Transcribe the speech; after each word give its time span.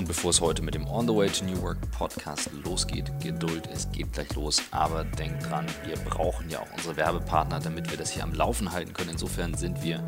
Und 0.00 0.08
bevor 0.08 0.30
es 0.30 0.40
heute 0.40 0.62
mit 0.62 0.74
dem 0.74 0.86
On 0.86 1.06
the 1.06 1.14
Way 1.14 1.28
to 1.28 1.44
New 1.44 1.60
Work 1.60 1.78
Podcast 1.90 2.48
losgeht, 2.64 3.12
Geduld, 3.22 3.68
es 3.70 3.92
geht 3.92 4.10
gleich 4.14 4.34
los. 4.34 4.62
Aber 4.70 5.04
denkt 5.04 5.50
dran, 5.50 5.66
wir 5.84 5.94
brauchen 5.96 6.48
ja 6.48 6.60
auch 6.60 6.72
unsere 6.74 6.96
Werbepartner, 6.96 7.60
damit 7.60 7.90
wir 7.90 7.98
das 7.98 8.10
hier 8.10 8.22
am 8.22 8.32
Laufen 8.32 8.72
halten 8.72 8.94
können. 8.94 9.10
Insofern 9.10 9.52
sind 9.52 9.82
wir 9.82 10.02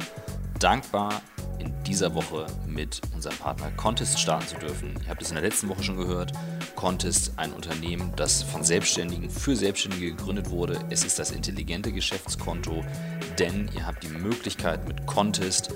dankbar, 0.59 1.21
in 1.59 1.75
dieser 1.85 2.15
Woche 2.15 2.47
mit 2.67 3.03
unserem 3.15 3.37
Partner 3.37 3.71
Contest 3.73 4.19
starten 4.19 4.49
zu 4.49 4.57
dürfen. 4.57 4.95
Ihr 5.05 5.11
habt 5.11 5.21
es 5.21 5.29
in 5.29 5.35
der 5.35 5.45
letzten 5.45 5.69
Woche 5.69 5.83
schon 5.83 5.99
gehört. 5.99 6.33
Contest, 6.75 7.33
ein 7.37 7.53
Unternehmen, 7.53 8.15
das 8.17 8.43
von 8.43 8.65
Selbstständigen 8.65 9.29
für 9.29 9.55
Selbstständige 9.55 10.15
gegründet 10.15 10.49
wurde. 10.49 10.81
Es 10.89 11.05
ist 11.05 11.19
das 11.19 11.33
intelligente 11.33 11.93
Geschäftskonto, 11.93 12.83
denn 13.39 13.69
ihr 13.77 13.87
habt 13.87 14.03
die 14.03 14.09
Möglichkeit 14.09 14.89
mit 14.89 15.07
Contest, 15.07 15.69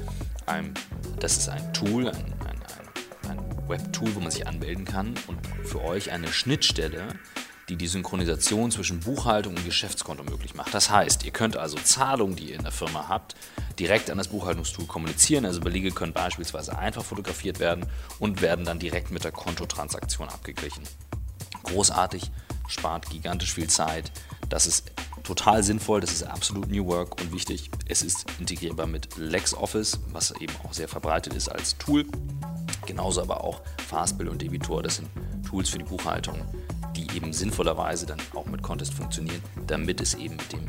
einem, 0.47 0.73
das 1.21 1.37
ist 1.37 1.49
ein 1.51 1.73
Tool, 1.75 2.09
ein, 2.09 2.33
Web-Tool, 3.69 4.15
wo 4.15 4.21
man 4.21 4.31
sich 4.31 4.47
anmelden 4.47 4.85
kann 4.85 5.15
und 5.27 5.39
für 5.65 5.83
euch 5.83 6.11
eine 6.11 6.29
Schnittstelle, 6.29 7.09
die 7.69 7.77
die 7.77 7.89
Synchronisation 7.89 8.71
zwischen 8.71 9.01
Buchhaltung 9.01 9.57
und 9.57 9.65
Geschäftskonto 9.65 10.23
möglich 10.23 10.55
macht. 10.55 10.73
Das 10.73 10.91
heißt, 10.91 11.25
ihr 11.25 11.33
könnt 11.33 11.57
also 11.57 11.77
Zahlungen, 11.77 12.37
die 12.37 12.51
ihr 12.51 12.57
in 12.57 12.63
der 12.63 12.73
Firma 12.73 13.09
habt, 13.09 13.35
direkt 13.79 14.11
an 14.11 14.19
das 14.19 14.29
Buchhaltungstool 14.29 14.87
kommunizieren. 14.87 15.45
Also 15.45 15.61
Belege 15.61 15.91
können 15.91 16.13
beispielsweise 16.13 16.79
einfach 16.79 17.05
fotografiert 17.05 17.59
werden 17.59 17.87
und 18.19 18.41
werden 18.41 18.65
dann 18.65 18.79
direkt 18.79 19.11
mit 19.11 19.25
der 19.25 19.33
Kontotransaktion 19.33 20.29
abgeglichen. 20.29 20.85
Großartig, 21.65 22.31
spart 22.69 23.11
gigantisch 23.11 23.55
viel 23.55 23.69
Zeit. 23.69 24.13
Das 24.49 24.69
ist 24.69 24.93
total 25.25 25.65
sinnvoll, 25.65 26.01
das 26.01 26.13
ist 26.13 26.23
absolut 26.23 26.71
New 26.71 26.87
Work 26.87 27.21
und 27.21 27.33
wichtig. 27.33 27.71
Es 27.89 28.03
ist 28.03 28.27
integrierbar 28.39 28.87
mit 28.87 29.17
LexOffice, 29.17 29.99
was 30.13 30.31
eben 30.41 30.55
auch 30.63 30.73
sehr 30.73 30.87
verbreitet 30.87 31.35
ist 31.35 31.49
als 31.49 31.77
Tool. 31.79 32.07
Genauso 32.87 33.23
aber 33.23 33.45
auch 33.45 33.61
Fastbill 33.87 34.29
und 34.29 34.41
Debitor, 34.41 34.83
das 34.83 34.97
sind 34.97 35.09
Tools 35.45 35.69
für 35.69 35.79
die 35.79 35.85
Buchhaltung 35.85 36.41
die 36.97 37.07
eben 37.15 37.33
sinnvollerweise 37.33 38.07
dann 38.07 38.19
auch 38.35 38.47
mit 38.47 38.63
Contest 38.63 38.95
funktionieren, 38.95 39.43
damit 39.67 40.01
es 40.01 40.15
eben 40.15 40.37
mit 40.37 40.53
dem 40.53 40.67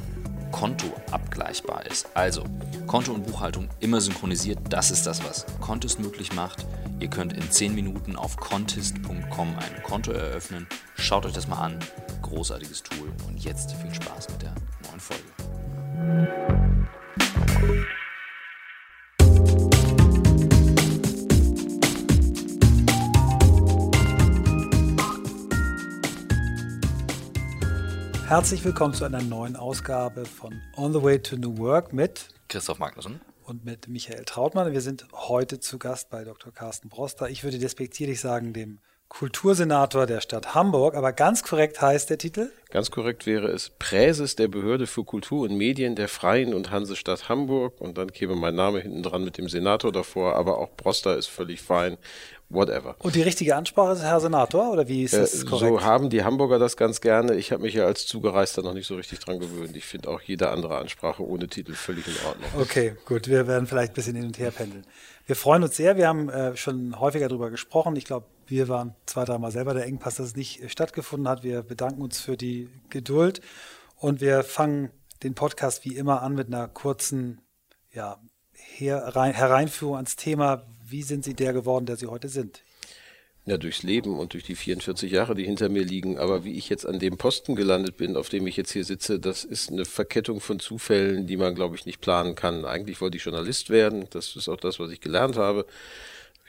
Konto 0.51 0.87
abgleichbar 1.11 1.85
ist. 1.85 2.07
Also, 2.13 2.43
Konto 2.85 3.13
und 3.13 3.25
Buchhaltung 3.25 3.69
immer 3.79 4.01
synchronisiert, 4.01 4.59
das 4.69 4.91
ist 4.91 5.05
das, 5.05 5.23
was 5.23 5.45
Contest 5.59 5.99
möglich 5.99 6.33
macht. 6.33 6.65
Ihr 6.99 7.09
könnt 7.09 7.33
in 7.33 7.49
10 7.51 7.75
Minuten 7.75 8.15
auf 8.15 8.37
contest.com 8.37 9.55
ein 9.57 9.83
Konto 9.83 10.11
eröffnen. 10.11 10.67
Schaut 10.95 11.25
euch 11.25 11.33
das 11.33 11.47
mal 11.47 11.61
an. 11.61 11.79
Großartiges 12.23 12.83
Tool. 12.83 13.11
Und 13.27 13.43
jetzt 13.43 13.73
viel 13.73 13.93
Spaß 13.93 14.29
mit 14.29 14.41
der 14.41 14.55
neuen 14.87 14.99
Folge. 14.99 15.23
Herzlich 28.28 28.66
willkommen 28.66 28.94
zu 28.94 29.06
einer 29.06 29.22
neuen 29.22 29.56
Ausgabe 29.56 30.25
von 30.25 30.61
On 30.75 30.92
the 30.92 31.02
Way 31.02 31.20
to 31.20 31.38
New 31.38 31.59
Work 31.59 31.94
mit 31.94 32.28
Christoph 32.50 32.78
Magnussen 32.78 33.22
und 33.45 33.64
mit 33.64 33.88
Michael 33.88 34.25
Trautmann. 34.25 34.73
Wir 34.73 34.81
sind 34.81 35.08
heute 35.14 35.61
zu 35.61 35.80
Gast 35.80 36.09
bei 36.09 36.25
Dr. 36.25 36.52
Carsten 36.52 36.89
Broster. 36.89 37.30
Ich 37.30 37.45
würde 37.45 37.58
despektierlich 37.58 38.20
sagen, 38.20 38.52
dem 38.52 38.80
Kultursenator 39.08 40.05
der 40.05 40.20
Stadt 40.20 40.53
Hamburg, 40.53 40.95
aber 40.95 41.14
ganz 41.14 41.42
korrekt 41.42 41.81
heißt 41.81 42.09
der 42.09 42.17
Titel? 42.17 42.52
Ganz 42.70 42.92
korrekt 42.92 43.25
wäre 43.25 43.48
es 43.48 43.70
Präses 43.70 44.36
der 44.36 44.50
Behörde 44.50 44.88
für 44.88 45.05
Kultur 45.05 45.44
und 45.44 45.55
Medien 45.55 45.95
der 45.95 46.09
Freien 46.09 46.53
und 46.53 46.70
Hansestadt 46.70 47.30
Hamburg 47.30 47.80
und 47.80 47.98
dann 47.98 48.11
käme 48.11 48.36
mein 48.36 48.55
Name 48.55 48.81
hinten 48.81 49.03
dran 49.03 49.23
mit 49.23 49.38
dem 49.38 49.48
Senator 49.48 49.94
davor, 49.94 50.36
aber 50.36 50.58
auch 50.58 50.75
Broster 50.75 51.16
ist 51.16 51.28
völlig 51.28 51.61
fein 51.61 51.98
whatever. 52.49 52.95
Und 52.99 53.15
die 53.15 53.21
richtige 53.21 53.55
Ansprache 53.55 53.93
ist 53.93 54.03
Herr 54.03 54.19
Senator 54.19 54.71
oder 54.71 54.87
wie 54.87 55.03
ist 55.03 55.13
das 55.13 55.43
äh, 55.43 55.45
korrekt? 55.45 55.79
So 55.79 55.83
haben 55.83 56.09
die 56.09 56.23
Hamburger 56.23 56.59
das 56.59 56.77
ganz 56.77 57.01
gerne. 57.01 57.35
Ich 57.35 57.52
habe 57.52 57.63
mich 57.63 57.73
ja 57.73 57.85
als 57.85 58.05
Zugereister 58.05 58.61
noch 58.61 58.73
nicht 58.73 58.87
so 58.87 58.95
richtig 58.95 59.19
dran 59.19 59.39
gewöhnt. 59.39 59.75
Ich 59.75 59.85
finde 59.85 60.09
auch 60.09 60.21
jede 60.21 60.49
andere 60.49 60.77
Ansprache 60.77 61.25
ohne 61.25 61.47
Titel 61.47 61.73
völlig 61.73 62.07
in 62.07 62.15
Ordnung. 62.25 62.49
Okay, 62.61 62.95
gut. 63.05 63.27
Wir 63.27 63.47
werden 63.47 63.67
vielleicht 63.67 63.91
ein 63.91 63.95
bisschen 63.95 64.15
hin 64.15 64.25
und 64.25 64.39
her 64.39 64.52
pendeln. 64.52 64.86
Wir 65.25 65.36
freuen 65.36 65.63
uns 65.63 65.75
sehr. 65.75 65.97
Wir 65.97 66.07
haben 66.07 66.30
äh, 66.30 66.55
schon 66.55 66.99
häufiger 66.99 67.27
darüber 67.27 67.49
gesprochen. 67.49 67.95
Ich 67.95 68.05
glaube, 68.05 68.27
wir 68.45 68.69
waren 68.69 68.95
zwei, 69.05 69.25
dreimal 69.25 69.52
selber 69.52 69.73
der 69.73 69.86
Engpass, 69.86 70.15
dass 70.15 70.27
es 70.27 70.36
nicht 70.36 70.63
äh, 70.63 70.69
stattgefunden 70.69 71.27
hat. 71.27 71.43
Wir 71.43 71.63
bedanken 71.63 72.02
uns 72.02 72.19
für 72.19 72.37
die 72.37 72.69
Geduld 72.89 73.41
und 73.97 74.21
wir 74.21 74.43
fangen 74.43 74.91
den 75.23 75.33
Podcast 75.33 75.83
wie 75.83 75.95
immer 75.95 76.21
an 76.21 76.36
mit 76.36 76.47
einer 76.47 76.67
kurzen 76.67 77.41
ja, 77.91 78.19
Hereinführung 78.77 79.95
ans 79.95 80.15
Thema 80.15 80.63
wie 80.89 81.03
sind 81.03 81.23
Sie 81.23 81.33
der 81.33 81.53
geworden, 81.53 81.86
der 81.86 81.98
Sie 81.98 82.08
heute 82.08 82.30
sind? 82.30 82.64
Ja, 83.45 83.58
durchs 83.58 83.81
Leben 83.81 84.20
und 84.20 84.33
durch 84.33 84.43
die 84.43 84.55
44 84.55 85.09
Jahre, 85.09 85.33
die 85.33 85.45
hinter 85.45 85.70
mir 85.70 85.83
liegen. 85.86 86.17
Aber 86.17 86.43
wie 86.43 86.58
ich 86.58 86.67
jetzt 86.67 86.86
an 86.86 86.99
dem 86.99 87.17
Posten 87.17 87.55
gelandet 87.55 87.95
bin, 87.95 88.17
auf 88.17 88.27
dem 88.27 88.45
ich 88.45 88.58
jetzt 88.58 88.73
hier 88.73 88.83
sitze, 88.83 89.20
das 89.21 89.45
ist 89.45 89.71
eine 89.71 89.86
Verkettung 89.86 90.42
von 90.42 90.59
Zufällen, 90.59 91.27
die 91.27 91.37
man, 91.37 91.55
glaube 91.55 91.77
ich, 91.77 91.86
nicht 91.86 92.02
planen 92.02 92.36
kann. 92.36 92.65
Eigentlich 92.65 92.99
wollte 92.99 93.15
ich 93.15 93.23
Journalist 93.23 93.70
werden. 93.70 94.05
Das 94.09 94.36
ist 94.36 94.49
auch 94.49 94.58
das, 94.58 94.80
was 94.80 94.92
ich 94.92 94.99
gelernt 94.99 95.37
habe. 95.37 95.65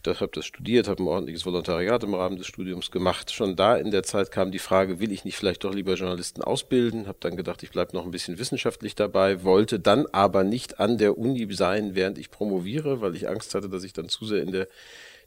Ich 0.07 0.21
habe 0.21 0.31
das 0.33 0.47
studiert, 0.47 0.89
habe 0.89 1.03
ein 1.03 1.09
ordentliches 1.09 1.45
Volontariat 1.45 2.03
im 2.05 2.15
Rahmen 2.15 2.37
des 2.37 2.47
Studiums 2.47 2.91
gemacht. 2.91 3.33
Schon 3.33 3.57
da 3.57 3.77
in 3.77 3.91
der 3.91 4.05
Zeit 4.05 4.31
kam 4.31 4.53
die 4.53 4.61
Frage, 4.61 5.01
will 5.01 5.13
ich 5.13 5.25
nicht 5.25 5.37
vielleicht 5.37 5.65
doch 5.65 5.75
lieber 5.75 5.95
Journalisten 5.95 6.41
ausbilden? 6.41 7.09
Habe 7.09 7.19
dann 7.21 7.37
gedacht, 7.37 7.63
ich 7.63 7.71
bleibe 7.71 7.97
noch 7.97 8.05
ein 8.05 8.11
bisschen 8.11 8.39
wissenschaftlich 8.39 8.95
dabei, 8.95 9.43
wollte 9.43 9.81
dann 9.81 10.07
aber 10.07 10.45
nicht 10.45 10.79
an 10.79 10.99
der 10.99 11.19
Uni 11.19 11.47
sein, 11.53 11.95
während 11.95 12.17
ich 12.17 12.31
promoviere, 12.31 13.01
weil 13.01 13.17
ich 13.17 13.29
Angst 13.29 13.55
hatte, 13.55 13.69
dass 13.69 13.85
ich 13.85 13.93
dann 13.93 14.09
zu 14.09 14.25
sehr 14.25 14.43
in 14.43 14.53
der 14.53 14.69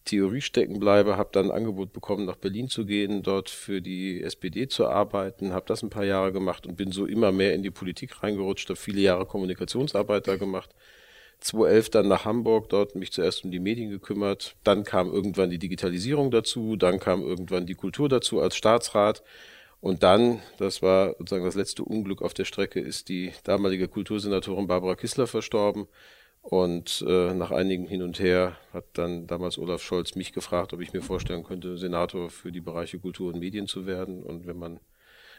Theorie 0.06 0.42
stecken 0.42 0.80
bleibe, 0.80 1.18
habe 1.18 1.30
dann 1.32 1.48
ein 1.48 1.58
Angebot 1.58 1.94
bekommen, 1.94 2.26
nach 2.26 2.38
Berlin 2.38 2.70
zu 2.70 2.86
gehen, 2.86 3.22
dort 3.22 3.50
für 3.50 3.82
die 3.82 4.24
SPD 4.24 4.68
zu 4.68 4.88
arbeiten, 4.88 5.54
habe 5.54 5.66
das 5.68 5.84
ein 5.84 5.92
paar 5.92 6.06
Jahre 6.06 6.32
gemacht 6.32 6.66
und 6.66 6.76
bin 6.76 6.92
so 6.92 7.06
immer 7.06 7.32
mehr 7.32 7.54
in 7.54 7.62
die 7.62 7.70
Politik 7.70 8.24
reingerutscht, 8.24 8.70
habe 8.70 8.80
viele 8.80 9.02
Jahre 9.02 9.28
Kommunikationsarbeit 9.28 10.28
da 10.28 10.38
gemacht 10.38 10.72
2011 11.42 11.90
dann 11.90 12.08
nach 12.08 12.26
Hamburg, 12.26 12.70
dort 12.70 12.96
mich 12.96 13.12
zuerst 13.12 13.44
um 13.44 13.52
die 13.52 13.60
Medien 13.60 13.90
gekümmert. 13.90 14.56
Dann 14.64 14.84
kam 14.84 15.12
irgendwann 15.12 15.50
die 15.50 15.60
Digitalisierung 15.60 16.32
dazu, 16.32 16.76
dann 16.76 17.00
kam 17.00 17.22
irgendwann 17.22 17.66
die 17.66 17.76
Kultur 17.76 18.10
dazu 18.10 18.40
als 18.40 18.56
Staatsrat. 18.56 19.24
Und 19.82 20.04
dann, 20.04 20.42
das 20.60 20.84
war 20.84 21.16
sozusagen 21.18 21.44
das 21.44 21.56
letzte 21.56 21.84
Unglück 21.84 22.22
auf 22.22 22.36
der 22.36 22.46
Strecke, 22.46 22.80
ist 22.80 23.10
die 23.10 23.34
damalige 23.44 23.88
Kultursenatorin 23.88 24.68
Barbara 24.68 24.96
Kissler 24.96 25.26
verstorben. 25.26 25.88
Und 26.44 27.04
äh, 27.08 27.34
nach 27.34 27.52
einigen 27.52 27.86
Hin 27.88 28.02
und 28.02 28.20
Her 28.20 28.58
hat 28.74 28.86
dann 28.94 29.28
damals 29.28 29.58
Olaf 29.58 29.82
Scholz 29.82 30.16
mich 30.16 30.34
gefragt, 30.34 30.74
ob 30.74 30.82
ich 30.82 30.94
mir 30.94 31.02
vorstellen 31.02 31.44
könnte, 31.44 31.78
Senator 31.78 32.30
für 32.30 32.52
die 32.52 32.62
Bereiche 32.62 33.00
Kultur 33.00 33.34
und 33.34 33.40
Medien 33.40 33.68
zu 33.68 33.86
werden. 33.86 34.24
Und 34.24 34.48
wenn 34.48 34.58
man 34.58 34.80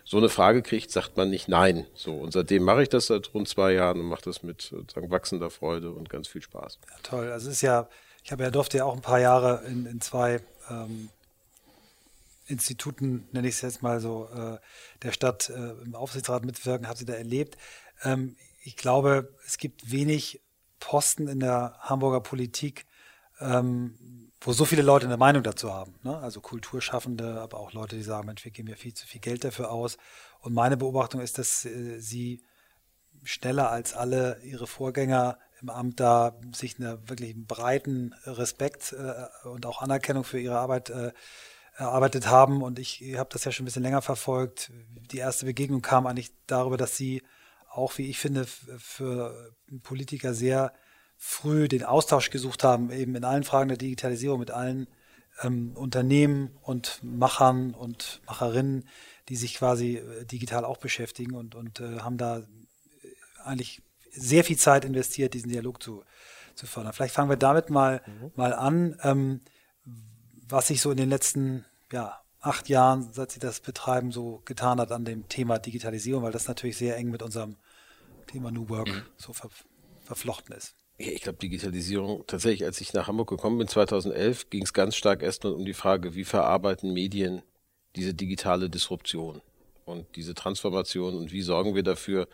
so 0.04 0.18
eine 0.18 0.28
Frage 0.28 0.62
kriegt, 0.62 0.90
sagt 0.90 1.16
man 1.16 1.30
nicht 1.30 1.48
nein. 1.48 1.86
So, 1.94 2.14
und 2.14 2.32
seitdem 2.32 2.64
mache 2.64 2.82
ich 2.82 2.88
das 2.88 3.06
seit 3.06 3.32
rund 3.34 3.48
zwei 3.48 3.72
Jahren 3.72 4.00
und 4.00 4.06
mache 4.06 4.22
das 4.22 4.42
mit 4.42 4.62
sozusagen 4.62 5.10
wachsender 5.10 5.50
Freude 5.50 5.92
und 5.92 6.08
ganz 6.08 6.28
viel 6.28 6.42
Spaß. 6.42 6.78
Ja, 6.90 6.96
toll. 7.02 7.30
Also 7.30 7.48
es 7.48 7.56
ist 7.56 7.62
ja, 7.62 7.88
ich 8.24 8.32
habe 8.32 8.42
ja 8.42 8.50
durfte 8.50 8.78
ja 8.78 8.84
auch 8.84 8.94
ein 8.94 9.02
paar 9.02 9.20
Jahre 9.20 9.64
in, 9.66 9.86
in 9.86 10.00
zwei 10.00 10.40
ähm, 10.70 11.08
Instituten, 12.46 13.28
nenne 13.32 13.48
ich 13.48 13.54
es 13.54 13.60
jetzt 13.62 13.82
mal 13.82 14.00
so, 14.00 14.28
äh, 14.34 14.58
der 15.02 15.12
Stadt 15.12 15.50
äh, 15.50 15.72
im 15.84 15.94
Aufsichtsrat 15.94 16.44
mitwirken, 16.44 16.88
habe 16.88 16.98
sie 16.98 17.04
da 17.04 17.14
erlebt. 17.14 17.56
Ähm, 18.04 18.36
ich 18.64 18.76
glaube, 18.76 19.34
es 19.46 19.58
gibt 19.58 19.90
wenig 19.90 20.40
Posten 20.78 21.28
in 21.28 21.40
der 21.40 21.76
Hamburger 21.80 22.20
Politik, 22.20 22.86
ähm, 23.40 23.94
wo 24.44 24.52
so 24.52 24.64
viele 24.64 24.82
Leute 24.82 25.06
eine 25.06 25.16
Meinung 25.16 25.42
dazu 25.42 25.72
haben. 25.72 25.94
Ne? 26.02 26.16
Also 26.18 26.40
Kulturschaffende, 26.40 27.40
aber 27.40 27.60
auch 27.60 27.72
Leute, 27.72 27.96
die 27.96 28.02
sagen, 28.02 28.26
Mensch, 28.26 28.44
wir 28.44 28.50
geben 28.50 28.68
ja 28.68 28.76
viel 28.76 28.94
zu 28.94 29.06
viel 29.06 29.20
Geld 29.20 29.44
dafür 29.44 29.70
aus. 29.70 29.96
Und 30.40 30.52
meine 30.52 30.76
Beobachtung 30.76 31.20
ist, 31.20 31.38
dass 31.38 31.64
äh, 31.64 32.00
sie 32.00 32.44
schneller 33.22 33.70
als 33.70 33.94
alle 33.94 34.40
ihre 34.42 34.66
Vorgänger 34.66 35.38
im 35.60 35.70
Amt 35.70 36.00
da 36.00 36.36
sich 36.52 36.78
einer 36.78 37.08
wirklich 37.08 37.36
breiten 37.36 38.14
Respekt 38.24 38.92
äh, 38.92 39.48
und 39.48 39.64
auch 39.64 39.80
Anerkennung 39.80 40.24
für 40.24 40.40
ihre 40.40 40.58
Arbeit 40.58 40.90
äh, 40.90 41.12
erarbeitet 41.76 42.26
haben. 42.26 42.62
Und 42.62 42.80
ich 42.80 43.00
habe 43.16 43.30
das 43.32 43.44
ja 43.44 43.52
schon 43.52 43.62
ein 43.64 43.66
bisschen 43.66 43.84
länger 43.84 44.02
verfolgt. 44.02 44.72
Die 45.12 45.18
erste 45.18 45.46
Begegnung 45.46 45.82
kam 45.82 46.06
eigentlich 46.06 46.32
darüber, 46.46 46.76
dass 46.76 46.96
sie 46.96 47.22
auch, 47.70 47.96
wie 47.96 48.10
ich 48.10 48.18
finde, 48.18 48.44
für 48.44 49.54
Politiker 49.82 50.34
sehr 50.34 50.72
früh 51.24 51.68
den 51.68 51.84
Austausch 51.84 52.30
gesucht 52.30 52.64
haben, 52.64 52.90
eben 52.90 53.14
in 53.14 53.22
allen 53.22 53.44
Fragen 53.44 53.68
der 53.68 53.78
Digitalisierung 53.78 54.40
mit 54.40 54.50
allen 54.50 54.88
ähm, 55.40 55.70
Unternehmen 55.76 56.50
und 56.62 56.98
Machern 57.04 57.74
und 57.74 58.20
Macherinnen, 58.26 58.88
die 59.28 59.36
sich 59.36 59.54
quasi 59.54 59.98
äh, 59.98 60.24
digital 60.24 60.64
auch 60.64 60.78
beschäftigen 60.78 61.36
und, 61.36 61.54
und 61.54 61.78
äh, 61.78 62.00
haben 62.00 62.18
da 62.18 62.38
äh, 62.38 62.44
eigentlich 63.44 63.82
sehr 64.10 64.42
viel 64.42 64.58
Zeit 64.58 64.84
investiert, 64.84 65.34
diesen 65.34 65.48
Dialog 65.48 65.80
zu, 65.80 66.02
zu 66.56 66.66
fördern. 66.66 66.92
Vielleicht 66.92 67.14
fangen 67.14 67.30
wir 67.30 67.36
damit 67.36 67.70
mal, 67.70 68.02
mhm. 68.04 68.32
mal 68.34 68.52
an, 68.52 68.98
ähm, 69.04 69.42
was 70.48 70.66
sich 70.66 70.82
so 70.82 70.90
in 70.90 70.96
den 70.96 71.08
letzten 71.08 71.64
ja, 71.92 72.20
acht 72.40 72.68
Jahren, 72.68 73.12
seit 73.12 73.30
Sie 73.30 73.38
das 73.38 73.60
betreiben, 73.60 74.10
so 74.10 74.42
getan 74.44 74.80
hat 74.80 74.90
an 74.90 75.04
dem 75.04 75.28
Thema 75.28 75.60
Digitalisierung, 75.60 76.24
weil 76.24 76.32
das 76.32 76.48
natürlich 76.48 76.76
sehr 76.76 76.96
eng 76.96 77.10
mit 77.10 77.22
unserem 77.22 77.58
Thema 78.26 78.50
New 78.50 78.68
Work 78.68 78.88
mhm. 78.88 79.02
so 79.16 79.32
ver 79.32 79.50
verflochten 80.04 80.56
ist. 80.56 80.74
Ich 81.10 81.22
glaube, 81.22 81.38
Digitalisierung, 81.38 82.24
tatsächlich, 82.26 82.64
als 82.64 82.80
ich 82.80 82.92
nach 82.92 83.08
Hamburg 83.08 83.28
gekommen 83.28 83.58
bin, 83.58 83.68
2011, 83.68 84.50
ging 84.50 84.62
es 84.62 84.72
ganz 84.72 84.96
stark 84.96 85.22
erstmal 85.22 85.52
um 85.52 85.64
die 85.64 85.74
Frage, 85.74 86.14
wie 86.14 86.24
verarbeiten 86.24 86.92
Medien 86.92 87.42
diese 87.96 88.14
digitale 88.14 88.70
Disruption 88.70 89.42
und 89.84 90.06
diese 90.16 90.34
Transformation 90.34 91.14
und 91.14 91.32
wie 91.32 91.42
sorgen 91.42 91.74
wir 91.74 91.82
dafür, 91.82 92.28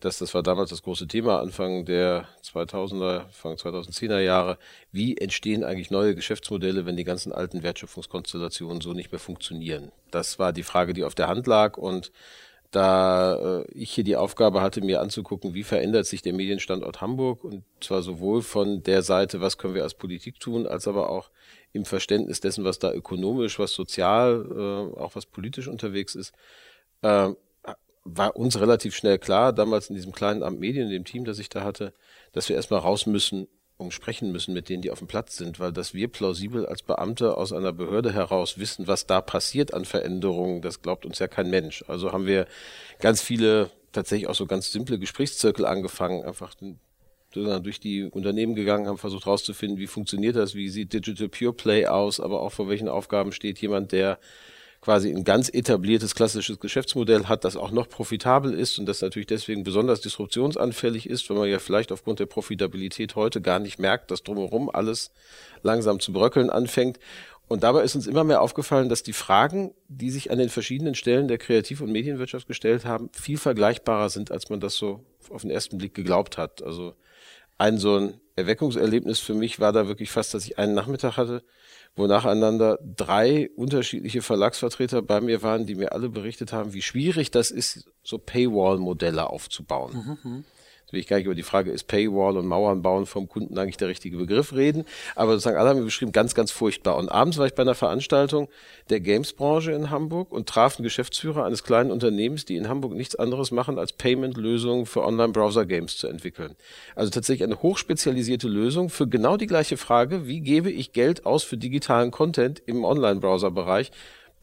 dass 0.00 0.18
das 0.18 0.34
war 0.34 0.42
damals 0.42 0.70
das 0.70 0.82
große 0.82 1.06
Thema 1.06 1.40
Anfang 1.40 1.84
der 1.84 2.28
2000er, 2.42 3.24
Anfang 3.24 3.54
2010er 3.54 4.18
Jahre, 4.18 4.58
wie 4.92 5.16
entstehen 5.16 5.64
eigentlich 5.64 5.90
neue 5.90 6.14
Geschäftsmodelle, 6.14 6.84
wenn 6.84 6.96
die 6.96 7.04
ganzen 7.04 7.32
alten 7.32 7.62
Wertschöpfungskonstellationen 7.62 8.80
so 8.80 8.92
nicht 8.92 9.12
mehr 9.12 9.18
funktionieren? 9.18 9.92
Das 10.10 10.38
war 10.38 10.52
die 10.52 10.62
Frage, 10.62 10.92
die 10.92 11.04
auf 11.04 11.14
der 11.14 11.28
Hand 11.28 11.46
lag 11.46 11.78
und 11.78 12.12
da 12.74 13.60
äh, 13.60 13.64
ich 13.72 13.92
hier 13.92 14.04
die 14.04 14.16
Aufgabe 14.16 14.60
hatte, 14.60 14.80
mir 14.80 15.00
anzugucken, 15.00 15.54
wie 15.54 15.62
verändert 15.62 16.06
sich 16.06 16.22
der 16.22 16.32
Medienstandort 16.32 17.00
Hamburg. 17.00 17.44
Und 17.44 17.62
zwar 17.80 18.02
sowohl 18.02 18.42
von 18.42 18.82
der 18.82 19.02
Seite, 19.02 19.40
was 19.40 19.58
können 19.58 19.74
wir 19.74 19.84
als 19.84 19.94
Politik 19.94 20.40
tun, 20.40 20.66
als 20.66 20.88
aber 20.88 21.10
auch 21.10 21.30
im 21.72 21.84
Verständnis 21.84 22.40
dessen, 22.40 22.64
was 22.64 22.78
da 22.78 22.92
ökonomisch, 22.92 23.58
was 23.58 23.72
sozial, 23.72 24.46
äh, 24.50 25.00
auch 25.00 25.14
was 25.14 25.26
politisch 25.26 25.68
unterwegs 25.68 26.14
ist, 26.14 26.32
äh, 27.02 27.30
war 28.04 28.36
uns 28.36 28.60
relativ 28.60 28.94
schnell 28.94 29.18
klar, 29.18 29.52
damals 29.52 29.88
in 29.88 29.96
diesem 29.96 30.12
kleinen 30.12 30.42
Amt 30.42 30.60
Medien, 30.60 30.86
in 30.86 30.92
dem 30.92 31.04
Team, 31.04 31.24
das 31.24 31.38
ich 31.38 31.48
da 31.48 31.64
hatte, 31.64 31.94
dass 32.32 32.48
wir 32.48 32.56
erstmal 32.56 32.80
raus 32.80 33.06
müssen 33.06 33.48
um 33.76 33.90
sprechen 33.90 34.30
müssen 34.30 34.54
mit 34.54 34.68
denen, 34.68 34.82
die 34.82 34.90
auf 34.90 35.00
dem 35.00 35.08
Platz 35.08 35.36
sind, 35.36 35.58
weil 35.58 35.72
dass 35.72 35.94
wir 35.94 36.08
plausibel 36.08 36.66
als 36.66 36.82
Beamte 36.82 37.36
aus 37.36 37.52
einer 37.52 37.72
Behörde 37.72 38.12
heraus 38.12 38.58
wissen, 38.58 38.86
was 38.86 39.06
da 39.06 39.20
passiert 39.20 39.74
an 39.74 39.84
Veränderungen, 39.84 40.62
das 40.62 40.80
glaubt 40.80 41.04
uns 41.04 41.18
ja 41.18 41.26
kein 41.26 41.50
Mensch. 41.50 41.84
Also 41.88 42.12
haben 42.12 42.26
wir 42.26 42.46
ganz 43.00 43.20
viele, 43.20 43.70
tatsächlich 43.92 44.28
auch 44.28 44.34
so 44.34 44.46
ganz 44.46 44.70
simple 44.70 44.98
Gesprächszirkel 44.98 45.66
angefangen, 45.66 46.24
einfach 46.24 46.54
durch 47.32 47.80
die 47.80 48.04
Unternehmen 48.04 48.54
gegangen, 48.54 48.86
haben 48.86 48.98
versucht 48.98 49.26
herauszufinden, 49.26 49.78
wie 49.78 49.88
funktioniert 49.88 50.36
das, 50.36 50.54
wie 50.54 50.68
sieht 50.68 50.92
Digital 50.92 51.28
Pure 51.28 51.52
Play 51.52 51.86
aus, 51.86 52.20
aber 52.20 52.40
auch 52.40 52.52
vor 52.52 52.68
welchen 52.68 52.88
Aufgaben 52.88 53.32
steht 53.32 53.58
jemand, 53.58 53.90
der 53.90 54.20
quasi 54.84 55.10
ein 55.10 55.24
ganz 55.24 55.48
etabliertes 55.48 56.14
klassisches 56.14 56.60
Geschäftsmodell 56.60 57.24
hat, 57.24 57.44
das 57.46 57.56
auch 57.56 57.70
noch 57.70 57.88
profitabel 57.88 58.52
ist 58.52 58.78
und 58.78 58.84
das 58.84 59.00
natürlich 59.00 59.26
deswegen 59.26 59.64
besonders 59.64 60.02
disruptionsanfällig 60.02 61.08
ist, 61.08 61.28
wenn 61.30 61.38
man 61.38 61.48
ja 61.48 61.58
vielleicht 61.58 61.90
aufgrund 61.90 62.20
der 62.20 62.26
Profitabilität 62.26 63.16
heute 63.16 63.40
gar 63.40 63.60
nicht 63.60 63.78
merkt, 63.78 64.10
dass 64.10 64.22
drumherum 64.22 64.68
alles 64.68 65.10
langsam 65.62 66.00
zu 66.00 66.12
bröckeln 66.12 66.50
anfängt. 66.50 66.98
Und 67.48 67.62
dabei 67.62 67.82
ist 67.82 67.94
uns 67.94 68.06
immer 68.06 68.24
mehr 68.24 68.42
aufgefallen, 68.42 68.90
dass 68.90 69.02
die 69.02 69.14
Fragen, 69.14 69.72
die 69.88 70.10
sich 70.10 70.30
an 70.30 70.38
den 70.38 70.50
verschiedenen 70.50 70.94
Stellen 70.94 71.28
der 71.28 71.38
Kreativ- 71.38 71.80
und 71.80 71.90
Medienwirtschaft 71.90 72.46
gestellt 72.46 72.84
haben, 72.84 73.08
viel 73.12 73.38
vergleichbarer 73.38 74.10
sind, 74.10 74.30
als 74.30 74.50
man 74.50 74.60
das 74.60 74.74
so 74.74 75.00
auf 75.30 75.42
den 75.42 75.50
ersten 75.50 75.78
Blick 75.78 75.94
geglaubt 75.94 76.36
hat. 76.36 76.62
Also 76.62 76.94
ein 77.58 77.78
so 77.78 77.96
ein 77.96 78.20
Erweckungserlebnis 78.36 79.20
für 79.20 79.34
mich 79.34 79.60
war 79.60 79.72
da 79.72 79.86
wirklich 79.86 80.10
fast, 80.10 80.34
dass 80.34 80.44
ich 80.44 80.58
einen 80.58 80.74
Nachmittag 80.74 81.16
hatte, 81.16 81.44
wo 81.94 82.06
nacheinander 82.06 82.78
drei 82.82 83.50
unterschiedliche 83.54 84.22
Verlagsvertreter 84.22 85.02
bei 85.02 85.20
mir 85.20 85.42
waren, 85.42 85.66
die 85.66 85.76
mir 85.76 85.92
alle 85.92 86.08
berichtet 86.08 86.52
haben, 86.52 86.72
wie 86.74 86.82
schwierig 86.82 87.30
das 87.30 87.52
ist, 87.52 87.90
so 88.02 88.18
Paywall-Modelle 88.18 89.30
aufzubauen. 89.30 90.18
Mhm. 90.22 90.44
Will 90.94 91.00
ich 91.00 91.06
gar 91.06 91.16
nicht 91.16 91.26
über 91.26 91.34
die 91.34 91.42
Frage, 91.42 91.70
ist 91.70 91.84
Paywall 91.84 92.36
und 92.36 92.46
Mauern 92.46 92.82
bauen 92.82 93.06
vom 93.06 93.28
Kunden 93.28 93.58
eigentlich 93.58 93.76
der 93.76 93.88
richtige 93.88 94.16
Begriff 94.16 94.54
reden. 94.54 94.84
Aber 95.14 95.32
sozusagen 95.32 95.56
alle 95.56 95.70
haben 95.70 95.78
mir 95.78 95.84
beschrieben, 95.84 96.12
ganz, 96.12 96.34
ganz 96.34 96.50
furchtbar. 96.50 96.96
Und 96.96 97.08
abends 97.08 97.36
war 97.38 97.46
ich 97.46 97.54
bei 97.54 97.62
einer 97.62 97.74
Veranstaltung 97.74 98.48
der 98.90 99.00
Games-Branche 99.00 99.72
in 99.72 99.90
Hamburg 99.90 100.32
und 100.32 100.48
traf 100.48 100.76
einen 100.76 100.84
Geschäftsführer 100.84 101.44
eines 101.44 101.64
kleinen 101.64 101.90
Unternehmens, 101.90 102.44
die 102.44 102.56
in 102.56 102.68
Hamburg 102.68 102.92
nichts 102.94 103.16
anderes 103.16 103.50
machen, 103.50 103.78
als 103.78 103.92
Payment-Lösungen 103.92 104.86
für 104.86 105.04
Online-Browser-Games 105.04 105.96
zu 105.98 106.06
entwickeln. 106.06 106.54
Also 106.94 107.10
tatsächlich 107.10 107.44
eine 107.44 107.60
hochspezialisierte 107.62 108.48
Lösung 108.48 108.88
für 108.88 109.06
genau 109.06 109.36
die 109.36 109.46
gleiche 109.46 109.76
Frage, 109.76 110.26
wie 110.26 110.40
gebe 110.40 110.70
ich 110.70 110.92
Geld 110.92 111.26
aus 111.26 111.42
für 111.42 111.56
digitalen 111.56 112.10
Content 112.10 112.62
im 112.66 112.84
Online-Browser-Bereich 112.84 113.90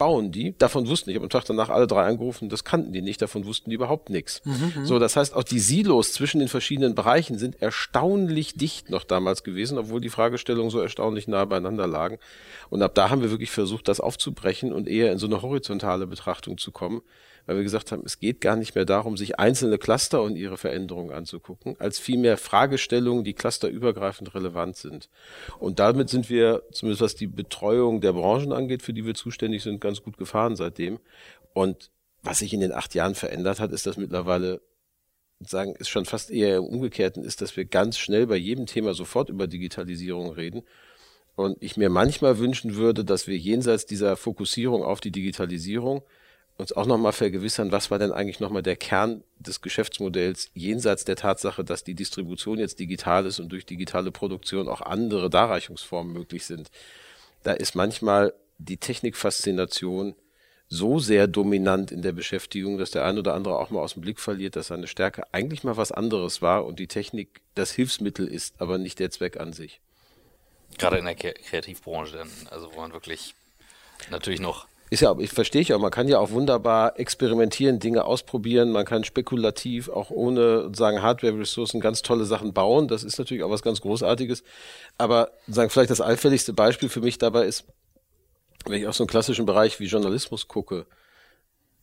bauen 0.01 0.31
die. 0.31 0.55
Davon 0.57 0.87
wussten 0.87 1.11
ich. 1.11 1.15
Habe 1.15 1.25
am 1.25 1.29
Tag 1.29 1.45
danach 1.45 1.69
alle 1.69 1.85
drei 1.85 2.07
angerufen, 2.07 2.49
das 2.49 2.63
kannten 2.63 2.91
die 2.91 3.03
nicht, 3.03 3.21
davon 3.21 3.45
wussten 3.45 3.69
die 3.69 3.75
überhaupt 3.75 4.09
nichts. 4.09 4.41
Mhm, 4.45 4.73
mhm, 4.77 4.85
so, 4.87 4.97
das 4.97 5.15
heißt, 5.15 5.35
auch 5.35 5.43
die 5.43 5.59
Silos 5.59 6.11
zwischen 6.11 6.39
den 6.39 6.47
verschiedenen 6.47 6.95
Bereichen 6.95 7.37
sind 7.37 7.61
erstaunlich 7.61 8.55
dicht 8.55 8.89
noch 8.89 9.03
damals 9.03 9.43
gewesen, 9.43 9.77
obwohl 9.77 10.01
die 10.01 10.09
Fragestellungen 10.09 10.71
so 10.71 10.79
erstaunlich 10.79 11.27
nah 11.27 11.45
beieinander 11.45 11.85
lagen. 11.85 12.17
Und 12.71 12.81
ab 12.81 12.95
da 12.95 13.11
haben 13.11 13.21
wir 13.21 13.29
wirklich 13.29 13.51
versucht, 13.51 13.87
das 13.87 13.99
aufzubrechen 13.99 14.73
und 14.73 14.87
eher 14.87 15.11
in 15.11 15.19
so 15.19 15.27
eine 15.27 15.43
horizontale 15.43 16.07
Betrachtung 16.07 16.57
zu 16.57 16.71
kommen 16.71 17.03
weil 17.45 17.57
wir 17.57 17.63
gesagt 17.63 17.91
haben, 17.91 18.03
es 18.05 18.19
geht 18.19 18.41
gar 18.41 18.55
nicht 18.55 18.75
mehr 18.75 18.85
darum, 18.85 19.17
sich 19.17 19.39
einzelne 19.39 19.77
Cluster 19.77 20.21
und 20.21 20.35
ihre 20.35 20.57
Veränderungen 20.57 21.11
anzugucken, 21.11 21.75
als 21.79 21.99
vielmehr 21.99 22.37
Fragestellungen, 22.37 23.23
die 23.23 23.33
clusterübergreifend 23.33 24.33
relevant 24.35 24.77
sind. 24.77 25.09
Und 25.59 25.79
damit 25.79 26.09
sind 26.09 26.29
wir, 26.29 26.63
zumindest 26.71 27.01
was 27.01 27.15
die 27.15 27.27
Betreuung 27.27 28.01
der 28.01 28.13
Branchen 28.13 28.51
angeht, 28.51 28.81
für 28.81 28.93
die 28.93 29.05
wir 29.05 29.13
zuständig 29.13 29.63
sind, 29.63 29.81
ganz 29.81 30.01
gut 30.01 30.17
gefahren 30.17 30.55
seitdem. 30.55 30.99
Und 31.53 31.91
was 32.23 32.39
sich 32.39 32.53
in 32.53 32.59
den 32.59 32.71
acht 32.71 32.93
Jahren 32.95 33.15
verändert 33.15 33.59
hat, 33.59 33.71
ist, 33.71 33.85
dass 33.85 33.97
mittlerweile 33.97 34.61
sagen, 35.39 35.75
ist 35.75 35.89
schon 35.89 36.05
fast 36.05 36.29
eher 36.31 36.57
im 36.57 36.65
Umgekehrten 36.65 37.23
ist, 37.23 37.41
dass 37.41 37.57
wir 37.57 37.65
ganz 37.65 37.97
schnell 37.97 38.27
bei 38.27 38.35
jedem 38.35 38.67
Thema 38.67 38.93
sofort 38.93 39.29
über 39.29 39.47
Digitalisierung 39.47 40.31
reden. 40.31 40.63
Und 41.35 41.57
ich 41.61 41.77
mir 41.77 41.89
manchmal 41.89 42.37
wünschen 42.37 42.75
würde, 42.75 43.03
dass 43.03 43.27
wir 43.27 43.37
jenseits 43.37 43.85
dieser 43.85 44.15
Fokussierung 44.15 44.83
auf 44.83 44.99
die 44.99 45.11
Digitalisierung 45.11 46.03
uns 46.57 46.73
auch 46.73 46.85
nochmal 46.85 47.13
vergewissern, 47.13 47.71
was 47.71 47.91
war 47.91 47.99
denn 47.99 48.11
eigentlich 48.11 48.39
nochmal 48.39 48.63
der 48.63 48.75
Kern 48.75 49.23
des 49.39 49.61
Geschäftsmodells 49.61 50.51
jenseits 50.53 51.05
der 51.05 51.15
Tatsache, 51.15 51.63
dass 51.63 51.83
die 51.83 51.95
Distribution 51.95 52.59
jetzt 52.59 52.79
digital 52.79 53.25
ist 53.25 53.39
und 53.39 53.49
durch 53.49 53.65
digitale 53.65 54.11
Produktion 54.11 54.67
auch 54.67 54.81
andere 54.81 55.29
Darreichungsformen 55.29 56.13
möglich 56.13 56.45
sind. 56.45 56.69
Da 57.43 57.53
ist 57.53 57.75
manchmal 57.75 58.33
die 58.59 58.77
Technikfaszination 58.77 60.15
so 60.69 60.99
sehr 60.99 61.27
dominant 61.27 61.91
in 61.91 62.01
der 62.01 62.13
Beschäftigung, 62.13 62.77
dass 62.77 62.91
der 62.91 63.03
ein 63.05 63.17
oder 63.17 63.33
andere 63.33 63.57
auch 63.57 63.71
mal 63.71 63.81
aus 63.81 63.93
dem 63.93 64.03
Blick 64.03 64.19
verliert, 64.19 64.55
dass 64.55 64.67
seine 64.67 64.87
Stärke 64.87 65.23
eigentlich 65.33 65.65
mal 65.65 65.75
was 65.75 65.91
anderes 65.91 66.41
war 66.41 66.65
und 66.65 66.79
die 66.79 66.87
Technik 66.87 67.41
das 67.55 67.71
Hilfsmittel 67.71 68.25
ist, 68.25 68.61
aber 68.61 68.77
nicht 68.77 68.99
der 68.99 69.11
Zweck 69.11 69.37
an 69.37 69.51
sich. 69.51 69.81
Gerade 70.77 70.99
in 70.99 71.05
der 71.05 71.15
Kreativbranche, 71.15 72.25
also 72.49 72.73
wo 72.73 72.79
man 72.79 72.93
wirklich 72.93 73.35
natürlich 74.09 74.39
noch 74.39 74.67
ist 74.91 74.99
ja, 74.99 75.15
ich 75.19 75.31
verstehe 75.31 75.61
ich 75.61 75.73
auch, 75.73 75.79
man 75.79 75.89
kann 75.89 76.09
ja 76.09 76.19
auch 76.19 76.31
wunderbar 76.31 76.99
experimentieren, 76.99 77.79
Dinge 77.79 78.03
ausprobieren, 78.03 78.73
man 78.73 78.85
kann 78.85 79.05
spekulativ 79.05 79.87
auch 79.87 80.11
ohne 80.11 80.69
sagen 80.75 81.01
Hardware-Ressourcen 81.01 81.79
ganz 81.79 82.01
tolle 82.01 82.25
Sachen 82.25 82.51
bauen. 82.51 82.89
Das 82.89 83.05
ist 83.05 83.17
natürlich 83.17 83.41
auch 83.45 83.49
was 83.49 83.61
ganz 83.61 83.79
Großartiges. 83.79 84.43
Aber 84.97 85.31
sagen 85.47 85.69
vielleicht 85.69 85.91
das 85.91 86.01
allfälligste 86.01 86.51
Beispiel 86.51 86.89
für 86.89 86.99
mich 86.99 87.17
dabei 87.17 87.45
ist, 87.45 87.63
wenn 88.65 88.81
ich 88.81 88.87
auf 88.87 88.95
so 88.97 89.03
einen 89.03 89.09
klassischen 89.09 89.45
Bereich 89.45 89.79
wie 89.79 89.85
Journalismus 89.85 90.49
gucke, 90.49 90.85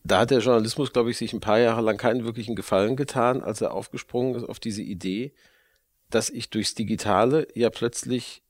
da 0.05 0.21
hat 0.21 0.31
der 0.31 0.41
Journalismus, 0.41 0.93
glaube 0.93 1.11
ich, 1.11 1.17
sich 1.17 1.33
ein 1.33 1.41
paar 1.41 1.59
Jahre 1.59 1.81
lang 1.81 1.97
keinen 1.97 2.27
wirklichen 2.27 2.57
Gefallen 2.57 2.95
getan, 2.95 3.43
als 3.43 3.63
er 3.63 3.73
aufgesprungen 3.73 4.35
ist 4.35 4.47
auf 4.47 4.61
diese 4.61 4.83
Idee, 4.83 5.33
dass 6.11 6.29
ich 6.29 6.51
durchs 6.51 6.75
Digitale 6.75 7.49
ja 7.55 7.71
plötzlich 7.71 8.43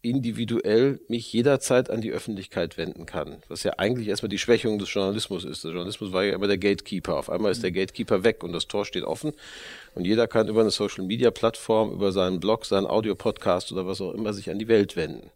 individuell 0.00 1.00
mich 1.08 1.32
jederzeit 1.32 1.90
an 1.90 2.00
die 2.00 2.12
Öffentlichkeit 2.12 2.76
wenden 2.76 3.04
kann. 3.04 3.42
Was 3.48 3.64
ja 3.64 3.72
eigentlich 3.78 4.08
erstmal 4.08 4.28
die 4.28 4.38
Schwächung 4.38 4.78
des 4.78 4.92
Journalismus 4.92 5.44
ist. 5.44 5.64
Der 5.64 5.72
Journalismus 5.72 6.12
war 6.12 6.24
ja 6.24 6.34
immer 6.34 6.46
der 6.46 6.58
Gatekeeper. 6.58 7.16
Auf 7.16 7.30
einmal 7.30 7.50
ist 7.50 7.62
der 7.62 7.72
Gatekeeper 7.72 8.22
weg 8.22 8.44
und 8.44 8.52
das 8.52 8.68
Tor 8.68 8.84
steht 8.84 9.04
offen. 9.04 9.32
Und 9.94 10.04
jeder 10.04 10.28
kann 10.28 10.48
über 10.48 10.60
eine 10.60 10.70
Social 10.70 11.04
Media 11.04 11.30
Plattform, 11.30 11.92
über 11.92 12.12
seinen 12.12 12.38
Blog, 12.38 12.64
seinen 12.64 12.86
Audio-Podcast 12.86 13.72
oder 13.72 13.86
was 13.86 14.00
auch 14.00 14.14
immer 14.14 14.32
sich 14.32 14.50
an 14.50 14.58
die 14.58 14.68
Welt 14.68 14.94
wenden. 14.94 15.30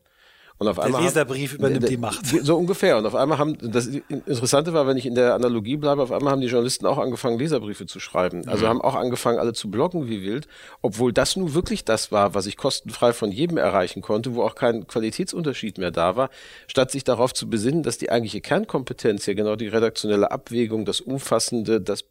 Und 0.62 0.68
auf 0.68 0.78
einmal 0.78 1.00
der 1.00 1.08
Leserbrief 1.10 1.52
haben, 1.52 1.58
übernimmt 1.58 1.88
die 1.88 1.96
Macht. 1.96 2.26
So 2.42 2.56
ungefähr. 2.56 2.98
Und 2.98 3.06
auf 3.06 3.14
einmal 3.14 3.38
haben, 3.38 3.56
das 3.60 3.86
Interessante 3.86 4.72
war, 4.72 4.86
wenn 4.86 4.96
ich 4.96 5.06
in 5.06 5.14
der 5.14 5.34
Analogie 5.34 5.76
bleibe, 5.76 6.02
auf 6.02 6.12
einmal 6.12 6.32
haben 6.32 6.40
die 6.40 6.46
Journalisten 6.46 6.86
auch 6.86 6.98
angefangen, 6.98 7.38
Leserbriefe 7.38 7.86
zu 7.86 8.00
schreiben. 8.00 8.48
Also 8.48 8.64
mhm. 8.64 8.70
haben 8.70 8.80
auch 8.80 8.94
angefangen, 8.94 9.38
alle 9.38 9.52
zu 9.52 9.70
bloggen 9.70 10.08
wie 10.08 10.22
wild, 10.22 10.46
obwohl 10.80 11.12
das 11.12 11.36
nun 11.36 11.54
wirklich 11.54 11.84
das 11.84 12.12
war, 12.12 12.34
was 12.34 12.46
ich 12.46 12.56
kostenfrei 12.56 13.12
von 13.12 13.30
jedem 13.30 13.56
erreichen 13.56 14.02
konnte, 14.02 14.34
wo 14.34 14.42
auch 14.42 14.54
kein 14.54 14.86
Qualitätsunterschied 14.86 15.78
mehr 15.78 15.90
da 15.90 16.16
war, 16.16 16.30
statt 16.66 16.90
sich 16.90 17.04
darauf 17.04 17.34
zu 17.34 17.48
besinnen, 17.48 17.82
dass 17.82 17.98
die 17.98 18.10
eigentliche 18.10 18.40
Kernkompetenz 18.40 19.26
ja 19.26 19.34
genau 19.34 19.56
die 19.56 19.68
redaktionelle 19.68 20.30
Abwägung, 20.30 20.84
das 20.84 21.00
Umfassende, 21.00 21.80
das 21.80 22.04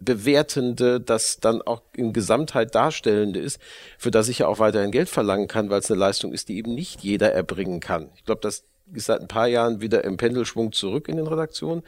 Bewertende, 0.00 1.00
das 1.00 1.40
dann 1.40 1.62
auch 1.62 1.82
in 1.94 2.12
Gesamtheit 2.12 2.74
Darstellende 2.74 3.40
ist, 3.40 3.58
für 3.98 4.10
das 4.10 4.28
ich 4.28 4.40
ja 4.40 4.46
auch 4.46 4.58
weiterhin 4.58 4.90
Geld 4.90 5.08
verlangen 5.08 5.48
kann, 5.48 5.70
weil 5.70 5.80
es 5.80 5.90
eine 5.90 5.98
Leistung 6.00 6.32
ist, 6.32 6.48
die 6.48 6.58
eben 6.58 6.74
nicht 6.74 7.02
jeder 7.02 7.32
erbringen 7.32 7.80
kann. 7.80 8.10
Ich 8.16 8.24
glaube, 8.24 8.40
das 8.42 8.64
ist 8.92 9.06
seit 9.06 9.20
ein 9.20 9.28
paar 9.28 9.48
Jahren 9.48 9.80
wieder 9.80 10.04
im 10.04 10.16
Pendelschwung 10.16 10.72
zurück 10.72 11.08
in 11.08 11.16
den 11.16 11.26
Redaktionen. 11.26 11.82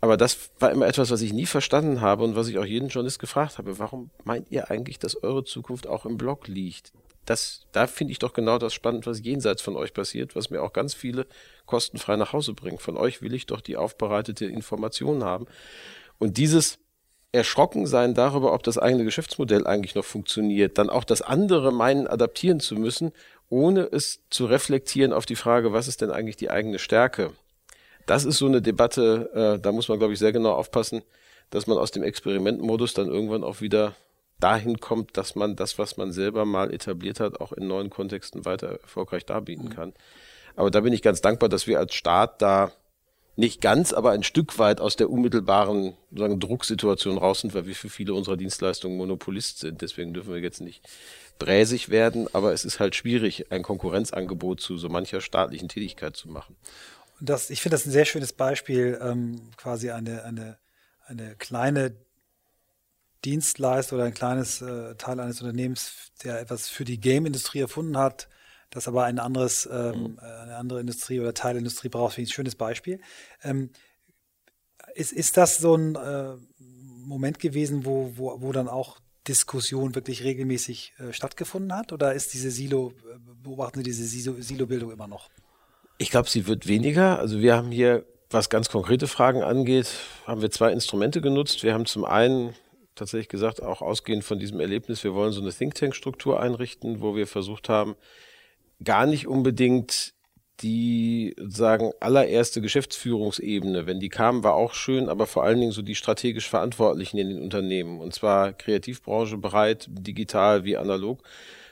Aber 0.00 0.16
das 0.16 0.50
war 0.58 0.70
immer 0.70 0.86
etwas, 0.86 1.10
was 1.10 1.22
ich 1.22 1.32
nie 1.32 1.46
verstanden 1.46 2.00
habe 2.00 2.24
und 2.24 2.36
was 2.36 2.48
ich 2.48 2.58
auch 2.58 2.64
jeden 2.64 2.88
Journalist 2.88 3.18
gefragt 3.18 3.58
habe. 3.58 3.78
Warum 3.78 4.10
meint 4.24 4.50
ihr 4.50 4.70
eigentlich, 4.70 4.98
dass 4.98 5.22
eure 5.22 5.44
Zukunft 5.44 5.86
auch 5.86 6.06
im 6.06 6.18
Blog 6.18 6.46
liegt? 6.48 6.92
Das, 7.24 7.66
da 7.72 7.88
finde 7.88 8.12
ich 8.12 8.20
doch 8.20 8.32
genau 8.32 8.58
das 8.58 8.72
spannend, 8.72 9.06
was 9.06 9.24
jenseits 9.24 9.62
von 9.62 9.74
euch 9.74 9.92
passiert, 9.92 10.36
was 10.36 10.50
mir 10.50 10.62
auch 10.62 10.72
ganz 10.72 10.94
viele 10.94 11.26
kostenfrei 11.64 12.16
nach 12.16 12.32
Hause 12.32 12.52
bringt. 12.52 12.80
Von 12.80 12.96
euch 12.96 13.20
will 13.20 13.34
ich 13.34 13.46
doch 13.46 13.60
die 13.60 13.76
aufbereitete 13.76 14.46
Information 14.46 15.24
haben. 15.24 15.46
Und 16.18 16.36
dieses 16.36 16.78
erschrocken 17.36 17.86
sein 17.86 18.14
darüber, 18.14 18.52
ob 18.52 18.62
das 18.62 18.78
eigene 18.78 19.04
Geschäftsmodell 19.04 19.66
eigentlich 19.66 19.94
noch 19.94 20.04
funktioniert, 20.04 20.78
dann 20.78 20.90
auch 20.90 21.04
das 21.04 21.22
andere 21.22 21.72
meinen, 21.72 22.06
adaptieren 22.06 22.60
zu 22.60 22.74
müssen, 22.74 23.12
ohne 23.48 23.82
es 23.82 24.20
zu 24.30 24.46
reflektieren 24.46 25.12
auf 25.12 25.26
die 25.26 25.36
Frage, 25.36 25.72
was 25.72 25.88
ist 25.88 26.00
denn 26.00 26.10
eigentlich 26.10 26.36
die 26.36 26.50
eigene 26.50 26.78
Stärke? 26.78 27.32
Das 28.06 28.24
ist 28.24 28.38
so 28.38 28.46
eine 28.46 28.62
Debatte, 28.62 29.56
äh, 29.56 29.60
da 29.60 29.72
muss 29.72 29.88
man, 29.88 29.98
glaube 29.98 30.14
ich, 30.14 30.18
sehr 30.18 30.32
genau 30.32 30.52
aufpassen, 30.52 31.02
dass 31.50 31.66
man 31.66 31.78
aus 31.78 31.90
dem 31.90 32.02
Experimentmodus 32.02 32.94
dann 32.94 33.08
irgendwann 33.08 33.44
auch 33.44 33.60
wieder 33.60 33.94
dahin 34.40 34.80
kommt, 34.80 35.16
dass 35.16 35.34
man 35.34 35.56
das, 35.56 35.78
was 35.78 35.96
man 35.96 36.12
selber 36.12 36.44
mal 36.44 36.72
etabliert 36.72 37.20
hat, 37.20 37.40
auch 37.40 37.52
in 37.52 37.66
neuen 37.66 37.90
Kontexten 37.90 38.44
weiter 38.44 38.80
erfolgreich 38.82 39.24
darbieten 39.24 39.70
kann. 39.70 39.92
Aber 40.56 40.70
da 40.70 40.80
bin 40.80 40.92
ich 40.92 41.02
ganz 41.02 41.20
dankbar, 41.20 41.48
dass 41.48 41.66
wir 41.66 41.78
als 41.78 41.94
Staat 41.94 42.42
da 42.42 42.72
nicht 43.36 43.60
ganz, 43.60 43.92
aber 43.92 44.12
ein 44.12 44.22
Stück 44.22 44.58
weit 44.58 44.80
aus 44.80 44.96
der 44.96 45.10
unmittelbaren 45.10 45.94
sagen, 46.10 46.40
Drucksituation 46.40 47.18
raus 47.18 47.40
sind, 47.40 47.54
weil 47.54 47.66
wir 47.66 47.74
für 47.74 47.90
viele 47.90 48.14
unserer 48.14 48.36
Dienstleistungen 48.36 48.96
Monopolist 48.96 49.58
sind. 49.58 49.82
Deswegen 49.82 50.14
dürfen 50.14 50.32
wir 50.32 50.40
jetzt 50.40 50.62
nicht 50.62 50.82
bräsig 51.38 51.90
werden, 51.90 52.28
aber 52.32 52.54
es 52.54 52.64
ist 52.64 52.80
halt 52.80 52.96
schwierig, 52.96 53.52
ein 53.52 53.62
Konkurrenzangebot 53.62 54.60
zu 54.60 54.78
so 54.78 54.88
mancher 54.88 55.20
staatlichen 55.20 55.68
Tätigkeit 55.68 56.16
zu 56.16 56.28
machen. 56.28 56.56
Und 57.20 57.28
das, 57.28 57.50
ich 57.50 57.60
finde 57.60 57.74
das 57.74 57.86
ein 57.86 57.90
sehr 57.90 58.06
schönes 58.06 58.32
Beispiel, 58.32 58.98
ähm, 59.02 59.50
quasi 59.56 59.90
eine, 59.90 60.24
eine, 60.24 60.58
eine 61.06 61.34
kleine 61.36 61.94
Dienstleister 63.24 63.96
oder 63.96 64.04
ein 64.04 64.14
kleines 64.14 64.62
äh, 64.62 64.94
Teil 64.96 65.20
eines 65.20 65.42
Unternehmens, 65.42 66.12
der 66.24 66.40
etwas 66.40 66.68
für 66.68 66.84
die 66.84 67.00
Game-Industrie 67.00 67.60
erfunden 67.60 67.98
hat, 67.98 68.28
das 68.76 68.88
aber 68.88 69.04
ein 69.04 69.18
anderes, 69.18 69.68
ähm, 69.72 70.00
mhm. 70.00 70.18
eine 70.18 70.56
andere 70.56 70.80
Industrie 70.80 71.18
oder 71.18 71.34
Teilindustrie 71.34 71.88
braucht, 71.88 72.14
finde 72.14 72.26
ich 72.26 72.32
ein 72.32 72.34
schönes 72.34 72.54
Beispiel. 72.54 73.00
Ähm, 73.42 73.70
ist, 74.94 75.12
ist 75.12 75.36
das 75.36 75.58
so 75.58 75.74
ein 75.74 75.94
äh, 75.96 76.34
Moment 76.58 77.38
gewesen, 77.38 77.84
wo, 77.84 78.12
wo, 78.16 78.40
wo 78.40 78.52
dann 78.52 78.68
auch 78.68 78.98
Diskussion 79.26 79.94
wirklich 79.94 80.22
regelmäßig 80.22 80.94
äh, 80.98 81.12
stattgefunden 81.12 81.74
hat? 81.74 81.92
Oder 81.92 82.14
ist 82.14 82.34
diese 82.34 82.50
Silo, 82.50 82.92
äh, 83.10 83.18
beobachten 83.42 83.78
Sie 83.78 83.84
diese 83.84 84.04
Silo-Bildung 84.42 84.92
immer 84.92 85.08
noch? 85.08 85.28
Ich 85.98 86.10
glaube, 86.10 86.28
sie 86.28 86.46
wird 86.46 86.66
weniger. 86.66 87.18
Also 87.18 87.40
wir 87.40 87.56
haben 87.56 87.70
hier, 87.70 88.04
was 88.30 88.50
ganz 88.50 88.68
konkrete 88.68 89.06
Fragen 89.06 89.42
angeht, 89.42 89.88
haben 90.26 90.42
wir 90.42 90.50
zwei 90.50 90.70
Instrumente 90.70 91.20
genutzt. 91.22 91.62
Wir 91.62 91.72
haben 91.72 91.86
zum 91.86 92.04
einen 92.04 92.54
tatsächlich 92.94 93.28
gesagt, 93.28 93.62
auch 93.62 93.82
ausgehend 93.82 94.24
von 94.24 94.38
diesem 94.38 94.58
Erlebnis, 94.58 95.04
wir 95.04 95.14
wollen 95.14 95.32
so 95.32 95.40
eine 95.40 95.52
Think 95.52 95.74
Tank-Struktur 95.74 96.40
einrichten, 96.40 97.00
wo 97.00 97.14
wir 97.14 97.26
versucht 97.26 97.68
haben, 97.68 97.94
gar 98.82 99.06
nicht 99.06 99.26
unbedingt 99.26 100.14
die 100.60 101.36
sagen 101.38 101.92
allererste 102.00 102.62
Geschäftsführungsebene, 102.62 103.86
wenn 103.86 104.00
die 104.00 104.08
kamen, 104.08 104.42
war 104.42 104.54
auch 104.54 104.72
schön, 104.72 105.08
aber 105.08 105.26
vor 105.26 105.44
allen 105.44 105.60
Dingen 105.60 105.72
so 105.72 105.82
die 105.82 105.94
strategisch 105.94 106.48
Verantwortlichen 106.48 107.18
in 107.18 107.28
den 107.28 107.42
Unternehmen. 107.42 108.00
Und 108.00 108.14
zwar 108.14 108.52
Kreativbranche 108.52 109.36
bereit, 109.36 109.86
digital 109.90 110.64
wie 110.64 110.76
analog 110.76 111.22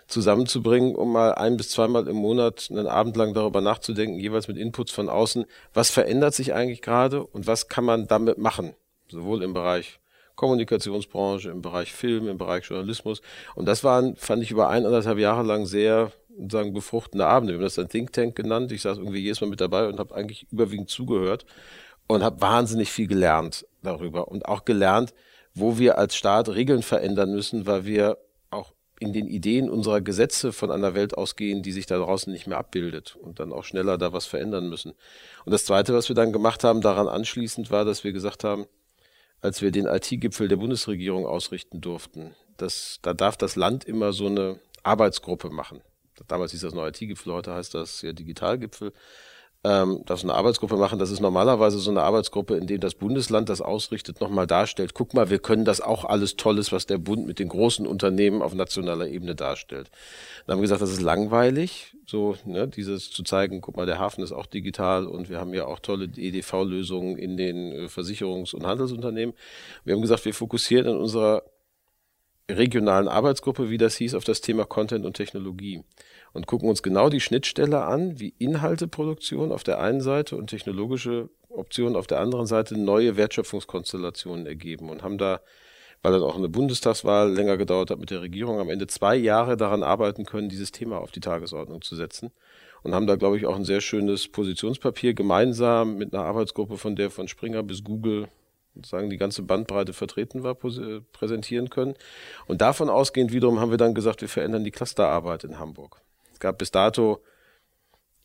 zusammenzubringen, 0.07 0.95
um 0.95 1.13
mal 1.13 1.33
ein 1.35 1.57
bis 1.57 1.71
zweimal 1.71 2.07
im 2.09 2.17
Monat 2.17 2.69
einen 2.71 2.87
Abend 2.87 3.17
lang 3.17 3.33
darüber 3.33 3.63
nachzudenken, 3.63 4.21
jeweils 4.21 4.49
mit 4.49 4.59
Inputs 4.59 4.93
von 4.93 5.09
außen, 5.09 5.47
was 5.73 5.91
verändert 5.91 6.35
sich 6.35 6.53
eigentlich 6.53 6.83
gerade 6.83 7.25
und 7.25 7.47
was 7.47 7.69
kann 7.69 7.85
man 7.85 8.07
damit 8.07 8.37
machen, 8.37 8.75
sowohl 9.09 9.43
im 9.43 9.55
Bereich 9.55 9.99
Kommunikationsbranche, 10.37 11.51
im 11.51 11.63
Bereich 11.63 11.93
Film, 11.93 12.29
im 12.29 12.39
Bereich 12.39 12.65
Journalismus. 12.65 13.23
Und 13.55 13.67
das 13.67 13.85
waren, 13.85 14.17
fand 14.17 14.43
ich, 14.43 14.51
über 14.51 14.69
eineinhalb 14.69 15.19
Jahre 15.19 15.45
lang 15.45 15.65
sehr 15.65 16.13
sagen, 16.49 16.73
befruchtende 16.73 17.27
Abende. 17.27 17.55
Wir 17.55 17.59
haben 17.59 17.65
das 17.65 17.75
dann 17.75 17.89
Think 17.89 18.13
Tank 18.13 18.35
genannt. 18.35 18.73
Ich 18.73 18.83
saß 18.83 18.99
irgendwie 18.99 19.21
jedes 19.21 19.41
Mal 19.41 19.49
mit 19.49 19.61
dabei 19.61 19.89
und 19.89 19.99
habe 19.99 20.15
eigentlich 20.15 20.47
überwiegend 20.51 20.91
zugehört 20.91 21.45
und 22.07 22.23
habe 22.23 22.41
wahnsinnig 22.41 22.91
viel 22.91 23.07
gelernt 23.07 23.67
darüber 23.83 24.29
und 24.29 24.47
auch 24.47 24.65
gelernt, 24.65 25.15
wo 25.55 25.79
wir 25.79 25.99
als 25.99 26.17
Staat 26.17 26.49
Regeln 26.49 26.83
verändern 26.83 27.33
müssen, 27.33 27.67
weil 27.67 27.85
wir 27.85 28.19
auch 28.51 28.73
in 28.99 29.13
den 29.13 29.27
Ideen 29.27 29.71
unserer 29.71 30.01
Gesetze 30.01 30.53
von 30.53 30.71
einer 30.71 30.95
Welt 30.95 31.17
ausgehen, 31.17 31.63
die 31.63 31.73
sich 31.73 31.87
da 31.87 31.99
draußen 31.99 32.33
nicht 32.33 32.47
mehr 32.47 32.59
abbildet 32.59 33.17
und 33.17 33.41
dann 33.41 33.53
auch 33.53 33.65
schneller 33.65 33.99
da 33.99 34.13
was 34.13 34.27
verändern 34.27 34.69
müssen. 34.69 34.93
Und 35.45 35.53
das 35.53 35.65
Zweite, 35.65 35.95
was 35.95 36.09
wir 36.09 36.17
dann 36.17 36.33
gemacht 36.33 36.65
haben, 36.65 36.81
daran 36.81 37.09
anschließend 37.09 37.71
war, 37.71 37.85
dass 37.85 38.05
wir 38.05 38.13
gesagt 38.13 38.45
haben, 38.45 38.67
als 39.41 39.63
wir 39.63 39.71
den 39.71 39.87
IT-Gipfel 39.87 40.49
der 40.49 40.57
Bundesregierung 40.57 41.27
ausrichten 41.27 41.81
durften, 41.81 42.35
dass, 42.57 42.99
da 43.03 43.13
darf 43.13 43.37
das 43.37 43.57
Land 43.57 43.85
immer 43.85 44.13
so 44.13 44.27
eine 44.27 44.59
Arbeitsgruppe 44.83 45.51
machen 45.51 45.83
damals 46.29 46.53
hieß 46.53 46.61
das 46.63 46.75
noch 46.75 46.87
IT-Gipfel, 46.87 47.33
heute 47.33 47.55
heißt 47.55 47.75
das 47.75 48.03
ja 48.03 48.13
Digitalgipfel, 48.13 48.93
ähm, 49.65 50.03
das 50.05 50.23
eine 50.23 50.35
Arbeitsgruppe 50.35 50.77
machen. 50.77 50.99
Das 50.99 51.11
ist 51.11 51.21
normalerweise 51.21 51.79
so 51.79 51.91
eine 51.91 52.03
Arbeitsgruppe, 52.03 52.57
in 52.57 52.67
dem 52.67 52.81
das 52.81 52.95
Bundesland 52.95 53.49
das 53.49 53.63
ausrichtet, 53.63 54.21
nochmal 54.21 54.47
darstellt. 54.47 54.93
Guck 54.93 55.15
mal, 55.15 55.31
wir 55.31 55.39
können 55.39 55.65
das 55.65 55.81
auch 55.81 56.05
alles 56.05 56.37
Tolles, 56.37 56.71
was 56.71 56.87
der 56.87 56.99
Bund 56.99 57.27
mit 57.27 57.39
den 57.39 57.49
großen 57.49 57.87
Unternehmen 57.87 58.43
auf 58.43 58.55
nationaler 58.55 59.09
Ebene 59.09 59.35
darstellt. 59.35 59.91
Dann 60.47 60.55
haben 60.55 60.61
wir 60.61 60.65
gesagt, 60.65 60.83
das 60.83 60.93
ist 60.93 61.01
langweilig, 61.01 61.95
so 62.07 62.37
ne, 62.45 62.69
dieses 62.69 63.11
zu 63.11 63.23
zeigen, 63.23 63.63
guck 63.63 63.77
mal, 63.77 63.87
der 63.87 63.99
Hafen 63.99 64.23
ist 64.23 64.33
auch 64.33 64.47
digital 64.47 65.07
und 65.07 65.31
wir 65.31 65.41
haben 65.41 65.55
ja 65.55 65.65
auch 65.65 65.79
tolle 65.79 66.11
EDV-Lösungen 66.15 67.17
in 67.17 67.39
den 67.39 67.73
äh, 67.73 67.85
Versicherungs- 67.87 68.55
und 68.55 68.67
Handelsunternehmen. 68.67 69.35
Wir 69.85 69.95
haben 69.95 70.03
gesagt, 70.03 70.27
wir 70.27 70.35
fokussieren 70.35 70.89
in 70.89 70.97
unserer 70.97 71.43
regionalen 72.51 73.09
Arbeitsgruppe, 73.09 73.71
wie 73.71 73.79
das 73.79 73.97
hieß, 73.97 74.15
auf 74.15 74.25
das 74.25 74.41
Thema 74.41 74.65
Content 74.65 75.07
und 75.07 75.17
Technologie. 75.17 75.83
Und 76.33 76.47
gucken 76.47 76.69
uns 76.69 76.83
genau 76.83 77.09
die 77.09 77.21
Schnittstelle 77.21 77.85
an, 77.85 78.19
wie 78.19 78.35
Inhalteproduktion 78.39 79.53
auf 79.53 79.65
der 79.65 79.81
einen 79.81 80.01
Seite 80.01 80.37
und 80.37 80.49
technologische 80.49 81.31
Optionen 81.49 81.97
auf 81.97 82.07
der 82.07 82.21
anderen 82.21 82.47
Seite 82.47 82.79
neue 82.79 83.17
Wertschöpfungskonstellationen 83.17 84.47
ergeben 84.47 84.91
und 84.91 85.03
haben 85.03 85.19
da, 85.19 85.41
weil 86.03 86.13
dann 86.13 86.23
auch 86.23 86.37
eine 86.37 86.49
Bundestagswahl 86.49 87.33
länger 87.33 87.57
gedauert 87.57 87.91
hat 87.91 87.99
mit 87.99 88.11
der 88.11 88.21
Regierung, 88.21 88.59
am 88.59 88.71
Ende 88.71 88.89
zwei 88.89 89.17
Jahre 89.17 89.57
daran 89.57 89.83
arbeiten 89.83 90.25
können, 90.25 90.49
dieses 90.49 90.73
Thema 90.73 90.99
auf 90.99 91.13
die 91.13 91.21
Tagesordnung 91.21 91.83
zu 91.83 91.95
setzen 91.95 92.33
und 92.83 92.95
haben 92.95 93.07
da, 93.07 93.17
glaube 93.17 93.39
ich, 93.39 93.47
auch 93.47 93.57
ein 93.57 93.65
sehr 93.65 93.81
schönes 93.81 94.29
Positionspapier 94.29 95.15
gemeinsam 95.15 95.97
mit 95.97 96.13
einer 96.13 96.25
Arbeitsgruppe 96.25 96.77
von 96.77 96.97
der 96.97 97.11
von 97.11 97.29
Springer 97.29 97.63
bis 97.63 97.85
Google 97.85 98.29
sagen 98.85 99.11
die 99.11 99.17
ganze 99.17 99.43
Bandbreite 99.43 99.93
vertreten 99.93 100.43
war, 100.43 100.55
präsentieren 100.55 101.71
können. 101.71 101.95
Und 102.47 102.61
davon 102.61 102.89
ausgehend 102.89 103.33
wiederum 103.33 103.61
haben 103.61 103.71
wir 103.71 103.79
dann 103.79 103.95
gesagt, 103.95 104.21
wir 104.21 104.29
verändern 104.29 104.65
die 104.65 104.71
Clusterarbeit 104.71 105.45
in 105.45 105.59
Hamburg. 105.59 106.01
Es 106.33 106.41
gab 106.41 106.59
bis 106.59 106.71
dato 106.71 107.23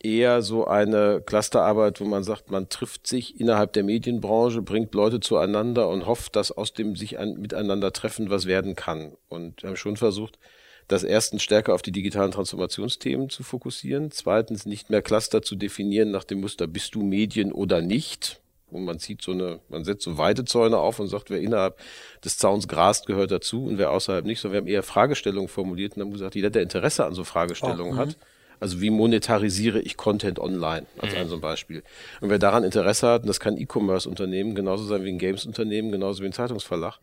eher 0.01 0.41
so 0.41 0.65
eine 0.65 1.21
Clusterarbeit, 1.21 1.99
wo 1.99 2.05
man 2.05 2.23
sagt, 2.23 2.51
man 2.51 2.69
trifft 2.69 3.05
sich 3.05 3.39
innerhalb 3.39 3.73
der 3.73 3.83
Medienbranche, 3.83 4.61
bringt 4.61 4.93
Leute 4.93 5.19
zueinander 5.19 5.89
und 5.89 6.05
hofft, 6.05 6.35
dass 6.35 6.51
aus 6.51 6.73
dem 6.73 6.95
sich 6.95 7.19
ein, 7.19 7.33
miteinander 7.39 7.91
treffen 7.91 8.29
was 8.29 8.45
werden 8.45 8.75
kann. 8.75 9.17
Und 9.27 9.61
wir 9.61 9.69
haben 9.69 9.75
schon 9.75 9.97
versucht, 9.97 10.39
das 10.87 11.03
erstens 11.03 11.43
stärker 11.43 11.73
auf 11.73 11.81
die 11.81 11.91
digitalen 11.91 12.31
Transformationsthemen 12.31 13.29
zu 13.29 13.43
fokussieren, 13.43 14.09
zweitens 14.11 14.65
nicht 14.65 14.89
mehr 14.89 15.01
Cluster 15.01 15.41
zu 15.41 15.55
definieren 15.55 16.11
nach 16.11 16.23
dem 16.23 16.41
Muster, 16.41 16.65
bist 16.65 16.95
du 16.95 17.03
Medien 17.03 17.51
oder 17.51 17.81
nicht, 17.81 18.41
und 18.71 18.85
man 18.85 18.99
zieht 18.99 19.21
so 19.21 19.31
eine, 19.31 19.59
man 19.69 19.83
setzt 19.83 20.03
so 20.03 20.17
Weidezäune 20.17 20.77
auf 20.77 20.99
und 20.99 21.07
sagt, 21.07 21.29
wer 21.29 21.39
innerhalb 21.39 21.77
des 22.23 22.37
Zauns 22.37 22.67
grast, 22.67 23.05
gehört 23.05 23.31
dazu 23.31 23.65
und 23.65 23.77
wer 23.77 23.91
außerhalb 23.91 24.25
nicht. 24.25 24.39
So, 24.39 24.51
wir 24.51 24.57
haben 24.57 24.67
eher 24.67 24.83
Fragestellungen 24.83 25.49
formuliert 25.49 25.95
und 25.95 26.03
haben 26.03 26.11
gesagt, 26.11 26.35
jeder, 26.35 26.49
der 26.49 26.63
Interesse 26.63 27.05
an 27.05 27.13
so 27.13 27.23
Fragestellungen 27.23 27.93
oh, 27.93 27.97
hat, 27.97 28.17
also 28.59 28.81
wie 28.81 28.89
monetarisiere 28.89 29.79
ich 29.79 29.97
Content 29.97 30.39
online, 30.39 30.85
als 30.97 31.13
mhm. 31.13 31.19
ein 31.19 31.29
so 31.29 31.35
ein 31.35 31.41
Beispiel. 31.41 31.83
Und 32.21 32.29
wer 32.29 32.39
daran 32.39 32.63
Interesse 32.63 33.07
hat, 33.07 33.21
und 33.21 33.27
das 33.27 33.39
kann 33.39 33.57
E-Commerce-Unternehmen 33.57 34.55
genauso 34.55 34.83
sein 34.85 35.03
wie 35.03 35.09
ein 35.09 35.19
Games-Unternehmen, 35.19 35.91
genauso 35.91 36.21
wie 36.21 36.27
ein 36.27 36.33
Zeitungsverlag, 36.33 36.99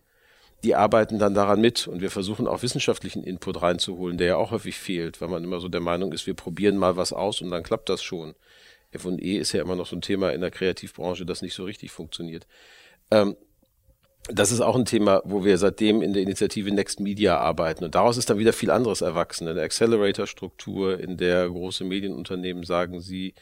die 0.65 0.75
arbeiten 0.75 1.19
dann 1.19 1.35
daran 1.35 1.61
mit 1.61 1.87
und 1.87 2.01
wir 2.01 2.11
versuchen 2.11 2.47
auch 2.47 2.63
wissenschaftlichen 2.63 3.23
Input 3.23 3.63
reinzuholen, 3.63 4.19
der 4.19 4.27
ja 4.27 4.37
auch 4.37 4.51
häufig 4.51 4.77
fehlt, 4.77 5.21
weil 5.21 5.29
man 5.29 5.45
immer 5.45 5.61
so 5.61 5.69
der 5.69 5.81
Meinung 5.81 6.13
ist, 6.13 6.27
wir 6.27 6.35
probieren 6.35 6.77
mal 6.77 6.97
was 6.97 7.13
aus 7.13 7.41
und 7.41 7.51
dann 7.51 7.63
klappt 7.63 7.89
das 7.89 8.03
schon. 8.03 8.35
F&E 8.93 9.37
ist 9.37 9.53
ja 9.53 9.63
immer 9.63 9.77
noch 9.77 9.87
so 9.87 9.97
ein 9.97 10.03
Thema 10.03 10.31
in 10.31 10.41
der 10.41 10.51
Kreativbranche, 10.51 11.27
das 11.27 11.43
nicht 11.43 11.55
so 11.55 11.65
richtig 11.65 11.91
funktioniert. 11.93 12.47
Ähm, 13.11 13.37
das 14.29 14.51
ist 14.51 14.61
auch 14.61 14.75
ein 14.75 14.85
Thema, 14.85 15.23
wo 15.25 15.45
wir 15.45 15.57
seitdem 15.57 16.03
in 16.03 16.13
der 16.13 16.23
Initiative 16.23 16.71
Next 16.73 16.99
Media 16.99 17.39
arbeiten. 17.39 17.85
Und 17.85 17.95
daraus 17.95 18.17
ist 18.17 18.29
dann 18.29 18.39
wieder 18.39 18.53
viel 18.53 18.71
anderes 18.71 19.01
erwachsen. 19.01 19.47
Eine 19.47 19.63
Accelerator-Struktur, 19.63 20.99
in 20.99 21.17
der 21.17 21.49
große 21.49 21.85
Medienunternehmen 21.85 22.65
sagen, 22.65 23.01
sie 23.01 23.35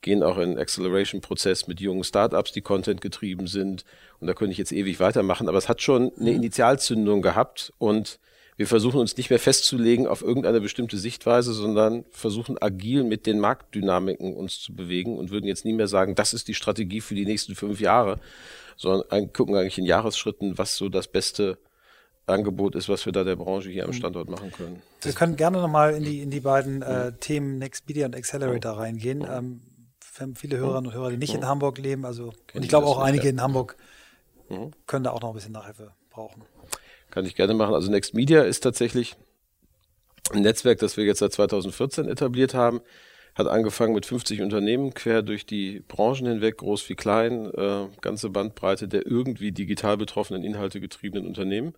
gehen 0.00 0.22
auch 0.22 0.38
in 0.38 0.56
Acceleration-Prozess 0.56 1.66
mit 1.66 1.80
jungen 1.80 2.04
Startups, 2.04 2.52
die 2.52 2.60
Content 2.60 3.00
getrieben 3.00 3.48
sind. 3.48 3.84
Und 4.20 4.28
da 4.28 4.34
könnte 4.34 4.52
ich 4.52 4.58
jetzt 4.58 4.72
ewig 4.72 5.00
weitermachen. 5.00 5.48
Aber 5.48 5.58
es 5.58 5.68
hat 5.68 5.82
schon 5.82 6.12
eine 6.16 6.30
mhm. 6.30 6.36
Initialzündung 6.36 7.20
gehabt 7.20 7.72
und 7.78 8.20
wir 8.58 8.66
versuchen 8.66 8.98
uns 8.98 9.16
nicht 9.16 9.30
mehr 9.30 9.38
festzulegen 9.38 10.08
auf 10.08 10.20
irgendeine 10.20 10.60
bestimmte 10.60 10.98
Sichtweise, 10.98 11.52
sondern 11.52 12.04
versuchen 12.10 12.60
agil 12.60 13.04
mit 13.04 13.24
den 13.24 13.38
Marktdynamiken 13.38 14.34
uns 14.34 14.60
zu 14.60 14.74
bewegen 14.74 15.16
und 15.16 15.30
würden 15.30 15.46
jetzt 15.46 15.64
nie 15.64 15.72
mehr 15.72 15.86
sagen, 15.86 16.16
das 16.16 16.34
ist 16.34 16.48
die 16.48 16.54
Strategie 16.54 17.00
für 17.00 17.14
die 17.14 17.24
nächsten 17.24 17.54
fünf 17.54 17.80
Jahre, 17.80 18.18
sondern 18.76 19.32
gucken 19.32 19.54
eigentlich 19.54 19.78
in 19.78 19.84
Jahresschritten, 19.84 20.58
was 20.58 20.76
so 20.76 20.88
das 20.88 21.06
beste 21.06 21.58
Angebot 22.26 22.74
ist, 22.74 22.88
was 22.88 23.06
wir 23.06 23.12
da 23.12 23.22
der 23.22 23.36
Branche 23.36 23.70
hier 23.70 23.84
am 23.84 23.90
mhm. 23.90 23.94
Standort 23.94 24.28
machen 24.28 24.50
können. 24.50 24.82
Wir 25.02 25.12
können 25.12 25.36
gerne 25.36 25.58
nochmal 25.58 25.94
in 25.94 26.02
die, 26.02 26.20
in 26.20 26.30
die 26.30 26.40
beiden 26.40 26.82
äh, 26.82 27.12
Themen 27.12 27.58
Next 27.58 27.86
Media 27.86 28.06
und 28.06 28.16
Accelerator 28.16 28.72
reingehen. 28.72 29.20
Ähm, 29.20 29.60
wir 30.16 30.20
haben 30.22 30.34
viele 30.34 30.56
Hörerinnen 30.56 30.88
und 30.88 30.94
Hörer, 30.94 31.10
die 31.10 31.16
nicht 31.16 31.32
in 31.32 31.46
Hamburg 31.46 31.78
leben, 31.78 32.04
also 32.04 32.32
und 32.52 32.64
ich 32.64 32.68
glaube 32.68 32.88
auch 32.88 32.98
einige 32.98 33.28
in 33.28 33.40
Hamburg 33.40 33.76
können 34.86 35.04
da 35.04 35.10
auch 35.10 35.20
noch 35.20 35.28
ein 35.28 35.34
bisschen 35.34 35.52
Nachhilfe 35.52 35.92
brauchen? 36.10 36.42
Kann 37.10 37.24
ich 37.24 37.34
gerne 37.34 37.54
machen. 37.54 37.74
Also 37.74 37.90
Next 37.90 38.14
Media 38.14 38.42
ist 38.42 38.60
tatsächlich 38.60 39.16
ein 40.32 40.42
Netzwerk, 40.42 40.78
das 40.78 40.96
wir 40.96 41.04
jetzt 41.04 41.20
seit 41.20 41.32
2014 41.32 42.08
etabliert 42.08 42.54
haben. 42.54 42.80
Hat 43.34 43.46
angefangen 43.46 43.94
mit 43.94 44.04
50 44.04 44.42
Unternehmen 44.42 44.94
quer 44.94 45.22
durch 45.22 45.46
die 45.46 45.80
Branchen 45.80 46.26
hinweg, 46.26 46.58
groß 46.58 46.88
wie 46.88 46.96
klein, 46.96 47.50
äh, 47.54 47.86
ganze 48.00 48.30
Bandbreite 48.30 48.88
der 48.88 49.06
irgendwie 49.06 49.52
digital 49.52 49.96
betroffenen, 49.96 50.42
Inhalte 50.42 50.80
getriebenen 50.80 51.26
Unternehmen. 51.26 51.74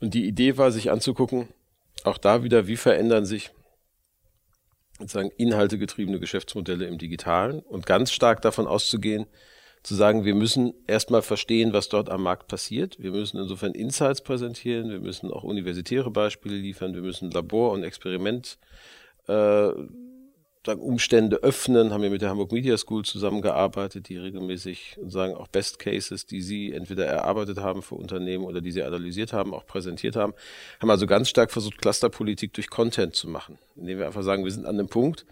Und 0.00 0.14
die 0.14 0.26
Idee 0.26 0.56
war, 0.56 0.72
sich 0.72 0.90
anzugucken, 0.90 1.48
auch 2.04 2.18
da 2.18 2.42
wieder, 2.42 2.66
wie 2.66 2.76
verändern 2.76 3.24
sich 3.24 3.50
sozusagen 4.98 5.30
inhaltegetriebene 5.36 6.20
Geschäftsmodelle 6.20 6.86
im 6.86 6.98
Digitalen 6.98 7.60
und 7.60 7.86
ganz 7.86 8.12
stark 8.12 8.42
davon 8.42 8.66
auszugehen, 8.66 9.26
zu 9.82 9.94
sagen, 9.94 10.24
wir 10.24 10.34
müssen 10.34 10.74
erstmal 10.86 11.22
verstehen, 11.22 11.72
was 11.72 11.88
dort 11.88 12.10
am 12.10 12.22
Markt 12.22 12.48
passiert. 12.48 12.96
Wir 12.98 13.12
müssen 13.12 13.38
insofern 13.38 13.72
Insights 13.72 14.20
präsentieren, 14.20 14.90
wir 14.90 15.00
müssen 15.00 15.30
auch 15.30 15.42
universitäre 15.42 16.10
Beispiele 16.10 16.56
liefern, 16.56 16.94
wir 16.94 17.02
müssen 17.02 17.30
Labor- 17.30 17.72
und 17.72 17.82
Experiment 17.82 18.58
äh, 19.26 19.70
sagen, 20.66 20.82
Umstände 20.82 21.36
öffnen, 21.36 21.92
haben 21.92 22.02
wir 22.02 22.10
mit 22.10 22.20
der 22.20 22.28
Hamburg 22.28 22.52
Media 22.52 22.76
School 22.76 23.04
zusammengearbeitet, 23.04 24.08
die 24.10 24.18
regelmäßig 24.18 24.98
sagen 25.06 25.34
auch 25.34 25.48
Best 25.48 25.78
Cases, 25.78 26.26
die 26.26 26.42
sie 26.42 26.72
entweder 26.72 27.06
erarbeitet 27.06 27.58
haben 27.58 27.82
für 27.82 27.94
Unternehmen 27.94 28.44
oder 28.44 28.60
die 28.60 28.72
sie 28.72 28.82
analysiert 28.82 29.32
haben, 29.32 29.54
auch 29.54 29.64
präsentiert 29.64 30.16
haben, 30.16 30.34
haben 30.80 30.90
also 30.90 31.06
ganz 31.06 31.30
stark 31.30 31.50
versucht, 31.50 31.80
Clusterpolitik 31.80 32.52
durch 32.52 32.68
Content 32.68 33.14
zu 33.14 33.28
machen, 33.28 33.58
indem 33.76 33.98
wir 33.98 34.06
einfach 34.06 34.22
sagen, 34.22 34.44
wir 34.44 34.50
sind 34.52 34.66
an 34.66 34.78
einem 34.78 34.88
Punkt, 34.88 35.24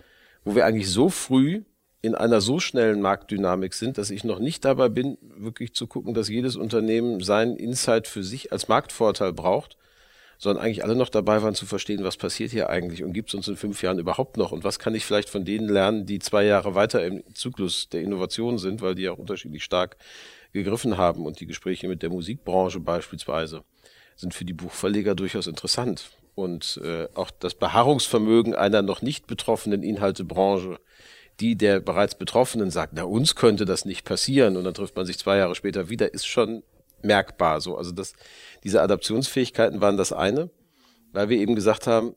wo 0.44 0.54
wir 0.54 0.64
eigentlich 0.64 0.90
so 0.90 1.10
früh 1.10 1.62
in 2.00 2.14
einer 2.14 2.40
so 2.40 2.60
schnellen 2.60 3.00
Marktdynamik 3.00 3.74
sind, 3.74 3.98
dass 3.98 4.10
ich 4.10 4.22
noch 4.22 4.38
nicht 4.38 4.64
dabei 4.64 4.88
bin, 4.88 5.18
wirklich 5.20 5.74
zu 5.74 5.86
gucken, 5.86 6.14
dass 6.14 6.28
jedes 6.28 6.56
Unternehmen 6.56 7.20
seinen 7.20 7.56
Insight 7.56 8.06
für 8.06 8.22
sich 8.22 8.52
als 8.52 8.68
Marktvorteil 8.68 9.32
braucht, 9.32 9.76
sondern 10.38 10.64
eigentlich 10.64 10.84
alle 10.84 10.94
noch 10.94 11.08
dabei 11.08 11.42
waren 11.42 11.56
zu 11.56 11.66
verstehen, 11.66 12.04
was 12.04 12.16
passiert 12.16 12.52
hier 12.52 12.70
eigentlich 12.70 13.02
und 13.02 13.12
gibt 13.12 13.30
es 13.30 13.34
uns 13.34 13.48
in 13.48 13.56
fünf 13.56 13.82
Jahren 13.82 13.98
überhaupt 13.98 14.36
noch 14.36 14.52
und 14.52 14.62
was 14.62 14.78
kann 14.78 14.94
ich 14.94 15.04
vielleicht 15.04 15.28
von 15.28 15.44
denen 15.44 15.68
lernen, 15.68 16.06
die 16.06 16.20
zwei 16.20 16.44
Jahre 16.44 16.76
weiter 16.76 17.04
im 17.04 17.24
Zyklus 17.34 17.88
der 17.88 18.02
Innovation 18.02 18.58
sind, 18.58 18.80
weil 18.80 18.94
die 18.94 19.08
auch 19.08 19.18
unterschiedlich 19.18 19.64
stark 19.64 19.96
gegriffen 20.52 20.96
haben 20.96 21.26
und 21.26 21.40
die 21.40 21.46
Gespräche 21.46 21.88
mit 21.88 22.02
der 22.02 22.10
Musikbranche 22.10 22.78
beispielsweise 22.78 23.64
sind 24.14 24.34
für 24.34 24.44
die 24.44 24.52
Buchverleger 24.52 25.16
durchaus 25.16 25.48
interessant 25.48 26.10
und 26.36 26.80
äh, 26.84 27.08
auch 27.14 27.32
das 27.32 27.54
Beharrungsvermögen 27.54 28.54
einer 28.54 28.82
noch 28.82 29.02
nicht 29.02 29.26
betroffenen 29.26 29.82
Inhaltebranche 29.82 30.78
die 31.40 31.56
der 31.56 31.80
bereits 31.80 32.16
Betroffenen 32.16 32.70
sagt, 32.70 32.92
na 32.94 33.04
uns 33.04 33.34
könnte 33.34 33.64
das 33.64 33.84
nicht 33.84 34.04
passieren 34.04 34.56
und 34.56 34.64
dann 34.64 34.74
trifft 34.74 34.96
man 34.96 35.06
sich 35.06 35.18
zwei 35.18 35.36
Jahre 35.36 35.54
später 35.54 35.88
wieder, 35.88 36.12
ist 36.12 36.26
schon 36.26 36.62
merkbar 37.02 37.60
so. 37.60 37.76
Also 37.76 37.92
das, 37.92 38.14
diese 38.64 38.82
Adaptionsfähigkeiten 38.82 39.80
waren 39.80 39.96
das 39.96 40.12
eine, 40.12 40.50
weil 41.12 41.28
wir 41.28 41.38
eben 41.38 41.54
gesagt 41.54 41.86
haben, 41.86 42.14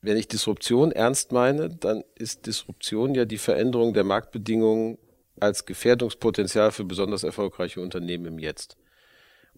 wenn 0.00 0.16
ich 0.16 0.28
Disruption 0.28 0.92
ernst 0.92 1.32
meine, 1.32 1.68
dann 1.68 2.02
ist 2.16 2.46
Disruption 2.46 3.14
ja 3.14 3.24
die 3.24 3.38
Veränderung 3.38 3.94
der 3.94 4.04
Marktbedingungen 4.04 4.98
als 5.38 5.64
Gefährdungspotenzial 5.64 6.72
für 6.72 6.84
besonders 6.84 7.22
erfolgreiche 7.22 7.80
Unternehmen 7.80 8.26
im 8.26 8.38
Jetzt. 8.38 8.76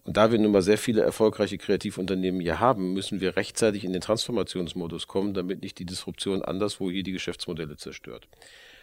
Und 0.05 0.17
da 0.17 0.31
wir 0.31 0.37
nun 0.37 0.51
mal 0.51 0.61
sehr 0.61 0.77
viele 0.77 1.01
erfolgreiche 1.01 1.57
Kreativunternehmen 1.57 2.39
hier 2.39 2.59
haben, 2.59 2.93
müssen 2.93 3.21
wir 3.21 3.35
rechtzeitig 3.35 3.83
in 3.83 3.91
den 3.91 4.01
Transformationsmodus 4.01 5.07
kommen, 5.07 5.33
damit 5.33 5.63
nicht 5.63 5.79
die 5.79 5.85
Disruption 5.85 6.43
anderswo 6.43 6.91
hier 6.91 7.01
die 7.01 7.11
Geschäftsmodelle 7.11 7.75
zerstört. 7.75 8.27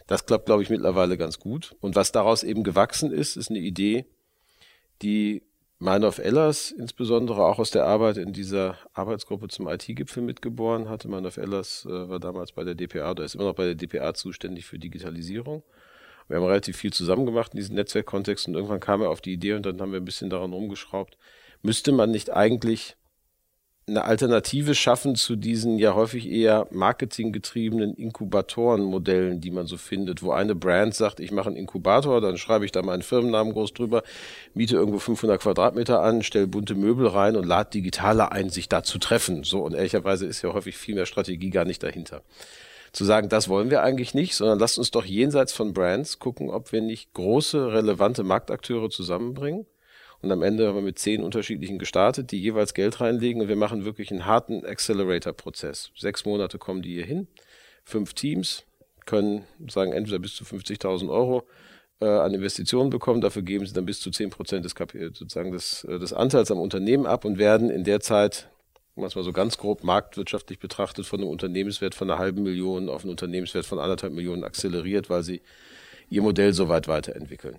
Das 0.09 0.27
klappt, 0.27 0.47
glaube 0.47 0.65
ich, 0.65 0.71
mittlerweile 0.71 1.17
ganz 1.17 1.39
gut. 1.39 1.77
Und 1.81 1.95
was 1.95 2.11
daraus 2.11 2.43
eben 2.43 2.65
gewachsen 2.65 3.13
ist, 3.13 3.37
ist 3.37 3.51
eine 3.51 3.61
Idee, 3.61 4.05
die 5.01 5.45
Meinhof 5.79 6.19
Ellers 6.19 6.73
insbesondere 6.73 7.45
auch 7.45 7.61
aus 7.61 7.71
der 7.71 7.87
Arbeit 7.87 8.17
in 8.17 8.33
dieser 8.33 8.77
Arbeitsgruppe 8.93 9.47
zum 9.47 9.69
IT-Gipfel 9.69 10.25
mitgeboren 10.25 10.89
hatte. 10.89 11.07
Meinhof 11.09 11.37
Ellers 11.37 11.87
äh, 11.87 12.09
war 12.09 12.19
damals 12.19 12.51
bei 12.51 12.65
der 12.65 12.75
DPA 12.75 13.13
oder 13.13 13.25
ist 13.25 13.37
immer 13.37 13.45
noch 13.45 13.55
bei 13.55 13.65
der 13.65 13.75
DPA 13.77 14.13
zuständig 14.15 14.67
für 14.67 14.79
Digitalisierung. 14.79 15.63
Wir 16.33 16.39
haben 16.39 16.47
relativ 16.47 16.79
viel 16.79 16.95
zusammen 16.95 17.27
gemacht 17.27 17.53
in 17.53 17.59
diesem 17.59 17.75
Netzwerkkontext 17.75 18.49
und 18.49 18.55
irgendwann 18.55 18.81
kam 18.81 19.03
er 19.03 19.11
auf 19.11 19.21
die 19.21 19.35
Idee 19.35 19.53
und 19.53 19.67
dann 19.67 19.79
haben 19.83 19.93
wir 19.93 20.01
ein 20.01 20.05
bisschen 20.07 20.31
daran 20.31 20.55
rumgeschraubt. 20.55 21.19
Müsste 21.61 21.93
man 21.93 22.11
nicht 22.11 22.33
eigentlich 22.33 22.97
eine 23.87 24.05
Alternative 24.05 24.75
schaffen 24.75 25.15
zu 25.15 25.37
diesen 25.37 25.79
ja 25.79 25.95
häufig 25.95 26.27
eher 26.27 26.69
marketinggetriebenen 26.71 27.93
Inkubatorenmodellen, 27.93 29.43
die 29.43 29.51
man 29.51 29.67
so 29.67 29.77
findet, 29.77 30.23
wo 30.23 30.31
eine 30.31 30.55
Brand 30.55 30.95
sagt, 30.95 31.21
ich 31.21 31.33
mache 31.33 31.49
einen 31.49 31.57
Inkubator, 31.57 32.23
dann 32.23 32.39
schreibe 32.39 32.65
ich 32.65 32.73
da 32.73 32.81
meinen 32.81 33.03
Firmennamen 33.03 33.53
groß 33.53 33.75
drüber, 33.75 34.03
miete 34.55 34.77
irgendwo 34.77 35.01
500 35.01 35.39
Quadratmeter 35.39 36.01
an, 36.01 36.23
stelle 36.23 36.47
bunte 36.47 36.75
Möbel 36.75 37.09
rein 37.09 37.37
und 37.37 37.45
lade 37.45 37.69
Digitale 37.69 38.33
ein, 38.33 38.49
sich 38.49 38.71
da 38.71 38.83
zu 38.83 38.97
treffen. 38.97 39.45
So 39.45 39.61
und 39.61 39.75
ehrlicherweise 39.75 40.25
ist 40.25 40.41
ja 40.41 40.55
häufig 40.55 40.79
viel 40.79 40.95
mehr 40.95 41.05
Strategie 41.05 41.51
gar 41.51 41.67
nicht 41.67 41.83
dahinter 41.83 42.23
zu 42.93 43.05
sagen, 43.05 43.29
das 43.29 43.49
wollen 43.49 43.71
wir 43.71 43.83
eigentlich 43.83 44.15
nicht, 44.15 44.35
sondern 44.35 44.59
lasst 44.59 44.79
uns 44.79 44.91
doch 44.91 45.05
jenseits 45.05 45.53
von 45.53 45.73
Brands 45.73 46.19
gucken, 46.19 46.51
ob 46.51 46.73
wir 46.73 46.83
nicht 46.83 47.13
große, 47.15 47.73
relevante 47.73 48.23
Marktakteure 48.23 48.91
zusammenbringen. 48.91 49.67
Und 50.21 50.31
am 50.31 50.43
Ende 50.43 50.69
haben 50.69 50.77
wir 50.77 50.83
mit 50.83 50.99
zehn 50.99 51.23
unterschiedlichen 51.23 51.79
gestartet, 51.79 52.31
die 52.31 52.41
jeweils 52.41 52.75
Geld 52.75 53.01
reinlegen 53.01 53.43
und 53.43 53.49
wir 53.49 53.57
machen 53.57 53.85
wirklich 53.85 54.11
einen 54.11 54.27
harten 54.27 54.65
Accelerator-Prozess. 54.65 55.91
Sechs 55.97 56.25
Monate 56.25 56.59
kommen 56.59 56.83
die 56.83 56.95
hier 56.95 57.07
hin, 57.07 57.27
fünf 57.85 58.15
Teams 58.15 58.65
können 59.07 59.45
sagen 59.69 59.93
entweder 59.93 60.19
bis 60.19 60.37
zu 60.37 60.45
50.000 60.45 61.11
Euro 61.11 61.45
äh, 62.01 62.07
an 62.07 62.35
Investitionen 62.35 62.91
bekommen, 62.91 63.21
dafür 63.21 63.43
geben 63.43 63.67
sie 63.67 63.73
dann 63.73 63.87
bis 63.87 64.01
zu 64.01 64.11
zehn 64.11 64.31
Prozent 64.31 64.65
des, 64.65 64.75
sozusagen 65.15 65.53
des, 65.53 65.85
äh, 65.85 65.99
des 65.99 66.13
Anteils 66.13 66.51
am 66.51 66.61
Unternehmen 66.61 67.07
ab 67.07 67.25
und 67.25 67.39
werden 67.39 67.71
in 67.71 67.85
der 67.85 68.01
Zeit 68.01 68.49
mal 68.97 69.11
so 69.11 69.33
ganz 69.33 69.59
grob 69.59 69.85
marktwirtschaftlich 69.85 70.59
betrachtet, 70.59 71.07
von 71.07 71.21
einem 71.21 71.31
Unternehmenswert 71.31 71.95
von 71.95 72.11
einer 72.11 72.19
halben 72.19 72.43
Million 72.43 72.89
auf 72.89 73.03
einen 73.03 73.11
Unternehmenswert 73.11 73.67
von 73.67 73.79
anderthalb 73.79 74.13
Millionen 74.13 74.45
akzeleriert, 74.45 75.11
weil 75.11 75.23
sie 75.23 75.43
ihr 76.11 76.23
Modell 76.23 76.53
so 76.53 76.69
weit 76.69 76.89
weiterentwickeln. 76.89 77.59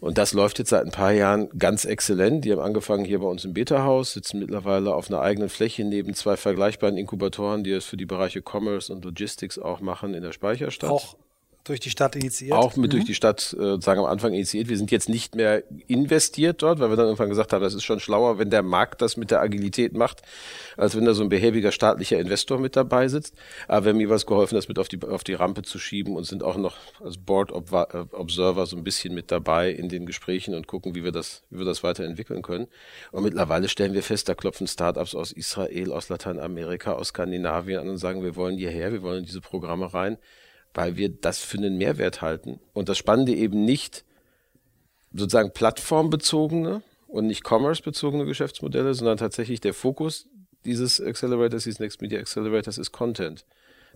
Und 0.00 0.16
das 0.16 0.32
läuft 0.32 0.58
jetzt 0.60 0.70
seit 0.70 0.84
ein 0.84 0.92
paar 0.92 1.12
Jahren 1.12 1.48
ganz 1.58 1.84
exzellent. 1.84 2.44
Die 2.44 2.52
haben 2.52 2.60
angefangen 2.60 3.04
hier 3.04 3.18
bei 3.18 3.26
uns 3.26 3.44
im 3.44 3.52
Beta-Haus, 3.52 4.12
sitzen 4.12 4.38
mittlerweile 4.38 4.94
auf 4.94 5.10
einer 5.10 5.20
eigenen 5.20 5.48
Fläche 5.48 5.84
neben 5.84 6.14
zwei 6.14 6.36
vergleichbaren 6.36 6.96
Inkubatoren, 6.96 7.64
die 7.64 7.72
es 7.72 7.84
für 7.84 7.96
die 7.96 8.06
Bereiche 8.06 8.40
Commerce 8.40 8.92
und 8.92 9.04
Logistics 9.04 9.58
auch 9.58 9.80
machen 9.80 10.14
in 10.14 10.22
der 10.22 10.32
Speicherstadt. 10.32 10.90
Auch 10.90 11.16
durch 11.64 11.80
die 11.80 11.90
Stadt 11.90 12.16
initiiert? 12.16 12.56
Auch 12.56 12.76
mit 12.76 12.92
mhm. 12.92 12.96
durch 12.96 13.04
die 13.04 13.14
Stadt 13.14 13.54
äh, 13.58 13.80
sagen 13.80 14.00
am 14.00 14.06
Anfang 14.06 14.32
initiiert. 14.32 14.68
Wir 14.68 14.76
sind 14.76 14.90
jetzt 14.90 15.08
nicht 15.08 15.34
mehr 15.34 15.62
investiert 15.86 16.62
dort, 16.62 16.80
weil 16.80 16.90
wir 16.90 16.96
dann 16.96 17.06
irgendwann 17.06 17.28
gesagt 17.28 17.52
haben, 17.52 17.62
das 17.62 17.74
ist 17.74 17.84
schon 17.84 18.00
schlauer, 18.00 18.38
wenn 18.38 18.50
der 18.50 18.62
Markt 18.62 19.02
das 19.02 19.16
mit 19.16 19.30
der 19.30 19.40
Agilität 19.40 19.94
macht, 19.94 20.22
als 20.76 20.96
wenn 20.96 21.04
da 21.04 21.14
so 21.14 21.22
ein 21.22 21.28
behäbiger 21.28 21.72
staatlicher 21.72 22.18
Investor 22.18 22.58
mit 22.58 22.76
dabei 22.76 23.08
sitzt. 23.08 23.34
Aber 23.66 23.86
wir 23.86 23.92
haben 23.92 24.00
jeweils 24.00 24.26
geholfen, 24.26 24.54
das 24.54 24.68
mit 24.68 24.78
auf 24.78 24.88
die, 24.88 25.02
auf 25.02 25.24
die 25.24 25.34
Rampe 25.34 25.62
zu 25.62 25.78
schieben 25.78 26.16
und 26.16 26.24
sind 26.24 26.42
auch 26.42 26.56
noch 26.56 26.76
als 27.02 27.18
Board 27.18 27.50
äh, 27.50 28.04
Observer 28.12 28.66
so 28.66 28.76
ein 28.76 28.84
bisschen 28.84 29.14
mit 29.14 29.30
dabei 29.30 29.70
in 29.70 29.88
den 29.88 30.06
Gesprächen 30.06 30.54
und 30.54 30.66
gucken, 30.66 30.94
wie 30.94 31.04
wir 31.04 31.12
das, 31.12 31.42
wie 31.50 31.58
wir 31.58 31.66
das 31.66 31.82
weiterentwickeln 31.82 32.42
können. 32.42 32.68
Und 33.12 33.24
mittlerweile 33.24 33.68
stellen 33.68 33.94
wir 33.94 34.02
fest, 34.02 34.28
da 34.28 34.34
klopfen 34.34 34.66
Startups 34.66 35.14
aus 35.14 35.32
Israel, 35.32 35.92
aus 35.92 36.08
Lateinamerika, 36.08 36.92
aus 36.92 37.08
Skandinavien 37.08 37.80
an 37.80 37.88
und 37.88 37.98
sagen, 37.98 38.22
wir 38.22 38.36
wollen 38.36 38.56
hierher, 38.56 38.92
wir 38.92 39.02
wollen 39.02 39.18
in 39.18 39.24
diese 39.24 39.40
Programme 39.40 39.92
rein 39.92 40.18
weil 40.78 40.96
wir 40.96 41.08
das 41.08 41.40
für 41.40 41.58
einen 41.58 41.76
Mehrwert 41.76 42.22
halten. 42.22 42.60
Und 42.72 42.88
das 42.88 42.98
Spannende 42.98 43.34
eben 43.34 43.64
nicht 43.64 44.04
sozusagen 45.12 45.50
plattformbezogene 45.50 46.82
und 47.08 47.26
nicht 47.26 47.42
commerce-bezogene 47.44 48.24
Geschäftsmodelle, 48.26 48.94
sondern 48.94 49.16
tatsächlich 49.16 49.60
der 49.60 49.74
Fokus 49.74 50.28
dieses 50.64 51.00
Accelerators, 51.00 51.64
dieses 51.64 51.80
Next 51.80 52.00
Media 52.00 52.20
Accelerators 52.20 52.78
ist 52.78 52.92
Content. 52.92 53.44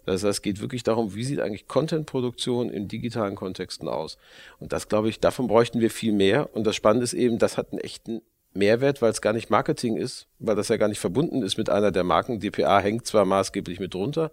Das 0.06 0.14
heißt, 0.14 0.24
es 0.24 0.42
geht 0.42 0.60
wirklich 0.60 0.82
darum, 0.82 1.14
wie 1.14 1.22
sieht 1.22 1.38
eigentlich 1.38 1.68
Content-Produktion 1.68 2.68
in 2.68 2.88
digitalen 2.88 3.36
Kontexten 3.36 3.86
aus? 3.86 4.18
Und 4.58 4.72
das, 4.72 4.88
glaube 4.88 5.08
ich, 5.08 5.20
davon 5.20 5.46
bräuchten 5.46 5.78
wir 5.78 5.90
viel 5.92 6.12
mehr. 6.12 6.50
Und 6.52 6.66
das 6.66 6.74
Spannende 6.74 7.04
ist 7.04 7.14
eben, 7.14 7.38
das 7.38 7.56
hat 7.56 7.70
einen 7.70 7.80
echten 7.80 8.22
Mehrwert, 8.54 9.00
weil 9.00 9.10
es 9.10 9.22
gar 9.22 9.32
nicht 9.32 9.50
Marketing 9.50 9.96
ist, 9.96 10.26
weil 10.38 10.56
das 10.56 10.68
ja 10.68 10.76
gar 10.76 10.88
nicht 10.88 10.98
verbunden 10.98 11.42
ist 11.42 11.56
mit 11.56 11.70
einer 11.70 11.90
der 11.90 12.04
Marken. 12.04 12.40
DPA 12.40 12.80
hängt 12.80 13.06
zwar 13.06 13.24
maßgeblich 13.24 13.80
mit 13.80 13.94
drunter, 13.94 14.30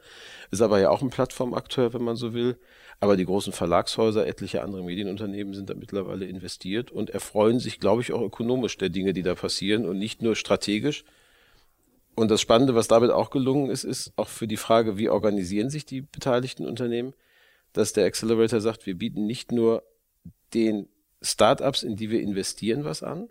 ist 0.52 0.62
aber 0.62 0.80
ja 0.80 0.90
auch 0.90 1.02
ein 1.02 1.10
Plattformakteur, 1.10 1.94
wenn 1.94 2.04
man 2.04 2.18
so 2.18 2.34
will. 2.34 2.58
Aber 3.00 3.16
die 3.16 3.26
großen 3.26 3.54
Verlagshäuser, 3.54 4.28
etliche 4.28 4.62
andere 4.62 4.84
Medienunternehmen 4.84 5.54
sind 5.54 5.70
da 5.70 5.74
mittlerweile 5.74 6.26
investiert 6.26 6.92
und 6.92 7.10
erfreuen 7.10 7.60
sich, 7.60 7.80
glaube 7.80 8.02
ich, 8.02 8.12
auch 8.12 8.22
ökonomisch 8.22 8.78
der 8.78 8.90
Dinge, 8.90 9.14
die 9.14 9.24
da 9.24 9.36
passieren 9.36 9.86
und 9.86 9.98
nicht 9.98 10.22
nur 10.22 10.36
strategisch. 10.36 11.06
Und 12.16 12.30
das 12.30 12.42
Spannende, 12.42 12.76
was 12.76 12.90
damit 12.90 13.12
auch 13.12 13.30
gelungen 13.30 13.70
ist, 13.70 13.86
ist 13.86 14.12
auch 14.18 14.28
für 14.28 14.48
die 14.48 14.58
Frage, 14.58 14.98
wie 14.98 15.08
organisieren 15.08 15.70
sich 15.70 15.86
die 15.86 16.02
beteiligten 16.02 16.66
Unternehmen, 16.66 17.14
dass 17.72 17.94
der 17.94 18.06
Accelerator 18.06 18.60
sagt, 18.60 18.86
wir 18.86 18.98
bieten 18.98 19.26
nicht 19.26 19.54
nur 19.54 19.84
den 20.54 20.90
Startups, 21.22 21.84
in 21.84 21.96
die 21.96 22.10
wir 22.10 22.20
investieren, 22.20 22.84
was 22.84 23.04
an, 23.04 23.30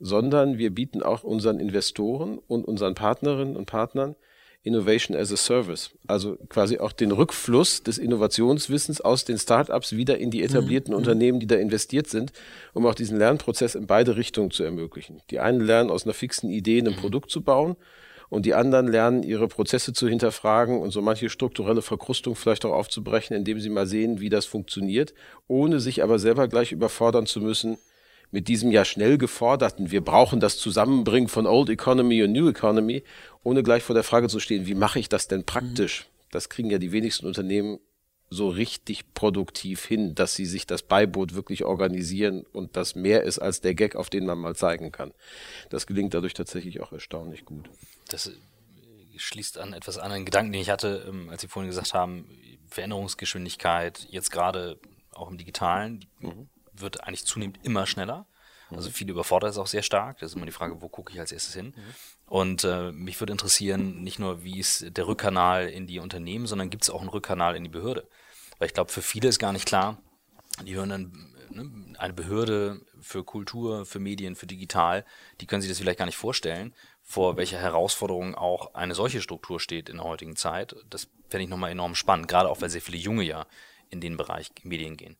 sondern 0.00 0.58
wir 0.58 0.70
bieten 0.74 1.02
auch 1.02 1.24
unseren 1.24 1.60
Investoren 1.60 2.38
und 2.46 2.66
unseren 2.66 2.94
Partnerinnen 2.94 3.56
und 3.56 3.66
Partnern 3.66 4.16
Innovation 4.64 5.16
as 5.16 5.32
a 5.32 5.36
Service. 5.36 5.90
Also 6.06 6.36
quasi 6.48 6.78
auch 6.78 6.92
den 6.92 7.12
Rückfluss 7.12 7.82
des 7.82 7.96
Innovationswissens 7.96 9.00
aus 9.00 9.24
den 9.24 9.38
Startups 9.38 9.96
wieder 9.96 10.18
in 10.18 10.30
die 10.30 10.42
etablierten 10.42 10.92
mhm. 10.92 10.98
Unternehmen, 10.98 11.40
die 11.40 11.46
da 11.46 11.56
investiert 11.56 12.08
sind, 12.08 12.32
um 12.74 12.84
auch 12.86 12.94
diesen 12.94 13.18
Lernprozess 13.18 13.74
in 13.74 13.86
beide 13.86 14.16
Richtungen 14.16 14.50
zu 14.50 14.64
ermöglichen. 14.64 15.22
Die 15.30 15.38
einen 15.38 15.60
lernen 15.60 15.90
aus 15.90 16.04
einer 16.04 16.14
fixen 16.14 16.50
Idee 16.50 16.80
ein 16.80 16.96
Produkt 16.96 17.30
zu 17.30 17.40
bauen 17.42 17.76
und 18.28 18.44
die 18.46 18.54
anderen 18.54 18.88
lernen, 18.88 19.22
ihre 19.22 19.48
Prozesse 19.48 19.92
zu 19.92 20.08
hinterfragen 20.08 20.80
und 20.80 20.90
so 20.90 21.00
manche 21.02 21.30
strukturelle 21.30 21.80
Verkrustung 21.80 22.34
vielleicht 22.34 22.64
auch 22.64 22.72
aufzubrechen, 22.72 23.36
indem 23.36 23.60
sie 23.60 23.70
mal 23.70 23.86
sehen, 23.86 24.20
wie 24.20 24.28
das 24.28 24.44
funktioniert, 24.44 25.14
ohne 25.46 25.80
sich 25.80 26.02
aber 26.02 26.18
selber 26.18 26.48
gleich 26.48 26.72
überfordern 26.72 27.26
zu 27.26 27.40
müssen 27.40 27.78
mit 28.30 28.48
diesem 28.48 28.70
ja 28.70 28.84
schnell 28.84 29.18
geforderten, 29.18 29.90
wir 29.90 30.02
brauchen 30.02 30.40
das 30.40 30.58
Zusammenbringen 30.58 31.28
von 31.28 31.46
Old 31.46 31.70
Economy 31.70 32.22
und 32.22 32.32
New 32.32 32.48
Economy, 32.48 33.02
ohne 33.42 33.62
gleich 33.62 33.82
vor 33.82 33.94
der 33.94 34.04
Frage 34.04 34.28
zu 34.28 34.40
stehen, 34.40 34.66
wie 34.66 34.74
mache 34.74 34.98
ich 34.98 35.08
das 35.08 35.28
denn 35.28 35.44
praktisch? 35.44 36.06
Das 36.30 36.48
kriegen 36.48 36.70
ja 36.70 36.78
die 36.78 36.92
wenigsten 36.92 37.26
Unternehmen 37.26 37.78
so 38.30 38.48
richtig 38.48 39.14
produktiv 39.14 39.86
hin, 39.86 40.14
dass 40.14 40.34
sie 40.34 40.44
sich 40.44 40.66
das 40.66 40.82
Beiboot 40.82 41.34
wirklich 41.34 41.64
organisieren 41.64 42.44
und 42.52 42.76
das 42.76 42.94
mehr 42.94 43.22
ist 43.22 43.38
als 43.38 43.62
der 43.62 43.74
Gag, 43.74 43.96
auf 43.96 44.10
den 44.10 44.26
man 44.26 44.38
mal 44.38 44.54
zeigen 44.54 44.92
kann. 44.92 45.12
Das 45.70 45.86
gelingt 45.86 46.12
dadurch 46.12 46.34
tatsächlich 46.34 46.80
auch 46.80 46.92
erstaunlich 46.92 47.46
gut. 47.46 47.70
Das 48.08 48.26
äh, 48.26 48.32
schließt 49.16 49.56
an 49.56 49.72
etwas 49.72 49.98
an 49.98 50.12
einen 50.12 50.26
Gedanken, 50.26 50.52
den 50.52 50.60
ich 50.60 50.70
hatte, 50.70 51.06
ähm, 51.08 51.30
als 51.30 51.40
Sie 51.40 51.48
vorhin 51.48 51.70
gesagt 51.70 51.94
haben, 51.94 52.28
Veränderungsgeschwindigkeit, 52.68 54.06
jetzt 54.10 54.30
gerade 54.30 54.78
auch 55.12 55.30
im 55.30 55.38
Digitalen, 55.38 56.04
mhm. 56.20 56.50
Wird 56.80 57.04
eigentlich 57.04 57.24
zunehmend 57.24 57.58
immer 57.62 57.86
schneller. 57.86 58.26
Also 58.70 58.90
viele 58.90 59.12
überfordert 59.12 59.50
es 59.50 59.58
auch 59.58 59.66
sehr 59.66 59.82
stark. 59.82 60.18
Das 60.18 60.30
ist 60.30 60.36
immer 60.36 60.46
die 60.46 60.52
Frage, 60.52 60.82
wo 60.82 60.88
gucke 60.88 61.12
ich 61.12 61.20
als 61.20 61.32
erstes 61.32 61.54
hin? 61.54 61.72
Mhm. 61.74 61.94
Und 62.26 62.64
äh, 62.64 62.92
mich 62.92 63.18
würde 63.18 63.32
interessieren, 63.32 64.02
nicht 64.02 64.18
nur, 64.18 64.44
wie 64.44 64.58
ist 64.58 64.96
der 64.96 65.06
Rückkanal 65.06 65.68
in 65.68 65.86
die 65.86 65.98
Unternehmen, 66.00 66.46
sondern 66.46 66.68
gibt 66.68 66.82
es 66.82 66.90
auch 66.90 67.00
einen 67.00 67.08
Rückkanal 67.08 67.56
in 67.56 67.64
die 67.64 67.70
Behörde? 67.70 68.06
Weil 68.58 68.66
ich 68.66 68.74
glaube, 68.74 68.92
für 68.92 69.02
viele 69.02 69.28
ist 69.28 69.38
gar 69.38 69.52
nicht 69.52 69.66
klar, 69.66 69.98
die 70.66 70.74
hören 70.74 70.90
dann 70.90 71.34
ne, 71.50 71.94
eine 71.98 72.12
Behörde 72.12 72.82
für 73.00 73.24
Kultur, 73.24 73.86
für 73.86 74.00
Medien, 74.00 74.36
für 74.36 74.46
digital, 74.46 75.04
die 75.40 75.46
können 75.46 75.62
sich 75.62 75.70
das 75.70 75.78
vielleicht 75.78 75.98
gar 75.98 76.06
nicht 76.06 76.16
vorstellen, 76.16 76.74
vor 77.02 77.38
welcher 77.38 77.58
Herausforderung 77.58 78.34
auch 78.34 78.74
eine 78.74 78.94
solche 78.94 79.22
Struktur 79.22 79.60
steht 79.60 79.88
in 79.88 79.96
der 79.96 80.04
heutigen 80.04 80.36
Zeit. 80.36 80.76
Das 80.90 81.08
fände 81.30 81.44
ich 81.44 81.48
nochmal 81.48 81.70
enorm 81.70 81.94
spannend, 81.94 82.28
gerade 82.28 82.50
auch 82.50 82.60
weil 82.60 82.68
sehr 82.68 82.82
viele 82.82 82.98
Junge 82.98 83.22
ja 83.22 83.46
in 83.88 84.02
den 84.02 84.18
Bereich 84.18 84.50
Medien 84.62 84.98
gehen. 84.98 85.16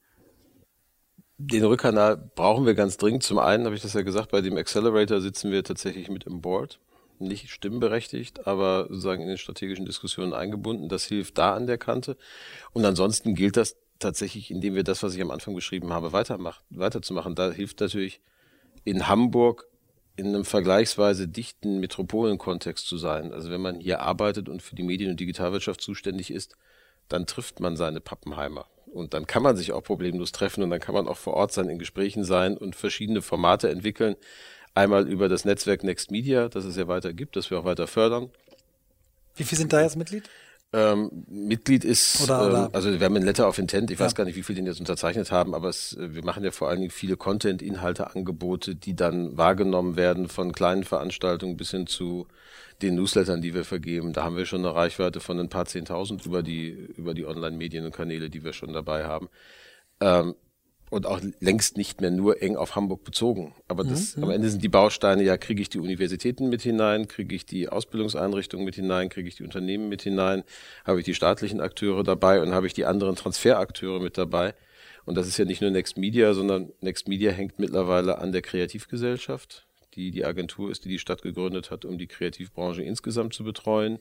Den 1.41 1.65
Rückkanal 1.65 2.17
brauchen 2.17 2.67
wir 2.67 2.75
ganz 2.75 2.97
dringend. 2.97 3.23
Zum 3.23 3.39
einen 3.39 3.65
habe 3.65 3.77
ich 3.77 3.83
das 3.83 3.95
ja 3.95 4.03
gesagt, 4.03 4.33
bei 4.33 4.41
dem 4.41 4.57
Accelerator 4.57 5.21
sitzen 5.21 5.53
wir 5.53 5.63
tatsächlich 5.63 6.11
mit 6.11 6.25
im 6.25 6.41
Board. 6.41 6.81
Nicht 7.21 7.51
stimmberechtigt, 7.51 8.49
aber 8.49 8.87
sozusagen 8.89 9.23
in 9.23 9.29
den 9.29 9.39
strategischen 9.39 9.87
Diskussionen 9.87 10.33
eingebunden. 10.33 10.89
Das 10.89 11.05
hilft 11.05 11.39
da 11.39 11.55
an 11.55 11.69
der 11.69 11.79
Kante. 11.79 12.17
Und 12.73 12.85
ansonsten 12.85 13.37
gilt 13.37 13.57
das 13.57 13.77
tatsächlich, 14.01 14.51
indem 14.51 14.75
wir 14.75 14.83
das, 14.83 15.05
was 15.05 15.15
ich 15.15 15.23
am 15.23 15.31
Anfang 15.31 15.55
beschrieben 15.55 15.93
habe, 15.93 16.13
weitermachen, 16.13 16.65
weiterzumachen. 16.71 17.37
Da 17.37 17.53
hilft 17.53 17.79
natürlich 17.81 18.21
in 18.83 19.07
Hamburg 19.07 19.69
in 20.17 20.27
einem 20.27 20.45
vergleichsweise 20.45 21.29
dichten 21.29 21.79
Metropolenkontext 21.79 22.85
zu 22.85 22.97
sein. 22.97 23.33
Also 23.33 23.51
wenn 23.51 23.61
man 23.61 23.79
hier 23.79 24.01
arbeitet 24.01 24.49
und 24.49 24.61
für 24.61 24.75
die 24.75 24.83
Medien- 24.83 25.13
und 25.13 25.21
Digitalwirtschaft 25.21 25.81
zuständig 25.81 26.33
ist, 26.33 26.57
dann 27.09 27.27
trifft 27.27 27.61
man 27.61 27.77
seine 27.77 28.01
Pappenheimer. 28.01 28.67
Und 28.93 29.15
dann 29.15 29.27
kann 29.27 29.43
man 29.43 29.57
sich 29.57 29.73
auch 29.73 29.83
problemlos 29.83 30.33
treffen 30.33 30.63
und 30.63 30.71
dann 30.71 30.81
kann 30.81 30.95
man 30.95 31.09
auch 31.09 31.17
vor 31.17 31.35
Ort 31.35 31.53
sein, 31.53 31.69
in 31.69 31.79
Gesprächen 31.79 32.25
sein 32.25 32.57
und 32.57 32.77
verschiedene 32.77 33.23
Formate 33.23 33.69
entwickeln. 33.71 34.17
Einmal 34.75 35.09
über 35.09 35.29
das 35.29 35.45
Netzwerk 35.45 35.83
Next 35.83 36.11
Media, 36.11 36.49
das 36.49 36.65
es 36.65 36.77
ja 36.77 36.89
weiter 36.89 37.13
gibt, 37.13 37.37
das 37.37 37.51
wir 37.51 37.59
auch 37.59 37.65
weiter 37.65 37.87
fördern. 37.87 38.31
Wie 39.37 39.45
viele 39.45 39.59
sind 39.59 39.73
da 39.73 39.81
jetzt 39.81 39.97
Mitglied? 39.97 40.29
Ähm, 40.73 41.25
Mitglied 41.29 41.83
ist, 41.85 42.21
oder, 42.23 42.47
oder? 42.47 42.65
Ähm, 42.65 42.71
also 42.73 42.93
wir 42.93 43.01
haben 43.01 43.17
ein 43.17 43.23
Letter 43.23 43.49
of 43.49 43.59
Intent, 43.59 43.91
ich 43.91 43.99
ja. 43.99 44.05
weiß 44.05 44.15
gar 44.15 44.25
nicht, 44.25 44.37
wie 44.37 44.43
viele 44.43 44.57
den 44.57 44.67
jetzt 44.67 44.81
unterzeichnet 44.81 45.33
haben, 45.33 45.55
aber 45.55 45.71
es, 45.71 45.95
äh, 45.95 46.15
wir 46.15 46.23
machen 46.25 46.45
ja 46.45 46.51
vor 46.51 46.69
allen 46.69 46.81
Dingen 46.81 46.91
viele 46.91 47.17
Content-Inhalte, 47.17 48.15
Angebote, 48.15 48.75
die 48.75 48.95
dann 48.95 49.39
wahrgenommen 49.39 49.97
werden 49.97 50.29
von 50.29 50.53
kleinen 50.53 50.85
Veranstaltungen 50.85 51.57
bis 51.57 51.71
hin 51.71 51.87
zu 51.87 52.27
den 52.83 52.95
Newslettern, 52.95 53.43
die 53.43 53.55
wir 53.55 53.65
vergeben. 53.65 54.13
Da 54.13 54.25
haben 54.25 54.37
wir 54.37 54.47
schon 54.47 54.65
eine 54.65 54.75
Reichweite 54.75 55.21
von 55.21 55.39
ein 55.39 55.49
paar 55.49 55.67
Zehntausend 55.67 56.25
über 56.27 56.43
die, 56.43 56.69
über 56.69 57.15
die 57.15 57.27
Online-Medien 57.27 57.85
und 57.85 57.95
Kanäle, 57.95 58.31
die 58.31 58.45
wir 58.45 58.53
schon 58.53 58.73
dabei 58.73 59.05
haben. 59.05 59.29
Ähm, 60.01 60.35
und 60.91 61.07
auch 61.07 61.21
längst 61.41 61.77
nicht 61.77 62.01
mehr 62.01 62.11
nur 62.11 62.41
eng 62.43 62.57
auf 62.57 62.75
Hamburg 62.75 63.05
bezogen. 63.05 63.55
Aber 63.67 63.85
das, 63.85 64.17
mhm. 64.17 64.25
am 64.25 64.31
Ende 64.31 64.49
sind 64.49 64.63
die 64.63 64.69
Bausteine, 64.69 65.23
ja, 65.23 65.37
kriege 65.37 65.61
ich 65.61 65.69
die 65.69 65.81
Universitäten 65.81 66.49
mit 66.49 66.63
hinein, 66.63 67.09
kriege 67.09 67.35
ich 67.35 67.45
die 67.45 67.69
Ausbildungseinrichtungen 67.69 68.65
mit 68.65 68.77
hinein, 68.77 69.11
kriege 69.11 69.29
ich 69.29 69.37
die 69.37 69.45
Unternehmen 69.45 69.89
mit 69.91 70.03
hinein, 70.03 70.45
habe 70.87 71.01
ich 71.01 71.05
die 71.05 71.15
staatlichen 71.15 71.61
Akteure 71.61 72.05
dabei 72.05 72.41
und 72.41 72.53
habe 72.53 72.67
ich 72.67 72.73
die 72.73 72.87
anderen 72.87 73.17
Transferakteure 73.17 74.01
mit 74.01 74.17
dabei. 74.17 74.55
Und 75.05 75.17
das 75.17 75.27
ist 75.27 75.37
ja 75.37 75.45
nicht 75.45 75.61
nur 75.61 75.71
Next 75.71 75.99
Media, 75.99 76.33
sondern 76.33 76.73
Next 76.81 77.09
Media 77.09 77.33
hängt 77.33 77.59
mittlerweile 77.59 78.19
an 78.19 78.33
der 78.33 78.43
Kreativgesellschaft 78.43 79.68
die 79.99 80.13
die 80.13 80.25
Agentur 80.25 80.71
ist, 80.71 80.85
die 80.85 80.89
die 80.89 80.99
Stadt 80.99 81.23
gegründet 81.23 81.71
hat, 81.71 81.85
um 81.85 81.99
die 81.99 82.07
Kreativbranche 82.07 82.83
insgesamt 82.83 83.35
zu 83.35 83.43
betreuen. 83.43 83.99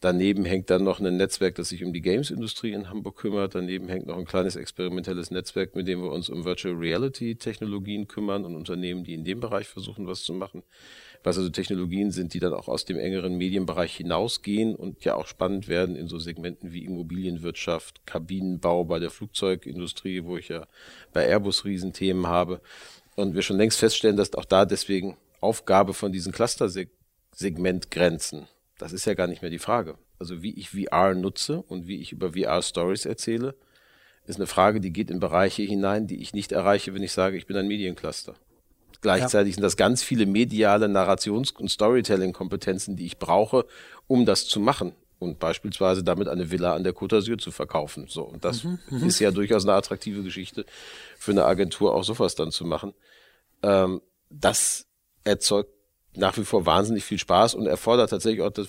Daneben 0.00 0.44
hängt 0.44 0.68
dann 0.70 0.82
noch 0.82 1.00
ein 1.00 1.16
Netzwerk, 1.16 1.54
das 1.54 1.68
sich 1.68 1.84
um 1.84 1.92
die 1.92 2.02
Games-Industrie 2.02 2.72
in 2.72 2.90
Hamburg 2.90 3.16
kümmert. 3.16 3.54
Daneben 3.54 3.88
hängt 3.88 4.06
noch 4.06 4.18
ein 4.18 4.26
kleines 4.26 4.56
experimentelles 4.56 5.30
Netzwerk, 5.30 5.76
mit 5.76 5.86
dem 5.86 6.02
wir 6.02 6.10
uns 6.10 6.28
um 6.28 6.44
Virtual 6.44 6.74
Reality-Technologien 6.74 8.08
kümmern 8.08 8.44
und 8.44 8.56
Unternehmen, 8.56 9.04
die 9.04 9.14
in 9.14 9.24
dem 9.24 9.38
Bereich 9.40 9.68
versuchen, 9.68 10.06
was 10.06 10.24
zu 10.24 10.34
machen. 10.34 10.64
Was 11.22 11.38
also 11.38 11.48
Technologien 11.48 12.10
sind, 12.10 12.34
die 12.34 12.40
dann 12.40 12.52
auch 12.52 12.68
aus 12.68 12.84
dem 12.84 12.98
engeren 12.98 13.36
Medienbereich 13.36 13.96
hinausgehen 13.96 14.74
und 14.74 15.04
ja 15.04 15.14
auch 15.14 15.26
spannend 15.26 15.68
werden 15.68 15.96
in 15.96 16.08
so 16.08 16.18
Segmenten 16.18 16.72
wie 16.72 16.84
Immobilienwirtschaft, 16.84 18.04
Kabinenbau 18.04 18.84
bei 18.84 18.98
der 18.98 19.10
Flugzeugindustrie, 19.10 20.24
wo 20.24 20.36
ich 20.36 20.48
ja 20.48 20.66
bei 21.12 21.26
Airbus 21.26 21.64
Riesenthemen 21.64 22.26
habe. 22.26 22.60
Und 23.14 23.34
wir 23.34 23.42
schon 23.42 23.56
längst 23.56 23.78
feststellen, 23.78 24.16
dass 24.16 24.34
auch 24.34 24.44
da 24.44 24.66
deswegen 24.66 25.16
Aufgabe 25.46 25.94
von 25.94 26.10
diesen 26.10 26.32
Cluster-Segmentgrenzen, 26.32 28.48
das 28.78 28.92
ist 28.92 29.06
ja 29.06 29.14
gar 29.14 29.28
nicht 29.28 29.42
mehr 29.42 29.50
die 29.50 29.60
Frage. 29.60 29.96
Also 30.18 30.42
wie 30.42 30.58
ich 30.58 30.70
VR 30.70 31.14
nutze 31.14 31.62
und 31.62 31.86
wie 31.86 32.00
ich 32.00 32.10
über 32.12 32.32
VR-Stories 32.32 33.04
erzähle, 33.04 33.54
ist 34.26 34.36
eine 34.36 34.48
Frage, 34.48 34.80
die 34.80 34.92
geht 34.92 35.10
in 35.10 35.20
Bereiche 35.20 35.62
hinein, 35.62 36.08
die 36.08 36.20
ich 36.20 36.34
nicht 36.34 36.52
erreiche, 36.52 36.92
wenn 36.94 37.02
ich 37.02 37.12
sage, 37.12 37.36
ich 37.36 37.46
bin 37.46 37.56
ein 37.56 37.68
Mediencluster. 37.68 38.34
Gleichzeitig 39.00 39.52
ja. 39.52 39.56
sind 39.56 39.62
das 39.62 39.76
ganz 39.76 40.02
viele 40.02 40.26
mediale 40.26 40.88
Narrations- 40.88 41.52
und 41.52 41.70
Storytelling-Kompetenzen, 41.70 42.96
die 42.96 43.06
ich 43.06 43.18
brauche, 43.18 43.66
um 44.08 44.26
das 44.26 44.48
zu 44.48 44.58
machen 44.58 44.94
und 45.18 45.38
beispielsweise 45.38 46.02
damit 46.02 46.28
eine 46.28 46.50
Villa 46.50 46.74
an 46.74 46.84
der 46.84 46.94
Côte 46.94 47.18
d'Azur 47.18 47.38
zu 47.38 47.50
verkaufen. 47.50 48.06
So 48.08 48.22
und 48.22 48.44
das 48.44 48.64
mhm, 48.64 48.78
mhm, 48.90 49.06
ist 49.06 49.20
ja 49.20 49.30
durchaus 49.30 49.64
eine 49.64 49.74
attraktive 49.74 50.22
Geschichte 50.22 50.66
für 51.18 51.30
eine 51.30 51.44
Agentur 51.44 51.94
auch 51.94 52.04
sowas 52.04 52.34
dann 52.34 52.50
zu 52.50 52.64
machen. 52.64 52.94
Ähm, 53.62 54.02
das 54.30 54.86
erzeugt 55.26 55.70
nach 56.16 56.36
wie 56.36 56.44
vor 56.44 56.66
wahnsinnig 56.66 57.04
viel 57.04 57.18
Spaß 57.18 57.54
und 57.54 57.66
erfordert 57.66 58.10
tatsächlich 58.10 58.42
auch, 58.42 58.50
dass, 58.50 58.68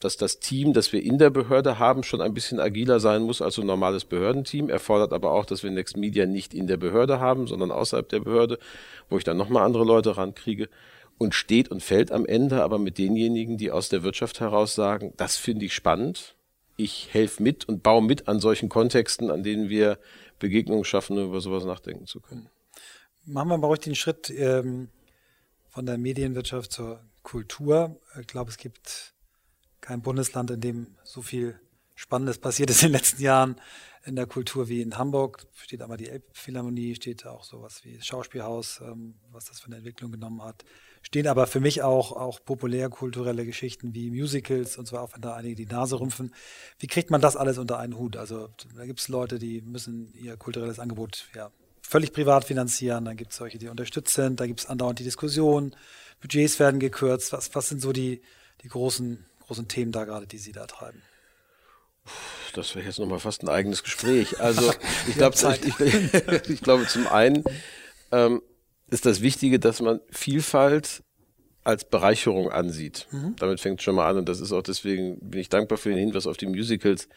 dass 0.00 0.16
das 0.16 0.40
Team, 0.40 0.72
das 0.72 0.92
wir 0.92 1.02
in 1.02 1.18
der 1.18 1.30
Behörde 1.30 1.78
haben, 1.78 2.02
schon 2.02 2.20
ein 2.20 2.34
bisschen 2.34 2.60
agiler 2.60 3.00
sein 3.00 3.22
muss 3.22 3.40
als 3.40 3.58
ein 3.58 3.66
normales 3.66 4.04
Behördenteam. 4.04 4.68
Erfordert 4.68 5.12
aber 5.12 5.32
auch, 5.32 5.46
dass 5.46 5.62
wir 5.62 5.70
Next 5.70 5.96
Media 5.96 6.26
nicht 6.26 6.52
in 6.52 6.66
der 6.66 6.76
Behörde 6.76 7.20
haben, 7.20 7.46
sondern 7.46 7.70
außerhalb 7.70 8.08
der 8.08 8.20
Behörde, 8.20 8.58
wo 9.08 9.16
ich 9.16 9.24
dann 9.24 9.36
nochmal 9.36 9.64
andere 9.64 9.84
Leute 9.84 10.16
rankriege. 10.16 10.68
Und 11.16 11.32
steht 11.32 11.70
und 11.70 11.80
fällt 11.80 12.10
am 12.10 12.26
Ende 12.26 12.64
aber 12.64 12.76
mit 12.78 12.98
denjenigen, 12.98 13.56
die 13.56 13.70
aus 13.70 13.88
der 13.88 14.02
Wirtschaft 14.02 14.40
heraus 14.40 14.74
sagen, 14.74 15.12
das 15.16 15.36
finde 15.36 15.64
ich 15.64 15.72
spannend. 15.72 16.34
Ich 16.76 17.10
helfe 17.12 17.40
mit 17.40 17.68
und 17.68 17.84
baue 17.84 18.02
mit 18.02 18.26
an 18.26 18.40
solchen 18.40 18.68
Kontexten, 18.68 19.30
an 19.30 19.44
denen 19.44 19.68
wir 19.68 20.00
Begegnungen 20.40 20.84
schaffen, 20.84 21.16
um 21.16 21.26
über 21.26 21.40
sowas 21.40 21.64
nachdenken 21.64 22.06
zu 22.06 22.20
können. 22.20 22.50
Machen 23.24 23.48
wir 23.48 23.58
mal 23.58 23.68
ruhig 23.68 23.78
den 23.78 23.94
Schritt. 23.94 24.28
Ähm 24.28 24.88
von 25.74 25.86
der 25.86 25.98
Medienwirtschaft 25.98 26.70
zur 26.70 27.00
Kultur. 27.24 28.00
Ich 28.20 28.28
glaube, 28.28 28.48
es 28.48 28.58
gibt 28.58 29.12
kein 29.80 30.02
Bundesland, 30.02 30.52
in 30.52 30.60
dem 30.60 30.96
so 31.02 31.20
viel 31.20 31.58
Spannendes 31.96 32.38
passiert 32.38 32.70
ist 32.70 32.82
in 32.82 32.88
den 32.88 32.92
letzten 32.92 33.20
Jahren 33.20 33.56
in 34.04 34.14
der 34.14 34.26
Kultur 34.26 34.68
wie 34.68 34.82
in 34.82 34.98
Hamburg. 34.98 35.44
Steht 35.56 35.82
einmal 35.82 35.96
die 35.96 36.08
Elbphilharmonie, 36.08 36.94
steht 36.94 37.26
auch 37.26 37.42
sowas 37.42 37.84
wie 37.84 37.96
das 37.96 38.06
Schauspielhaus, 38.06 38.82
ähm, 38.82 39.16
was 39.32 39.46
das 39.46 39.60
für 39.60 39.66
eine 39.66 39.76
Entwicklung 39.76 40.12
genommen 40.12 40.42
hat. 40.44 40.64
Stehen 41.02 41.26
aber 41.26 41.48
für 41.48 41.60
mich 41.60 41.82
auch, 41.82 42.12
auch 42.12 42.38
populärkulturelle 42.44 43.44
Geschichten 43.44 43.94
wie 43.94 44.10
Musicals 44.10 44.78
und 44.78 44.86
zwar 44.86 45.02
auch 45.02 45.12
wenn 45.14 45.22
da 45.22 45.34
einige 45.34 45.56
die 45.56 45.66
Nase 45.66 45.98
rümpfen. 45.98 46.32
Wie 46.78 46.86
kriegt 46.86 47.10
man 47.10 47.20
das 47.20 47.34
alles 47.34 47.58
unter 47.58 47.78
einen 47.80 47.98
Hut? 47.98 48.16
Also 48.16 48.48
da 48.76 48.86
gibt 48.86 49.00
es 49.00 49.08
Leute, 49.08 49.40
die 49.40 49.60
müssen 49.60 50.14
ihr 50.14 50.36
kulturelles 50.36 50.78
Angebot 50.78 51.28
ja, 51.34 51.50
völlig 51.86 52.12
privat 52.12 52.44
finanzieren, 52.44 53.04
dann 53.04 53.16
gibt 53.16 53.32
es 53.32 53.36
solche, 53.36 53.58
die 53.58 53.68
unterstützt 53.68 54.14
sind, 54.14 54.40
da 54.40 54.46
gibt 54.46 54.60
es 54.60 54.66
andauernd 54.66 54.98
die 54.98 55.04
Diskussion, 55.04 55.76
Budgets 56.20 56.58
werden 56.58 56.80
gekürzt. 56.80 57.32
Was, 57.32 57.54
was 57.54 57.68
sind 57.68 57.80
so 57.80 57.92
die, 57.92 58.22
die 58.62 58.68
großen, 58.68 59.24
großen 59.46 59.68
Themen 59.68 59.92
da 59.92 60.04
gerade, 60.04 60.26
die 60.26 60.38
Sie 60.38 60.52
da 60.52 60.66
treiben? 60.66 61.02
Das 62.54 62.74
wäre 62.74 62.86
jetzt 62.86 62.98
nochmal 62.98 63.18
fast 63.18 63.42
ein 63.42 63.48
eigenes 63.48 63.82
Gespräch. 63.82 64.40
Also 64.40 64.72
ich 65.08 65.14
glaube, 65.16 65.36
ich, 65.36 66.50
ich, 66.50 66.60
glaube 66.62 66.86
zum 66.86 67.06
einen 67.06 67.44
ähm, 68.12 68.42
ist 68.90 69.06
das 69.06 69.20
Wichtige, 69.20 69.58
dass 69.58 69.80
man 69.80 70.00
Vielfalt 70.10 71.02
als 71.64 71.88
Bereicherung 71.88 72.50
ansieht. 72.50 73.06
Mhm. 73.10 73.36
Damit 73.38 73.60
fängt 73.60 73.80
es 73.80 73.84
schon 73.84 73.94
mal 73.94 74.08
an 74.08 74.18
und 74.18 74.28
das 74.28 74.40
ist 74.40 74.52
auch 74.52 74.62
deswegen, 74.62 75.18
bin 75.20 75.40
ich 75.40 75.48
dankbar 75.48 75.78
für 75.78 75.88
den 75.88 75.98
Hinweis 75.98 76.26
auf 76.26 76.36
die 76.36 76.46
Musicals, 76.46 77.08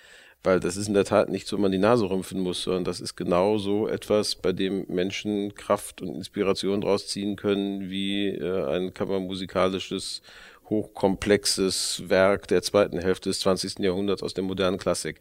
weil 0.43 0.59
das 0.59 0.77
ist 0.77 0.87
in 0.87 0.93
der 0.93 1.05
Tat 1.05 1.29
nicht 1.29 1.47
so, 1.47 1.57
man 1.57 1.71
die 1.71 1.77
Nase 1.77 2.09
rümpfen 2.09 2.39
muss, 2.39 2.63
sondern 2.63 2.83
das 2.83 3.01
ist 3.01 3.15
genau 3.15 3.57
so 3.57 3.87
etwas, 3.87 4.35
bei 4.35 4.53
dem 4.53 4.85
Menschen 4.87 5.55
Kraft 5.55 6.01
und 6.01 6.15
Inspiration 6.15 6.81
draus 6.81 7.07
ziehen 7.07 7.35
können, 7.35 7.89
wie 7.89 8.29
äh, 8.29 8.65
ein 8.75 8.93
kammermusikalisches, 8.93 10.21
hochkomplexes 10.69 12.03
Werk 12.07 12.47
der 12.47 12.61
zweiten 12.61 12.99
Hälfte 12.99 13.29
des 13.29 13.39
20. 13.39 13.79
Jahrhunderts 13.79 14.23
aus 14.23 14.33
der 14.33 14.43
modernen 14.43 14.77
Klassik. 14.77 15.19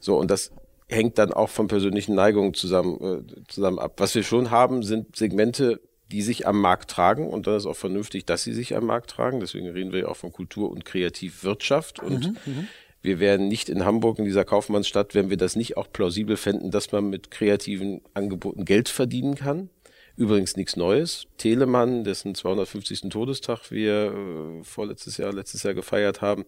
So, 0.00 0.16
und 0.18 0.30
das 0.30 0.52
hängt 0.88 1.18
dann 1.18 1.32
auch 1.32 1.48
von 1.48 1.68
persönlichen 1.68 2.14
Neigungen 2.14 2.54
zusammen, 2.54 3.26
äh, 3.28 3.44
zusammen 3.48 3.78
ab. 3.78 3.94
Was 3.98 4.14
wir 4.14 4.22
schon 4.22 4.50
haben, 4.50 4.82
sind 4.82 5.16
Segmente, 5.16 5.80
die 6.10 6.22
sich 6.22 6.46
am 6.46 6.60
Markt 6.60 6.90
tragen 6.90 7.28
und 7.28 7.46
dann 7.46 7.56
ist 7.56 7.66
auch 7.66 7.76
vernünftig, 7.76 8.26
dass 8.26 8.44
sie 8.44 8.52
sich 8.52 8.76
am 8.76 8.86
Markt 8.86 9.10
tragen. 9.10 9.40
Deswegen 9.40 9.68
reden 9.68 9.92
wir 9.92 10.00
ja 10.00 10.08
auch 10.08 10.16
von 10.16 10.32
Kultur- 10.32 10.70
und 10.70 10.84
Kreativwirtschaft 10.84 11.98
und 11.98 12.28
mhm, 12.28 12.52
mhm. 12.52 12.68
Wir 13.04 13.20
werden 13.20 13.48
nicht 13.48 13.68
in 13.68 13.84
Hamburg, 13.84 14.18
in 14.18 14.24
dieser 14.24 14.46
Kaufmannsstadt, 14.46 15.14
wenn 15.14 15.28
wir 15.28 15.36
das 15.36 15.56
nicht 15.56 15.76
auch 15.76 15.92
plausibel 15.92 16.38
fänden, 16.38 16.70
dass 16.70 16.90
man 16.90 17.10
mit 17.10 17.30
kreativen 17.30 18.00
Angeboten 18.14 18.64
Geld 18.64 18.88
verdienen 18.88 19.34
kann. 19.34 19.68
Übrigens 20.16 20.56
nichts 20.56 20.74
Neues. 20.74 21.26
Telemann, 21.36 22.04
dessen 22.04 22.34
250. 22.34 23.10
Todestag 23.10 23.70
wir 23.70 24.14
äh, 24.14 24.64
vorletztes 24.64 25.18
Jahr, 25.18 25.34
letztes 25.34 25.64
Jahr 25.64 25.74
gefeiert 25.74 26.22
haben, 26.22 26.46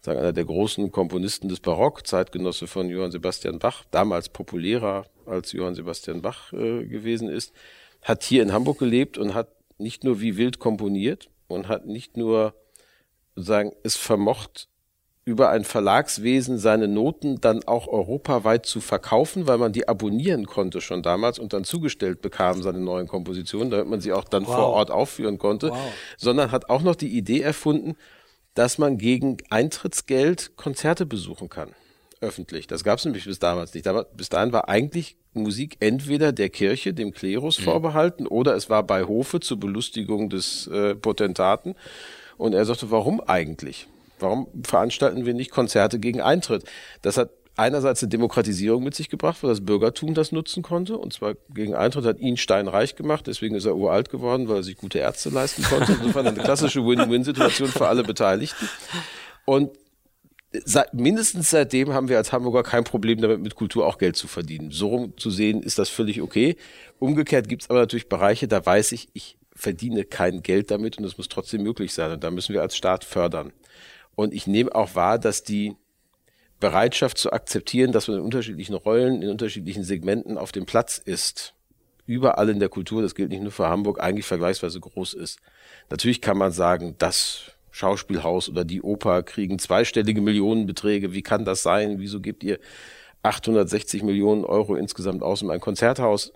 sagen 0.00 0.20
einer 0.20 0.32
der 0.32 0.44
großen 0.44 0.92
Komponisten 0.92 1.48
des 1.48 1.58
Barock, 1.58 2.06
Zeitgenosse 2.06 2.68
von 2.68 2.88
Johann 2.88 3.10
Sebastian 3.10 3.58
Bach, 3.58 3.82
damals 3.90 4.28
populärer 4.28 5.06
als 5.26 5.50
Johann 5.50 5.74
Sebastian 5.74 6.22
Bach 6.22 6.52
äh, 6.52 6.84
gewesen 6.84 7.28
ist, 7.28 7.52
hat 8.02 8.22
hier 8.22 8.44
in 8.44 8.52
Hamburg 8.52 8.78
gelebt 8.78 9.18
und 9.18 9.34
hat 9.34 9.48
nicht 9.78 10.04
nur 10.04 10.20
wie 10.20 10.36
wild 10.36 10.60
komponiert 10.60 11.28
und 11.48 11.66
hat 11.66 11.86
nicht 11.86 12.16
nur 12.16 12.54
sagen 13.34 13.72
es 13.82 13.96
vermocht 13.96 14.68
über 15.24 15.50
ein 15.50 15.64
Verlagswesen 15.64 16.58
seine 16.58 16.88
Noten 16.88 17.40
dann 17.40 17.62
auch 17.64 17.86
europaweit 17.86 18.66
zu 18.66 18.80
verkaufen, 18.80 19.46
weil 19.46 19.58
man 19.58 19.72
die 19.72 19.86
abonnieren 19.86 20.46
konnte 20.46 20.80
schon 20.80 21.02
damals 21.02 21.38
und 21.38 21.52
dann 21.52 21.62
zugestellt 21.64 22.22
bekam 22.22 22.62
seine 22.62 22.80
neuen 22.80 23.06
Kompositionen, 23.06 23.70
damit 23.70 23.86
man 23.86 24.00
sie 24.00 24.12
auch 24.12 24.24
dann 24.24 24.46
wow. 24.46 24.54
vor 24.54 24.66
Ort 24.70 24.90
aufführen 24.90 25.38
konnte, 25.38 25.70
wow. 25.70 25.78
sondern 26.16 26.50
hat 26.50 26.70
auch 26.70 26.82
noch 26.82 26.96
die 26.96 27.16
Idee 27.16 27.40
erfunden, 27.40 27.96
dass 28.54 28.78
man 28.78 28.98
gegen 28.98 29.36
Eintrittsgeld 29.48 30.56
Konzerte 30.56 31.06
besuchen 31.06 31.48
kann, 31.48 31.70
öffentlich. 32.20 32.66
Das 32.66 32.82
gab 32.82 32.98
es 32.98 33.04
nämlich 33.04 33.24
bis 33.24 33.38
damals 33.38 33.74
nicht. 33.74 33.88
Bis 34.16 34.28
dahin 34.28 34.52
war 34.52 34.68
eigentlich 34.68 35.16
Musik 35.34 35.76
entweder 35.78 36.32
der 36.32 36.50
Kirche, 36.50 36.92
dem 36.92 37.12
Klerus 37.12 37.60
mhm. 37.60 37.64
vorbehalten, 37.64 38.26
oder 38.26 38.56
es 38.56 38.68
war 38.68 38.82
bei 38.82 39.04
Hofe 39.04 39.38
zur 39.38 39.58
Belustigung 39.58 40.28
des 40.30 40.66
äh, 40.66 40.96
Potentaten. 40.96 41.76
Und 42.36 42.54
er 42.54 42.64
sagte, 42.64 42.90
warum 42.90 43.20
eigentlich? 43.20 43.86
Warum 44.22 44.48
veranstalten 44.64 45.26
wir 45.26 45.34
nicht 45.34 45.50
Konzerte 45.50 45.98
gegen 45.98 46.20
Eintritt? 46.20 46.64
Das 47.02 47.16
hat 47.16 47.30
einerseits 47.56 48.02
eine 48.02 48.10
Demokratisierung 48.10 48.82
mit 48.82 48.94
sich 48.94 49.10
gebracht, 49.10 49.42
weil 49.42 49.50
das 49.50 49.64
Bürgertum 49.64 50.14
das 50.14 50.32
nutzen 50.32 50.62
konnte. 50.62 50.96
Und 50.96 51.12
zwar 51.12 51.34
gegen 51.50 51.74
Eintritt 51.74 52.04
hat 52.04 52.18
ihn 52.18 52.36
steinreich 52.36 52.96
gemacht, 52.96 53.26
deswegen 53.26 53.54
ist 53.54 53.66
er 53.66 53.76
uralt 53.76 54.10
geworden, 54.10 54.48
weil 54.48 54.56
er 54.56 54.62
sich 54.62 54.76
gute 54.76 54.98
Ärzte 54.98 55.28
leisten 55.28 55.62
konnte. 55.64 55.92
Insofern 55.92 56.26
eine 56.26 56.40
klassische 56.40 56.84
Win-Win-Situation 56.84 57.68
für 57.68 57.88
alle 57.88 58.04
Beteiligten. 58.04 58.68
Und 59.44 59.70
seit, 60.64 60.94
mindestens 60.94 61.50
seitdem 61.50 61.92
haben 61.92 62.08
wir 62.08 62.16
als 62.16 62.32
Hamburger 62.32 62.62
kein 62.62 62.84
Problem 62.84 63.20
damit, 63.20 63.40
mit 63.40 63.54
Kultur 63.54 63.86
auch 63.86 63.98
Geld 63.98 64.16
zu 64.16 64.28
verdienen. 64.28 64.70
So 64.70 64.88
rum 64.88 65.14
zu 65.16 65.30
sehen, 65.30 65.62
ist 65.62 65.78
das 65.78 65.88
völlig 65.88 66.22
okay. 66.22 66.56
Umgekehrt 66.98 67.48
gibt 67.48 67.62
es 67.62 67.70
aber 67.70 67.80
natürlich 67.80 68.08
Bereiche, 68.08 68.48
da 68.48 68.64
weiß 68.64 68.92
ich, 68.92 69.08
ich 69.12 69.36
verdiene 69.54 70.04
kein 70.04 70.42
Geld 70.42 70.70
damit 70.70 70.98
und 70.98 71.04
es 71.04 71.18
muss 71.18 71.28
trotzdem 71.28 71.62
möglich 71.62 71.92
sein. 71.92 72.12
Und 72.12 72.24
da 72.24 72.30
müssen 72.30 72.54
wir 72.54 72.62
als 72.62 72.76
Staat 72.76 73.04
fördern. 73.04 73.52
Und 74.14 74.34
ich 74.34 74.46
nehme 74.46 74.74
auch 74.74 74.94
wahr, 74.94 75.18
dass 75.18 75.42
die 75.42 75.76
Bereitschaft 76.60 77.18
zu 77.18 77.32
akzeptieren, 77.32 77.92
dass 77.92 78.08
man 78.08 78.18
in 78.18 78.24
unterschiedlichen 78.24 78.74
Rollen, 78.74 79.22
in 79.22 79.30
unterschiedlichen 79.30 79.84
Segmenten 79.84 80.38
auf 80.38 80.52
dem 80.52 80.64
Platz 80.64 80.98
ist, 80.98 81.54
überall 82.06 82.48
in 82.50 82.60
der 82.60 82.68
Kultur, 82.68 83.02
das 83.02 83.14
gilt 83.14 83.30
nicht 83.30 83.42
nur 83.42 83.52
für 83.52 83.68
Hamburg, 83.68 84.00
eigentlich 84.00 84.26
vergleichsweise 84.26 84.80
groß 84.80 85.14
ist. 85.14 85.40
Natürlich 85.90 86.20
kann 86.20 86.38
man 86.38 86.52
sagen, 86.52 86.94
das 86.98 87.52
Schauspielhaus 87.70 88.48
oder 88.48 88.64
die 88.64 88.82
Oper 88.82 89.22
kriegen 89.22 89.58
zweistellige 89.58 90.20
Millionenbeträge. 90.20 91.12
Wie 91.12 91.22
kann 91.22 91.44
das 91.44 91.62
sein? 91.62 91.98
Wieso 91.98 92.20
gebt 92.20 92.44
ihr 92.44 92.58
860 93.22 94.02
Millionen 94.02 94.44
Euro 94.44 94.74
insgesamt 94.74 95.22
aus, 95.22 95.42
um 95.42 95.50
ein 95.50 95.60
Konzerthaus 95.60 96.32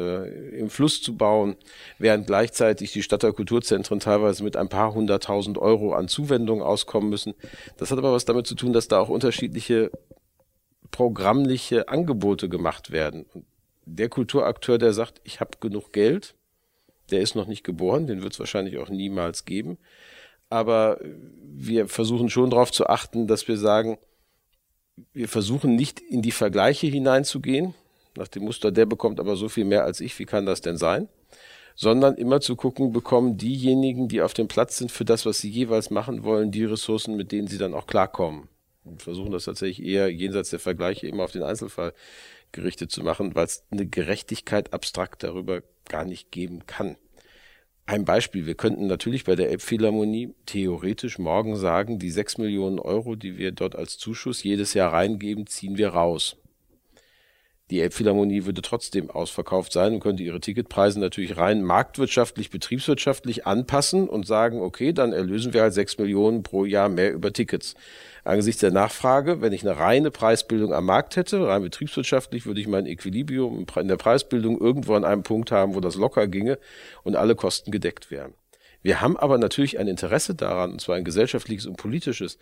äh, 0.00 0.58
im 0.58 0.70
Fluss 0.70 1.02
zu 1.02 1.16
bauen, 1.16 1.56
während 1.98 2.26
gleichzeitig 2.26 2.92
die 2.92 3.02
Stadtteilkulturzentren 3.02 4.00
teilweise 4.00 4.42
mit 4.42 4.56
ein 4.56 4.68
paar 4.68 4.94
hunderttausend 4.94 5.58
Euro 5.58 5.92
an 5.92 6.08
Zuwendungen 6.08 6.64
auskommen 6.64 7.10
müssen. 7.10 7.34
Das 7.76 7.90
hat 7.90 7.98
aber 7.98 8.12
was 8.12 8.24
damit 8.24 8.46
zu 8.46 8.54
tun, 8.54 8.72
dass 8.72 8.88
da 8.88 8.98
auch 8.98 9.08
unterschiedliche 9.08 9.90
programmliche 10.90 11.88
Angebote 11.88 12.48
gemacht 12.48 12.90
werden. 12.90 13.26
Und 13.32 13.44
der 13.84 14.08
Kulturakteur, 14.08 14.78
der 14.78 14.92
sagt, 14.92 15.20
ich 15.24 15.40
habe 15.40 15.58
genug 15.60 15.92
Geld, 15.92 16.34
der 17.10 17.20
ist 17.20 17.34
noch 17.34 17.46
nicht 17.46 17.64
geboren, 17.64 18.06
den 18.06 18.22
wird 18.22 18.32
es 18.32 18.38
wahrscheinlich 18.38 18.78
auch 18.78 18.88
niemals 18.88 19.44
geben. 19.44 19.78
Aber 20.48 20.98
wir 21.02 21.88
versuchen 21.88 22.28
schon 22.28 22.50
darauf 22.50 22.72
zu 22.72 22.86
achten, 22.86 23.26
dass 23.26 23.46
wir 23.48 23.56
sagen, 23.56 23.98
wir 25.12 25.28
versuchen 25.28 25.76
nicht 25.76 26.00
in 26.00 26.22
die 26.22 26.32
Vergleiche 26.32 26.86
hineinzugehen, 26.86 27.74
nach 28.20 28.28
dem 28.28 28.44
Muster, 28.44 28.70
der 28.70 28.86
bekommt 28.86 29.18
aber 29.18 29.34
so 29.34 29.48
viel 29.48 29.64
mehr 29.64 29.84
als 29.84 30.00
ich, 30.00 30.18
wie 30.18 30.26
kann 30.26 30.46
das 30.46 30.60
denn 30.60 30.76
sein? 30.76 31.08
Sondern 31.74 32.16
immer 32.16 32.40
zu 32.40 32.54
gucken, 32.54 32.92
bekommen 32.92 33.36
diejenigen, 33.38 34.08
die 34.08 34.22
auf 34.22 34.34
dem 34.34 34.46
Platz 34.46 34.76
sind, 34.76 34.92
für 34.92 35.04
das, 35.04 35.24
was 35.26 35.38
sie 35.38 35.48
jeweils 35.48 35.90
machen 35.90 36.22
wollen, 36.22 36.50
die 36.50 36.64
Ressourcen, 36.64 37.16
mit 37.16 37.32
denen 37.32 37.48
sie 37.48 37.58
dann 37.58 37.74
auch 37.74 37.86
klarkommen. 37.86 38.48
Und 38.84 39.02
versuchen 39.02 39.32
das 39.32 39.44
tatsächlich 39.44 39.86
eher 39.86 40.10
jenseits 40.10 40.50
der 40.50 40.58
Vergleiche 40.58 41.06
immer 41.06 41.24
auf 41.24 41.32
den 41.32 41.42
Einzelfall 41.42 41.92
gerichtet 42.52 42.90
zu 42.90 43.02
machen, 43.02 43.34
weil 43.34 43.46
es 43.46 43.64
eine 43.70 43.86
Gerechtigkeit 43.86 44.72
abstrakt 44.72 45.22
darüber 45.22 45.62
gar 45.88 46.04
nicht 46.04 46.30
geben 46.30 46.66
kann. 46.66 46.96
Ein 47.86 48.04
Beispiel, 48.04 48.46
wir 48.46 48.54
könnten 48.54 48.86
natürlich 48.86 49.24
bei 49.24 49.34
der 49.34 49.50
Elbphilharmonie 49.50 50.34
theoretisch 50.46 51.18
morgen 51.18 51.56
sagen, 51.56 51.98
die 51.98 52.10
sechs 52.10 52.38
Millionen 52.38 52.78
Euro, 52.78 53.16
die 53.16 53.36
wir 53.36 53.52
dort 53.52 53.74
als 53.74 53.98
Zuschuss 53.98 54.44
jedes 54.44 54.74
Jahr 54.74 54.92
reingeben, 54.92 55.46
ziehen 55.46 55.76
wir 55.76 55.88
raus. 55.88 56.36
Die 57.70 57.80
Elbphilharmonie 57.80 58.46
würde 58.46 58.62
trotzdem 58.62 59.10
ausverkauft 59.10 59.72
sein 59.72 59.94
und 59.94 60.00
könnte 60.00 60.24
ihre 60.24 60.40
Ticketpreise 60.40 60.98
natürlich 60.98 61.36
rein 61.36 61.62
marktwirtschaftlich, 61.62 62.50
betriebswirtschaftlich 62.50 63.46
anpassen 63.46 64.08
und 64.08 64.26
sagen, 64.26 64.60
okay, 64.60 64.92
dann 64.92 65.12
erlösen 65.12 65.54
wir 65.54 65.62
halt 65.62 65.74
sechs 65.74 65.96
Millionen 65.96 66.42
pro 66.42 66.64
Jahr 66.64 66.88
mehr 66.88 67.12
über 67.12 67.32
Tickets. 67.32 67.74
Angesichts 68.24 68.60
der 68.60 68.72
Nachfrage, 68.72 69.40
wenn 69.40 69.52
ich 69.52 69.62
eine 69.62 69.78
reine 69.78 70.10
Preisbildung 70.10 70.74
am 70.74 70.84
Markt 70.84 71.14
hätte, 71.14 71.46
rein 71.46 71.62
betriebswirtschaftlich, 71.62 72.44
würde 72.44 72.60
ich 72.60 72.66
mein 72.66 72.86
Equilibrium 72.86 73.64
in 73.76 73.88
der 73.88 73.96
Preisbildung 73.96 74.60
irgendwo 74.60 74.94
an 74.94 75.04
einem 75.04 75.22
Punkt 75.22 75.52
haben, 75.52 75.74
wo 75.74 75.80
das 75.80 75.94
locker 75.94 76.26
ginge 76.26 76.58
und 77.04 77.14
alle 77.14 77.36
Kosten 77.36 77.70
gedeckt 77.70 78.10
wären. 78.10 78.34
Wir 78.82 79.00
haben 79.00 79.16
aber 79.16 79.38
natürlich 79.38 79.78
ein 79.78 79.88
Interesse 79.88 80.34
daran, 80.34 80.72
und 80.72 80.80
zwar 80.80 80.96
ein 80.96 81.04
gesellschaftliches 81.04 81.66
und 81.66 81.76
politisches, 81.76 82.38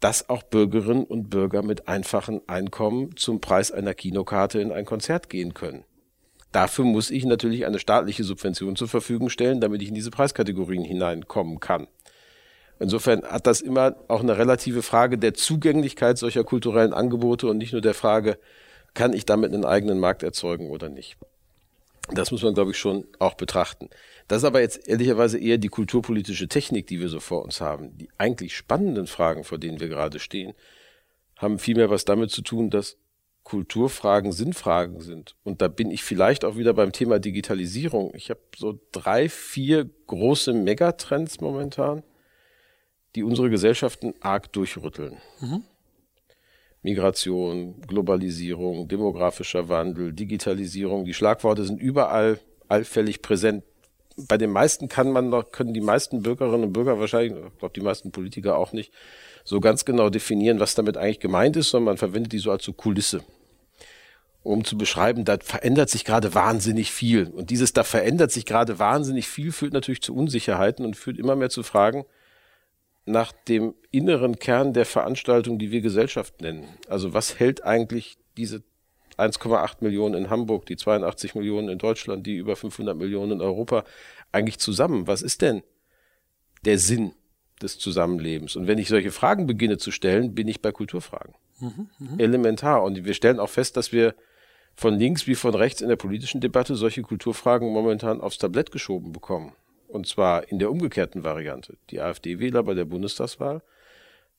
dass 0.00 0.28
auch 0.28 0.42
Bürgerinnen 0.42 1.04
und 1.04 1.30
Bürger 1.30 1.62
mit 1.62 1.88
einfachen 1.88 2.40
Einkommen 2.46 3.16
zum 3.16 3.40
Preis 3.40 3.70
einer 3.70 3.94
Kinokarte 3.94 4.60
in 4.60 4.72
ein 4.72 4.84
Konzert 4.84 5.28
gehen 5.30 5.54
können. 5.54 5.84
Dafür 6.52 6.84
muss 6.84 7.10
ich 7.10 7.24
natürlich 7.24 7.66
eine 7.66 7.78
staatliche 7.78 8.22
Subvention 8.22 8.76
zur 8.76 8.86
Verfügung 8.86 9.28
stellen, 9.28 9.60
damit 9.60 9.82
ich 9.82 9.88
in 9.88 9.94
diese 9.94 10.10
Preiskategorien 10.10 10.84
hineinkommen 10.84 11.58
kann. 11.58 11.88
Insofern 12.78 13.22
hat 13.24 13.46
das 13.46 13.60
immer 13.60 13.96
auch 14.08 14.20
eine 14.20 14.36
relative 14.36 14.82
Frage 14.82 15.18
der 15.18 15.34
Zugänglichkeit 15.34 16.18
solcher 16.18 16.44
kulturellen 16.44 16.92
Angebote 16.92 17.46
und 17.48 17.58
nicht 17.58 17.72
nur 17.72 17.82
der 17.82 17.94
Frage, 17.94 18.38
kann 18.94 19.12
ich 19.12 19.26
damit 19.26 19.52
einen 19.52 19.64
eigenen 19.64 19.98
Markt 19.98 20.22
erzeugen 20.22 20.70
oder 20.70 20.88
nicht. 20.88 21.16
Das 22.12 22.30
muss 22.30 22.42
man, 22.42 22.54
glaube 22.54 22.72
ich, 22.72 22.78
schon 22.78 23.06
auch 23.18 23.34
betrachten. 23.34 23.88
Das 24.28 24.38
ist 24.38 24.44
aber 24.44 24.60
jetzt 24.60 24.88
ehrlicherweise 24.88 25.38
eher 25.38 25.58
die 25.58 25.68
kulturpolitische 25.68 26.48
Technik, 26.48 26.86
die 26.86 27.00
wir 27.00 27.08
so 27.08 27.20
vor 27.20 27.42
uns 27.42 27.60
haben. 27.60 27.96
Die 27.98 28.08
eigentlich 28.16 28.56
spannenden 28.56 29.06
Fragen, 29.06 29.44
vor 29.44 29.58
denen 29.58 29.80
wir 29.80 29.88
gerade 29.88 30.18
stehen, 30.18 30.54
haben 31.36 31.58
vielmehr 31.58 31.90
was 31.90 32.04
damit 32.04 32.30
zu 32.30 32.42
tun, 32.42 32.70
dass 32.70 32.96
Kulturfragen 33.42 34.32
Sinnfragen 34.32 35.00
sind. 35.00 35.36
Und 35.44 35.60
da 35.60 35.68
bin 35.68 35.90
ich 35.90 36.02
vielleicht 36.02 36.46
auch 36.46 36.56
wieder 36.56 36.72
beim 36.72 36.92
Thema 36.92 37.18
Digitalisierung. 37.18 38.12
Ich 38.14 38.30
habe 38.30 38.40
so 38.56 38.80
drei, 38.90 39.28
vier 39.28 39.88
große 40.06 40.54
Megatrends 40.54 41.40
momentan, 41.40 42.02
die 43.14 43.22
unsere 43.22 43.50
Gesellschaften 43.50 44.14
arg 44.20 44.50
durchrütteln. 44.54 45.18
Mhm. 45.40 45.62
Migration, 46.80 47.80
Globalisierung, 47.82 48.88
demografischer 48.88 49.68
Wandel, 49.68 50.12
Digitalisierung. 50.12 51.04
Die 51.04 51.14
Schlagworte 51.14 51.64
sind 51.64 51.80
überall 51.80 52.40
allfällig 52.68 53.22
präsent. 53.22 53.64
Bei 54.16 54.38
den 54.38 54.50
meisten 54.50 54.88
kann 54.88 55.10
man 55.10 55.28
noch, 55.28 55.50
können 55.50 55.74
die 55.74 55.80
meisten 55.80 56.22
Bürgerinnen 56.22 56.64
und 56.64 56.72
Bürger 56.72 57.00
wahrscheinlich, 57.00 57.32
ich 57.32 57.58
glaube 57.58 57.74
die 57.74 57.80
meisten 57.80 58.12
Politiker 58.12 58.56
auch 58.56 58.72
nicht, 58.72 58.92
so 59.44 59.60
ganz 59.60 59.84
genau 59.84 60.08
definieren, 60.08 60.60
was 60.60 60.74
damit 60.74 60.96
eigentlich 60.96 61.20
gemeint 61.20 61.56
ist, 61.56 61.70
sondern 61.70 61.86
man 61.86 61.96
verwendet 61.98 62.32
die 62.32 62.38
so 62.38 62.50
als 62.50 62.64
so 62.64 62.72
Kulisse. 62.72 63.22
um 64.44 64.62
zu 64.62 64.76
beschreiben, 64.76 65.24
da 65.24 65.38
verändert 65.42 65.88
sich 65.88 66.04
gerade 66.04 66.34
wahnsinnig 66.34 66.92
viel. 66.92 67.28
Und 67.28 67.48
dieses, 67.50 67.72
da 67.72 67.82
verändert 67.82 68.30
sich 68.30 68.44
gerade 68.44 68.78
wahnsinnig 68.78 69.26
viel, 69.26 69.52
führt 69.52 69.72
natürlich 69.72 70.02
zu 70.02 70.14
Unsicherheiten 70.14 70.84
und 70.84 70.96
führt 70.96 71.18
immer 71.18 71.34
mehr 71.34 71.50
zu 71.50 71.62
Fragen 71.62 72.04
nach 73.06 73.32
dem 73.32 73.74
inneren 73.90 74.38
Kern 74.38 74.74
der 74.74 74.86
Veranstaltung, 74.86 75.58
die 75.58 75.70
wir 75.70 75.80
Gesellschaft 75.80 76.40
nennen. 76.42 76.68
Also 76.88 77.14
was 77.14 77.38
hält 77.38 77.64
eigentlich 77.64 78.18
diese 78.36 78.62
1,8 79.18 79.76
Millionen 79.80 80.14
in 80.14 80.30
Hamburg, 80.30 80.66
die 80.66 80.76
82 80.76 81.34
Millionen 81.34 81.68
in 81.68 81.78
Deutschland, 81.78 82.26
die 82.26 82.36
über 82.36 82.56
500 82.56 82.96
Millionen 82.96 83.32
in 83.32 83.40
Europa 83.40 83.84
eigentlich 84.32 84.58
zusammen? 84.58 85.06
Was 85.06 85.22
ist 85.22 85.42
denn 85.42 85.62
der 86.64 86.78
Sinn 86.78 87.12
des 87.62 87.78
Zusammenlebens? 87.78 88.56
Und 88.56 88.66
wenn 88.66 88.78
ich 88.78 88.88
solche 88.88 89.10
Fragen 89.10 89.46
beginne 89.46 89.78
zu 89.78 89.90
stellen, 89.90 90.34
bin 90.34 90.48
ich 90.48 90.60
bei 90.60 90.72
Kulturfragen. 90.72 91.34
Mhm, 91.60 91.88
mh. 91.98 92.18
Elementar. 92.18 92.82
Und 92.82 93.04
wir 93.04 93.14
stellen 93.14 93.40
auch 93.40 93.50
fest, 93.50 93.76
dass 93.76 93.92
wir 93.92 94.14
von 94.74 94.98
links 94.98 95.26
wie 95.26 95.36
von 95.36 95.54
rechts 95.54 95.80
in 95.80 95.88
der 95.88 95.96
politischen 95.96 96.40
Debatte 96.40 96.74
solche 96.74 97.02
Kulturfragen 97.02 97.72
momentan 97.72 98.20
aufs 98.20 98.38
Tablett 98.38 98.72
geschoben 98.72 99.12
bekommen. 99.12 99.52
Und 99.88 100.08
zwar 100.08 100.48
in 100.50 100.58
der 100.58 100.70
umgekehrten 100.70 101.22
Variante. 101.22 101.76
Die 101.90 102.00
AfD-Wähler 102.00 102.64
bei 102.64 102.74
der 102.74 102.84
Bundestagswahl 102.84 103.62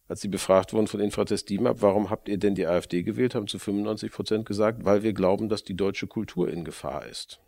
als 0.07 0.21
sie 0.21 0.27
befragt 0.27 0.73
wurden 0.73 0.87
von 0.87 0.99
Infratest 0.99 1.49
DIMAP, 1.49 1.81
warum 1.81 2.09
habt 2.09 2.29
ihr 2.29 2.37
denn 2.37 2.55
die 2.55 2.67
AfD 2.67 3.03
gewählt, 3.03 3.35
haben 3.35 3.47
zu 3.47 3.59
95 3.59 4.11
Prozent 4.11 4.45
gesagt, 4.45 4.85
weil 4.85 5.03
wir 5.03 5.13
glauben, 5.13 5.49
dass 5.49 5.63
die 5.63 5.75
deutsche 5.75 6.07
Kultur 6.07 6.49
in 6.49 6.63
Gefahr 6.63 7.05
ist. 7.05 7.39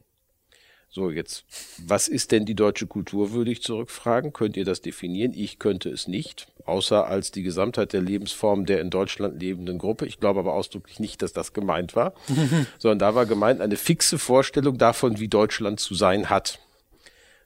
So, 0.89 1.11
jetzt, 1.11 1.43
was 1.85 2.07
ist 2.07 2.31
denn 2.31 2.45
die 2.45 2.55
deutsche 2.55 2.87
Kultur, 2.87 3.33
würde 3.33 3.51
ich 3.51 3.61
zurückfragen. 3.61 4.31
Könnt 4.31 4.55
ihr 4.55 4.63
das 4.63 4.81
definieren? 4.81 5.33
Ich 5.35 5.59
könnte 5.59 5.89
es 5.89 6.07
nicht, 6.07 6.47
außer 6.65 7.05
als 7.05 7.31
die 7.31 7.43
Gesamtheit 7.43 7.91
der 7.91 8.01
Lebensform 8.01 8.65
der 8.65 8.79
in 8.79 8.89
Deutschland 8.89 9.41
lebenden 9.41 9.79
Gruppe. 9.79 10.05
Ich 10.05 10.19
glaube 10.19 10.39
aber 10.39 10.53
ausdrücklich 10.53 10.99
nicht, 10.99 11.21
dass 11.21 11.33
das 11.33 11.51
gemeint 11.51 11.95
war, 11.95 12.13
sondern 12.79 12.99
da 12.99 13.15
war 13.15 13.25
gemeint 13.25 13.59
eine 13.59 13.75
fixe 13.75 14.17
Vorstellung 14.17 14.77
davon, 14.77 15.19
wie 15.19 15.27
Deutschland 15.27 15.81
zu 15.81 15.93
sein 15.93 16.29
hat. 16.29 16.59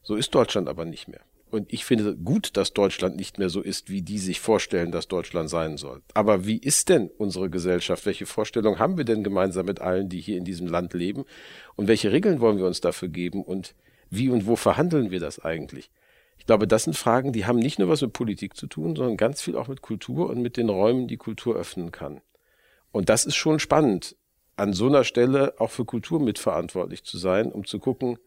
So 0.03 0.15
ist 0.15 0.33
Deutschland 0.35 0.69
aber 0.69 0.85
nicht 0.85 1.07
mehr. 1.07 1.21
Und 1.51 1.71
ich 1.73 1.83
finde 1.83 2.15
gut, 2.15 2.55
dass 2.55 2.73
Deutschland 2.73 3.17
nicht 3.17 3.37
mehr 3.37 3.49
so 3.49 3.61
ist, 3.61 3.89
wie 3.89 4.01
die 4.01 4.19
sich 4.19 4.39
vorstellen, 4.39 4.91
dass 4.91 5.09
Deutschland 5.09 5.49
sein 5.49 5.75
soll. 5.75 6.01
Aber 6.13 6.45
wie 6.45 6.57
ist 6.57 6.87
denn 6.87 7.09
unsere 7.17 7.49
Gesellschaft? 7.49 8.05
Welche 8.05 8.25
Vorstellung 8.25 8.79
haben 8.79 8.97
wir 8.97 9.03
denn 9.03 9.21
gemeinsam 9.21 9.65
mit 9.65 9.81
allen, 9.81 10.07
die 10.07 10.21
hier 10.21 10.37
in 10.37 10.45
diesem 10.45 10.67
Land 10.67 10.93
leben? 10.93 11.25
Und 11.75 11.89
welche 11.89 12.13
Regeln 12.13 12.39
wollen 12.39 12.57
wir 12.57 12.65
uns 12.65 12.79
dafür 12.79 13.09
geben? 13.09 13.43
Und 13.43 13.75
wie 14.09 14.29
und 14.29 14.47
wo 14.47 14.55
verhandeln 14.55 15.11
wir 15.11 15.19
das 15.19 15.39
eigentlich? 15.39 15.91
Ich 16.37 16.45
glaube, 16.45 16.67
das 16.67 16.85
sind 16.85 16.95
Fragen, 16.95 17.33
die 17.33 17.45
haben 17.45 17.59
nicht 17.59 17.79
nur 17.79 17.89
was 17.89 18.01
mit 18.01 18.13
Politik 18.13 18.55
zu 18.55 18.67
tun, 18.67 18.95
sondern 18.95 19.17
ganz 19.17 19.41
viel 19.41 19.57
auch 19.57 19.67
mit 19.67 19.81
Kultur 19.81 20.29
und 20.29 20.41
mit 20.41 20.55
den 20.55 20.69
Räumen, 20.69 21.07
die 21.07 21.17
Kultur 21.17 21.57
öffnen 21.57 21.91
kann. 21.91 22.21
Und 22.93 23.09
das 23.09 23.25
ist 23.25 23.35
schon 23.35 23.59
spannend, 23.59 24.15
an 24.55 24.71
so 24.73 24.87
einer 24.87 25.03
Stelle 25.03 25.55
auch 25.59 25.69
für 25.69 25.85
Kultur 25.85 26.21
mitverantwortlich 26.21 27.03
zu 27.03 27.17
sein, 27.17 27.51
um 27.51 27.65
zu 27.65 27.79
gucken, 27.79 28.17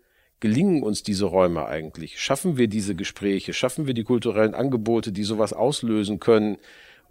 gelingen 0.45 0.83
uns 0.83 1.03
diese 1.03 1.25
Räume 1.25 1.65
eigentlich? 1.65 2.21
Schaffen 2.21 2.59
wir 2.59 2.69
diese 2.69 2.95
Gespräche? 2.95 3.55
Schaffen 3.55 3.87
wir 3.87 3.95
die 3.95 4.05
kulturellen 4.05 4.55
Angebote, 4.55 5.11
die 5.11 5.25
sowas 5.25 5.55
auslösen 5.55 6.21
können? 6.21 6.59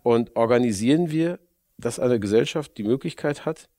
Und 0.04 0.36
organisieren 0.36 1.10
wir, 1.10 1.40
dass 1.80 2.00
eine 2.00 2.20
Gesellschaft 2.20 2.78
die 2.78 2.84
Möglichkeit 2.84 3.44
hat, 3.44 3.70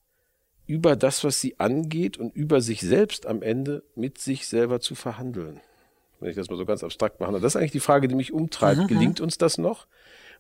über 0.67 0.97
das, 0.97 1.23
was 1.23 1.41
sie 1.41 1.61
angeht 1.61 2.19
und 2.19 2.35
über 2.35 2.61
sich 2.61 2.81
selbst 2.81 3.27
am 3.27 3.43
Ende 3.43 3.85
mit 3.95 4.19
sich 4.19 4.49
selber 4.49 4.81
zu 4.81 4.97
verhandeln? 4.97 5.61
Wenn 6.19 6.31
ich 6.31 6.37
das 6.37 6.51
mal 6.51 6.57
so 6.57 6.67
ganz 6.67 6.83
abstrakt 6.83 7.21
mache. 7.21 7.35
Das 7.35 7.55
ist 7.55 7.57
eigentlich 7.57 7.71
die 7.71 7.79
Frage, 7.79 8.09
die 8.09 8.17
mich 8.17 8.33
umtreibt. 8.33 8.81
Mhm. 8.81 8.87
Gelingt 8.89 9.21
uns 9.21 9.39
das 9.39 9.57
noch? 9.57 9.87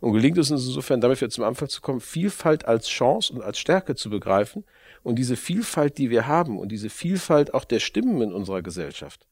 Und 0.00 0.12
gelingt 0.12 0.38
es 0.38 0.50
uns 0.50 0.66
insofern, 0.66 1.00
damit 1.00 1.20
wir 1.20 1.31
zum 1.31 1.44
Anfang 1.44 1.68
zu 1.68 1.83
kommen, 1.83 2.00
Vielfalt 2.00 2.64
als 2.64 2.88
Chance 2.88 3.33
und 3.33 3.42
als 3.42 3.61
Stärke 3.61 3.94
zu 3.94 4.11
begreifen 4.11 4.64
und 5.04 5.16
diese 5.16 5.36
Vielfalt, 5.36 5.98
die 5.98 6.10
wir 6.10 6.26
haben 6.26 6.58
und 6.58 6.72
diese 6.72 6.90
Vielfalt 6.90 7.54
auch 7.54 7.64
der 7.64 7.78
Stimmen 7.78 8.20
in 8.22 8.32
unserer 8.32 8.62
Gesellschaft 8.62 9.28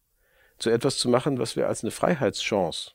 zu 0.59 0.71
etwas 0.71 0.99
zu 0.99 1.09
machen, 1.09 1.39
was 1.39 1.57
wir 1.57 1.67
als 1.67 1.83
eine 1.83 1.91
Freiheitschance 1.91 2.93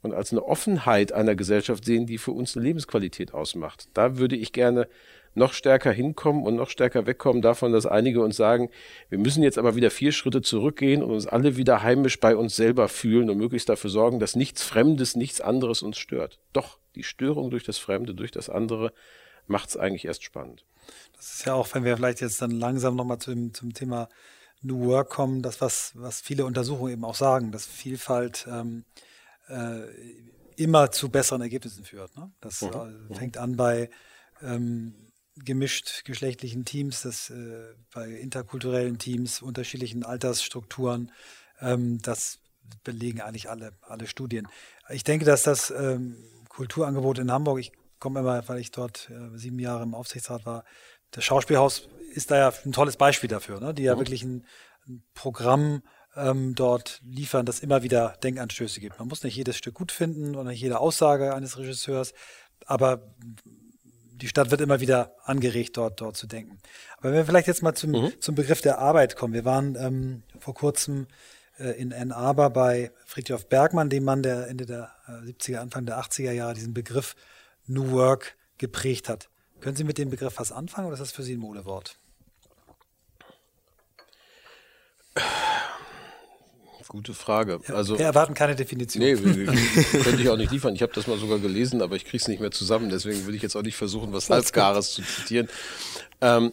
und 0.00 0.14
als 0.14 0.32
eine 0.32 0.42
Offenheit 0.42 1.12
einer 1.12 1.34
Gesellschaft 1.34 1.84
sehen, 1.84 2.06
die 2.06 2.16
für 2.16 2.32
uns 2.32 2.56
eine 2.56 2.64
Lebensqualität 2.64 3.34
ausmacht. 3.34 3.88
Da 3.92 4.16
würde 4.16 4.36
ich 4.36 4.52
gerne 4.52 4.88
noch 5.34 5.52
stärker 5.52 5.92
hinkommen 5.92 6.44
und 6.44 6.56
noch 6.56 6.70
stärker 6.70 7.06
wegkommen 7.06 7.42
davon, 7.42 7.72
dass 7.72 7.86
einige 7.86 8.22
uns 8.22 8.36
sagen, 8.36 8.70
wir 9.08 9.18
müssen 9.18 9.42
jetzt 9.42 9.58
aber 9.58 9.76
wieder 9.76 9.90
vier 9.90 10.12
Schritte 10.12 10.42
zurückgehen 10.42 11.02
und 11.02 11.10
uns 11.10 11.26
alle 11.26 11.56
wieder 11.56 11.82
heimisch 11.82 12.20
bei 12.20 12.36
uns 12.36 12.56
selber 12.56 12.88
fühlen 12.88 13.30
und 13.30 13.38
möglichst 13.38 13.68
dafür 13.68 13.90
sorgen, 13.90 14.20
dass 14.20 14.36
nichts 14.36 14.62
Fremdes, 14.62 15.16
nichts 15.16 15.40
anderes 15.40 15.82
uns 15.82 15.98
stört. 15.98 16.38
Doch, 16.52 16.78
die 16.94 17.02
Störung 17.02 17.50
durch 17.50 17.64
das 17.64 17.78
Fremde, 17.78 18.14
durch 18.14 18.30
das 18.30 18.50
andere 18.50 18.92
macht 19.46 19.70
es 19.70 19.76
eigentlich 19.76 20.04
erst 20.04 20.22
spannend. 20.22 20.64
Das 21.22 21.34
ist 21.34 21.46
ja 21.46 21.54
auch, 21.54 21.72
wenn 21.72 21.84
wir 21.84 21.96
vielleicht 21.96 22.20
jetzt 22.20 22.42
dann 22.42 22.50
langsam 22.50 22.96
nochmal 22.96 23.18
zum, 23.18 23.54
zum 23.54 23.72
Thema 23.72 24.08
New 24.60 24.86
Work 24.86 25.10
kommen, 25.10 25.40
das, 25.40 25.60
was, 25.60 25.92
was 25.94 26.20
viele 26.20 26.44
Untersuchungen 26.44 26.92
eben 26.92 27.04
auch 27.04 27.14
sagen, 27.14 27.52
dass 27.52 27.64
Vielfalt 27.64 28.44
ähm, 28.50 28.84
äh, 29.48 29.82
immer 30.56 30.90
zu 30.90 31.10
besseren 31.10 31.40
Ergebnissen 31.40 31.84
führt. 31.84 32.16
Ne? 32.16 32.32
Das 32.40 32.62
mhm. 32.62 33.08
äh, 33.12 33.14
fängt 33.14 33.36
an 33.36 33.56
bei 33.56 33.88
ähm, 34.42 34.94
gemischt 35.36 36.04
geschlechtlichen 36.04 36.64
Teams, 36.64 37.02
das 37.02 37.30
äh, 37.30 37.74
bei 37.94 38.08
interkulturellen 38.08 38.98
Teams, 38.98 39.42
unterschiedlichen 39.42 40.04
Altersstrukturen, 40.04 41.12
ähm, 41.60 42.02
das 42.02 42.40
belegen 42.82 43.20
eigentlich 43.20 43.48
alle, 43.48 43.74
alle 43.82 44.08
Studien. 44.08 44.48
Ich 44.90 45.04
denke, 45.04 45.24
dass 45.24 45.44
das 45.44 45.70
ähm, 45.70 46.16
Kulturangebot 46.48 47.20
in 47.20 47.30
Hamburg, 47.30 47.60
ich 47.60 47.70
komme 48.00 48.18
immer, 48.18 48.46
weil 48.48 48.58
ich 48.58 48.72
dort 48.72 49.08
äh, 49.10 49.38
sieben 49.38 49.60
Jahre 49.60 49.84
im 49.84 49.94
Aufsichtsrat 49.94 50.44
war, 50.44 50.64
das 51.12 51.24
Schauspielhaus 51.24 51.88
ist 52.12 52.30
da 52.30 52.36
ja 52.36 52.52
ein 52.64 52.72
tolles 52.72 52.96
Beispiel 52.96 53.28
dafür, 53.28 53.60
ne? 53.60 53.72
die 53.72 53.84
ja 53.84 53.94
mhm. 53.94 54.00
wirklich 54.00 54.22
ein, 54.22 54.44
ein 54.86 55.02
Programm 55.14 55.82
ähm, 56.16 56.54
dort 56.54 57.00
liefern, 57.04 57.46
das 57.46 57.60
immer 57.60 57.82
wieder 57.82 58.16
Denkanstöße 58.22 58.80
gibt. 58.80 58.98
Man 58.98 59.08
muss 59.08 59.22
nicht 59.22 59.36
jedes 59.36 59.56
Stück 59.56 59.74
gut 59.74 59.92
finden 59.92 60.34
oder 60.34 60.50
nicht 60.50 60.60
jede 60.60 60.80
Aussage 60.80 61.34
eines 61.34 61.56
Regisseurs, 61.56 62.12
aber 62.66 63.14
die 63.44 64.28
Stadt 64.28 64.50
wird 64.50 64.60
immer 64.60 64.80
wieder 64.80 65.16
angeregt, 65.24 65.76
dort, 65.76 66.00
dort 66.00 66.16
zu 66.16 66.26
denken. 66.26 66.58
Aber 66.98 67.08
wenn 67.08 67.14
wir 67.14 67.24
vielleicht 67.24 67.48
jetzt 67.48 67.62
mal 67.62 67.74
zum, 67.74 67.92
mhm. 67.92 68.12
zum 68.20 68.34
Begriff 68.34 68.60
der 68.60 68.78
Arbeit 68.78 69.16
kommen. 69.16 69.34
Wir 69.34 69.44
waren 69.44 69.74
ähm, 69.74 70.22
vor 70.38 70.54
kurzem 70.54 71.08
äh, 71.58 71.70
in 71.80 71.92
Ann 71.92 72.12
Arbor 72.12 72.50
bei 72.50 72.92
Friedrich 73.04 73.46
Bergmann, 73.48 73.90
dem 73.90 74.04
Mann, 74.04 74.22
der 74.22 74.48
Ende 74.48 74.66
der 74.66 74.92
äh, 75.08 75.30
70er, 75.30 75.58
Anfang 75.58 75.86
der 75.86 75.98
80er 75.98 76.30
Jahre 76.30 76.54
diesen 76.54 76.74
Begriff 76.74 77.16
New 77.66 77.90
Work 77.90 78.36
geprägt 78.58 79.08
hat. 79.08 79.28
Können 79.62 79.76
Sie 79.76 79.84
mit 79.84 79.96
dem 79.96 80.10
Begriff 80.10 80.34
was 80.38 80.50
anfangen 80.50 80.88
oder 80.88 80.94
ist 80.94 81.00
das 81.00 81.12
für 81.12 81.22
Sie 81.22 81.34
ein 81.34 81.38
Modewort? 81.38 81.96
Gute 86.88 87.14
Frage. 87.14 87.60
Also, 87.68 87.98
wir 87.98 88.04
erwarten 88.04 88.34
keine 88.34 88.54
Definition. 88.56 89.02
Nee, 89.02 89.14
könnte 90.02 90.20
ich 90.20 90.28
auch 90.28 90.36
nicht 90.36 90.50
liefern. 90.50 90.74
Ich 90.74 90.82
habe 90.82 90.92
das 90.92 91.06
mal 91.06 91.16
sogar 91.16 91.38
gelesen, 91.38 91.80
aber 91.80 91.96
ich 91.96 92.04
kriege 92.04 92.18
es 92.18 92.28
nicht 92.28 92.40
mehr 92.40 92.50
zusammen. 92.50 92.90
Deswegen 92.90 93.24
würde 93.24 93.36
ich 93.36 93.42
jetzt 93.42 93.56
auch 93.56 93.62
nicht 93.62 93.76
versuchen, 93.76 94.12
was 94.12 94.28
Halbgares 94.28 94.92
zu 94.92 95.02
zitieren. 95.02 95.48
Ähm, 96.20 96.52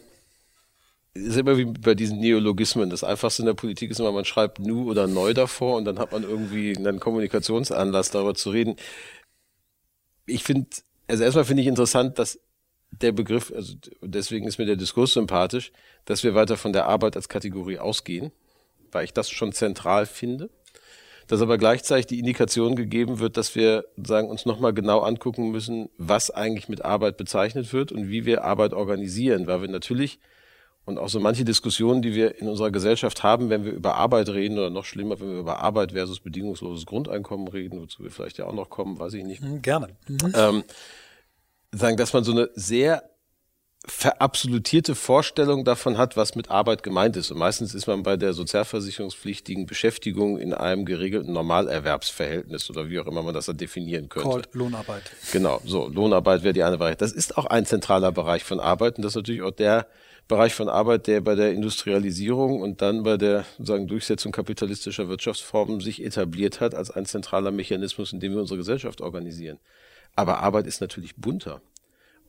ist 1.12 1.36
immer 1.36 1.58
wie 1.58 1.66
bei 1.66 1.94
diesen 1.94 2.20
Neologismen. 2.20 2.88
Das 2.88 3.04
Einfachste 3.04 3.42
in 3.42 3.46
der 3.46 3.54
Politik 3.54 3.90
ist 3.90 4.00
immer, 4.00 4.12
man 4.12 4.24
schreibt 4.24 4.60
nu 4.60 4.88
oder 4.88 5.08
neu 5.08 5.34
davor 5.34 5.76
und 5.76 5.84
dann 5.84 5.98
hat 5.98 6.12
man 6.12 6.22
irgendwie 6.22 6.74
einen 6.76 7.00
Kommunikationsanlass, 7.00 8.10
darüber 8.10 8.34
zu 8.34 8.50
reden. 8.50 8.76
Ich 10.24 10.44
finde, 10.44 10.68
also 11.08 11.24
erstmal 11.24 11.44
finde 11.44 11.62
ich 11.62 11.68
interessant, 11.68 12.18
dass 12.18 12.38
der 12.90 13.12
Begriff, 13.12 13.52
also 13.54 13.74
deswegen 14.02 14.46
ist 14.46 14.58
mir 14.58 14.66
der 14.66 14.76
Diskurs 14.76 15.12
sympathisch, 15.12 15.72
dass 16.04 16.24
wir 16.24 16.34
weiter 16.34 16.56
von 16.56 16.72
der 16.72 16.86
Arbeit 16.86 17.16
als 17.16 17.28
Kategorie 17.28 17.78
ausgehen, 17.78 18.32
weil 18.92 19.04
ich 19.04 19.12
das 19.12 19.30
schon 19.30 19.52
zentral 19.52 20.06
finde. 20.06 20.50
Dass 21.28 21.42
aber 21.42 21.58
gleichzeitig 21.58 22.06
die 22.06 22.18
Indikation 22.18 22.74
gegeben 22.74 23.20
wird, 23.20 23.36
dass 23.36 23.54
wir 23.54 23.84
sagen, 23.96 24.28
uns 24.28 24.46
nochmal 24.46 24.74
genau 24.74 25.00
angucken 25.00 25.52
müssen, 25.52 25.88
was 25.96 26.32
eigentlich 26.32 26.68
mit 26.68 26.84
Arbeit 26.84 27.16
bezeichnet 27.16 27.72
wird 27.72 27.92
und 27.92 28.08
wie 28.08 28.24
wir 28.24 28.42
Arbeit 28.42 28.72
organisieren, 28.72 29.46
weil 29.46 29.60
wir 29.60 29.68
natürlich 29.68 30.18
und 30.86 30.98
auch 30.98 31.08
so 31.08 31.20
manche 31.20 31.44
Diskussionen, 31.44 32.02
die 32.02 32.14
wir 32.14 32.40
in 32.40 32.48
unserer 32.48 32.70
Gesellschaft 32.70 33.22
haben, 33.22 33.50
wenn 33.50 33.64
wir 33.64 33.72
über 33.72 33.94
Arbeit 33.94 34.28
reden 34.28 34.58
oder 34.58 34.70
noch 34.70 34.84
schlimmer, 34.84 35.20
wenn 35.20 35.30
wir 35.30 35.38
über 35.38 35.60
Arbeit 35.60 35.92
versus 35.92 36.20
bedingungsloses 36.20 36.86
Grundeinkommen 36.86 37.48
reden, 37.48 37.80
wozu 37.80 38.02
wir 38.02 38.10
vielleicht 38.10 38.38
ja 38.38 38.46
auch 38.46 38.54
noch 38.54 38.70
kommen, 38.70 38.98
weiß 38.98 39.14
ich 39.14 39.24
nicht. 39.24 39.42
Hm, 39.42 39.62
gerne. 39.62 39.88
Mhm. 40.08 40.32
Ähm, 40.34 40.64
sagen, 41.72 41.96
dass 41.96 42.12
man 42.12 42.24
so 42.24 42.32
eine 42.32 42.50
sehr 42.54 43.10
verabsolutierte 43.86 44.94
Vorstellung 44.94 45.64
davon 45.64 45.96
hat, 45.96 46.14
was 46.16 46.34
mit 46.34 46.50
Arbeit 46.50 46.82
gemeint 46.82 47.16
ist. 47.16 47.30
Und 47.30 47.38
meistens 47.38 47.74
ist 47.74 47.86
man 47.86 48.02
bei 48.02 48.18
der 48.18 48.34
sozialversicherungspflichtigen 48.34 49.64
Beschäftigung 49.64 50.38
in 50.38 50.52
einem 50.52 50.84
geregelten 50.84 51.32
Normalerwerbsverhältnis 51.32 52.68
oder 52.68 52.90
wie 52.90 53.00
auch 53.00 53.06
immer 53.06 53.22
man 53.22 53.32
das 53.32 53.46
dann 53.46 53.56
definieren 53.56 54.10
könnte. 54.10 54.28
Called 54.28 54.48
Lohnarbeit. 54.54 55.02
Genau, 55.32 55.62
so 55.64 55.88
Lohnarbeit 55.88 56.42
wäre 56.42 56.52
die 56.52 56.62
eine 56.62 56.78
Variante. 56.78 57.04
Das 57.04 57.12
ist 57.12 57.38
auch 57.38 57.46
ein 57.46 57.64
zentraler 57.64 58.12
Bereich 58.12 58.44
von 58.44 58.60
Arbeit 58.60 58.96
und 58.96 59.02
das 59.02 59.12
ist 59.12 59.16
natürlich 59.16 59.42
auch 59.42 59.50
der 59.50 59.86
Bereich 60.28 60.54
von 60.54 60.68
Arbeit, 60.68 61.06
der 61.06 61.22
bei 61.22 61.34
der 61.34 61.52
Industrialisierung 61.52 62.60
und 62.60 62.82
dann 62.82 63.02
bei 63.02 63.16
der 63.16 63.46
sozusagen 63.56 63.88
Durchsetzung 63.88 64.30
kapitalistischer 64.30 65.08
Wirtschaftsformen 65.08 65.80
sich 65.80 66.04
etabliert 66.04 66.60
hat 66.60 66.74
als 66.74 66.90
ein 66.90 67.06
zentraler 67.06 67.50
Mechanismus, 67.50 68.12
in 68.12 68.20
dem 68.20 68.32
wir 68.32 68.40
unsere 68.40 68.58
Gesellschaft 68.58 69.00
organisieren. 69.00 69.58
Aber 70.16 70.40
Arbeit 70.40 70.66
ist 70.66 70.80
natürlich 70.80 71.16
bunter. 71.16 71.62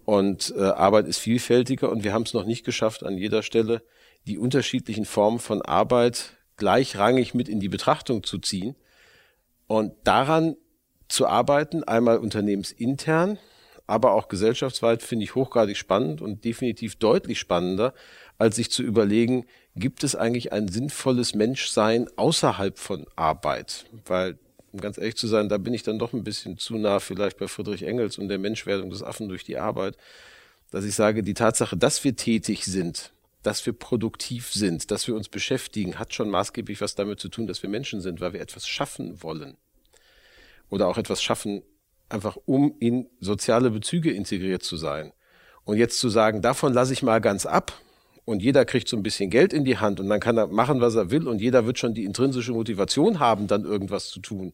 Und 0.06 0.54
äh, 0.58 0.62
Arbeit 0.62 1.08
ist 1.08 1.20
vielfältiger 1.20 1.90
und 1.90 2.04
wir 2.04 2.14
haben 2.14 2.24
es 2.24 2.34
noch 2.34 2.46
nicht 2.46 2.66
geschafft, 2.66 3.04
an 3.04 3.18
jeder 3.18 3.44
Stelle 3.44 3.84
die 4.28 4.38
unterschiedlichen 4.38 5.06
Formen 5.06 5.40
von 5.40 5.62
Arbeit 5.62 6.38
gleichrangig 6.58 7.34
mit 7.34 7.50
in 7.50 7.60
die 7.60 7.70
Betrachtung 7.70 8.24
zu 8.24 8.38
ziehen 8.38 8.76
und 9.68 9.94
daran 10.04 10.56
zu 11.08 11.28
arbeiten, 11.28 11.84
einmal 11.84 12.18
unternehmensintern, 12.18 13.38
aber 13.88 14.14
auch 14.14 14.28
gesellschaftsweit 14.28 15.04
finde 15.04 15.26
ich 15.26 15.36
hochgradig 15.36 15.76
spannend 15.76 16.22
und 16.22 16.46
definitiv 16.46 16.96
deutlich 16.96 17.40
spannender, 17.40 17.94
als 18.38 18.56
sich 18.56 18.72
zu 18.72 18.84
überlegen, 18.84 19.46
gibt 19.76 20.04
es 20.04 20.16
eigentlich 20.16 20.54
ein 20.54 20.68
sinnvolles 20.68 21.36
Menschsein 21.36 22.08
außerhalb 22.16 22.78
von 22.80 23.06
Arbeit? 23.16 23.86
Weil, 24.06 24.40
um 24.72 24.80
ganz 24.80 24.98
ehrlich 24.98 25.16
zu 25.16 25.28
sein, 25.28 25.50
da 25.50 25.58
bin 25.58 25.74
ich 25.74 25.84
dann 25.84 26.00
doch 26.00 26.14
ein 26.14 26.24
bisschen 26.24 26.58
zu 26.58 26.76
nah 26.78 27.00
vielleicht 27.00 27.38
bei 27.38 27.48
Friedrich 27.48 27.84
Engels 27.84 28.18
und 28.18 28.30
der 28.30 28.40
Menschwerdung 28.40 28.90
des 28.90 29.04
Affen 29.04 29.30
durch 29.30 29.44
die 29.44 29.58
Arbeit, 29.58 29.98
dass 30.72 30.86
ich 30.86 30.96
sage, 30.96 31.24
die 31.24 31.34
Tatsache, 31.34 31.76
dass 31.76 32.04
wir 32.04 32.16
tätig 32.16 32.66
sind, 32.66 33.12
dass 33.44 33.66
wir 33.66 33.74
produktiv 33.74 34.52
sind, 34.54 34.92
dass 34.92 35.08
wir 35.08 35.16
uns 35.16 35.28
beschäftigen, 35.28 36.00
hat 36.00 36.14
schon 36.14 36.30
maßgeblich 36.30 36.80
was 36.80 36.96
damit 36.96 37.20
zu 37.20 37.28
tun, 37.30 37.48
dass 37.48 37.62
wir 37.64 37.70
Menschen 37.70 38.02
sind, 38.02 38.22
weil 38.22 38.34
wir 38.34 38.42
etwas 38.42 38.68
schaffen 38.68 39.22
wollen. 39.22 39.58
Oder 40.70 40.88
auch 40.88 40.98
etwas 40.98 41.22
schaffen, 41.22 41.64
einfach 42.08 42.38
um 42.46 42.76
in 42.80 43.10
soziale 43.20 43.72
Bezüge 43.72 44.12
integriert 44.12 44.64
zu 44.64 44.78
sein. 44.78 45.12
Und 45.64 45.78
jetzt 45.78 46.00
zu 46.00 46.10
sagen, 46.10 46.42
davon 46.42 46.74
lasse 46.74 46.94
ich 46.94 47.04
mal 47.04 47.20
ganz 47.20 47.46
ab 47.46 47.74
und 48.26 48.42
jeder 48.42 48.66
kriegt 48.66 48.88
so 48.88 48.98
ein 48.98 49.04
bisschen 49.04 49.30
Geld 49.30 49.54
in 49.54 49.66
die 49.66 49.78
Hand 49.78 50.00
und 50.00 50.10
dann 50.10 50.20
kann 50.20 50.38
er 50.38 50.48
machen, 50.48 50.82
was 50.82 50.96
er 50.96 51.12
will 51.12 51.28
und 51.28 51.42
jeder 51.42 51.66
wird 51.66 51.80
schon 51.80 51.94
die 51.94 52.06
intrinsische 52.06 52.54
Motivation 52.54 53.20
haben, 53.20 53.48
dann 53.48 53.66
irgendwas 53.66 54.10
zu 54.10 54.20
tun. 54.20 54.54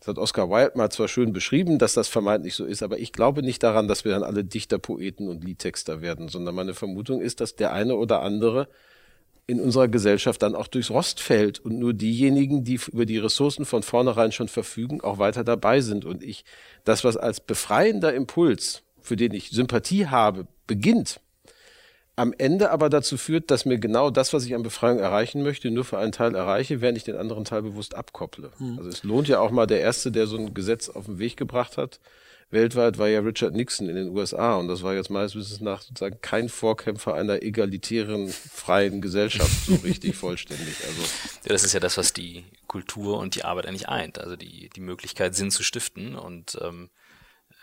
Das 0.00 0.08
hat 0.08 0.18
Oscar 0.18 0.48
Wilde 0.48 0.72
mal 0.76 0.90
zwar 0.90 1.08
schön 1.08 1.32
beschrieben, 1.34 1.78
dass 1.78 1.92
das 1.92 2.08
vermeintlich 2.08 2.54
so 2.54 2.64
ist, 2.64 2.82
aber 2.82 2.98
ich 2.98 3.12
glaube 3.12 3.42
nicht 3.42 3.62
daran, 3.62 3.86
dass 3.86 4.04
wir 4.04 4.12
dann 4.12 4.22
alle 4.22 4.44
Dichter, 4.44 4.78
Poeten 4.78 5.28
und 5.28 5.44
Liedtexter 5.44 6.00
werden, 6.00 6.28
sondern 6.28 6.54
meine 6.54 6.72
Vermutung 6.72 7.20
ist, 7.20 7.40
dass 7.40 7.54
der 7.54 7.72
eine 7.72 7.96
oder 7.96 8.22
andere 8.22 8.68
in 9.46 9.60
unserer 9.60 9.88
Gesellschaft 9.88 10.42
dann 10.42 10.54
auch 10.54 10.68
durchs 10.68 10.90
Rost 10.90 11.20
fällt 11.20 11.58
und 11.58 11.78
nur 11.78 11.92
diejenigen, 11.92 12.64
die 12.64 12.78
über 12.92 13.04
die 13.04 13.18
Ressourcen 13.18 13.66
von 13.66 13.82
vornherein 13.82 14.32
schon 14.32 14.48
verfügen, 14.48 15.00
auch 15.00 15.18
weiter 15.18 15.44
dabei 15.44 15.80
sind. 15.80 16.04
Und 16.04 16.22
ich 16.22 16.44
das, 16.84 17.02
was 17.02 17.16
als 17.16 17.40
befreiender 17.40 18.14
Impuls, 18.14 18.82
für 19.00 19.16
den 19.16 19.34
ich 19.34 19.50
Sympathie 19.50 20.06
habe, 20.06 20.46
beginnt, 20.66 21.20
am 22.20 22.34
Ende 22.36 22.70
aber 22.70 22.90
dazu 22.90 23.16
führt, 23.16 23.50
dass 23.50 23.64
mir 23.64 23.78
genau 23.78 24.10
das, 24.10 24.32
was 24.32 24.44
ich 24.44 24.54
an 24.54 24.62
Befreiung 24.62 24.98
erreichen 24.98 25.42
möchte, 25.42 25.70
nur 25.70 25.84
für 25.84 25.98
einen 25.98 26.12
Teil 26.12 26.34
erreiche, 26.34 26.80
während 26.80 26.98
ich 26.98 27.04
den 27.04 27.16
anderen 27.16 27.44
Teil 27.44 27.62
bewusst 27.62 27.94
abkopple. 27.94 28.50
Mhm. 28.58 28.78
Also 28.78 28.90
es 28.90 29.02
lohnt 29.02 29.28
ja 29.28 29.40
auch 29.40 29.50
mal 29.50 29.66
der 29.66 29.80
Erste, 29.80 30.12
der 30.12 30.26
so 30.26 30.36
ein 30.36 30.52
Gesetz 30.52 30.90
auf 30.90 31.06
den 31.06 31.18
Weg 31.18 31.36
gebracht 31.38 31.78
hat, 31.78 31.98
weltweit 32.50 32.98
war 32.98 33.08
ja 33.08 33.20
Richard 33.20 33.54
Nixon 33.54 33.88
in 33.88 33.96
den 33.96 34.08
USA 34.08 34.56
und 34.56 34.68
das 34.68 34.82
war 34.82 34.94
jetzt 34.94 35.08
meines 35.08 35.34
Wissens 35.34 35.60
nach 35.60 35.82
sozusagen 35.82 36.20
kein 36.20 36.48
Vorkämpfer 36.48 37.14
einer 37.14 37.42
egalitären, 37.42 38.28
freien 38.28 39.00
Gesellschaft 39.00 39.66
so 39.66 39.74
richtig 39.84 40.16
vollständig. 40.16 40.74
Also 40.86 41.02
ja, 41.44 41.52
das 41.52 41.64
ist 41.64 41.72
ja 41.72 41.80
das, 41.80 41.96
was 41.96 42.12
die 42.12 42.44
Kultur 42.66 43.18
und 43.18 43.36
die 43.36 43.44
Arbeit 43.44 43.66
eigentlich 43.66 43.88
eint, 43.88 44.18
also 44.18 44.36
die, 44.36 44.68
die 44.74 44.80
Möglichkeit, 44.80 45.34
Sinn 45.34 45.50
zu 45.50 45.62
stiften 45.62 46.16
und 46.16 46.58
ähm, 46.60 46.90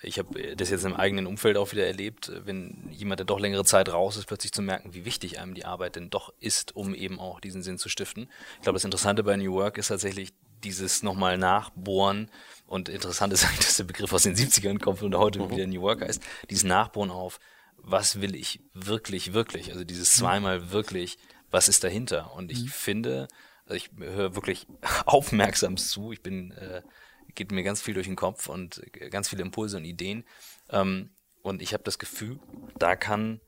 ich 0.03 0.19
habe 0.19 0.55
das 0.55 0.69
jetzt 0.69 0.85
im 0.85 0.95
eigenen 0.95 1.25
Umfeld 1.25 1.57
auch 1.57 1.71
wieder 1.71 1.87
erlebt, 1.87 2.31
wenn 2.45 2.87
jemand, 2.91 3.19
der 3.19 3.25
doch 3.25 3.39
längere 3.39 3.65
Zeit 3.65 3.89
raus 3.89 4.17
ist, 4.17 4.27
plötzlich 4.27 4.51
zu 4.51 4.61
merken, 4.61 4.93
wie 4.93 5.05
wichtig 5.05 5.39
einem 5.39 5.55
die 5.55 5.65
Arbeit 5.65 5.95
denn 5.95 6.09
doch 6.09 6.33
ist, 6.39 6.75
um 6.75 6.93
eben 6.93 7.19
auch 7.19 7.39
diesen 7.39 7.63
Sinn 7.63 7.77
zu 7.77 7.89
stiften. 7.89 8.29
Ich 8.55 8.61
glaube, 8.61 8.75
das 8.75 8.85
Interessante 8.85 9.23
bei 9.23 9.35
New 9.35 9.53
Work 9.53 9.77
ist 9.77 9.87
tatsächlich 9.87 10.33
dieses 10.63 11.03
nochmal 11.03 11.37
nachbohren 11.37 12.29
und 12.65 12.89
interessant 12.89 13.33
ist 13.33 13.45
eigentlich, 13.47 13.65
dass 13.65 13.77
der 13.77 13.85
Begriff 13.85 14.13
aus 14.13 14.23
den 14.23 14.35
70ern 14.35 14.79
kommt 14.79 15.01
und 15.01 15.15
heute 15.15 15.39
mhm. 15.39 15.49
wieder 15.51 15.67
New 15.67 15.81
Work 15.81 16.01
heißt, 16.01 16.21
dieses 16.49 16.63
Nachbohren 16.63 17.11
auf, 17.11 17.39
was 17.77 18.21
will 18.21 18.35
ich 18.35 18.59
wirklich, 18.73 19.33
wirklich, 19.33 19.71
also 19.71 19.83
dieses 19.83 20.15
mhm. 20.15 20.19
zweimal 20.19 20.71
wirklich, 20.71 21.17
was 21.49 21.67
ist 21.69 21.83
dahinter? 21.83 22.33
Und 22.33 22.51
ich 22.51 22.63
mhm. 22.63 22.69
finde, 22.69 23.27
also 23.65 23.75
ich 23.75 23.89
höre 23.97 24.35
wirklich 24.35 24.67
aufmerksam 25.05 25.77
zu, 25.77 26.11
ich 26.11 26.21
bin 26.21 26.51
äh, 26.51 26.81
geht 27.37 27.51
mir 27.51 27.63
ganz 27.63 27.81
viel 27.81 27.93
durch 27.93 28.07
den 28.07 28.17
Kopf 28.17 28.49
und 28.49 28.81
ganz 29.11 29.29
viele 29.29 29.43
Impulse 29.43 29.77
und 29.77 29.85
Ideen. 29.85 30.25
Ähm, 30.69 31.11
und 31.43 31.61
ich 31.61 31.73
habe 31.73 31.83
das 31.83 31.99
Gefühl, 31.99 32.39
da 32.77 32.97
kann 32.97 33.39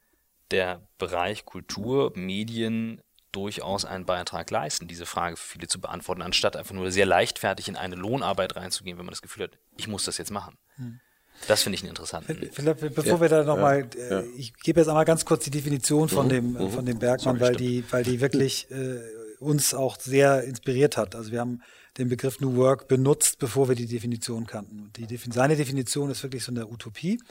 der 0.51 0.87
Bereich 0.97 1.43
Kultur, 1.43 2.13
Medien 2.15 3.01
durchaus 3.31 3.85
einen 3.85 4.05
Beitrag 4.05 4.49
leisten, 4.49 4.87
diese 4.87 5.05
Frage 5.05 5.35
für 5.35 5.53
viele 5.53 5.67
zu 5.67 5.81
beantworten, 5.81 6.21
anstatt 6.21 6.55
einfach 6.55 6.73
nur 6.73 6.91
sehr 6.91 7.05
leichtfertig 7.05 7.67
in 7.67 7.75
eine 7.75 7.95
Lohnarbeit 7.95 8.55
reinzugehen, 8.55 8.97
wenn 8.97 9.05
man 9.05 9.11
das 9.11 9.21
Gefühl 9.21 9.43
hat, 9.43 9.57
ich 9.77 9.87
muss 9.87 10.05
das 10.05 10.17
jetzt 10.17 10.31
machen. 10.31 10.57
Hm. 10.75 10.99
Das 11.47 11.63
finde 11.63 11.75
ich 11.75 11.83
einen 11.83 11.89
interessanten. 11.89 12.49
Philipp, 12.51 12.79
bevor 12.79 13.05
ja, 13.05 13.21
wir 13.21 13.29
da 13.29 13.43
nochmal, 13.43 13.87
ja, 13.95 14.09
ja. 14.09 14.19
äh, 14.19 14.27
ich 14.35 14.53
gebe 14.57 14.81
jetzt 14.81 14.89
einmal 14.89 15.05
ganz 15.05 15.25
kurz 15.25 15.43
die 15.43 15.51
Definition 15.51 16.09
von 16.09 16.25
mhm, 16.25 16.29
dem, 16.29 16.53
mhm. 16.53 16.69
von 16.71 16.85
dem 16.85 16.99
Bergmann, 16.99 17.37
Sorry, 17.37 17.39
weil 17.39 17.55
die, 17.55 17.83
weil 17.91 18.03
die 18.03 18.19
wirklich 18.19 18.69
äh, 18.71 18.99
uns 19.39 19.73
auch 19.73 19.99
sehr 19.99 20.43
inspiriert 20.43 20.97
hat. 20.97 21.15
Also 21.15 21.31
wir 21.31 21.39
haben 21.39 21.61
den 21.99 22.09
Begriff 22.09 22.39
New 22.39 22.55
Work 22.55 22.87
benutzt, 22.87 23.37
bevor 23.39 23.67
wir 23.67 23.75
die 23.75 23.85
Definition 23.85 24.47
kannten. 24.47 24.91
Die, 24.95 25.19
seine 25.31 25.55
Definition 25.55 26.09
ist 26.09 26.23
wirklich 26.23 26.43
so 26.43 26.51
eine 26.51 26.67
Utopie. 26.67 27.21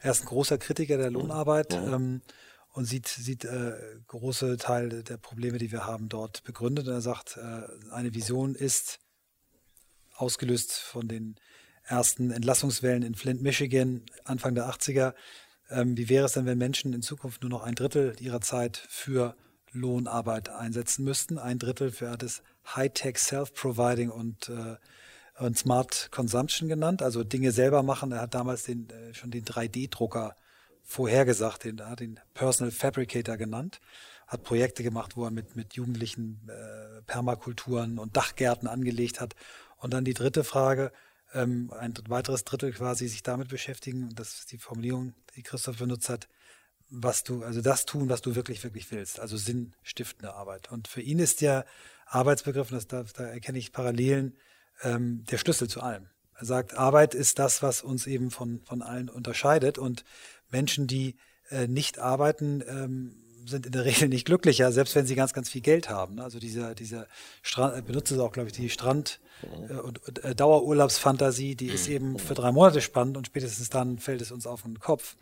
Er 0.00 0.12
ist 0.12 0.22
ein 0.22 0.26
großer 0.26 0.58
Kritiker 0.58 0.98
der 0.98 1.10
Lohnarbeit 1.10 1.72
ja. 1.72 1.94
ähm, 1.94 2.20
und 2.72 2.84
sieht, 2.84 3.08
sieht 3.08 3.44
äh, 3.44 3.72
große 4.06 4.58
Teile 4.58 5.02
der 5.02 5.16
Probleme, 5.16 5.58
die 5.58 5.72
wir 5.72 5.86
haben, 5.86 6.08
dort 6.08 6.44
begründet. 6.44 6.86
Und 6.86 6.94
er 6.94 7.00
sagt, 7.00 7.38
äh, 7.38 7.92
eine 7.92 8.14
Vision 8.14 8.54
ist 8.54 8.98
ausgelöst 10.14 10.72
von 10.72 11.08
den 11.08 11.36
ersten 11.82 12.30
Entlassungswellen 12.30 13.02
in 13.02 13.14
Flint, 13.14 13.42
Michigan, 13.42 14.02
Anfang 14.24 14.54
der 14.54 14.68
80er. 14.70 15.14
Ähm, 15.70 15.96
wie 15.96 16.08
wäre 16.08 16.26
es 16.26 16.32
denn, 16.32 16.46
wenn 16.46 16.58
Menschen 16.58 16.92
in 16.92 17.02
Zukunft 17.02 17.42
nur 17.42 17.50
noch 17.50 17.62
ein 17.62 17.74
Drittel 17.74 18.14
ihrer 18.20 18.40
Zeit 18.40 18.76
für 18.88 19.34
Lohnarbeit 19.72 20.48
einsetzen 20.48 21.04
müssten? 21.04 21.38
Ein 21.38 21.58
Drittel 21.58 21.90
für 21.90 22.16
das 22.16 22.42
High-Tech 22.74 23.18
Self-Providing 23.18 24.10
und, 24.10 24.48
äh, 24.48 24.76
und 25.42 25.58
Smart 25.58 26.08
Consumption 26.10 26.68
genannt, 26.68 27.02
also 27.02 27.24
Dinge 27.24 27.52
selber 27.52 27.82
machen. 27.82 28.12
Er 28.12 28.20
hat 28.20 28.34
damals 28.34 28.64
den, 28.64 28.90
äh, 28.90 29.14
schon 29.14 29.30
den 29.30 29.44
3D-Drucker 29.44 30.36
vorhergesagt, 30.82 31.64
den, 31.64 31.78
er 31.78 31.90
hat 31.90 32.00
den 32.00 32.18
Personal 32.34 32.72
Fabricator 32.72 33.36
genannt, 33.36 33.80
hat 34.26 34.42
Projekte 34.42 34.82
gemacht, 34.82 35.16
wo 35.16 35.24
er 35.24 35.30
mit, 35.30 35.56
mit 35.56 35.74
Jugendlichen 35.74 36.48
äh, 36.48 37.02
Permakulturen 37.02 37.98
und 37.98 38.16
Dachgärten 38.16 38.68
angelegt 38.68 39.20
hat. 39.20 39.34
Und 39.78 39.94
dann 39.94 40.04
die 40.04 40.14
dritte 40.14 40.44
Frage, 40.44 40.92
ähm, 41.32 41.72
ein 41.78 41.94
weiteres 42.08 42.44
Drittel 42.44 42.72
quasi 42.72 43.08
sich 43.08 43.22
damit 43.22 43.48
beschäftigen, 43.48 44.08
und 44.08 44.18
das 44.18 44.40
ist 44.40 44.52
die 44.52 44.58
Formulierung, 44.58 45.14
die 45.36 45.42
Christoph 45.42 45.78
benutzt 45.78 46.08
hat, 46.08 46.28
was 46.90 47.22
du, 47.22 47.44
also 47.44 47.60
das 47.60 47.86
tun, 47.86 48.08
was 48.08 48.20
du 48.20 48.34
wirklich, 48.34 48.62
wirklich 48.64 48.90
willst, 48.90 49.20
also 49.20 49.36
sinnstiftende 49.36 50.34
Arbeit. 50.34 50.70
Und 50.70 50.88
für 50.88 51.00
ihn 51.00 51.18
ist 51.18 51.40
ja 51.40 51.64
Arbeitsbegriff, 52.06 52.70
und 52.70 52.76
das, 52.76 52.88
da, 52.88 53.04
da 53.16 53.24
erkenne 53.24 53.58
ich 53.58 53.72
Parallelen, 53.72 54.36
ähm, 54.82 55.24
der 55.30 55.38
Schlüssel 55.38 55.68
zu 55.68 55.80
allem. 55.80 56.08
Er 56.36 56.46
sagt, 56.46 56.74
Arbeit 56.74 57.14
ist 57.14 57.38
das, 57.38 57.62
was 57.62 57.82
uns 57.82 58.06
eben 58.06 58.30
von, 58.30 58.60
von 58.64 58.82
allen 58.82 59.08
unterscheidet. 59.08 59.78
Und 59.78 60.04
Menschen, 60.50 60.86
die 60.86 61.16
äh, 61.50 61.68
nicht 61.68 61.98
arbeiten, 61.98 62.62
ähm, 62.66 63.16
sind 63.46 63.66
in 63.66 63.72
der 63.72 63.84
Regel 63.86 64.08
nicht 64.08 64.24
glücklicher, 64.24 64.72
selbst 64.72 64.94
wenn 64.94 65.06
sie 65.06 65.14
ganz, 65.14 65.32
ganz 65.32 65.48
viel 65.48 65.60
Geld 65.60 65.88
haben. 65.90 66.18
Also 66.18 66.38
dieser, 66.38 66.74
dieser 66.74 67.06
Strand, 67.42 67.74
er 67.74 67.82
benutzt 67.82 68.10
es 68.10 68.18
auch, 68.18 68.32
glaube 68.32 68.48
ich, 68.48 68.54
die 68.54 68.70
Strand- 68.70 69.20
äh, 69.68 69.74
und, 69.74 70.24
äh, 70.24 70.34
Dauerurlaubsfantasie, 70.34 71.54
die 71.54 71.68
ist 71.68 71.88
eben 71.88 72.18
für 72.18 72.34
drei 72.34 72.52
Monate 72.52 72.80
spannend 72.80 73.16
und 73.16 73.26
spätestens 73.26 73.70
dann 73.70 73.98
fällt 73.98 74.22
es 74.22 74.32
uns 74.32 74.46
auf 74.46 74.62
den 74.62 74.80
Kopf. 74.80 75.16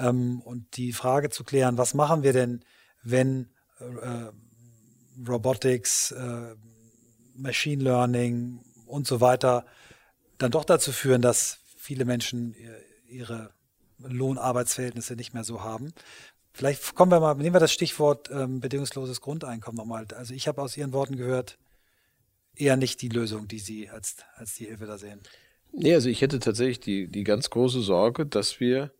Ähm, 0.00 0.40
und 0.40 0.76
die 0.76 0.92
Frage 0.92 1.30
zu 1.30 1.44
klären, 1.44 1.78
was 1.78 1.94
machen 1.94 2.22
wir 2.22 2.32
denn, 2.32 2.64
wenn 3.02 3.50
äh, 3.78 4.30
Robotics, 5.28 6.12
äh, 6.12 6.54
Machine 7.34 7.82
Learning 7.82 8.60
und 8.86 9.06
so 9.06 9.20
weiter 9.20 9.64
dann 10.38 10.50
doch 10.50 10.64
dazu 10.64 10.92
führen, 10.92 11.22
dass 11.22 11.58
viele 11.76 12.04
Menschen 12.04 12.54
ihre 13.06 13.50
Lohnarbeitsverhältnisse 13.98 15.14
nicht 15.14 15.34
mehr 15.34 15.44
so 15.44 15.62
haben. 15.62 15.92
Vielleicht 16.52 16.94
kommen 16.94 17.12
wir 17.12 17.20
mal, 17.20 17.34
nehmen 17.34 17.54
wir 17.54 17.60
das 17.60 17.72
Stichwort 17.72 18.30
ähm, 18.30 18.60
bedingungsloses 18.60 19.20
Grundeinkommen 19.20 19.76
nochmal. 19.76 20.06
Also 20.16 20.34
ich 20.34 20.48
habe 20.48 20.62
aus 20.62 20.76
Ihren 20.76 20.92
Worten 20.92 21.16
gehört, 21.16 21.58
eher 22.56 22.76
nicht 22.76 23.00
die 23.02 23.08
Lösung, 23.08 23.48
die 23.48 23.58
Sie 23.58 23.88
als, 23.88 24.16
als 24.34 24.54
die 24.54 24.66
Hilfe 24.66 24.86
da 24.86 24.98
sehen. 24.98 25.20
Nee, 25.72 25.94
also 25.94 26.08
ich 26.08 26.20
hätte 26.20 26.40
tatsächlich 26.40 26.80
die, 26.80 27.06
die 27.06 27.24
ganz 27.24 27.50
große 27.50 27.80
Sorge, 27.80 28.26
dass 28.26 28.58
wir, 28.60 28.92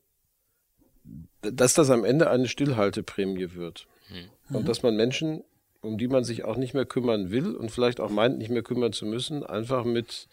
dass 1.42 1.74
das 1.74 1.90
am 1.90 2.04
Ende 2.04 2.30
eine 2.30 2.48
Stillhalteprämie 2.48 3.54
wird. 3.54 3.86
Mhm. 4.08 4.56
Und 4.56 4.68
dass 4.68 4.82
man 4.82 4.96
Menschen 4.96 5.42
um 5.82 5.98
die 5.98 6.08
man 6.08 6.24
sich 6.24 6.44
auch 6.44 6.56
nicht 6.56 6.74
mehr 6.74 6.84
kümmern 6.84 7.30
will 7.30 7.54
und 7.54 7.70
vielleicht 7.70 8.00
auch 8.00 8.10
meint, 8.10 8.38
nicht 8.38 8.50
mehr 8.50 8.62
kümmern 8.62 8.92
zu 8.92 9.06
müssen, 9.06 9.44
einfach 9.44 9.84
mit 9.84 10.28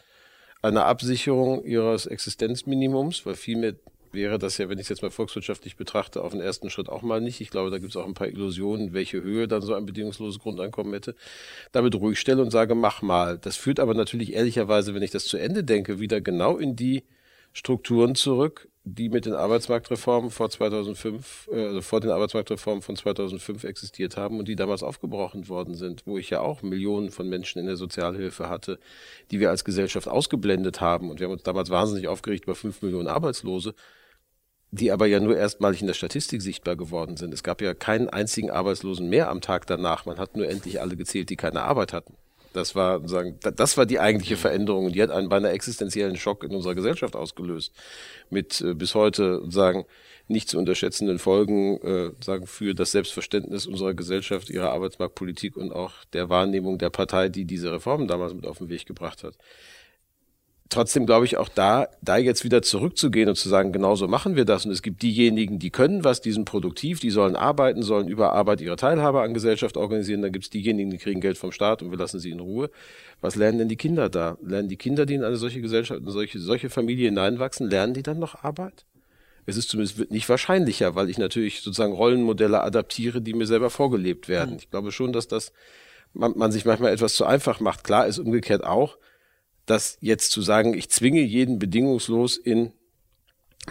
einer 0.61 0.85
Absicherung 0.85 1.63
ihres 1.63 2.05
Existenzminimums, 2.05 3.25
weil 3.25 3.35
viel 3.35 3.57
mehr 3.57 3.75
wäre 4.11 4.39
das 4.39 4.57
ja, 4.57 4.67
wenn 4.69 4.79
ich 4.79 4.85
es 4.85 4.89
jetzt 4.89 5.01
mal 5.01 5.11
volkswirtschaftlich 5.11 5.75
betrachte, 5.75 6.23
auf 6.23 6.31
den 6.31 6.41
ersten 6.41 6.69
Schritt 6.69 6.89
auch 6.89 7.01
mal 7.01 7.21
nicht. 7.21 7.39
Ich 7.41 7.49
glaube, 7.49 7.69
da 7.69 7.77
gibt 7.77 7.91
es 7.91 7.97
auch 7.97 8.05
ein 8.05 8.13
paar 8.13 8.27
Illusionen, 8.27 8.93
welche 8.93 9.21
Höhe 9.21 9.47
dann 9.47 9.61
so 9.61 9.73
ein 9.75 9.85
bedingungsloses 9.85 10.39
Grundeinkommen 10.39 10.93
hätte. 10.93 11.13
Damit 11.71 11.93
ruhig 11.93 12.19
stelle 12.19 12.41
und 12.41 12.49
sage, 12.49 12.73
mach 12.73 13.01
mal. 13.01 13.37
Das 13.37 13.57
führt 13.57 13.79
aber 13.79 13.93
natürlich 13.93 14.33
ehrlicherweise, 14.33 14.95
wenn 14.95 15.03
ich 15.03 15.11
das 15.11 15.25
zu 15.25 15.37
Ende 15.37 15.63
denke, 15.63 15.99
wieder 15.99 16.21
genau 16.21 16.57
in 16.57 16.75
die 16.75 17.03
Strukturen 17.57 18.13
zurück, 18.13 18.69
die 18.83 19.09
mit 19.09 19.25
den 19.25 19.33
Arbeitsmarktreformen 19.33 20.29
vor 20.29 20.47
2005, 20.47 21.49
äh, 21.51 21.65
also 21.65 21.81
vor 21.81 21.99
den 21.99 22.11
Arbeitsmarktreformen 22.11 22.83
von 22.83 22.95
2005 22.95 23.63
existiert 23.63 24.15
haben 24.15 24.37
und 24.37 24.47
die 24.47 24.55
damals 24.55 24.83
aufgebrochen 24.83 25.49
worden 25.49 25.73
sind, 25.73 26.03
wo 26.05 26.19
ich 26.19 26.29
ja 26.29 26.39
auch 26.39 26.61
Millionen 26.61 27.09
von 27.09 27.27
Menschen 27.27 27.57
in 27.57 27.65
der 27.65 27.75
Sozialhilfe 27.75 28.47
hatte, 28.47 28.77
die 29.31 29.39
wir 29.39 29.49
als 29.49 29.65
Gesellschaft 29.65 30.07
ausgeblendet 30.07 30.81
haben. 30.81 31.09
Und 31.09 31.19
wir 31.19 31.25
haben 31.25 31.33
uns 31.33 31.41
damals 31.41 31.71
wahnsinnig 31.71 32.07
aufgeregt 32.07 32.43
über 32.43 32.53
fünf 32.53 32.83
Millionen 32.83 33.07
Arbeitslose, 33.07 33.73
die 34.69 34.91
aber 34.91 35.07
ja 35.07 35.19
nur 35.19 35.35
erstmalig 35.35 35.81
in 35.81 35.87
der 35.87 35.95
Statistik 35.95 36.43
sichtbar 36.43 36.75
geworden 36.75 37.17
sind. 37.17 37.33
Es 37.33 37.41
gab 37.41 37.59
ja 37.59 37.73
keinen 37.73 38.07
einzigen 38.07 38.51
Arbeitslosen 38.51 39.09
mehr 39.09 39.31
am 39.31 39.41
Tag 39.41 39.65
danach. 39.65 40.05
Man 40.05 40.19
hat 40.19 40.37
nur 40.37 40.47
endlich 40.47 40.79
alle 40.79 40.95
gezählt, 40.95 41.31
die 41.31 41.37
keine 41.37 41.63
Arbeit 41.63 41.91
hatten. 41.91 42.17
Das 42.53 42.75
war 42.75 43.07
sagen, 43.07 43.39
das 43.41 43.77
war 43.77 43.85
die 43.85 43.99
eigentliche 43.99 44.35
mhm. 44.35 44.39
Veränderung 44.39 44.85
und 44.85 44.95
die 44.95 45.01
hat 45.01 45.11
einen 45.11 45.29
beinahe 45.29 45.51
existenziellen 45.51 46.17
Schock 46.17 46.43
in 46.43 46.55
unserer 46.55 46.75
Gesellschaft 46.75 47.15
ausgelöst. 47.15 47.73
Mit 48.29 48.61
äh, 48.61 48.73
bis 48.73 48.95
heute 48.95 49.41
sagen 49.49 49.85
nicht 50.29 50.49
zu 50.49 50.57
unterschätzenden 50.57 51.19
Folgen 51.19 51.77
äh, 51.81 52.11
sagen 52.21 52.47
für 52.47 52.75
das 52.75 52.91
Selbstverständnis 52.91 53.65
unserer 53.65 53.93
Gesellschaft, 53.93 54.49
ihrer 54.49 54.71
Arbeitsmarktpolitik 54.71 55.55
und 55.55 55.71
auch 55.71 55.93
der 56.11 56.29
Wahrnehmung 56.29 56.77
der 56.77 56.89
Partei, 56.89 57.29
die 57.29 57.45
diese 57.45 57.71
Reformen 57.71 58.07
damals 58.07 58.33
mit 58.33 58.45
auf 58.45 58.57
den 58.57 58.69
Weg 58.69 58.85
gebracht 58.85 59.23
hat 59.23 59.35
trotzdem 60.69 61.05
glaube 61.05 61.25
ich 61.25 61.37
auch 61.37 61.49
da, 61.49 61.87
da 62.01 62.17
jetzt 62.17 62.43
wieder 62.43 62.61
zurückzugehen 62.61 63.29
und 63.29 63.35
zu 63.35 63.49
sagen, 63.49 63.71
genauso 63.71 64.07
machen 64.07 64.35
wir 64.35 64.45
das. 64.45 64.65
Und 64.65 64.71
es 64.71 64.81
gibt 64.81 65.01
diejenigen, 65.01 65.59
die 65.59 65.69
können 65.69 66.03
was, 66.03 66.21
die 66.21 66.31
sind 66.31 66.45
produktiv, 66.45 66.99
die 66.99 67.09
sollen 67.09 67.35
arbeiten, 67.35 67.81
sollen 67.83 68.07
über 68.07 68.33
Arbeit 68.33 68.61
ihre 68.61 68.75
Teilhabe 68.75 69.21
an 69.21 69.33
Gesellschaft 69.33 69.77
organisieren. 69.77 70.21
Dann 70.21 70.31
gibt 70.31 70.45
es 70.45 70.49
diejenigen, 70.49 70.89
die 70.89 70.97
kriegen 70.97 71.21
Geld 71.21 71.37
vom 71.37 71.51
Staat 71.51 71.81
und 71.81 71.91
wir 71.91 71.97
lassen 71.97 72.19
sie 72.19 72.31
in 72.31 72.39
Ruhe. 72.39 72.69
Was 73.21 73.35
lernen 73.35 73.59
denn 73.59 73.69
die 73.69 73.77
Kinder 73.77 74.09
da? 74.09 74.37
Lernen 74.41 74.69
die 74.69 74.77
Kinder, 74.77 75.05
die 75.05 75.15
in 75.15 75.23
eine 75.23 75.37
solche 75.37 75.61
Gesellschaft, 75.61 76.01
in 76.01 76.09
solche, 76.09 76.39
solche 76.39 76.69
Familie 76.69 77.05
hineinwachsen, 77.05 77.69
lernen 77.69 77.93
die 77.93 78.03
dann 78.03 78.19
noch 78.19 78.43
Arbeit? 78.43 78.85
Es 79.45 79.55
ist 79.55 79.69
zumindest 79.69 80.11
nicht 80.11 80.27
wahrscheinlicher, 80.27 80.95
weil 80.95 81.09
ich 81.09 81.17
natürlich 81.17 81.61
sozusagen 81.61 81.93
Rollenmodelle 81.93 82.61
adaptiere, 82.61 83.21
die 83.21 83.33
mir 83.33 83.47
selber 83.47 83.69
vorgelebt 83.69 84.27
werden. 84.27 84.51
Mhm. 84.51 84.57
Ich 84.57 84.69
glaube 84.69 84.91
schon, 84.91 85.13
dass 85.13 85.29
das 85.29 85.53
man, 86.13 86.37
man 86.37 86.51
sich 86.51 86.65
manchmal 86.65 86.91
etwas 86.91 87.15
zu 87.15 87.25
einfach 87.25 87.59
macht. 87.59 87.83
Klar 87.83 88.07
ist 88.07 88.19
umgekehrt 88.19 88.63
auch, 88.63 88.97
dass 89.67 89.97
jetzt 90.01 90.31
zu 90.31 90.41
sagen, 90.41 90.73
ich 90.73 90.89
zwinge 90.89 91.21
jeden 91.21 91.59
bedingungslos 91.59 92.37
in 92.37 92.71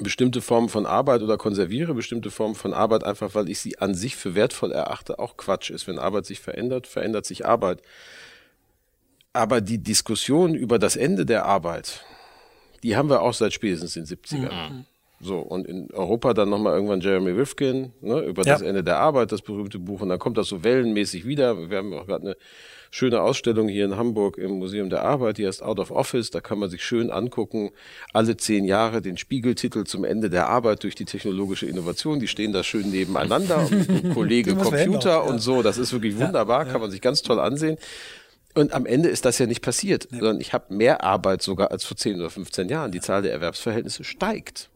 bestimmte 0.01 0.43
Formen 0.43 0.69
von 0.69 0.85
Arbeit 0.85 1.23
oder 1.23 1.39
konserviere 1.39 1.95
bestimmte 1.95 2.31
Formen 2.31 2.55
von 2.55 2.75
Arbeit 2.75 3.03
einfach, 3.03 3.35
weil 3.35 3.49
ich 3.49 3.59
sie 3.61 3.79
an 3.79 3.95
sich 3.95 4.15
für 4.15 4.35
wertvoll 4.35 4.73
erachte, 4.73 5.19
auch 5.19 5.37
Quatsch 5.37 5.71
ist. 5.71 5.87
Wenn 5.87 5.99
Arbeit 5.99 6.27
sich 6.27 6.39
verändert, 6.39 6.87
verändert 6.87 7.25
sich 7.25 7.47
Arbeit. 7.47 7.83
Aber 9.33 9.61
die 9.61 9.79
Diskussion 9.79 10.55
über 10.55 10.79
das 10.79 10.97
Ende 10.97 11.25
der 11.25 11.47
Arbeit, 11.47 12.05
die 12.83 12.95
haben 12.95 13.09
wir 13.09 13.23
auch 13.23 13.35
seit 13.35 13.55
spätestens 13.55 13.95
den 13.95 14.05
70ern. 14.05 14.71
Mhm. 14.71 14.87
So, 15.19 15.39
und 15.39 15.67
in 15.67 15.91
Europa 15.93 16.35
dann 16.35 16.51
nochmal 16.51 16.75
irgendwann 16.75 17.01
Jeremy 17.01 17.31
Rifkin, 17.31 17.93
ne, 18.03 18.21
über 18.21 18.43
ja. 18.43 18.53
das 18.53 18.63
Ende 18.63 18.85
der 18.85 18.99
Arbeit, 18.99 19.33
das 19.33 19.41
berühmte 19.41 19.79
Buch, 19.79 20.03
und 20.03 20.11
dann 20.11 20.19
kommt 20.19 20.37
das 20.37 20.49
so 20.49 20.63
wellenmäßig 20.63 21.27
wieder. 21.27 21.71
Wir 21.71 21.79
haben 21.79 21.95
auch 21.95 22.07
gerade 22.07 22.27
eine 22.27 22.37
schöne 22.91 23.23
Ausstellung 23.23 23.69
hier 23.69 23.87
in 23.87 23.97
Hamburg 23.97 24.37
im 24.37 24.53
Museum 24.59 24.91
der 24.91 25.03
Arbeit, 25.03 25.39
die 25.39 25.47
heißt 25.47 25.63
Out 25.63 25.79
of 25.79 25.91
Office. 25.91 26.31
Da 26.31 26.41
kann 26.41 26.59
man 26.59 26.69
sich 26.69 26.85
schön 26.85 27.11
angucken, 27.11 27.71
alle 28.13 28.37
zehn 28.37 28.65
Jahre 28.65 29.01
den 29.01 29.17
Spiegeltitel 29.17 29.85
zum 29.85 30.05
Ende 30.05 30.29
der 30.29 30.49
Arbeit 30.49 30.83
durch 30.83 30.95
die 30.95 31.07
technologische 31.07 31.67
Innovation. 31.67 32.21
Die 32.21 32.29
stehen 32.29 32.53
da 32.53 32.63
schön 32.63 32.91
nebeneinander, 32.91 33.69
Kollege 34.15 34.55
Computer 34.55 35.25
und 35.25 35.41
so. 35.41 35.63
Das 35.63 35.79
ist 35.79 35.93
wirklich 35.93 36.19
wunderbar, 36.19 36.67
ja. 36.67 36.73
kann 36.73 36.81
man 36.81 36.91
sich 36.91 37.01
ganz 37.01 37.23
toll 37.23 37.41
ansehen. 37.41 37.79
Und 38.55 38.73
am 38.73 38.87
Ende 38.87 39.11
ist 39.11 39.27
das 39.27 39.39
ja 39.39 39.47
nicht 39.47 39.61
passiert, 39.61 40.09
nee. 40.11 40.19
sondern 40.19 40.41
ich 40.41 40.55
habe 40.55 40.75
mehr 40.75 41.05
Arbeit 41.05 41.43
sogar 41.43 41.71
als 41.71 41.85
vor 41.85 41.97
10 41.97 42.19
oder 42.19 42.31
15 42.31 42.71
Jahren. 42.71 42.91
Die 42.91 43.01
Zahl 43.01 43.23
der 43.23 43.33
Erwerbsverhältnisse 43.33 44.05
steigt. 44.05 44.71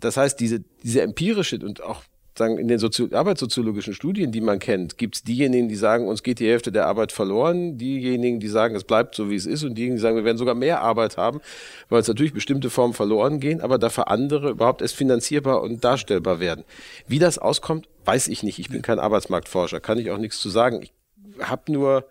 Das 0.00 0.16
heißt, 0.16 0.38
diese, 0.40 0.64
diese 0.82 1.02
empirische 1.02 1.58
und 1.58 1.82
auch 1.82 2.02
sagen, 2.38 2.58
in 2.58 2.68
den 2.68 2.78
Sozi 2.78 3.08
arbeitssoziologischen 3.12 3.94
Studien, 3.94 4.32
die 4.32 4.40
man 4.40 4.58
kennt, 4.58 4.98
gibt 4.98 5.16
es 5.16 5.22
diejenigen, 5.22 5.68
die 5.68 5.76
sagen, 5.76 6.08
uns 6.08 6.22
geht 6.22 6.38
die 6.38 6.48
Hälfte 6.48 6.72
der 6.72 6.86
Arbeit 6.86 7.12
verloren, 7.12 7.78
diejenigen, 7.78 8.40
die 8.40 8.48
sagen, 8.48 8.74
es 8.74 8.84
bleibt 8.84 9.14
so, 9.14 9.30
wie 9.30 9.36
es 9.36 9.46
ist, 9.46 9.64
und 9.64 9.74
diejenigen, 9.74 9.96
die 9.96 10.02
sagen, 10.02 10.16
wir 10.16 10.24
werden 10.24 10.38
sogar 10.38 10.54
mehr 10.54 10.82
Arbeit 10.82 11.16
haben, 11.16 11.40
weil 11.88 12.00
es 12.00 12.08
natürlich 12.08 12.32
bestimmte 12.32 12.70
Formen 12.70 12.94
verloren 12.94 13.40
gehen, 13.40 13.60
aber 13.60 13.78
dafür 13.78 14.08
andere 14.08 14.50
überhaupt 14.50 14.82
erst 14.82 14.96
finanzierbar 14.96 15.62
und 15.62 15.84
darstellbar 15.84 16.40
werden. 16.40 16.64
Wie 17.06 17.18
das 17.18 17.38
auskommt, 17.38 17.88
weiß 18.04 18.28
ich 18.28 18.42
nicht. 18.42 18.58
Ich 18.58 18.68
bin 18.68 18.82
kein 18.82 18.98
Arbeitsmarktforscher, 18.98 19.80
kann 19.80 19.98
ich 19.98 20.10
auch 20.10 20.18
nichts 20.18 20.38
zu 20.38 20.50
sagen. 20.50 20.82
Ich 20.82 20.92
habe 21.40 21.72
nur 21.72 22.04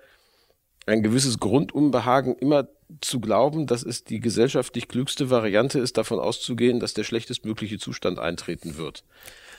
ein 0.85 1.01
gewisses 1.01 1.39
Grundunbehagen, 1.39 2.35
immer 2.35 2.67
zu 3.01 3.19
glauben, 3.19 3.67
dass 3.67 3.83
es 3.83 4.03
die 4.03 4.19
gesellschaftlich 4.19 4.87
klügste 4.87 5.29
Variante 5.29 5.79
ist, 5.79 5.97
davon 5.97 6.19
auszugehen, 6.19 6.79
dass 6.79 6.93
der 6.93 7.03
schlechtestmögliche 7.03 7.77
Zustand 7.77 8.19
eintreten 8.19 8.77
wird. 8.77 9.03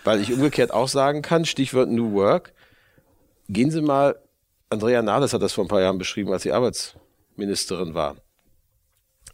Weil 0.05 0.21
ich 0.21 0.33
umgekehrt 0.33 0.73
auch 0.73 0.89
sagen 0.89 1.23
kann, 1.23 1.45
Stichwort 1.45 1.89
New 1.89 2.13
Work, 2.13 2.53
gehen 3.49 3.71
Sie 3.71 3.81
mal, 3.81 4.21
Andrea 4.71 5.03
Nahles 5.03 5.33
hat 5.33 5.43
das 5.43 5.53
vor 5.53 5.65
ein 5.65 5.69
paar 5.69 5.81
Jahren 5.81 5.99
beschrieben, 5.99 6.33
als 6.33 6.43
sie 6.43 6.53
Arbeitsministerin 6.53 7.95
war, 7.95 8.17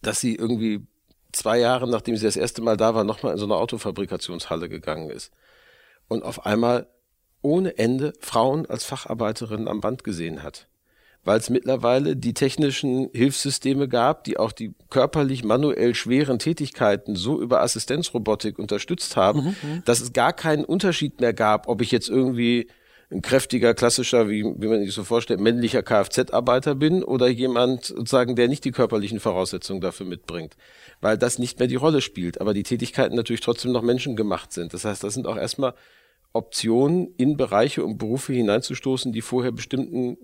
dass 0.02 0.20
sie 0.20 0.34
irgendwie 0.34 0.86
zwei 1.32 1.58
Jahre, 1.58 1.88
nachdem 1.88 2.16
sie 2.16 2.26
das 2.26 2.36
erste 2.36 2.62
Mal 2.62 2.76
da 2.76 2.94
war, 2.94 3.04
nochmal 3.04 3.32
in 3.32 3.38
so 3.38 3.46
eine 3.46 3.56
Autofabrikationshalle 3.56 4.68
gegangen 4.68 5.10
ist 5.10 5.32
und 6.08 6.22
auf 6.22 6.44
einmal 6.44 6.88
ohne 7.40 7.78
Ende 7.78 8.12
Frauen 8.20 8.66
als 8.66 8.84
Facharbeiterinnen 8.84 9.68
am 9.68 9.80
Band 9.80 10.04
gesehen 10.04 10.42
hat 10.42 10.68
weil 11.24 11.38
es 11.38 11.50
mittlerweile 11.50 12.16
die 12.16 12.34
technischen 12.34 13.08
Hilfssysteme 13.12 13.88
gab, 13.88 14.24
die 14.24 14.38
auch 14.38 14.52
die 14.52 14.74
körperlich 14.90 15.44
manuell 15.44 15.94
schweren 15.94 16.38
Tätigkeiten 16.38 17.14
so 17.14 17.40
über 17.40 17.62
Assistenzrobotik 17.62 18.58
unterstützt 18.58 19.16
haben, 19.16 19.40
mhm, 19.40 19.56
mhm. 19.62 19.82
dass 19.84 20.00
es 20.00 20.12
gar 20.12 20.32
keinen 20.32 20.64
Unterschied 20.64 21.20
mehr 21.20 21.32
gab, 21.32 21.68
ob 21.68 21.80
ich 21.80 21.92
jetzt 21.92 22.08
irgendwie 22.08 22.68
ein 23.12 23.22
kräftiger, 23.22 23.74
klassischer, 23.74 24.28
wie, 24.28 24.42
wie 24.42 24.68
man 24.68 24.82
sich 24.84 24.94
so 24.94 25.04
vorstellt, 25.04 25.38
männlicher 25.38 25.82
Kfz-Arbeiter 25.82 26.74
bin 26.74 27.04
oder 27.04 27.28
jemand 27.28 27.84
sozusagen, 27.84 28.36
der 28.36 28.48
nicht 28.48 28.64
die 28.64 28.72
körperlichen 28.72 29.20
Voraussetzungen 29.20 29.80
dafür 29.80 30.06
mitbringt, 30.06 30.56
weil 31.00 31.18
das 31.18 31.38
nicht 31.38 31.58
mehr 31.58 31.68
die 31.68 31.76
Rolle 31.76 32.00
spielt, 32.00 32.40
aber 32.40 32.54
die 32.54 32.62
Tätigkeiten 32.62 33.14
natürlich 33.14 33.42
trotzdem 33.42 33.72
noch 33.72 33.82
menschengemacht 33.82 34.52
sind. 34.52 34.72
Das 34.72 34.84
heißt, 34.84 35.04
das 35.04 35.14
sind 35.14 35.26
auch 35.26 35.36
erstmal 35.36 35.74
Optionen 36.32 37.14
in 37.16 37.36
Bereiche 37.36 37.84
und 37.84 37.98
Berufe 37.98 38.32
hineinzustoßen, 38.32 39.12
die 39.12 39.20
vorher 39.20 39.52
bestimmten 39.52 40.16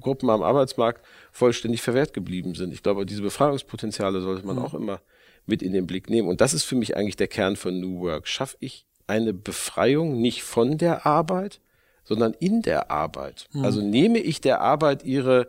Gruppen 0.00 0.28
am 0.28 0.42
Arbeitsmarkt 0.42 1.04
vollständig 1.30 1.82
verwehrt 1.82 2.12
geblieben 2.12 2.54
sind. 2.54 2.72
Ich 2.72 2.82
glaube, 2.82 3.06
diese 3.06 3.22
Befreiungspotenziale 3.22 4.20
sollte 4.20 4.44
man 4.46 4.56
mhm. 4.56 4.62
auch 4.62 4.74
immer 4.74 5.00
mit 5.46 5.62
in 5.62 5.72
den 5.72 5.86
Blick 5.86 6.10
nehmen. 6.10 6.28
Und 6.28 6.40
das 6.40 6.52
ist 6.52 6.64
für 6.64 6.74
mich 6.74 6.96
eigentlich 6.96 7.16
der 7.16 7.28
Kern 7.28 7.56
von 7.56 7.78
New 7.78 8.00
Work. 8.00 8.26
Schaffe 8.26 8.56
ich 8.60 8.86
eine 9.06 9.32
Befreiung 9.32 10.20
nicht 10.20 10.42
von 10.42 10.78
der 10.78 11.06
Arbeit, 11.06 11.60
sondern 12.04 12.34
in 12.40 12.62
der 12.62 12.90
Arbeit. 12.90 13.46
Mhm. 13.52 13.64
Also 13.64 13.82
nehme 13.82 14.18
ich 14.18 14.40
der 14.40 14.60
Arbeit 14.60 15.04
ihre 15.04 15.48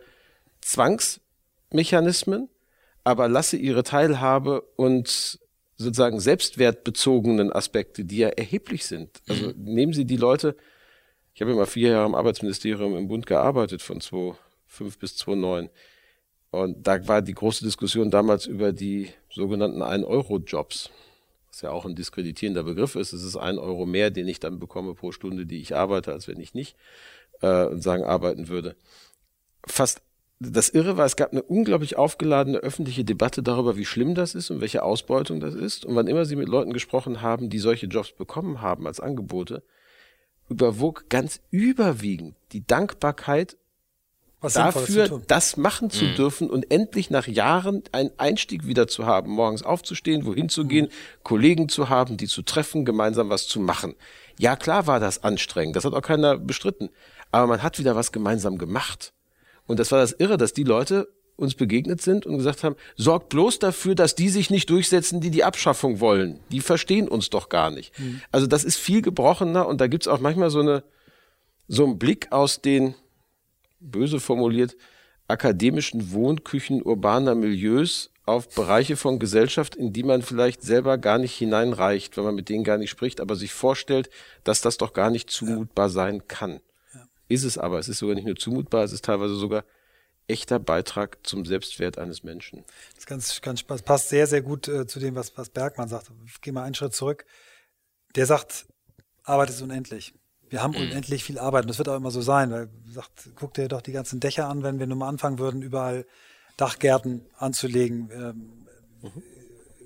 Zwangsmechanismen, 0.61 2.49
aber 3.03 3.27
lasse 3.27 3.57
ihre 3.57 3.83
Teilhabe 3.83 4.61
und 4.75 5.39
sozusagen 5.83 6.19
selbstwertbezogenen 6.19 7.51
Aspekte, 7.51 8.05
die 8.05 8.17
ja 8.17 8.29
erheblich 8.29 8.85
sind. 8.85 9.21
Also 9.27 9.47
mhm. 9.47 9.53
nehmen 9.57 9.93
Sie 9.93 10.05
die 10.05 10.17
Leute, 10.17 10.55
ich 11.33 11.41
habe 11.41 11.51
immer 11.51 11.65
vier 11.65 11.91
Jahre 11.91 12.05
im 12.05 12.15
Arbeitsministerium 12.15 12.95
im 12.95 13.07
Bund 13.07 13.25
gearbeitet, 13.25 13.81
von 13.81 14.01
2005 14.01 14.99
bis 14.99 15.17
2009. 15.17 15.69
Und 16.51 16.85
da 16.85 17.07
war 17.07 17.21
die 17.21 17.33
große 17.33 17.63
Diskussion 17.63 18.11
damals 18.11 18.45
über 18.45 18.73
die 18.73 19.09
sogenannten 19.29 19.81
1-Euro-Jobs, 19.81 20.89
was 21.47 21.61
ja 21.61 21.71
auch 21.71 21.85
ein 21.85 21.95
diskreditierender 21.95 22.63
Begriff 22.63 22.95
ist. 22.95 23.13
Es 23.13 23.23
ist 23.23 23.37
ein 23.37 23.57
Euro 23.57 23.85
mehr, 23.85 24.11
den 24.11 24.27
ich 24.27 24.41
dann 24.41 24.59
bekomme 24.59 24.93
pro 24.93 25.13
Stunde, 25.13 25.45
die 25.45 25.61
ich 25.61 25.75
arbeite, 25.75 26.11
als 26.11 26.27
wenn 26.27 26.41
ich 26.41 26.53
nicht 26.53 26.75
äh, 27.39 27.67
sagen 27.77 28.03
arbeiten 28.03 28.49
würde. 28.49 28.75
Fast 29.65 30.01
das 30.49 30.69
Irre 30.69 30.97
war, 30.97 31.05
es 31.05 31.15
gab 31.15 31.31
eine 31.31 31.43
unglaublich 31.43 31.97
aufgeladene 31.97 32.57
öffentliche 32.57 33.03
Debatte 33.03 33.43
darüber, 33.43 33.77
wie 33.77 33.85
schlimm 33.85 34.15
das 34.15 34.33
ist 34.33 34.49
und 34.49 34.59
welche 34.59 34.81
Ausbeutung 34.81 35.39
das 35.39 35.53
ist. 35.53 35.85
Und 35.85 35.95
wann 35.95 36.07
immer 36.07 36.25
sie 36.25 36.35
mit 36.35 36.49
Leuten 36.49 36.73
gesprochen 36.73 37.21
haben, 37.21 37.49
die 37.51 37.59
solche 37.59 37.85
Jobs 37.85 38.11
bekommen 38.11 38.59
haben 38.59 38.87
als 38.87 38.99
Angebote, 38.99 39.63
überwog 40.49 41.09
ganz 41.09 41.41
überwiegend 41.51 42.35
die 42.53 42.65
Dankbarkeit 42.65 43.55
Was 44.39 44.53
dafür, 44.53 45.21
das 45.27 45.57
machen 45.57 45.91
zu 45.91 46.05
mhm. 46.05 46.15
dürfen 46.15 46.49
und 46.49 46.71
endlich 46.71 47.11
nach 47.11 47.27
Jahren 47.27 47.83
einen 47.91 48.09
Einstieg 48.17 48.65
wieder 48.65 48.87
zu 48.87 49.05
haben, 49.05 49.29
morgens 49.29 49.61
aufzustehen, 49.61 50.25
wohin 50.25 50.49
zu 50.49 50.65
gehen, 50.65 50.85
mhm. 50.85 51.23
Kollegen 51.23 51.69
zu 51.69 51.89
haben, 51.89 52.17
die 52.17 52.27
zu 52.27 52.41
treffen, 52.41 52.83
gemeinsam 52.83 53.29
was 53.29 53.47
zu 53.47 53.59
machen. 53.59 53.93
Ja, 54.39 54.55
klar 54.55 54.87
war 54.87 54.99
das 54.99 55.23
anstrengend, 55.23 55.75
das 55.75 55.85
hat 55.85 55.93
auch 55.93 56.01
keiner 56.01 56.39
bestritten, 56.39 56.89
aber 57.29 57.45
man 57.45 57.61
hat 57.61 57.77
wieder 57.77 57.95
was 57.95 58.11
gemeinsam 58.11 58.57
gemacht. 58.57 59.13
Und 59.71 59.79
das 59.79 59.91
war 59.91 59.99
das 59.99 60.11
Irre, 60.11 60.37
dass 60.37 60.51
die 60.51 60.65
Leute 60.65 61.07
uns 61.37 61.55
begegnet 61.55 62.01
sind 62.01 62.25
und 62.25 62.37
gesagt 62.37 62.63
haben, 62.63 62.75
sorgt 62.97 63.29
bloß 63.29 63.59
dafür, 63.59 63.95
dass 63.95 64.15
die 64.15 64.27
sich 64.27 64.49
nicht 64.49 64.69
durchsetzen, 64.69 65.21
die 65.21 65.31
die 65.31 65.45
Abschaffung 65.45 66.01
wollen. 66.01 66.41
Die 66.51 66.59
verstehen 66.59 67.07
uns 67.07 67.29
doch 67.29 67.47
gar 67.47 67.71
nicht. 67.71 67.97
Mhm. 67.97 68.21
Also 68.31 68.47
das 68.47 68.65
ist 68.65 68.75
viel 68.75 69.01
gebrochener 69.01 69.65
und 69.65 69.79
da 69.79 69.87
gibt's 69.87 70.09
auch 70.09 70.19
manchmal 70.19 70.49
so 70.49 70.59
eine 70.59 70.83
so 71.69 71.85
einen 71.85 71.97
Blick 71.97 72.33
aus 72.33 72.61
den 72.61 72.95
böse 73.79 74.19
formuliert 74.19 74.75
akademischen 75.29 76.11
Wohnküchen 76.11 76.83
urbaner 76.83 77.33
Milieus 77.33 78.11
auf 78.25 78.53
Bereiche 78.53 78.97
von 78.97 79.19
Gesellschaft, 79.19 79.77
in 79.77 79.93
die 79.93 80.03
man 80.03 80.21
vielleicht 80.21 80.63
selber 80.63 80.97
gar 80.97 81.17
nicht 81.17 81.33
hineinreicht, 81.33 82.17
wenn 82.17 82.25
man 82.25 82.35
mit 82.35 82.49
denen 82.49 82.65
gar 82.65 82.77
nicht 82.77 82.89
spricht, 82.89 83.21
aber 83.21 83.37
sich 83.37 83.53
vorstellt, 83.53 84.09
dass 84.43 84.59
das 84.59 84.77
doch 84.77 84.91
gar 84.91 85.09
nicht 85.09 85.29
zumutbar 85.29 85.89
sein 85.89 86.27
kann. 86.27 86.59
Ist 87.31 87.45
es 87.45 87.57
aber. 87.57 87.79
Es 87.79 87.87
ist 87.87 87.99
sogar 87.99 88.15
nicht 88.15 88.25
nur 88.25 88.35
zumutbar, 88.35 88.83
es 88.83 88.91
ist 88.91 89.05
teilweise 89.05 89.35
sogar 89.35 89.63
echter 90.27 90.59
Beitrag 90.59 91.17
zum 91.23 91.45
Selbstwert 91.45 91.97
eines 91.97 92.23
Menschen. 92.23 92.65
Das, 92.95 93.05
ganz, 93.05 93.41
ganz, 93.41 93.63
passt 93.63 94.09
sehr, 94.09 94.27
sehr 94.27 94.41
gut 94.41 94.67
äh, 94.67 94.85
zu 94.85 94.99
dem, 94.99 95.15
was, 95.15 95.37
was 95.37 95.49
Bergmann 95.49 95.87
sagt. 95.87 96.11
Geh 96.41 96.51
mal 96.51 96.63
einen 96.63 96.75
Schritt 96.75 96.93
zurück. 96.93 97.25
Der 98.15 98.25
sagt, 98.25 98.65
Arbeit 99.23 99.49
ist 99.49 99.61
unendlich. 99.61 100.13
Wir 100.49 100.61
haben 100.61 100.71
mhm. 100.71 100.89
unendlich 100.89 101.23
viel 101.23 101.39
Arbeit 101.39 101.63
und 101.63 101.69
das 101.69 101.77
wird 101.77 101.87
auch 101.87 101.95
immer 101.95 102.11
so 102.11 102.21
sein, 102.21 102.51
weil 102.51 102.69
sagt, 102.85 103.29
guck 103.35 103.53
dir 103.53 103.69
doch 103.69 103.81
die 103.81 103.93
ganzen 103.93 104.19
Dächer 104.19 104.47
an, 104.47 104.63
wenn 104.63 104.79
wir 104.79 104.87
nur 104.87 104.97
mal 104.97 105.07
anfangen 105.07 105.39
würden, 105.39 105.61
überall 105.61 106.05
Dachgärten 106.57 107.25
anzulegen. 107.37 108.09
Ähm, 108.11 108.67
mhm. 109.01 109.23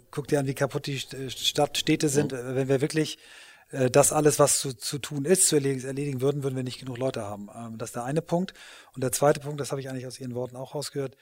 Guck 0.09 0.27
dir 0.27 0.39
an, 0.39 0.47
wie 0.47 0.55
kaputt 0.55 0.87
die 0.87 0.97
Stadt, 0.97 1.77
Städte 1.77 2.09
sind. 2.09 2.31
Mhm. 2.31 2.55
Wenn 2.55 2.67
wir 2.67 2.81
wirklich 2.81 3.19
äh, 3.75 3.91
das 3.91 4.11
alles, 4.11 4.39
was 4.39 4.59
zu, 4.59 4.73
zu 4.73 4.97
tun 4.99 5.25
ist, 5.25 5.47
zu 5.47 5.55
erledigen, 5.55 5.85
erledigen 5.85 6.21
würden, 6.21 6.43
würden 6.43 6.55
wir 6.55 6.63
nicht 6.63 6.79
genug 6.79 6.97
Leute 6.97 7.21
haben. 7.23 7.49
Ähm, 7.55 7.77
das 7.77 7.89
ist 7.89 7.95
der 7.95 8.05
eine 8.05 8.21
Punkt. 8.21 8.53
Und 8.93 9.03
der 9.03 9.11
zweite 9.11 9.39
Punkt, 9.39 9.59
das 9.59 9.71
habe 9.71 9.81
ich 9.81 9.89
eigentlich 9.89 10.07
aus 10.07 10.19
Ihren 10.19 10.35
Worten 10.35 10.55
auch 10.55 10.75
rausgehört. 10.75 11.15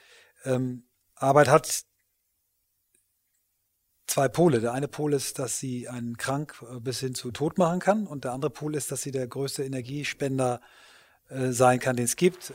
Ähm, 0.46 0.84
Arbeit 1.16 1.50
hat 1.50 1.84
zwei 4.08 4.28
Pole. 4.28 4.62
Der 4.62 4.74
eine 4.74 4.88
Pol 4.88 5.14
ist, 5.14 5.40
dass 5.40 5.60
sie 5.60 5.90
einen 5.90 6.18
krank 6.18 6.64
äh, 6.70 6.80
bis 6.80 7.00
hin 7.00 7.16
zu 7.16 7.32
tot 7.32 7.58
machen 7.58 7.80
kann 7.80 8.06
und 8.06 8.24
der 8.24 8.34
andere 8.34 8.52
Pol 8.52 8.76
ist, 8.76 8.92
dass 8.92 9.02
sie 9.02 9.12
der 9.12 9.28
größte 9.28 9.64
Energiespender 9.64 10.62
äh, 11.30 11.52
sein 11.52 11.80
kann, 11.80 11.96
den 11.96 12.06
es 12.06 12.16
gibt. 12.16 12.52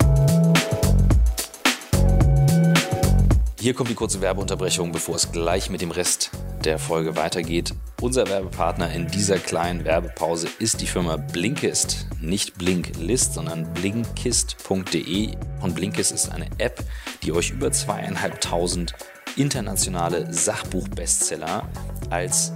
Hier 3.60 3.74
kommt 3.74 3.90
die 3.90 3.96
kurze 3.96 4.20
Werbeunterbrechung, 4.20 4.92
bevor 4.92 5.16
es 5.16 5.32
gleich 5.32 5.68
mit 5.68 5.80
dem 5.80 5.90
Rest 5.90 6.30
der 6.64 6.78
Folge 6.78 7.16
weitergeht. 7.16 7.74
Unser 8.00 8.28
Werbepartner 8.28 8.92
in 8.92 9.08
dieser 9.08 9.40
kleinen 9.40 9.84
Werbepause 9.84 10.46
ist 10.60 10.80
die 10.80 10.86
Firma 10.86 11.16
Blinkist. 11.16 12.06
Nicht 12.20 12.56
Blinklist, 12.56 13.34
sondern 13.34 13.74
blinkist.de. 13.74 15.36
Und 15.60 15.74
Blinkist 15.74 16.12
ist 16.12 16.30
eine 16.30 16.46
App, 16.58 16.84
die 17.24 17.32
euch 17.32 17.50
über 17.50 17.72
zweieinhalbtausend 17.72 18.94
internationale 19.34 20.32
Sachbuchbestseller 20.32 21.68
als 22.10 22.52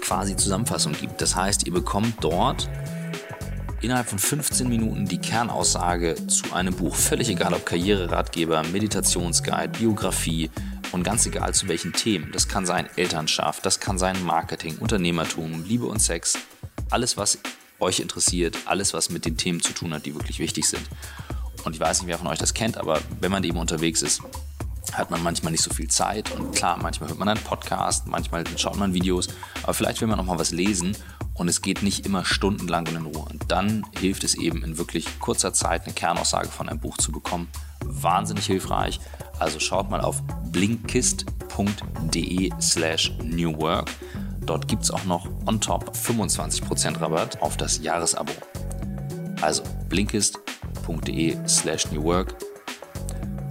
quasi 0.00 0.36
Zusammenfassung 0.36 0.92
gibt. 0.92 1.20
Das 1.20 1.34
heißt, 1.34 1.66
ihr 1.66 1.72
bekommt 1.72 2.14
dort 2.20 2.68
innerhalb 3.84 4.08
von 4.08 4.18
15 4.18 4.66
Minuten 4.66 5.06
die 5.06 5.18
Kernaussage 5.18 6.26
zu 6.26 6.54
einem 6.54 6.74
Buch. 6.74 6.94
Völlig 6.94 7.28
egal 7.28 7.52
ob 7.52 7.66
Karriereratgeber, 7.66 8.62
Meditationsguide, 8.72 9.78
Biografie 9.78 10.50
und 10.92 11.02
ganz 11.02 11.26
egal 11.26 11.52
zu 11.52 11.68
welchen 11.68 11.92
Themen. 11.92 12.32
Das 12.32 12.48
kann 12.48 12.64
sein 12.64 12.88
Elternschaft, 12.96 13.66
das 13.66 13.80
kann 13.80 13.98
sein 13.98 14.24
Marketing, 14.24 14.78
Unternehmertum, 14.78 15.64
Liebe 15.64 15.84
und 15.84 16.00
Sex. 16.00 16.38
Alles, 16.88 17.18
was 17.18 17.38
euch 17.78 18.00
interessiert, 18.00 18.56
alles, 18.64 18.94
was 18.94 19.10
mit 19.10 19.26
den 19.26 19.36
Themen 19.36 19.60
zu 19.60 19.72
tun 19.74 19.92
hat, 19.92 20.06
die 20.06 20.14
wirklich 20.14 20.38
wichtig 20.38 20.66
sind. 20.66 20.88
Und 21.64 21.74
ich 21.74 21.80
weiß 21.80 22.00
nicht, 22.00 22.08
wer 22.08 22.18
von 22.18 22.28
euch 22.28 22.38
das 22.38 22.54
kennt, 22.54 22.78
aber 22.78 23.00
wenn 23.20 23.30
man 23.30 23.44
eben 23.44 23.58
unterwegs 23.58 24.00
ist, 24.00 24.22
hat 24.92 25.10
man 25.10 25.22
manchmal 25.22 25.52
nicht 25.52 25.62
so 25.62 25.72
viel 25.72 25.88
Zeit 25.88 26.30
und 26.32 26.54
klar, 26.54 26.78
manchmal 26.80 27.08
hört 27.08 27.18
man 27.18 27.28
einen 27.28 27.40
Podcast, 27.40 28.06
manchmal 28.06 28.44
schaut 28.56 28.76
man 28.76 28.94
Videos, 28.94 29.28
aber 29.62 29.74
vielleicht 29.74 30.00
will 30.00 30.08
man 30.08 30.20
auch 30.20 30.24
mal 30.24 30.38
was 30.38 30.52
lesen 30.52 30.96
und 31.34 31.48
es 31.48 31.62
geht 31.62 31.82
nicht 31.82 32.06
immer 32.06 32.24
stundenlang 32.24 32.86
in 32.86 32.96
Ruhe. 32.96 33.26
Und 33.30 33.44
dann 33.48 33.84
hilft 33.98 34.24
es 34.24 34.34
eben 34.34 34.62
in 34.62 34.78
wirklich 34.78 35.18
kurzer 35.18 35.52
Zeit 35.52 35.84
eine 35.84 35.94
Kernaussage 35.94 36.48
von 36.48 36.68
einem 36.68 36.80
Buch 36.80 36.96
zu 36.96 37.12
bekommen. 37.12 37.48
Wahnsinnig 37.84 38.46
hilfreich. 38.46 39.00
Also 39.38 39.58
schaut 39.58 39.90
mal 39.90 40.00
auf 40.00 40.22
blinkist.de 40.52 42.50
slash 42.60 43.12
newwork. 43.22 43.90
Dort 44.46 44.68
gibt 44.68 44.84
es 44.84 44.90
auch 44.90 45.04
noch 45.04 45.28
on 45.46 45.60
top 45.60 45.90
25% 45.90 47.00
Rabatt 47.00 47.40
auf 47.42 47.56
das 47.56 47.82
Jahresabo. 47.82 48.32
Also 49.40 49.62
blinkist.de 49.88 51.36
slash 51.48 51.90
newwork 51.90 52.36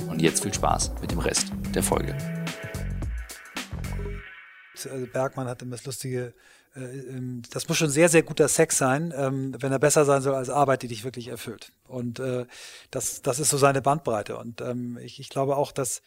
und 0.08 0.22
jetzt 0.22 0.44
viel 0.44 0.54
Spaß 0.54 0.92
mit 1.02 1.12
dem 1.12 1.20
Rest 1.20 1.52
der 1.74 1.84
Folge. 1.84 2.16
Also 4.76 5.08
Bergmann 5.08 5.48
hat 5.48 5.62
immer 5.62 5.76
das 5.76 5.86
lustige, 5.86 6.34
das 6.76 7.68
muss 7.68 7.78
schon 7.78 7.90
sehr, 7.90 8.10
sehr 8.10 8.24
guter 8.24 8.48
Sex 8.48 8.78
sein, 8.78 9.14
ähm, 9.16 9.56
wenn 9.60 9.72
er 9.72 9.80
besser 9.80 10.06
sein 10.06 10.24
soll 10.24 10.34
als 10.34 10.50
Arbeit, 10.50 10.82
die 10.82 10.88
dich 10.88 11.04
wirklich 11.04 11.28
erfüllt. 11.28 11.72
Und 11.88 12.20
äh, 12.20 12.48
das, 12.90 13.22
das 13.22 13.40
ist 13.40 13.50
so 13.50 13.58
seine 13.58 13.82
Bandbreite. 13.82 14.38
Und 14.38 14.62
ähm, 14.62 14.98
ich, 15.02 15.20
ich 15.20 15.30
glaube 15.30 15.56
auch, 15.56 15.72
dass 15.72 16.02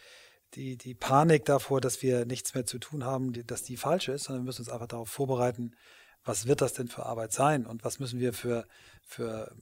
die, 0.54 0.76
die 0.76 0.94
Panik 0.94 1.44
davor, 1.44 1.80
dass 1.80 2.02
wir 2.02 2.26
nichts 2.26 2.54
mehr 2.54 2.66
zu 2.66 2.78
tun 2.78 3.04
haben, 3.04 3.32
dass 3.46 3.62
die 3.62 3.76
falsch 3.76 4.08
ist, 4.08 4.24
sondern 4.24 4.42
wir 4.42 4.46
müssen 4.46 4.62
uns 4.62 4.70
einfach 4.70 4.88
darauf 4.88 5.08
vorbereiten, 5.08 5.76
was 6.24 6.46
wird 6.46 6.60
das 6.60 6.72
denn 6.72 6.88
für 6.88 7.06
Arbeit 7.06 7.32
sein 7.32 7.66
und 7.66 7.84
was 7.84 8.00
müssen 8.00 8.18
wir 8.18 8.32
für, 8.32 8.66
für 9.06 9.54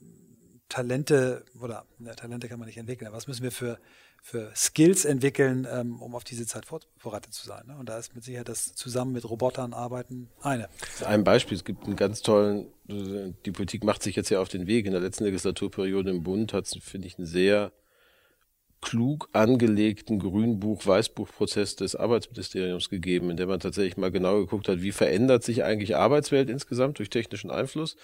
Talente 0.70 1.44
oder 1.60 1.84
ne, 1.98 2.16
Talente 2.16 2.48
kann 2.48 2.58
man 2.58 2.66
nicht 2.66 2.78
entwickeln, 2.78 3.12
was 3.12 3.26
müssen 3.26 3.42
wir 3.42 3.52
für, 3.52 3.78
für 4.26 4.50
Skills 4.56 5.04
entwickeln, 5.04 5.68
ähm, 5.70 6.00
um 6.00 6.14
auf 6.14 6.24
diese 6.24 6.46
Zeit 6.46 6.64
vorbereitet 6.64 7.34
zu 7.34 7.46
sein. 7.46 7.66
Ne? 7.66 7.76
Und 7.76 7.90
da 7.90 7.98
ist 7.98 8.14
mit 8.14 8.24
Sicherheit 8.24 8.48
das 8.48 8.74
zusammen 8.74 9.12
mit 9.12 9.28
Robotern 9.28 9.74
arbeiten 9.74 10.30
eine. 10.40 10.70
Ein 11.04 11.24
Beispiel, 11.24 11.58
es 11.58 11.62
gibt 11.62 11.84
einen 11.84 11.94
ganz 11.94 12.22
tollen, 12.22 12.68
die 12.88 13.50
Politik 13.50 13.84
macht 13.84 14.02
sich 14.02 14.16
jetzt 14.16 14.30
ja 14.30 14.40
auf 14.40 14.48
den 14.48 14.66
Weg. 14.66 14.86
In 14.86 14.92
der 14.92 15.02
letzten 15.02 15.24
Legislaturperiode 15.24 16.08
im 16.08 16.22
Bund 16.22 16.54
hat 16.54 16.64
es, 16.64 16.78
finde 16.82 17.06
ich, 17.06 17.18
einen 17.18 17.26
sehr 17.26 17.70
klug 18.80 19.28
angelegten 19.32 20.18
Grünbuch-Weißbuch-Prozess 20.18 21.76
des 21.76 21.94
Arbeitsministeriums 21.94 22.88
gegeben, 22.88 23.28
in 23.28 23.36
dem 23.36 23.50
man 23.50 23.60
tatsächlich 23.60 23.98
mal 23.98 24.10
genau 24.10 24.38
geguckt 24.38 24.68
hat, 24.68 24.80
wie 24.80 24.92
verändert 24.92 25.44
sich 25.44 25.64
eigentlich 25.64 25.96
Arbeitswelt 25.96 26.48
insgesamt 26.48 26.98
durch 26.98 27.10
technischen 27.10 27.50
Einfluss 27.50 27.96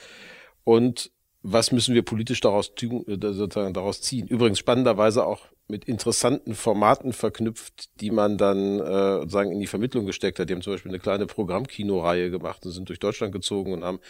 und 0.64 1.12
was 1.43 1.72
müssen 1.72 1.95
wir 1.95 2.03
politisch 2.03 2.41
daraus, 2.41 2.72
sozusagen 2.76 3.74
daraus 3.74 4.03
ziehen. 4.03 4.26
Übrigens 4.26 4.59
spannenderweise 4.59 5.26
auch 5.26 5.47
mit 5.68 5.84
interessanten 5.84 6.55
Formaten 6.55 7.12
verknüpft, 7.12 7.88
die 8.01 8.11
man 8.11 8.36
dann 8.36 8.80
äh, 8.80 9.28
sagen 9.28 9.53
in 9.53 9.61
die 9.61 9.66
Vermittlung 9.66 10.05
gesteckt 10.05 10.38
hat. 10.38 10.51
Die 10.51 10.55
haben 10.55 10.62
zum 10.62 10.74
Beispiel 10.74 10.91
eine 10.91 10.99
kleine 10.99 11.26
Programmkinoreihe 11.26 12.30
gemacht 12.30 12.66
und 12.66 12.72
sind 12.72 12.88
durch 12.88 12.99
Deutschland 12.99 13.32
gezogen 13.32 13.72
und 13.72 13.84
haben 13.84 14.01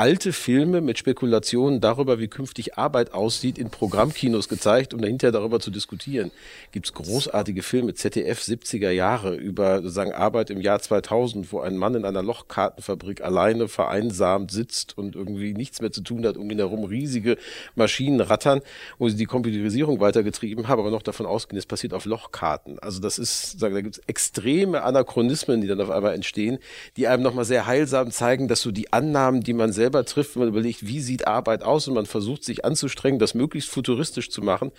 alte 0.00 0.32
Filme 0.32 0.80
mit 0.80 0.96
Spekulationen 0.96 1.82
darüber, 1.82 2.18
wie 2.18 2.28
künftig 2.28 2.78
Arbeit 2.78 3.12
aussieht, 3.12 3.58
in 3.58 3.68
Programmkinos 3.68 4.48
gezeigt, 4.48 4.94
um 4.94 5.02
dahinter 5.02 5.30
darüber 5.30 5.60
zu 5.60 5.70
diskutieren. 5.70 6.30
Gibt 6.72 6.86
es 6.86 6.94
großartige 6.94 7.62
Filme, 7.62 7.92
ZDF 7.92 8.40
70er 8.40 8.88
Jahre, 8.92 9.34
über 9.34 9.82
sozusagen 9.82 10.14
Arbeit 10.14 10.48
im 10.48 10.62
Jahr 10.62 10.80
2000, 10.80 11.52
wo 11.52 11.60
ein 11.60 11.76
Mann 11.76 11.96
in 11.96 12.06
einer 12.06 12.22
Lochkartenfabrik 12.22 13.20
alleine 13.20 13.68
vereinsamt 13.68 14.50
sitzt 14.50 14.96
und 14.96 15.16
irgendwie 15.16 15.52
nichts 15.52 15.82
mehr 15.82 15.92
zu 15.92 16.00
tun 16.00 16.24
hat, 16.24 16.38
um 16.38 16.50
ihn 16.50 16.60
herum 16.60 16.84
riesige 16.84 17.36
Maschinen 17.74 18.22
rattern, 18.22 18.62
wo 18.96 19.06
sie 19.10 19.16
die 19.16 19.26
Computerisierung 19.26 20.00
weitergetrieben 20.00 20.66
haben, 20.66 20.80
aber 20.80 20.90
noch 20.90 21.02
davon 21.02 21.26
ausgehen, 21.26 21.58
es 21.58 21.66
passiert 21.66 21.92
auf 21.92 22.06
Lochkarten. 22.06 22.78
Also 22.78 23.02
das 23.02 23.18
ist, 23.18 23.60
sagen, 23.60 23.74
da 23.74 23.82
gibt 23.82 23.98
es 23.98 24.02
extreme 24.06 24.82
Anachronismen, 24.82 25.60
die 25.60 25.66
dann 25.66 25.82
auf 25.82 25.90
einmal 25.90 26.14
entstehen, 26.14 26.58
die 26.96 27.06
einem 27.06 27.22
nochmal 27.22 27.44
sehr 27.44 27.66
heilsam 27.66 28.10
zeigen, 28.10 28.48
dass 28.48 28.62
so 28.62 28.70
die 28.70 28.94
Annahmen, 28.94 29.42
die 29.42 29.52
man 29.52 29.74
selber 29.90 30.04
trifft, 30.04 30.36
wenn 30.36 30.40
man 30.40 30.48
überlegt, 30.50 30.86
wie 30.86 31.00
sieht 31.00 31.26
Arbeit 31.26 31.62
aus 31.62 31.88
und 31.88 31.94
man 31.94 32.06
versucht 32.06 32.44
sich 32.44 32.64
anzustrengen, 32.64 33.18
das 33.18 33.34
möglichst 33.34 33.70
futuristisch 33.70 34.30
zu 34.30 34.40
machen, 34.40 34.70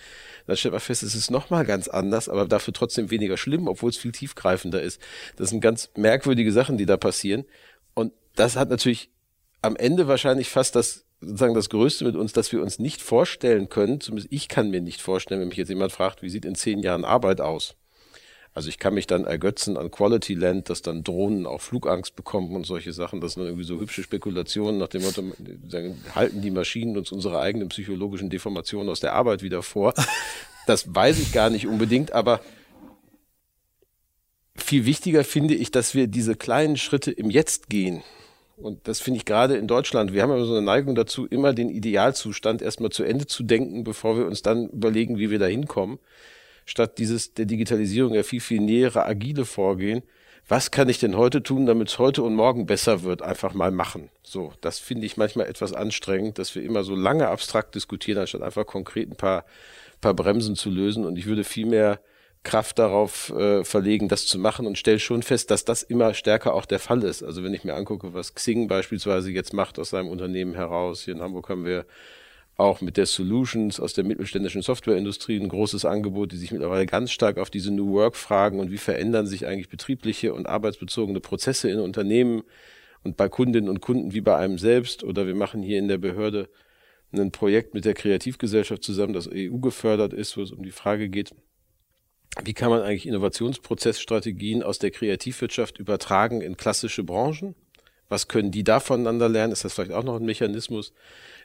dann 0.46 0.56
stellt 0.56 0.72
man 0.72 0.80
fest, 0.80 1.02
es 1.02 1.14
ist 1.14 1.30
nochmal 1.30 1.64
ganz 1.66 1.88
anders, 1.88 2.28
aber 2.28 2.46
dafür 2.46 2.72
trotzdem 2.72 3.10
weniger 3.10 3.36
schlimm, 3.36 3.68
obwohl 3.68 3.90
es 3.90 3.98
viel 3.98 4.12
tiefgreifender 4.12 4.80
ist. 4.80 5.00
Das 5.36 5.50
sind 5.50 5.60
ganz 5.60 5.90
merkwürdige 5.96 6.50
Sachen, 6.50 6.78
die 6.78 6.86
da 6.86 6.96
passieren. 6.96 7.44
Und 7.94 8.12
das 8.36 8.56
hat 8.56 8.70
natürlich 8.70 9.10
am 9.60 9.76
Ende 9.76 10.08
wahrscheinlich 10.08 10.48
fast 10.48 10.74
das 10.74 11.04
sozusagen 11.20 11.54
das 11.54 11.68
Größte 11.68 12.04
mit 12.04 12.16
uns, 12.16 12.32
dass 12.32 12.50
wir 12.50 12.62
uns 12.62 12.78
nicht 12.78 13.00
vorstellen 13.00 13.68
können, 13.68 14.00
zumindest 14.00 14.32
ich 14.32 14.48
kann 14.48 14.70
mir 14.70 14.80
nicht 14.80 15.00
vorstellen, 15.00 15.40
wenn 15.40 15.48
mich 15.48 15.58
jetzt 15.58 15.68
jemand 15.68 15.92
fragt, 15.92 16.22
wie 16.22 16.30
sieht 16.30 16.44
in 16.44 16.56
zehn 16.56 16.80
Jahren 16.80 17.04
Arbeit 17.04 17.40
aus? 17.40 17.76
Also 18.54 18.68
ich 18.68 18.78
kann 18.78 18.92
mich 18.92 19.06
dann 19.06 19.24
ergötzen 19.24 19.78
an 19.78 19.90
Quality 19.90 20.34
Land, 20.34 20.68
dass 20.68 20.82
dann 20.82 21.02
Drohnen 21.02 21.46
auch 21.46 21.62
Flugangst 21.62 22.16
bekommen 22.16 22.54
und 22.54 22.66
solche 22.66 22.92
Sachen. 22.92 23.20
Das 23.20 23.34
sind 23.34 23.44
irgendwie 23.44 23.64
so 23.64 23.80
hübsche 23.80 24.02
Spekulationen 24.02 24.78
nach 24.78 24.88
dem 24.88 25.02
Motto, 25.02 25.22
halten 26.14 26.42
die 26.42 26.50
Maschinen 26.50 26.98
uns 26.98 27.12
unsere 27.12 27.40
eigenen 27.40 27.70
psychologischen 27.70 28.28
Deformationen 28.28 28.90
aus 28.90 29.00
der 29.00 29.14
Arbeit 29.14 29.42
wieder 29.42 29.62
vor. 29.62 29.94
Das 30.66 30.94
weiß 30.94 31.18
ich 31.18 31.32
gar 31.32 31.50
nicht 31.50 31.66
unbedingt, 31.66 32.12
aber 32.12 32.40
viel 34.54 34.84
wichtiger 34.84 35.24
finde 35.24 35.54
ich, 35.54 35.72
dass 35.72 35.94
wir 35.94 36.06
diese 36.06 36.36
kleinen 36.36 36.76
Schritte 36.76 37.10
im 37.10 37.30
Jetzt 37.30 37.68
gehen. 37.68 38.02
Und 38.56 38.86
das 38.86 39.00
finde 39.00 39.16
ich 39.16 39.24
gerade 39.24 39.56
in 39.56 39.66
Deutschland. 39.66 40.12
Wir 40.12 40.22
haben 40.22 40.30
ja 40.30 40.44
so 40.44 40.52
eine 40.52 40.64
Neigung 40.64 40.94
dazu, 40.94 41.26
immer 41.26 41.52
den 41.52 41.68
Idealzustand 41.68 42.62
erstmal 42.62 42.90
zu 42.90 43.02
Ende 43.02 43.26
zu 43.26 43.42
denken, 43.42 43.82
bevor 43.82 44.16
wir 44.16 44.26
uns 44.26 44.42
dann 44.42 44.68
überlegen, 44.68 45.18
wie 45.18 45.30
wir 45.30 45.40
da 45.40 45.46
hinkommen 45.46 45.98
statt 46.66 46.98
dieses 46.98 47.34
der 47.34 47.46
Digitalisierung 47.46 48.14
ja 48.14 48.22
viel, 48.22 48.40
viel 48.40 48.60
nähere, 48.60 49.04
agile 49.04 49.44
Vorgehen. 49.44 50.02
Was 50.48 50.70
kann 50.70 50.88
ich 50.88 50.98
denn 50.98 51.16
heute 51.16 51.42
tun, 51.42 51.66
damit 51.66 51.88
es 51.88 51.98
heute 51.98 52.22
und 52.22 52.34
morgen 52.34 52.66
besser 52.66 53.04
wird? 53.04 53.22
Einfach 53.22 53.54
mal 53.54 53.70
machen. 53.70 54.10
So, 54.22 54.52
das 54.60 54.78
finde 54.78 55.06
ich 55.06 55.16
manchmal 55.16 55.46
etwas 55.46 55.72
anstrengend, 55.72 56.38
dass 56.38 56.54
wir 56.54 56.62
immer 56.62 56.82
so 56.82 56.96
lange 56.96 57.28
abstrakt 57.28 57.74
diskutieren, 57.74 58.18
anstatt 58.18 58.42
einfach 58.42 58.66
konkret 58.66 59.10
ein 59.10 59.16
paar, 59.16 59.44
paar 60.00 60.14
Bremsen 60.14 60.56
zu 60.56 60.68
lösen. 60.68 61.06
Und 61.06 61.16
ich 61.16 61.26
würde 61.26 61.44
viel 61.44 61.66
mehr 61.66 62.00
Kraft 62.42 62.80
darauf 62.80 63.30
äh, 63.30 63.62
verlegen, 63.64 64.08
das 64.08 64.26
zu 64.26 64.38
machen 64.38 64.66
und 64.66 64.76
stelle 64.76 64.98
schon 64.98 65.22
fest, 65.22 65.50
dass 65.52 65.64
das 65.64 65.82
immer 65.82 66.12
stärker 66.12 66.54
auch 66.54 66.66
der 66.66 66.80
Fall 66.80 67.04
ist. 67.04 67.22
Also 67.22 67.44
wenn 67.44 67.54
ich 67.54 67.62
mir 67.62 67.74
angucke, 67.74 68.14
was 68.14 68.34
Xing 68.34 68.66
beispielsweise 68.66 69.30
jetzt 69.30 69.52
macht 69.52 69.78
aus 69.78 69.90
seinem 69.90 70.08
Unternehmen 70.08 70.54
heraus, 70.54 71.02
hier 71.04 71.14
in 71.14 71.20
Hamburg 71.20 71.48
haben 71.48 71.64
wir 71.64 71.86
auch 72.56 72.80
mit 72.80 72.96
der 72.96 73.06
Solutions 73.06 73.80
aus 73.80 73.94
der 73.94 74.04
mittelständischen 74.04 74.62
Softwareindustrie 74.62 75.40
ein 75.40 75.48
großes 75.48 75.84
Angebot, 75.84 76.32
die 76.32 76.36
sich 76.36 76.52
mittlerweile 76.52 76.86
ganz 76.86 77.10
stark 77.10 77.38
auf 77.38 77.50
diese 77.50 77.72
New 77.72 77.92
Work 77.92 78.16
fragen 78.16 78.60
und 78.60 78.70
wie 78.70 78.78
verändern 78.78 79.26
sich 79.26 79.46
eigentlich 79.46 79.68
betriebliche 79.68 80.34
und 80.34 80.46
arbeitsbezogene 80.46 81.20
Prozesse 81.20 81.70
in 81.70 81.80
Unternehmen 81.80 82.42
und 83.02 83.16
bei 83.16 83.28
Kundinnen 83.28 83.68
und 83.68 83.80
Kunden 83.80 84.12
wie 84.12 84.20
bei 84.20 84.36
einem 84.36 84.58
selbst. 84.58 85.02
Oder 85.02 85.26
wir 85.26 85.34
machen 85.34 85.62
hier 85.62 85.78
in 85.78 85.88
der 85.88 85.98
Behörde 85.98 86.48
ein 87.12 87.30
Projekt 87.30 87.74
mit 87.74 87.84
der 87.84 87.94
Kreativgesellschaft 87.94 88.82
zusammen, 88.82 89.12
das 89.12 89.28
EU 89.28 89.58
gefördert 89.58 90.12
ist, 90.12 90.36
wo 90.36 90.42
es 90.42 90.50
um 90.50 90.62
die 90.62 90.70
Frage 90.70 91.08
geht, 91.08 91.34
wie 92.42 92.54
kann 92.54 92.70
man 92.70 92.80
eigentlich 92.80 93.06
Innovationsprozessstrategien 93.06 94.62
aus 94.62 94.78
der 94.78 94.90
Kreativwirtschaft 94.90 95.78
übertragen 95.78 96.40
in 96.40 96.56
klassische 96.56 97.04
Branchen? 97.04 97.54
Was 98.08 98.28
können 98.28 98.50
die 98.50 98.64
da 98.64 98.80
voneinander 98.80 99.28
lernen? 99.28 99.52
Ist 99.52 99.64
das 99.64 99.74
vielleicht 99.74 99.92
auch 99.92 100.04
noch 100.04 100.16
ein 100.16 100.24
Mechanismus, 100.24 100.94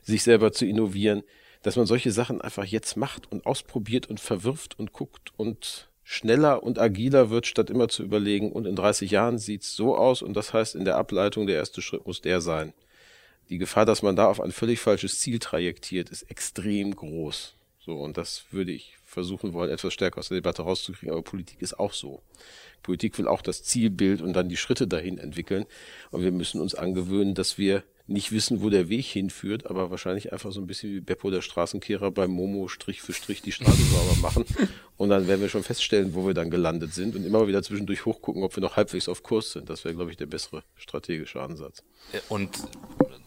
sich 0.04 0.24
selber 0.24 0.52
zu 0.52 0.66
innovieren? 0.66 1.24
Dass 1.64 1.76
man 1.76 1.86
solche 1.86 2.12
Sachen 2.12 2.42
einfach 2.42 2.66
jetzt 2.66 2.98
macht 2.98 3.32
und 3.32 3.46
ausprobiert 3.46 4.10
und 4.10 4.20
verwirft 4.20 4.78
und 4.80 4.94
guckt 4.94 5.32
und 5.38 5.90
schneller 6.04 6.64
und 6.64 6.80
agiler 6.80 7.30
wird, 7.30 7.48
statt 7.48 7.70
immer 7.70 7.90
zu 7.90 8.04
überlegen, 8.04 8.52
und 8.54 8.66
in 8.66 8.76
30 8.76 9.12
Jahren 9.12 9.38
sieht's 9.38 9.76
so 9.76 9.98
aus 9.98 10.22
und 10.22 10.36
das 10.36 10.54
heißt, 10.54 10.76
in 10.76 10.86
der 10.86 10.96
Ableitung 10.98 11.48
der 11.48 11.58
erste 11.58 11.82
Schritt 11.82 12.08
muss 12.08 12.22
der 12.22 12.40
sein. 12.40 12.74
Die 13.50 13.58
Gefahr, 13.58 13.86
dass 13.86 14.04
man 14.04 14.16
da 14.16 14.28
auf 14.28 14.40
ein 14.40 14.52
völlig 14.52 14.80
falsches 14.80 15.20
Ziel 15.20 15.40
trajektiert, 15.40 16.10
ist 16.10 16.24
extrem 16.24 16.96
groß. 16.96 17.56
So, 17.80 17.94
und 17.98 18.18
das 18.18 18.46
würde 18.52 18.72
ich 18.74 18.96
versuchen 19.06 19.54
wollen, 19.54 19.72
etwas 19.72 19.94
stärker 19.94 20.20
aus 20.20 20.28
der 20.28 20.38
Debatte 20.38 20.62
rauszukriegen. 20.62 21.12
Aber 21.14 21.24
Politik 21.24 21.62
ist 21.62 21.80
auch 21.80 21.94
so. 21.94 22.22
Politik 22.84 23.18
will 23.18 23.28
auch 23.28 23.42
das 23.42 23.64
Zielbild 23.64 24.22
und 24.22 24.34
dann 24.34 24.50
die 24.50 24.58
Schritte 24.58 24.88
dahin 24.88 25.18
entwickeln. 25.18 25.66
Und 26.12 26.24
wir 26.24 26.34
müssen 26.34 26.60
uns 26.60 26.76
angewöhnen, 26.76 27.34
dass 27.34 27.58
wir 27.58 27.84
nicht 28.08 28.32
wissen, 28.32 28.62
wo 28.62 28.70
der 28.70 28.90
Weg 28.90 29.06
hinführt, 29.06 29.70
aber 29.70 29.92
wahrscheinlich 29.92 30.32
einfach 30.32 30.52
so 30.52 30.62
ein 30.62 30.68
bisschen 30.68 30.94
wie 30.94 31.02
Beppo 31.02 31.30
der 31.30 31.42
Straßenkehrer 31.42 32.10
beim 32.12 32.32
Momo 32.32 32.70
Strich 32.70 33.02
für 33.02 33.14
Strich 33.14 33.42
die 33.42 33.52
Straße 33.52 33.84
sauber 33.84 34.16
machen. 34.22 34.46
Und 34.98 35.10
dann 35.10 35.28
werden 35.28 35.42
wir 35.42 35.50
schon 35.50 35.64
feststellen, 35.64 36.16
wo 36.16 36.26
wir 36.26 36.34
dann 36.34 36.50
gelandet 36.50 36.92
sind 36.92 37.16
und 37.16 37.24
immer 37.24 37.48
wieder 37.48 37.62
zwischendurch 37.62 38.06
hochgucken, 38.06 38.42
ob 38.42 38.56
wir 38.56 38.62
noch 38.62 38.78
halbwegs 38.78 39.08
auf 39.08 39.22
Kurs 39.22 39.52
sind. 39.52 39.70
Das 39.70 39.86
wäre, 39.86 39.94
glaube 39.94 40.10
ich, 40.10 40.18
der 40.18 40.26
bessere 40.26 40.64
strategische 40.76 41.40
Ansatz. 41.40 41.84
Und 42.30 42.50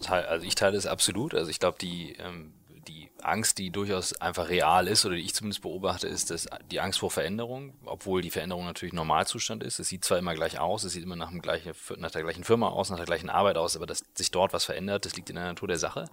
also 0.08 0.44
ich 0.44 0.56
teile 0.56 0.76
es 0.76 0.86
absolut. 0.86 1.32
Also 1.32 1.48
ich 1.48 1.60
glaube, 1.60 1.78
die 1.80 2.16
ähm, 2.18 2.54
die 2.88 3.10
Angst, 3.22 3.58
die 3.58 3.70
durchaus 3.70 4.20
einfach 4.20 4.48
real 4.48 4.88
ist 4.88 5.04
oder 5.04 5.14
die 5.14 5.22
ich 5.22 5.34
zumindest 5.34 5.62
beobachte, 5.62 6.06
ist 6.06 6.30
dass 6.30 6.48
die 6.70 6.80
Angst 6.80 6.98
vor 6.98 7.10
Veränderung, 7.10 7.74
obwohl 7.84 8.22
die 8.22 8.30
Veränderung 8.30 8.64
natürlich 8.64 8.92
Normalzustand 8.92 9.62
ist. 9.62 9.78
Es 9.78 9.88
sieht 9.88 10.04
zwar 10.04 10.18
immer 10.18 10.34
gleich 10.34 10.58
aus, 10.58 10.84
es 10.84 10.92
sieht 10.92 11.02
immer 11.02 11.16
nach, 11.16 11.32
gleichen, 11.40 11.72
nach 11.96 12.10
der 12.10 12.22
gleichen 12.22 12.44
Firma 12.44 12.68
aus, 12.68 12.90
nach 12.90 12.96
der 12.96 13.06
gleichen 13.06 13.30
Arbeit 13.30 13.56
aus, 13.56 13.76
aber 13.76 13.86
dass 13.86 14.04
sich 14.14 14.30
dort 14.30 14.52
was 14.52 14.64
verändert, 14.64 15.04
das 15.04 15.16
liegt 15.16 15.30
in 15.30 15.36
der 15.36 15.44
Natur 15.44 15.68
der 15.68 15.78
Sache. 15.78 16.06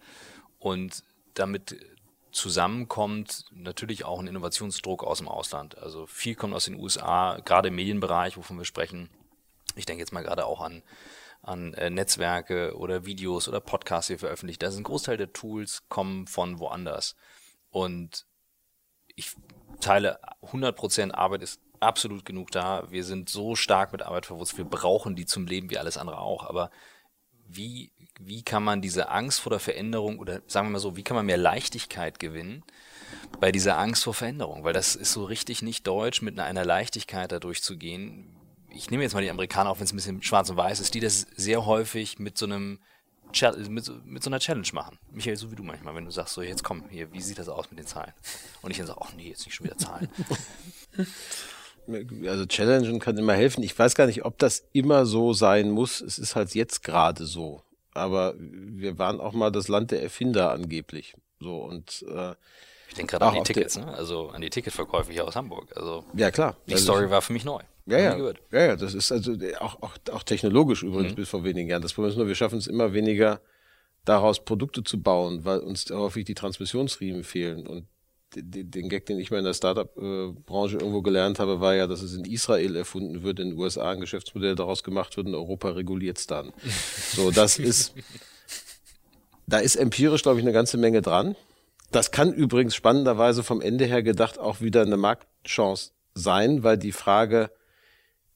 Und 0.60 1.04
damit 1.34 1.78
zusammenkommt 2.32 3.46
natürlich 3.52 4.06
auch 4.06 4.20
ein 4.20 4.28
Innovationsdruck 4.28 5.04
aus 5.04 5.20
dem 5.20 5.28
Ausland. 5.28 5.78
Also 5.78 6.06
viel 6.06 6.36
kommt 6.36 6.54
aus 6.54 6.66
den 6.66 6.76
USA, 6.76 7.40
gerade 7.44 7.70
im 7.70 7.76
Medienbereich, 7.76 8.38
wovon 8.38 8.58
wir 8.58 8.66
sprechen. 8.66 9.10
Ich 9.76 9.86
denke 9.86 10.02
jetzt 10.02 10.14
mal 10.14 10.24
gerade 10.24 10.46
auch 10.46 10.62
an 10.62 10.84
an 11.48 11.74
äh, 11.74 11.90
Netzwerke 11.90 12.76
oder 12.78 13.06
Videos 13.06 13.48
oder 13.48 13.60
Podcasts 13.60 14.08
hier 14.08 14.20
veröffentlicht. 14.20 14.64
Ist 14.64 14.78
ein 14.78 14.84
Großteil 14.84 15.18
der 15.18 15.34
Tools 15.34 15.84
kommen 15.90 16.28
von 16.28 16.60
woanders. 16.60 17.16
Und 17.70 18.26
ich 19.16 19.36
teile 19.80 20.20
100% 20.44 21.12
Arbeit 21.14 21.44
ist 21.44 21.62
absolut 21.80 22.26
genug 22.26 22.52
da. 22.52 22.90
Wir 22.92 23.04
sind 23.04 23.30
so 23.30 23.56
stark 23.56 23.92
mit 23.92 24.02
Arbeit 24.02 24.26
verwurzelt. 24.26 24.58
Wir 24.58 24.66
brauchen 24.66 25.16
die 25.16 25.26
zum 25.26 25.48
Leben 25.48 25.70
wie 25.70 25.78
alles 25.78 25.98
andere 25.98 26.20
auch. 26.20 26.46
Aber 26.46 26.70
wie, 27.48 27.92
wie 28.20 28.44
kann 28.44 28.64
man 28.64 28.82
diese 28.82 29.10
Angst 29.10 29.40
vor 29.40 29.52
der 29.52 29.60
Veränderung 29.60 30.20
oder 30.20 30.42
sagen 30.48 30.68
wir 30.68 30.74
mal 30.74 30.80
so, 30.80 30.98
wie 30.98 31.04
kann 31.04 31.16
man 31.16 31.26
mehr 31.26 31.38
Leichtigkeit 31.38 32.20
gewinnen 32.20 32.64
bei 33.40 33.52
dieser 33.52 33.78
Angst 33.78 34.04
vor 34.04 34.14
Veränderung? 34.14 34.64
Weil 34.64 34.74
das 34.74 34.96
ist 34.96 35.14
so 35.14 35.24
richtig 35.24 35.62
nicht 35.62 35.88
deutsch, 35.88 36.22
mit 36.22 36.38
einer 36.40 36.66
Leichtigkeit 36.66 37.32
da 37.32 37.40
durchzugehen 37.40 38.37
ich 38.70 38.92
nehme 38.92 39.04
jetzt 39.04 39.14
mal 39.14 39.22
die 39.22 39.30
Amerikaner, 39.30 39.70
auch 39.70 39.78
wenn 39.78 39.86
es 39.86 39.94
ein 39.94 39.98
bisschen 39.98 40.24
schwarz 40.24 40.50
und 40.50 40.58
weiß 40.58 40.80
ist, 40.80 40.94
die 40.94 41.00
das 41.00 41.28
sehr 41.36 41.66
häufig 41.66 42.20
mit 42.20 42.38
so 42.38 42.46
einem 42.46 42.80
mit 43.70 43.84
so, 43.84 43.94
mit 44.06 44.24
so 44.24 44.30
einer 44.30 44.40
Challenge 44.40 44.68
machen. 44.74 44.98
Michael, 45.12 45.36
so 45.36 45.52
wie 45.52 45.56
du 45.56 45.64
manchmal, 45.64 45.94
wenn 45.96 46.06
du 46.06 46.12
sagst, 46.12 46.34
so 46.34 46.42
jetzt 46.42 46.64
komm, 46.64 46.86
hier, 46.90 47.12
wie 47.12 47.22
sieht 47.22 47.38
das 47.38 47.50
aus 47.50 47.70
mit 47.70 47.80
den 47.80 47.86
Zahlen? 47.86 48.14
Und 48.62 48.72
ich 48.72 48.78
dann 48.78 48.88
sage, 48.88 49.02
ach 49.04 49.14
nee, 49.16 49.30
jetzt 49.30 49.46
nicht 49.46 49.56
schon 49.56 49.66
wieder 49.66 49.78
Zahlen. 49.78 50.10
Also 52.26 52.46
Challengen 52.46 53.00
kann 53.00 53.18
immer 53.18 53.34
helfen. 53.34 53.64
Ich 53.64 53.80
weiß 53.80 53.96
gar 53.96 54.08
nicht, 54.08 54.26
ob 54.26 54.38
das 54.40 54.66
immer 54.74 55.06
so 55.06 55.32
sein 55.32 55.72
muss. 55.72 56.02
Es 56.02 56.20
ist 56.20 56.36
halt 56.36 56.54
jetzt 56.54 56.84
gerade 56.84 57.26
so. 57.26 57.64
Aber 57.94 58.36
wir 58.38 59.00
waren 59.00 59.22
auch 59.22 59.32
mal 59.32 59.54
das 59.54 59.70
Land 59.70 59.92
der 59.92 60.04
Erfinder 60.04 60.52
angeblich. 60.52 61.16
So 61.40 61.60
und 61.60 62.04
äh, 62.14 62.36
ich 62.90 62.96
denke 62.96 63.18
gerade 63.18 63.28
an 63.28 63.36
die 63.36 63.44
Tickets, 63.44 63.78
ne? 63.78 63.88
Also 63.88 64.32
an 64.32 64.42
die 64.42 64.50
Ticketverkäufe 64.50 65.14
hier 65.14 65.26
aus 65.26 65.38
Hamburg. 65.38 65.72
Also 65.78 66.04
ja 66.14 66.30
klar. 66.30 66.58
Die 66.68 66.74
also 66.74 66.84
Story 66.84 67.10
war 67.10 67.22
für 67.22 67.32
mich 67.32 67.46
neu. 67.46 67.62
Ja, 67.88 68.00
ja. 68.00 68.34
ja, 68.52 68.66
ja, 68.66 68.76
das 68.76 68.94
ist 68.94 69.12
also 69.12 69.34
auch, 69.60 69.82
auch, 69.82 69.94
auch 70.12 70.24
technologisch 70.24 70.84
übrigens 70.84 71.14
mhm. 71.14 71.16
bis 71.16 71.30
vor 71.30 71.44
wenigen 71.46 71.70
Jahren. 71.70 71.82
Das 71.82 71.94
Problem 71.94 72.12
ist 72.12 72.18
nur, 72.18 72.28
wir 72.28 72.36
schaffen 72.36 72.60
es 72.60 72.68
immer 72.68 72.94
weniger, 72.94 73.40
daraus 74.04 74.44
Produkte 74.44 74.84
zu 74.84 75.02
bauen, 75.02 75.46
weil 75.46 75.60
uns 75.60 75.90
häufig 75.90 76.26
die 76.26 76.34
Transmissionsriemen 76.34 77.24
fehlen. 77.24 77.66
Und 77.66 77.88
den 78.36 78.90
Gag, 78.90 79.06
den 79.06 79.20
ich 79.20 79.32
mal 79.32 79.40
in 79.40 79.46
der 79.46 79.54
Startup-Branche 79.54 80.78
irgendwo 80.78 81.02
gelernt 81.02 81.40
habe, 81.40 81.62
war 81.62 81.76
ja, 81.76 81.88
dass 81.88 82.02
es 82.02 82.14
in 82.14 82.26
Israel 82.26 82.76
erfunden 82.76 83.24
wird, 83.24 83.40
in 83.40 83.52
den 83.52 83.58
USA 83.58 83.92
ein 83.92 84.02
Geschäftsmodell 84.02 84.56
daraus 84.56 84.84
gemacht 84.84 85.16
wird, 85.16 85.28
in 85.28 85.36
Europa 85.36 85.70
reguliert 85.70 86.18
es 86.18 86.28
dann. 86.28 86.54
So, 87.16 87.32
das 87.32 87.58
ist, 87.58 87.94
da 89.48 89.60
ist 89.60 89.78
empirisch, 89.78 90.24
glaube 90.24 90.40
ich, 90.40 90.46
eine 90.46 90.54
ganze 90.54 90.78
Menge 90.78 91.02
dran. 91.02 91.36
Das 91.92 92.12
kann 92.12 92.34
übrigens 92.34 92.76
spannenderweise 92.76 93.44
vom 93.44 93.62
Ende 93.62 93.86
her 93.86 94.04
gedacht 94.04 94.40
auch 94.40 94.60
wieder 94.60 94.82
eine 94.82 94.98
Marktchance 94.98 95.92
sein, 96.14 96.64
weil 96.64 96.78
die 96.78 96.92
Frage, 96.92 97.50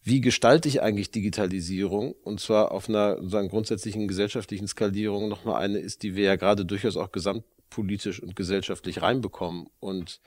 wie 0.04 0.22
gestalte 0.22 0.68
ich 0.68 0.82
eigentlich 0.82 1.12
Digitalisierung 1.12 2.16
und 2.24 2.40
zwar 2.40 2.72
auf 2.72 2.90
einer 2.90 3.18
sozusagen 3.18 3.50
grundsätzlichen 3.50 4.08
gesellschaftlichen 4.08 4.68
Skalierung 4.68 5.30
nochmal 5.30 5.62
eine 5.62 5.78
ist, 5.78 6.04
die 6.04 6.16
wir 6.16 6.24
ja 6.24 6.36
gerade 6.36 6.66
durchaus 6.66 6.98
auch 6.98 7.12
gesamtpolitisch 7.12 8.22
und 8.22 8.36
gesellschaftlich 8.36 9.02
reinbekommen 9.02 9.68
und 9.80 10.20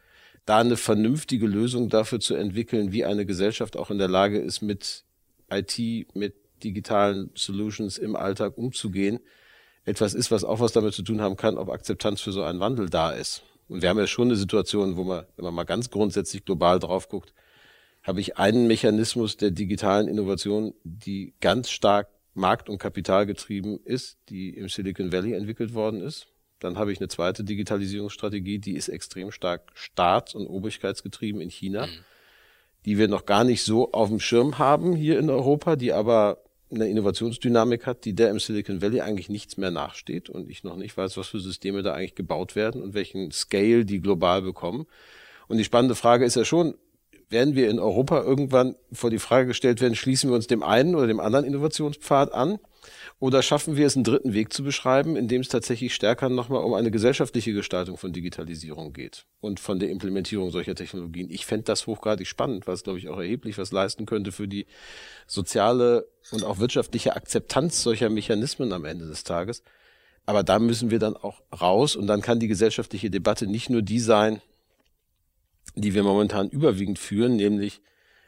da 0.46 0.58
eine 0.58 0.76
vernünftige 0.76 1.46
Lösung 1.46 1.88
dafür 1.88 2.20
zu 2.20 2.34
entwickeln, 2.34 2.92
wie 2.92 3.04
eine 3.04 3.26
Gesellschaft 3.26 3.76
auch 3.76 3.90
in 3.90 3.98
der 3.98 4.08
Lage 4.08 4.38
ist, 4.38 4.60
mit 4.60 5.04
IT, 5.50 5.78
mit 6.14 6.34
digitalen 6.62 7.30
Solutions 7.34 7.98
im 7.98 8.14
Alltag 8.14 8.56
umzugehen, 8.56 9.20
etwas 9.84 10.14
ist, 10.14 10.30
was 10.30 10.44
auch 10.44 10.60
was 10.60 10.72
damit 10.72 10.94
zu 10.94 11.02
tun 11.02 11.20
haben 11.20 11.36
kann, 11.36 11.58
ob 11.58 11.70
Akzeptanz 11.70 12.20
für 12.20 12.32
so 12.32 12.42
einen 12.42 12.60
Wandel 12.60 12.88
da 12.88 13.10
ist. 13.10 13.42
Und 13.68 13.82
wir 13.82 13.88
haben 13.88 13.98
ja 13.98 14.06
schon 14.06 14.28
eine 14.28 14.36
Situation, 14.36 14.96
wo 14.96 15.04
man, 15.04 15.24
wenn 15.36 15.44
man 15.44 15.54
mal 15.54 15.64
ganz 15.64 15.90
grundsätzlich 15.90 16.44
global 16.44 16.78
drauf 16.78 17.08
guckt, 17.08 17.32
habe 18.04 18.20
ich 18.20 18.36
einen 18.36 18.66
Mechanismus 18.66 19.36
der 19.36 19.50
digitalen 19.50 20.08
Innovation, 20.08 20.74
die 20.84 21.34
ganz 21.40 21.70
stark 21.70 22.08
markt- 22.34 22.68
und 22.68 22.78
kapitalgetrieben 22.78 23.80
ist, 23.84 24.18
die 24.28 24.50
im 24.50 24.68
Silicon 24.68 25.10
Valley 25.10 25.32
entwickelt 25.32 25.74
worden 25.74 26.00
ist. 26.00 26.26
Dann 26.60 26.78
habe 26.78 26.92
ich 26.92 27.00
eine 27.00 27.08
zweite 27.08 27.44
Digitalisierungsstrategie, 27.44 28.58
die 28.58 28.74
ist 28.74 28.88
extrem 28.88 29.30
stark 29.30 29.72
staats- 29.74 30.34
und 30.34 30.46
obrigkeitsgetrieben 30.46 31.40
in 31.40 31.50
China, 31.50 31.86
mhm. 31.86 31.90
die 32.84 32.98
wir 32.98 33.08
noch 33.08 33.24
gar 33.24 33.44
nicht 33.44 33.64
so 33.64 33.92
auf 33.92 34.08
dem 34.08 34.20
Schirm 34.20 34.58
haben 34.58 34.94
hier 34.94 35.18
in 35.18 35.30
Europa, 35.30 35.76
die 35.76 35.92
aber 35.92 36.38
eine 36.70 36.88
Innovationsdynamik 36.88 37.86
hat, 37.86 38.04
die 38.04 38.14
der 38.14 38.30
im 38.30 38.38
Silicon 38.38 38.82
Valley 38.82 39.00
eigentlich 39.00 39.28
nichts 39.28 39.56
mehr 39.56 39.70
nachsteht 39.70 40.28
und 40.28 40.50
ich 40.50 40.64
noch 40.64 40.76
nicht 40.76 40.96
weiß, 40.96 41.16
was 41.16 41.28
für 41.28 41.40
Systeme 41.40 41.82
da 41.82 41.94
eigentlich 41.94 42.14
gebaut 42.14 42.56
werden 42.56 42.82
und 42.82 42.94
welchen 42.94 43.30
Scale 43.30 43.84
die 43.84 44.00
global 44.00 44.42
bekommen. 44.42 44.86
Und 45.46 45.58
die 45.58 45.64
spannende 45.64 45.94
Frage 45.94 46.24
ist 46.24 46.36
ja 46.36 46.44
schon, 46.44 46.74
werden 47.34 47.54
wir 47.54 47.68
in 47.68 47.78
Europa 47.78 48.22
irgendwann 48.22 48.76
vor 48.92 49.10
die 49.10 49.18
Frage 49.18 49.48
gestellt 49.48 49.82
werden, 49.82 49.94
schließen 49.94 50.30
wir 50.30 50.34
uns 50.34 50.46
dem 50.46 50.62
einen 50.62 50.94
oder 50.94 51.06
dem 51.06 51.20
anderen 51.20 51.44
Innovationspfad 51.44 52.32
an? 52.32 52.58
Oder 53.18 53.42
schaffen 53.42 53.76
wir 53.76 53.86
es, 53.86 53.96
einen 53.96 54.04
dritten 54.04 54.34
Weg 54.34 54.52
zu 54.52 54.62
beschreiben, 54.62 55.16
in 55.16 55.28
dem 55.28 55.40
es 55.40 55.48
tatsächlich 55.48 55.94
stärker 55.94 56.28
nochmal 56.28 56.62
um 56.64 56.74
eine 56.74 56.90
gesellschaftliche 56.90 57.52
Gestaltung 57.52 57.96
von 57.96 58.12
Digitalisierung 58.12 58.92
geht 58.92 59.26
und 59.40 59.60
von 59.60 59.78
der 59.78 59.90
Implementierung 59.90 60.50
solcher 60.50 60.74
Technologien? 60.74 61.30
Ich 61.30 61.46
fände 61.46 61.64
das 61.64 61.86
hochgradig 61.86 62.26
spannend, 62.26 62.66
weil 62.66 62.74
es, 62.74 62.84
glaube 62.84 62.98
ich, 62.98 63.08
auch 63.08 63.18
erheblich 63.18 63.58
was 63.58 63.72
leisten 63.72 64.06
könnte 64.06 64.32
für 64.32 64.48
die 64.48 64.66
soziale 65.26 66.06
und 66.30 66.44
auch 66.44 66.58
wirtschaftliche 66.58 67.16
Akzeptanz 67.16 67.82
solcher 67.82 68.10
Mechanismen 68.10 68.72
am 68.72 68.84
Ende 68.84 69.06
des 69.06 69.24
Tages. 69.24 69.62
Aber 70.26 70.42
da 70.42 70.58
müssen 70.58 70.90
wir 70.90 70.98
dann 70.98 71.16
auch 71.16 71.42
raus 71.58 71.96
und 71.96 72.06
dann 72.06 72.22
kann 72.22 72.40
die 72.40 72.48
gesellschaftliche 72.48 73.10
Debatte 73.10 73.46
nicht 73.46 73.70
nur 73.70 73.82
die 73.82 74.00
sein, 74.00 74.40
die 75.74 75.94
wir 75.94 76.02
momentan 76.02 76.48
überwiegend 76.48 76.98
führen, 76.98 77.36
nämlich 77.36 77.80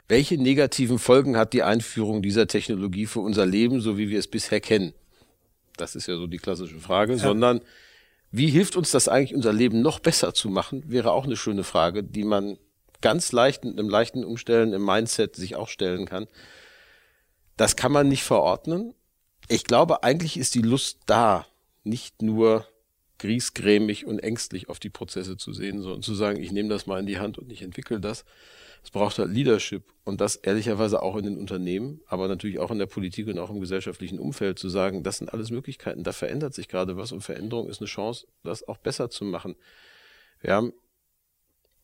welche 0.09 0.38
negativen 0.38 0.99
Folgen 0.99 1.36
hat 1.36 1.53
die 1.53 1.62
Einführung 1.62 2.22
dieser 2.22 2.47
Technologie 2.47 3.07
für 3.07 3.20
unser 3.20 3.44
Leben, 3.44 3.80
so 3.80 3.99
wie 3.99 4.09
wir 4.09 4.18
es 4.18 4.28
bisher 4.28 4.61
kennen? 4.61 4.92
Das 5.76 5.97
ist 5.97 6.07
ja 6.07 6.16
so 6.16 6.26
die 6.26 6.38
klassische 6.38 6.78
Frage, 6.78 7.14
ja. 7.14 7.18
sondern 7.18 7.61
wie 8.30 8.49
hilft 8.49 8.76
uns 8.76 8.90
das 8.90 9.09
eigentlich, 9.09 9.34
unser 9.34 9.53
Leben 9.53 9.82
noch 9.82 9.99
besser 9.99 10.34
zu 10.34 10.49
machen, 10.49 10.84
wäre 10.90 11.12
auch 11.12 11.24
eine 11.24 11.36
schöne 11.36 11.64
Frage, 11.64 12.03
die 12.03 12.24
man 12.24 12.59
ganz 13.01 13.32
leicht 13.32 13.64
mit 13.64 13.78
einem 13.78 13.88
leichten 13.88 14.24
Umstellen 14.24 14.72
im 14.72 14.84
Mindset 14.84 15.36
sich 15.36 15.57
auch 15.57 15.68
stellen 15.68 16.07
kann. 16.07 16.26
Das 17.57 17.76
kann 17.76 17.92
man 17.92 18.09
nicht 18.09 18.24
verordnen. 18.24 18.94
Ich 19.49 19.64
glaube, 19.64 20.03
eigentlich 20.03 20.36
ist 20.36 20.55
die 20.55 20.62
Lust 20.62 20.99
da, 21.07 21.47
nicht 21.84 22.22
nur 22.22 22.66
griesgrämig 23.19 24.07
und 24.07 24.19
ängstlich 24.19 24.69
auf 24.69 24.79
die 24.79 24.91
Prozesse 24.91 25.37
zu 25.37 25.53
sehen, 25.53 25.81
sondern 25.83 26.03
zu 26.03 26.14
sagen, 26.14 26.43
ich 26.43 26.53
nehme 26.53 26.69
das 26.69 26.87
mal 26.87 27.01
in 27.01 27.07
die 27.07 27.19
Hand 27.19 27.39
und 27.39 27.51
ich 27.51 27.62
entwickle 27.62 28.01
das. 28.01 28.25
Es 28.83 28.91
braucht 28.91 29.19
halt 29.19 29.31
Leadership 29.33 29.83
und 30.05 30.21
das 30.21 30.37
ehrlicherweise 30.37 31.03
auch 31.03 31.17
in 31.17 31.25
den 31.25 31.39
Unternehmen, 31.39 32.01
aber 32.07 32.29
natürlich 32.29 32.59
auch 32.59 32.71
in 32.71 32.79
der 32.79 32.87
Politik 32.87 33.27
und 33.27 33.39
auch 33.39 33.51
im 33.51 33.61
gesellschaftlichen 33.61 34.21
Umfeld 34.21 34.59
zu 34.59 34.69
sagen, 34.69 35.03
das 35.03 35.19
sind 35.19 35.33
alles 35.33 35.51
Möglichkeiten, 35.51 36.05
da 36.05 36.12
verändert 36.12 36.55
sich 36.55 36.69
gerade 36.69 36.97
was 36.97 37.11
und 37.11 37.23
Veränderung 37.23 37.69
ist 37.69 37.81
eine 37.81 37.89
Chance, 37.89 38.29
das 38.45 38.69
auch 38.69 38.77
besser 38.77 39.11
zu 39.11 39.25
machen. 39.25 39.57
Wir 40.41 40.55
haben 40.55 40.73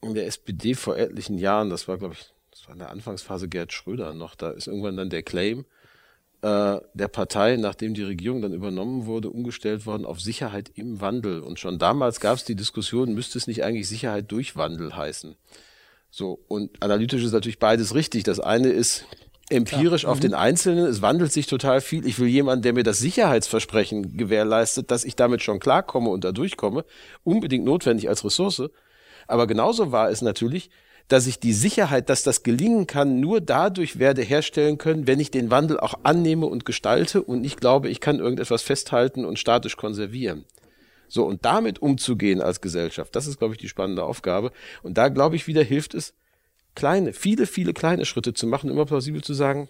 in 0.01 0.15
der 0.15 0.27
SPD 0.27 0.75
vor 0.75 0.97
etlichen 0.97 1.39
Jahren, 1.39 1.71
das 1.71 1.89
war 1.89 1.99
glaube 1.99 2.15
ich, 2.15 2.33
das 2.51 2.67
war 2.67 2.75
in 2.75 2.79
der 2.79 2.91
Anfangsphase 2.91 3.49
Gerd 3.49 3.73
Schröder 3.73 4.15
noch, 4.15 4.35
da 4.35 4.51
ist 4.51 4.67
irgendwann 4.69 4.97
dann 4.97 5.11
der 5.11 5.23
Claim, 5.23 5.65
äh, 6.43 6.81
der 6.95 7.09
Partei, 7.09 7.57
nachdem 7.57 7.95
die 7.95 8.03
Regierung 8.03 8.43
dann 8.43 8.53
übernommen 8.53 9.07
wurde, 9.07 9.31
umgestellt 9.31 9.87
worden 9.87 10.05
auf 10.05 10.21
Sicherheit 10.21 10.71
im 10.75 11.01
Wandel. 11.01 11.41
Und 11.41 11.61
schon 11.61 11.79
damals 11.79 12.21
gab 12.21 12.37
es 12.37 12.45
die 12.45 12.57
Diskussion, 12.57 13.15
müsste 13.15 13.39
es 13.39 13.47
nicht 13.47 13.65
eigentlich 13.65 13.89
Sicherheit 13.89 14.31
durch 14.31 14.57
Wandel 14.57 14.97
heißen? 14.97 15.37
So, 16.11 16.41
und 16.49 16.83
analytisch 16.83 17.23
ist 17.23 17.33
natürlich 17.33 17.59
beides 17.59 17.95
richtig. 17.95 18.25
Das 18.25 18.41
eine 18.41 18.69
ist 18.69 19.07
empirisch 19.51 20.03
Klar. 20.03 20.13
auf 20.13 20.19
mhm. 20.19 20.23
den 20.23 20.35
Einzelnen, 20.35 20.87
es 20.87 21.01
wandelt 21.01 21.33
sich 21.33 21.47
total 21.47 21.81
viel. 21.81 22.07
Ich 22.07 22.19
will 22.19 22.29
jemanden, 22.29 22.63
der 22.63 22.73
mir 22.73 22.83
das 22.83 22.99
Sicherheitsversprechen 22.99 24.17
gewährleistet, 24.17 24.91
dass 24.91 25.05
ich 25.05 25.15
damit 25.15 25.43
schon 25.43 25.61
klarkomme 25.61 26.11
und 26.11 26.25
da 26.25 26.33
durchkomme, 26.33 26.85
unbedingt 27.23 27.65
notwendig 27.65 28.09
als 28.09 28.25
Ressource. 28.25 28.69
Aber 29.29 29.47
genauso 29.47 29.93
war 29.93 30.11
es 30.11 30.23
natürlich, 30.23 30.71
dass 31.09 31.27
ich 31.27 31.39
die 31.39 31.53
Sicherheit, 31.53 32.09
dass 32.09 32.23
das 32.23 32.43
gelingen 32.43 32.87
kann, 32.87 33.21
nur 33.21 33.41
dadurch 33.41 33.99
werde 33.99 34.23
herstellen 34.23 34.79
können, 34.79 35.07
wenn 35.07 35.21
ich 35.21 35.31
den 35.31 35.51
Wandel 35.51 35.79
auch 35.79 35.95
annehme 36.03 36.47
und 36.47 36.65
gestalte 36.65 37.23
und 37.23 37.41
nicht 37.41 37.61
glaube, 37.61 37.89
ich 37.89 38.01
kann 38.01 38.19
irgendetwas 38.19 38.63
festhalten 38.63 39.25
und 39.25 39.39
statisch 39.39 39.77
konservieren. 39.77 40.45
So, 41.09 41.27
und 41.27 41.45
damit 41.45 41.83
umzugehen 41.83 42.41
als 42.41 42.63
Gesellschaft, 42.63 43.15
das 43.15 43.27
ist, 43.27 43.39
glaube 43.39 43.55
ich, 43.55 43.61
die 43.61 43.69
spannende 43.69 44.05
Aufgabe. 44.05 44.51
Und 44.83 44.97
da, 44.97 45.09
glaube 45.09 45.37
ich, 45.37 45.47
wieder 45.47 45.63
hilft 45.63 45.93
es, 45.93 46.15
kleine, 46.75 47.13
viele, 47.13 47.47
viele 47.47 47.75
kleine 47.75 48.07
Schritte 48.07 48.33
zu 48.33 48.47
machen, 48.47 48.71
immer 48.71 48.87
plausibel 48.87 49.23
zu 49.23 49.35
sagen, 49.35 49.69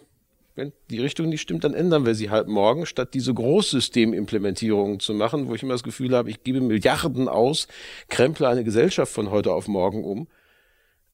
wenn 0.55 0.73
die 0.91 1.01
Richtung 1.01 1.29
nicht 1.29 1.41
stimmt, 1.41 1.65
dann 1.65 1.75
ändern 1.75 2.07
wir 2.07 2.15
sie 2.15 2.31
halt 2.31 2.47
morgen, 2.47 2.87
statt 2.87 3.15
diese 3.15 3.33
Großsystemimplementierungen 3.33 5.01
zu 5.01 5.15
machen, 5.15 5.49
wo 5.49 5.55
ich 5.55 5.63
immer 5.63 5.73
das 5.73 5.83
Gefühl 5.83 6.15
habe, 6.15 6.31
ich 6.31 6.45
gebe 6.45 6.61
Milliarden 6.61 7.27
aus, 7.27 7.69
kremple 8.09 8.47
eine 8.47 8.63
Gesellschaft 8.63 9.13
von 9.13 9.31
heute 9.31 9.53
auf 9.53 9.67
morgen 9.67 10.05
um 10.05 10.29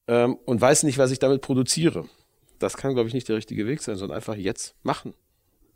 ähm, 0.09 0.37
und 0.45 0.59
weiß 0.59 0.83
nicht, 0.83 0.97
was 0.97 1.11
ich 1.11 1.19
damit 1.19 1.41
produziere. 1.41 2.09
Das 2.57 2.75
kann, 2.75 2.95
glaube 2.95 3.07
ich, 3.07 3.13
nicht 3.13 3.29
der 3.29 3.37
richtige 3.37 3.67
Weg 3.67 3.81
sein, 3.81 3.95
sondern 3.95 4.17
einfach 4.17 4.35
jetzt 4.35 4.75
machen. 4.83 5.13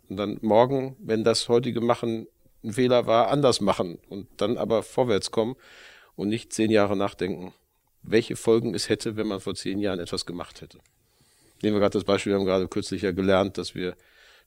Und 0.10 0.18
dann 0.18 0.40
morgen, 0.42 0.98
wenn 1.00 1.24
das 1.24 1.48
heutige 1.48 1.80
Machen 1.80 2.28
ein 2.64 2.74
Fehler 2.74 3.06
war, 3.06 3.30
anders 3.30 3.62
machen 3.62 4.00
und 4.10 4.28
dann 4.38 4.58
aber 4.58 4.84
vorwärts 4.84 5.32
kommen 5.32 5.56
und 6.16 6.30
nicht 6.30 6.52
zehn 6.52 6.72
Jahre 6.72 6.98
nachdenken, 6.98 7.54
welche 8.02 8.36
Folgen 8.36 8.74
es 8.74 8.90
hätte, 8.90 9.16
wenn 9.16 9.28
man 9.28 9.40
vor 9.40 9.56
zehn 9.56 9.80
Jahren 9.80 10.00
etwas 10.00 10.26
gemacht 10.26 10.62
hätte. 10.62 10.80
Nehmen 11.62 11.76
wir 11.76 11.80
gerade 11.80 11.94
das 11.94 12.04
Beispiel, 12.04 12.34
wir 12.34 12.40
haben 12.40 12.46
gerade 12.46 12.68
kürzlich 12.68 13.04
ja 13.04 13.12
gelernt, 13.12 13.58
dass 13.58 13.76
wir 13.76 13.96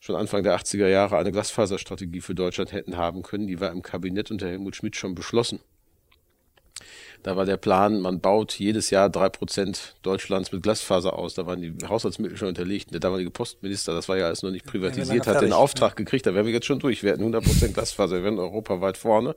schon 0.01 0.17
Anfang 0.17 0.43
der 0.43 0.59
80er 0.59 0.89
Jahre 0.89 1.17
eine 1.17 1.33
Glasfaserstrategie 1.33 2.21
für 2.21 2.35
Deutschland 2.35 2.73
hätten 2.73 2.97
haben 2.97 3.23
können. 3.23 3.47
Die 3.47 3.61
war 3.61 3.71
im 3.71 3.83
Kabinett 3.83 4.31
unter 4.31 4.49
Helmut 4.49 4.77
Schmidt 4.77 4.97
schon 4.97 5.15
beschlossen. 5.15 5.61
Da 7.27 7.37
war 7.37 7.45
der 7.45 7.57
Plan, 7.57 8.01
man 8.01 8.21
baut 8.21 8.57
jedes 8.57 8.91
Jahr 8.91 9.11
drei 9.11 9.29
Prozent 9.29 9.97
Deutschlands 10.03 10.53
mit 10.53 10.63
Glasfaser 10.63 11.19
aus. 11.19 11.35
Da 11.35 11.45
waren 11.45 11.61
die 11.61 11.75
Haushaltsmittel 11.85 12.39
schon 12.39 12.47
unterlegt. 12.47 12.93
Der 12.93 13.01
damalige 13.01 13.33
Postminister, 13.33 13.95
das 13.95 14.09
war 14.09 14.17
ja 14.17 14.27
alles 14.27 14.45
noch 14.45 14.53
nicht 14.53 14.65
privatisiert, 14.65 15.27
ja, 15.27 15.35
hat 15.35 15.43
den 15.43 15.53
Auftrag 15.53 15.97
gekriegt. 15.97 16.25
Da 16.25 16.35
wären 16.37 16.47
wir 16.47 16.53
jetzt 16.53 16.67
schon 16.67 16.79
durch. 16.79 17.03
Wir 17.03 17.11
hätten 17.11 17.23
100 17.23 17.43
Prozent 17.43 17.75
Glasfaser, 17.75 18.19
wir 18.19 18.23
wären 18.23 18.39
europaweit 18.39 18.97
vorne. 18.97 19.35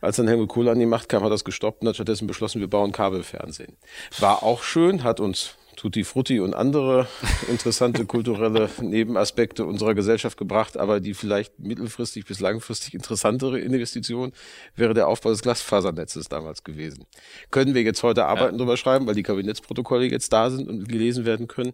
Als 0.00 0.16
dann 0.16 0.26
Helmut 0.26 0.48
Kohl 0.48 0.70
an 0.70 0.78
die 0.78 0.86
Macht 0.86 1.10
kam, 1.10 1.22
hat 1.22 1.30
das 1.30 1.44
gestoppt 1.44 1.82
und 1.82 1.88
hat 1.88 1.96
stattdessen 1.96 2.26
beschlossen, 2.26 2.60
wir 2.60 2.70
bauen 2.70 2.92
Kabelfernsehen. 2.92 3.76
War 4.18 4.42
auch 4.42 4.62
schön, 4.62 5.04
hat 5.04 5.20
uns 5.20 5.54
Tutti 5.76 6.04
Frutti 6.04 6.40
und 6.40 6.54
andere 6.54 7.06
interessante 7.48 8.06
kulturelle 8.06 8.68
Nebenaspekte 8.80 9.64
unserer 9.64 9.94
Gesellschaft 9.94 10.36
gebracht, 10.36 10.76
aber 10.76 11.00
die 11.00 11.14
vielleicht 11.14 11.58
mittelfristig 11.58 12.24
bis 12.24 12.40
langfristig 12.40 12.94
interessantere 12.94 13.60
Investition 13.60 14.32
wäre 14.74 14.94
der 14.94 15.08
Aufbau 15.08 15.30
des 15.30 15.42
Glasfasernetzes 15.42 16.28
damals 16.28 16.64
gewesen. 16.64 17.06
Können 17.50 17.74
wir 17.74 17.82
jetzt 17.82 18.02
heute 18.02 18.24
Arbeiten 18.24 18.54
ja. 18.54 18.58
drüber 18.58 18.76
schreiben, 18.76 19.06
weil 19.06 19.14
die 19.14 19.22
Kabinettsprotokolle 19.22 20.06
jetzt 20.06 20.32
da 20.32 20.50
sind 20.50 20.68
und 20.68 20.88
gelesen 20.88 21.24
werden 21.24 21.46
können? 21.46 21.72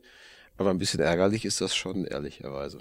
Aber 0.59 0.71
ein 0.71 0.79
bisschen 0.79 1.01
ärgerlich 1.01 1.45
ist 1.45 1.61
das 1.61 1.75
schon, 1.75 2.05
ehrlicherweise. 2.05 2.79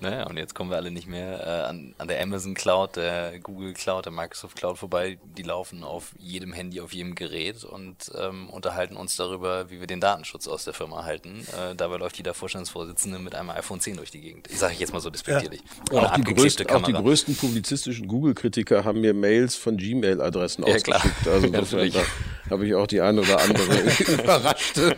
Naja, 0.00 0.26
und 0.26 0.36
jetzt 0.36 0.54
kommen 0.54 0.70
wir 0.70 0.76
alle 0.76 0.90
nicht 0.90 1.06
mehr 1.06 1.40
äh, 1.40 1.68
an, 1.68 1.94
an 1.98 2.08
der 2.08 2.20
Amazon 2.20 2.54
Cloud, 2.54 2.96
der 2.96 3.38
Google 3.38 3.74
Cloud, 3.74 4.06
der 4.06 4.12
Microsoft 4.12 4.56
Cloud 4.56 4.76
vorbei. 4.76 5.18
Die 5.36 5.42
laufen 5.42 5.84
auf 5.84 6.12
jedem 6.18 6.52
Handy, 6.52 6.80
auf 6.80 6.92
jedem 6.92 7.14
Gerät 7.14 7.64
und 7.64 8.10
ähm, 8.18 8.50
unterhalten 8.50 8.96
uns 8.96 9.14
darüber, 9.14 9.70
wie 9.70 9.78
wir 9.78 9.86
den 9.86 10.00
Datenschutz 10.00 10.48
aus 10.48 10.64
der 10.64 10.74
Firma 10.74 11.04
halten. 11.04 11.46
Äh, 11.52 11.76
dabei 11.76 11.98
läuft 11.98 12.16
jeder 12.16 12.34
Vorstandsvorsitzende 12.34 13.20
mit 13.20 13.36
einem 13.36 13.50
iPhone 13.50 13.80
10 13.80 13.96
durch 13.96 14.10
die 14.10 14.20
Gegend. 14.20 14.48
Ich 14.50 14.58
sage 14.58 14.74
jetzt 14.76 14.92
mal 14.92 15.00
so 15.00 15.10
despektierlich. 15.10 15.62
Ja. 15.92 16.10
Auch, 16.10 16.16
die 16.16 16.22
größten, 16.22 16.68
auch 16.70 16.82
die 16.82 16.92
größten 16.92 17.36
publizistischen 17.36 18.08
Google-Kritiker 18.08 18.84
haben 18.84 19.00
mir 19.00 19.14
Mails 19.14 19.54
von 19.54 19.76
Gmail-Adressen 19.76 20.66
ja, 20.66 20.74
ausgeschickt. 20.74 21.22
Klar. 21.22 21.34
Also 21.34 21.46
insofern, 21.52 21.92
da 21.92 22.50
habe 22.50 22.66
ich 22.66 22.74
auch 22.74 22.86
die 22.86 23.00
eine 23.00 23.20
oder 23.20 23.40
andere 23.40 23.64
überraschte 24.12 24.96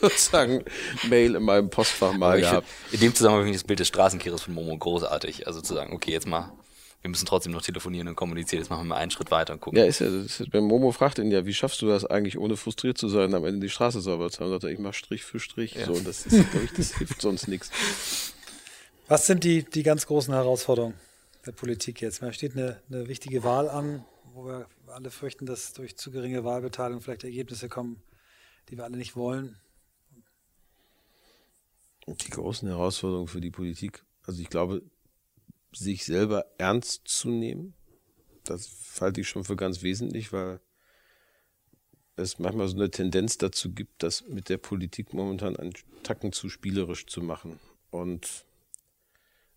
sozusagen 0.00 0.64
Mail 1.08 1.34
in 1.34 1.42
meinem 1.50 1.70
Postfach 1.70 2.12
mal 2.12 2.40
gehabt. 2.40 2.66
In 2.92 3.00
dem 3.00 3.14
Zusammenhang 3.14 3.42
finde 3.44 3.56
ich 3.56 3.62
das 3.62 3.66
Bild 3.66 3.80
des 3.80 3.88
Straßenkehres 3.88 4.42
von 4.42 4.54
Momo 4.54 4.76
großartig. 4.76 5.46
Also 5.46 5.60
zu 5.60 5.74
sagen, 5.74 5.92
okay, 5.92 6.12
jetzt 6.12 6.26
mal 6.26 6.52
wir 7.02 7.08
müssen 7.08 7.24
trotzdem 7.24 7.52
noch 7.52 7.62
telefonieren 7.62 8.08
und 8.08 8.16
kommunizieren. 8.16 8.60
Jetzt 8.62 8.68
machen 8.68 8.82
wir 8.82 8.88
mal 8.88 8.96
einen 8.96 9.10
Schritt 9.10 9.30
weiter 9.30 9.54
und 9.54 9.60
gucken. 9.60 9.78
Ja, 9.78 9.86
ist 9.86 10.00
ja, 10.00 10.08
ist, 10.08 10.52
wenn 10.52 10.64
Momo 10.64 10.92
fragt 10.92 11.18
ihn 11.18 11.30
ja, 11.30 11.46
wie 11.46 11.54
schaffst 11.54 11.80
du 11.80 11.86
das 11.86 12.04
eigentlich, 12.04 12.38
ohne 12.38 12.56
frustriert 12.56 12.98
zu 12.98 13.08
sein, 13.08 13.32
am 13.34 13.44
Ende 13.46 13.60
die 13.60 13.70
Straße 13.70 14.00
sauber 14.00 14.30
zu 14.30 14.40
haben, 14.40 14.50
sagt 14.50 14.64
er, 14.64 14.70
ich 14.70 14.78
mach 14.78 14.92
Strich 14.92 15.24
für 15.24 15.40
Strich. 15.40 15.74
Ja. 15.74 15.86
So, 15.86 15.94
und 15.94 16.06
das 16.06 16.26
ist, 16.26 16.50
glaube 16.50 16.66
ich, 16.66 16.72
das 16.72 16.98
hilft 16.98 17.20
sonst 17.22 17.48
nichts. 17.48 17.70
Was 19.08 19.26
sind 19.26 19.44
die, 19.44 19.62
die 19.62 19.82
ganz 19.82 20.06
großen 20.06 20.34
Herausforderungen 20.34 20.94
der 21.46 21.52
Politik 21.52 22.02
jetzt? 22.02 22.22
Da 22.22 22.32
steht 22.32 22.54
eine, 22.54 22.80
eine 22.90 23.08
wichtige 23.08 23.44
Wahl 23.44 23.70
an, 23.70 24.04
wo 24.34 24.44
wir 24.44 24.66
alle 24.88 25.10
fürchten, 25.10 25.46
dass 25.46 25.72
durch 25.72 25.96
zu 25.96 26.10
geringe 26.10 26.44
Wahlbeteiligung 26.44 27.00
vielleicht 27.00 27.24
Ergebnisse 27.24 27.70
kommen, 27.70 28.02
die 28.68 28.76
wir 28.76 28.84
alle 28.84 28.98
nicht 28.98 29.16
wollen. 29.16 29.56
Die 32.18 32.30
großen 32.30 32.68
Herausforderungen 32.68 33.28
für 33.28 33.40
die 33.40 33.50
Politik, 33.50 34.04
also 34.24 34.40
ich 34.40 34.48
glaube, 34.48 34.82
sich 35.72 36.04
selber 36.04 36.46
ernst 36.58 37.02
zu 37.06 37.28
nehmen, 37.28 37.74
das 38.44 38.98
halte 39.00 39.20
ich 39.20 39.28
schon 39.28 39.44
für 39.44 39.56
ganz 39.56 39.82
wesentlich, 39.82 40.32
weil 40.32 40.60
es 42.16 42.38
manchmal 42.38 42.68
so 42.68 42.76
eine 42.76 42.90
Tendenz 42.90 43.38
dazu 43.38 43.72
gibt, 43.72 44.02
das 44.02 44.26
mit 44.28 44.48
der 44.48 44.58
Politik 44.58 45.14
momentan 45.14 45.56
einen 45.56 45.72
Tacken 46.02 46.32
zu 46.32 46.48
spielerisch 46.48 47.06
zu 47.06 47.22
machen. 47.22 47.58
Und 47.90 48.44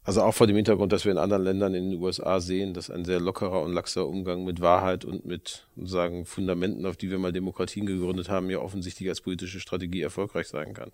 also 0.06 0.22
auch 0.22 0.34
vor 0.34 0.47
dem 0.47 0.58
Hintergrund, 0.58 0.91
dass 0.91 1.06
wir 1.06 1.14
in 1.14 1.18
anderen 1.18 1.43
Ländern 1.43 1.74
in 1.74 1.91
den 1.91 2.01
USA 2.01 2.41
sehen, 2.41 2.74
dass 2.74 2.89
ein 2.89 3.06
sehr 3.06 3.22
lockerer 3.22 3.62
und 3.62 3.72
laxer 3.72 4.06
Umgang 4.06 4.43
mit 4.43 4.60
Wahrheit 4.60 5.06
und 5.06 5.26
mit 5.26 5.66
sagen 5.78 6.26
Fundamenten, 6.26 6.86
auf 6.86 6.97
die 6.97 7.10
wir 7.10 7.20
mal 7.20 7.32
Demokratien 7.32 7.86
gegründet 7.86 8.28
haben, 8.28 8.49
ja 8.49 8.60
offensichtlich 8.60 9.08
als 9.08 9.22
politische 9.22 9.62
Strategie 9.62 10.01
erfolgreich 10.01 10.47
sein 10.47 10.74
kann. 10.74 10.91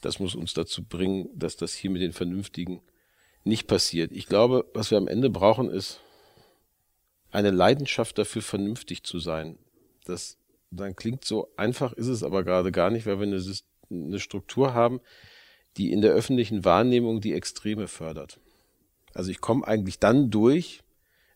Das 0.00 0.18
muss 0.18 0.34
uns 0.34 0.54
dazu 0.54 0.84
bringen, 0.84 1.28
dass 1.34 1.56
das 1.56 1.74
hier 1.74 1.90
mit 1.90 2.02
den 2.02 2.12
Vernünftigen 2.12 2.82
nicht 3.44 3.66
passiert. 3.66 4.12
Ich 4.12 4.26
glaube, 4.26 4.66
was 4.74 4.90
wir 4.90 4.98
am 4.98 5.08
Ende 5.08 5.30
brauchen, 5.30 5.70
ist 5.70 6.00
eine 7.30 7.50
Leidenschaft 7.50 8.18
dafür, 8.18 8.42
vernünftig 8.42 9.04
zu 9.04 9.18
sein. 9.18 9.58
Das 10.04 10.38
dann 10.70 10.96
klingt 10.96 11.24
so 11.24 11.52
einfach, 11.56 11.92
ist 11.92 12.08
es 12.08 12.22
aber 12.22 12.44
gerade 12.44 12.72
gar 12.72 12.90
nicht, 12.90 13.06
weil 13.06 13.18
wir 13.18 13.26
eine, 13.26 13.42
eine 13.90 14.20
Struktur 14.20 14.74
haben, 14.74 15.00
die 15.76 15.92
in 15.92 16.00
der 16.00 16.12
öffentlichen 16.12 16.64
Wahrnehmung 16.64 17.20
die 17.20 17.34
Extreme 17.34 17.88
fördert. 17.88 18.40
Also 19.14 19.30
ich 19.30 19.40
komme 19.40 19.66
eigentlich 19.66 19.98
dann 19.98 20.30
durch, 20.30 20.82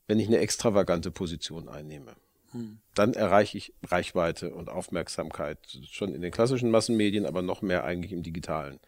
wenn 0.07 0.19
ich 0.19 0.27
eine 0.27 0.39
extravagante 0.39 1.11
Position 1.11 1.69
einnehme. 1.69 2.17
Hm. 2.53 2.79
Dann 2.95 3.15
erreiche 3.15 3.59
ich 3.59 3.73
Reichweite 3.83 4.55
und 4.55 4.69
Aufmerksamkeit 4.69 5.59
schon 5.91 6.15
in 6.15 6.23
den 6.23 6.33
klassischen 6.33 6.71
Massenmedien, 6.71 7.27
aber 7.27 7.43
noch 7.43 7.63
mehr 7.63 7.85
eigentlich 7.85 8.13
im 8.13 8.23
digitalen. 8.23 8.81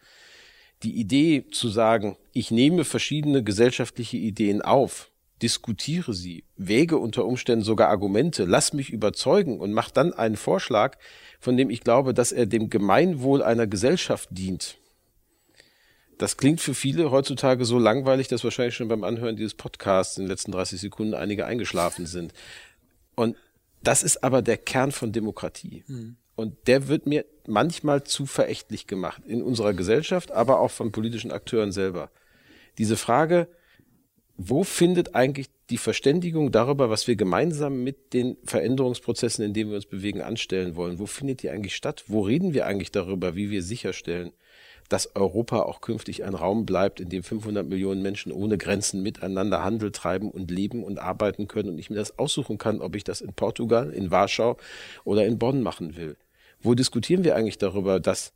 Die 0.83 0.99
Idee 0.99 1.45
zu 1.49 1.69
sagen, 1.69 2.17
ich 2.33 2.51
nehme 2.51 2.83
verschiedene 2.83 3.43
gesellschaftliche 3.43 4.17
Ideen 4.17 4.61
auf, 4.61 5.11
diskutiere 5.41 6.13
sie, 6.13 6.43
wäge 6.57 6.97
unter 6.97 7.25
Umständen 7.25 7.63
sogar 7.63 7.89
Argumente, 7.89 8.43
lass 8.45 8.73
mich 8.73 8.89
überzeugen 8.89 9.59
und 9.59 9.71
mach 9.71 9.91
dann 9.91 10.13
einen 10.13 10.35
Vorschlag, 10.35 10.97
von 11.39 11.55
dem 11.57 11.69
ich 11.69 11.81
glaube, 11.81 12.13
dass 12.13 12.31
er 12.31 12.45
dem 12.45 12.69
Gemeinwohl 12.69 13.41
einer 13.41 13.67
Gesellschaft 13.67 14.29
dient. 14.31 14.77
Das 16.17 16.37
klingt 16.37 16.61
für 16.61 16.73
viele 16.73 17.11
heutzutage 17.11 17.65
so 17.65 17.79
langweilig, 17.79 18.27
dass 18.27 18.43
wahrscheinlich 18.43 18.75
schon 18.75 18.87
beim 18.87 19.03
Anhören 19.03 19.35
dieses 19.35 19.55
Podcasts 19.55 20.17
in 20.17 20.23
den 20.23 20.29
letzten 20.29 20.51
30 20.51 20.79
Sekunden 20.79 21.13
einige 21.13 21.45
eingeschlafen 21.45 22.05
sind. 22.05 22.33
Und 23.15 23.35
das 23.83 24.03
ist 24.03 24.23
aber 24.23 24.41
der 24.41 24.57
Kern 24.57 24.91
von 24.91 25.11
Demokratie. 25.11 25.83
Mhm. 25.87 26.17
Und 26.35 26.67
der 26.67 26.87
wird 26.87 27.05
mir 27.05 27.25
manchmal 27.45 28.03
zu 28.03 28.25
verächtlich 28.25 28.87
gemacht 28.87 29.21
in 29.27 29.43
unserer 29.43 29.73
Gesellschaft, 29.73 30.31
aber 30.31 30.59
auch 30.59 30.71
von 30.71 30.91
politischen 30.91 31.31
Akteuren 31.31 31.71
selber. 31.71 32.09
Diese 32.77 32.97
Frage, 32.97 33.47
wo 34.35 34.63
findet 34.63 35.13
eigentlich 35.13 35.49
die 35.69 35.77
Verständigung 35.77 36.51
darüber, 36.51 36.89
was 36.89 37.07
wir 37.07 37.15
gemeinsam 37.15 37.83
mit 37.83 38.13
den 38.13 38.37
Veränderungsprozessen, 38.43 39.45
in 39.45 39.53
denen 39.53 39.69
wir 39.69 39.75
uns 39.75 39.85
bewegen, 39.85 40.21
anstellen 40.21 40.75
wollen? 40.75 40.97
Wo 40.97 41.05
findet 41.05 41.43
die 41.43 41.49
eigentlich 41.49 41.75
statt? 41.75 42.03
Wo 42.07 42.21
reden 42.21 42.53
wir 42.53 42.65
eigentlich 42.65 42.91
darüber, 42.91 43.35
wie 43.35 43.51
wir 43.51 43.61
sicherstellen, 43.61 44.33
dass 44.89 45.15
Europa 45.15 45.61
auch 45.63 45.81
künftig 45.81 46.23
ein 46.23 46.33
Raum 46.33 46.65
bleibt, 46.65 46.99
in 46.99 47.09
dem 47.09 47.23
500 47.23 47.67
Millionen 47.67 48.01
Menschen 48.01 48.31
ohne 48.31 48.57
Grenzen 48.57 49.01
miteinander 49.01 49.63
Handel 49.63 49.91
treiben 49.91 50.29
und 50.29 50.51
leben 50.51 50.83
und 50.83 50.99
arbeiten 50.99 51.47
können 51.47 51.69
und 51.69 51.79
ich 51.79 51.89
mir 51.89 51.95
das 51.95 52.19
aussuchen 52.19 52.57
kann, 52.57 52.81
ob 52.81 52.95
ich 52.95 53.03
das 53.03 53.21
in 53.21 53.33
Portugal, 53.33 53.91
in 53.91 54.11
Warschau 54.11 54.57
oder 55.03 55.25
in 55.25 55.39
Bonn 55.39 55.61
machen 55.61 55.95
will. 55.95 56.17
Wo 56.61 56.75
diskutieren 56.75 57.23
wir 57.23 57.35
eigentlich 57.35 57.57
darüber, 57.57 57.99
dass 57.99 58.33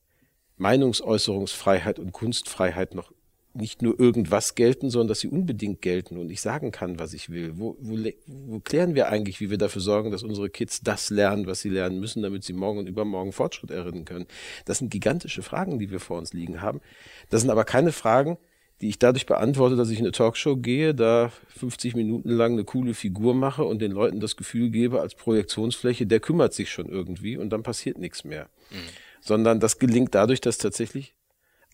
Meinungsäußerungsfreiheit 0.58 2.00
und 2.00 2.12
Kunstfreiheit 2.12 2.96
noch 2.96 3.12
nicht 3.58 3.82
nur 3.82 4.00
irgendwas 4.00 4.56
gelten, 4.56 4.90
sondern 4.90 5.10
dass 5.10 5.20
sie 5.20 5.28
unbedingt 5.28 5.82
gelten 5.82 6.18
und 6.18 6.30
ich 6.30 6.42
sagen 6.42 6.72
kann, 6.72 7.00
was 7.00 7.14
ich 7.14 7.30
will. 7.30 7.54
Wo, 7.58 7.78
wo, 7.80 7.98
wo 8.26 8.60
klären 8.60 8.96
wir 8.96 9.10
eigentlich, 9.10 9.40
wie 9.40 9.50
wir 9.50 9.58
dafür 9.58 9.82
sorgen, 9.82 10.12
dass 10.12 10.24
unsere 10.24 10.50
Kids 10.50 10.82
das 10.82 11.10
lernen, 11.10 11.48
was 11.48 11.62
sie 11.62 11.70
lernen 11.70 12.00
müssen, 12.00 12.24
damit 12.24 12.44
sie 12.44 12.54
morgen 12.54 12.80
und 12.80 12.88
übermorgen 12.88 13.32
Fortschritt 13.32 13.72
erinnern 13.72 14.06
können? 14.06 14.28
Das 14.66 14.80
sind 14.80 14.92
gigantische 14.92 15.42
Fragen, 15.42 15.80
die 15.80 15.92
wir 15.92 16.00
vor 16.00 16.18
uns 16.18 16.34
liegen 16.34 16.62
haben. 16.62 16.82
Das 17.30 17.42
sind 17.42 17.50
aber 17.50 17.66
keine 17.66 17.92
Fragen, 17.92 18.38
die 18.82 18.90
ich 18.90 19.00
dadurch 19.00 19.26
beantworte, 19.26 19.76
dass 19.76 19.90
ich 19.90 20.00
in 20.00 20.06
eine 20.06 20.12
Talkshow 20.12 20.56
gehe, 20.56 20.94
da 20.94 21.32
50 21.58 21.96
Minuten 21.96 22.30
lang 22.30 22.54
eine 22.54 22.64
coole 22.64 22.94
Figur 22.94 23.34
mache 23.34 23.64
und 23.64 23.82
den 23.82 23.92
Leuten 23.92 24.20
das 24.20 24.36
Gefühl 24.36 24.70
gebe, 24.70 25.02
als 25.02 25.16
Projektionsfläche, 25.16 26.06
der 26.06 26.20
kümmert 26.20 26.54
sich 26.54 26.70
schon 26.70 26.88
irgendwie 26.88 27.38
und 27.38 27.50
dann 27.50 27.64
passiert 27.64 27.98
nichts 27.98 28.24
mehr. 28.24 28.50
Mhm. 28.70 28.76
Sondern 29.22 29.60
das 29.60 29.80
gelingt 29.80 30.14
dadurch, 30.14 30.42
dass 30.42 30.60
tatsächlich 30.60 31.16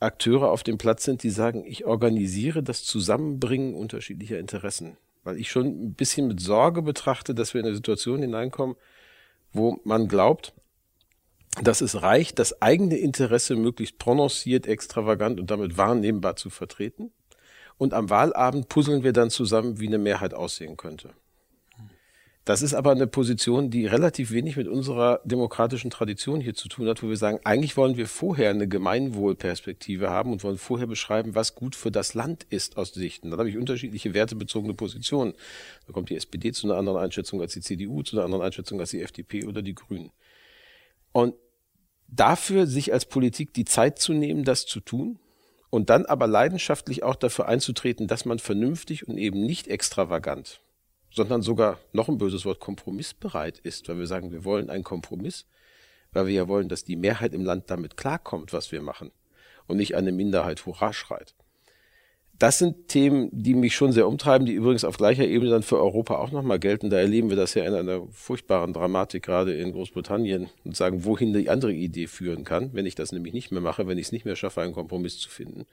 Akteure 0.03 0.51
auf 0.51 0.63
dem 0.63 0.77
Platz 0.77 1.03
sind, 1.03 1.23
die 1.23 1.29
sagen, 1.29 1.63
ich 1.65 1.85
organisiere 1.85 2.63
das 2.63 2.83
Zusammenbringen 2.83 3.73
unterschiedlicher 3.73 4.39
Interessen. 4.39 4.97
Weil 5.23 5.37
ich 5.37 5.49
schon 5.49 5.67
ein 5.67 5.93
bisschen 5.93 6.27
mit 6.27 6.39
Sorge 6.39 6.81
betrachte, 6.81 7.33
dass 7.33 7.53
wir 7.53 7.61
in 7.61 7.67
eine 7.67 7.75
Situation 7.75 8.21
hineinkommen, 8.21 8.75
wo 9.53 9.79
man 9.83 10.07
glaubt, 10.07 10.53
dass 11.61 11.81
es 11.81 12.01
reicht, 12.01 12.39
das 12.39 12.61
eigene 12.61 12.97
Interesse 12.97 13.55
möglichst 13.55 13.99
prononciert, 13.99 14.67
extravagant 14.67 15.39
und 15.39 15.51
damit 15.51 15.77
wahrnehmbar 15.77 16.35
zu 16.35 16.49
vertreten. 16.49 17.11
Und 17.77 17.93
am 17.93 18.09
Wahlabend 18.09 18.69
puzzeln 18.69 19.03
wir 19.03 19.13
dann 19.13 19.29
zusammen, 19.29 19.79
wie 19.79 19.87
eine 19.87 19.97
Mehrheit 19.97 20.33
aussehen 20.33 20.77
könnte. 20.77 21.11
Das 22.45 22.61
ist 22.61 22.73
aber 22.73 22.91
eine 22.91 23.07
Position, 23.07 23.69
die 23.69 23.85
relativ 23.85 24.31
wenig 24.31 24.57
mit 24.57 24.67
unserer 24.67 25.21
demokratischen 25.23 25.89
Tradition 25.89 26.41
hier 26.41 26.53
zu 26.53 26.67
tun 26.67 26.89
hat, 26.89 27.01
wo 27.01 27.07
wir 27.07 27.15
sagen, 27.15 27.39
eigentlich 27.45 27.77
wollen 27.77 27.95
wir 27.95 28.05
vorher 28.05 28.49
eine 28.49 28.67
Gemeinwohlperspektive 28.67 30.09
haben 30.09 30.33
und 30.33 30.43
wollen 30.43 30.57
vorher 30.57 30.87
beschreiben, 30.87 31.35
was 31.35 31.55
gut 31.55 31.73
für 31.73 31.89
das 31.89 32.15
Land 32.15 32.45
ist 32.49 32.75
aus 32.75 32.93
Sichten. 32.93 33.29
Dann 33.29 33.39
habe 33.39 33.47
ich 33.47 33.57
unterschiedliche 33.57 34.13
wertebezogene 34.13 34.73
Positionen. 34.73 35.35
Da 35.87 35.93
kommt 35.93 36.09
die 36.09 36.17
SPD 36.17 36.51
zu 36.51 36.67
einer 36.67 36.75
anderen 36.75 36.97
Einschätzung 36.97 37.39
als 37.39 37.53
die 37.53 37.61
CDU, 37.61 38.03
zu 38.03 38.17
einer 38.17 38.25
anderen 38.25 38.43
Einschätzung 38.43 38.77
als 38.81 38.89
die 38.89 39.01
FDP 39.01 39.45
oder 39.45 39.61
die 39.61 39.75
Grünen. 39.75 40.11
Und 41.13 41.35
dafür 42.09 42.67
sich 42.67 42.91
als 42.91 43.05
Politik 43.05 43.53
die 43.53 43.65
Zeit 43.65 43.99
zu 43.99 44.11
nehmen, 44.11 44.43
das 44.43 44.65
zu 44.65 44.81
tun 44.81 45.17
und 45.69 45.89
dann 45.89 46.05
aber 46.05 46.27
leidenschaftlich 46.27 47.03
auch 47.03 47.15
dafür 47.15 47.47
einzutreten, 47.47 48.07
dass 48.07 48.25
man 48.25 48.39
vernünftig 48.39 49.07
und 49.07 49.17
eben 49.17 49.45
nicht 49.45 49.69
extravagant 49.69 50.59
sondern 51.13 51.41
sogar 51.41 51.79
noch 51.91 52.09
ein 52.09 52.17
böses 52.17 52.43
Wort 52.43 52.59
kompromissbereit 52.59 53.59
ist, 53.59 53.87
weil 53.87 53.99
wir 53.99 54.07
sagen, 54.07 54.31
wir 54.31 54.43
wollen 54.43 54.69
einen 54.69 54.83
Kompromiss, 54.83 55.45
weil 56.11 56.25
wir 56.27 56.33
ja 56.33 56.47
wollen, 56.47 56.69
dass 56.69 56.83
die 56.83 56.95
Mehrheit 56.95 57.33
im 57.33 57.45
Land 57.45 57.69
damit 57.69 57.97
klarkommt, 57.97 58.51
was 58.51 58.71
wir 58.71 58.81
machen 58.81 59.11
und 59.67 59.77
nicht 59.77 59.95
eine 59.95 60.11
Minderheit 60.11 60.65
Hurra 60.65 60.91
schreit. 60.91 61.35
Das 62.39 62.57
sind 62.57 62.87
Themen, 62.87 63.29
die 63.31 63.53
mich 63.53 63.75
schon 63.75 63.91
sehr 63.91 64.07
umtreiben, 64.07 64.45
die 64.45 64.53
übrigens 64.53 64.83
auf 64.83 64.97
gleicher 64.97 65.25
Ebene 65.25 65.51
dann 65.51 65.61
für 65.61 65.77
Europa 65.77 66.17
auch 66.17 66.31
nochmal 66.31 66.59
gelten. 66.59 66.89
Da 66.89 66.97
erleben 66.97 67.29
wir 67.29 67.37
das 67.37 67.53
ja 67.53 67.63
in 67.63 67.75
einer 67.75 68.07
furchtbaren 68.11 68.73
Dramatik 68.73 69.23
gerade 69.23 69.53
in 69.53 69.71
Großbritannien 69.71 70.49
und 70.65 70.75
sagen, 70.75 71.05
wohin 71.05 71.31
die 71.31 71.49
andere 71.49 71.71
Idee 71.71 72.07
führen 72.07 72.43
kann, 72.43 72.71
wenn 72.73 72.87
ich 72.87 72.95
das 72.95 73.11
nämlich 73.11 73.33
nicht 73.33 73.51
mehr 73.51 73.61
mache, 73.61 73.87
wenn 73.87 73.99
ich 73.99 74.07
es 74.07 74.11
nicht 74.11 74.25
mehr 74.25 74.35
schaffe, 74.35 74.61
einen 74.61 74.73
Kompromiss 74.73 75.19
zu 75.19 75.29
finden, 75.29 75.65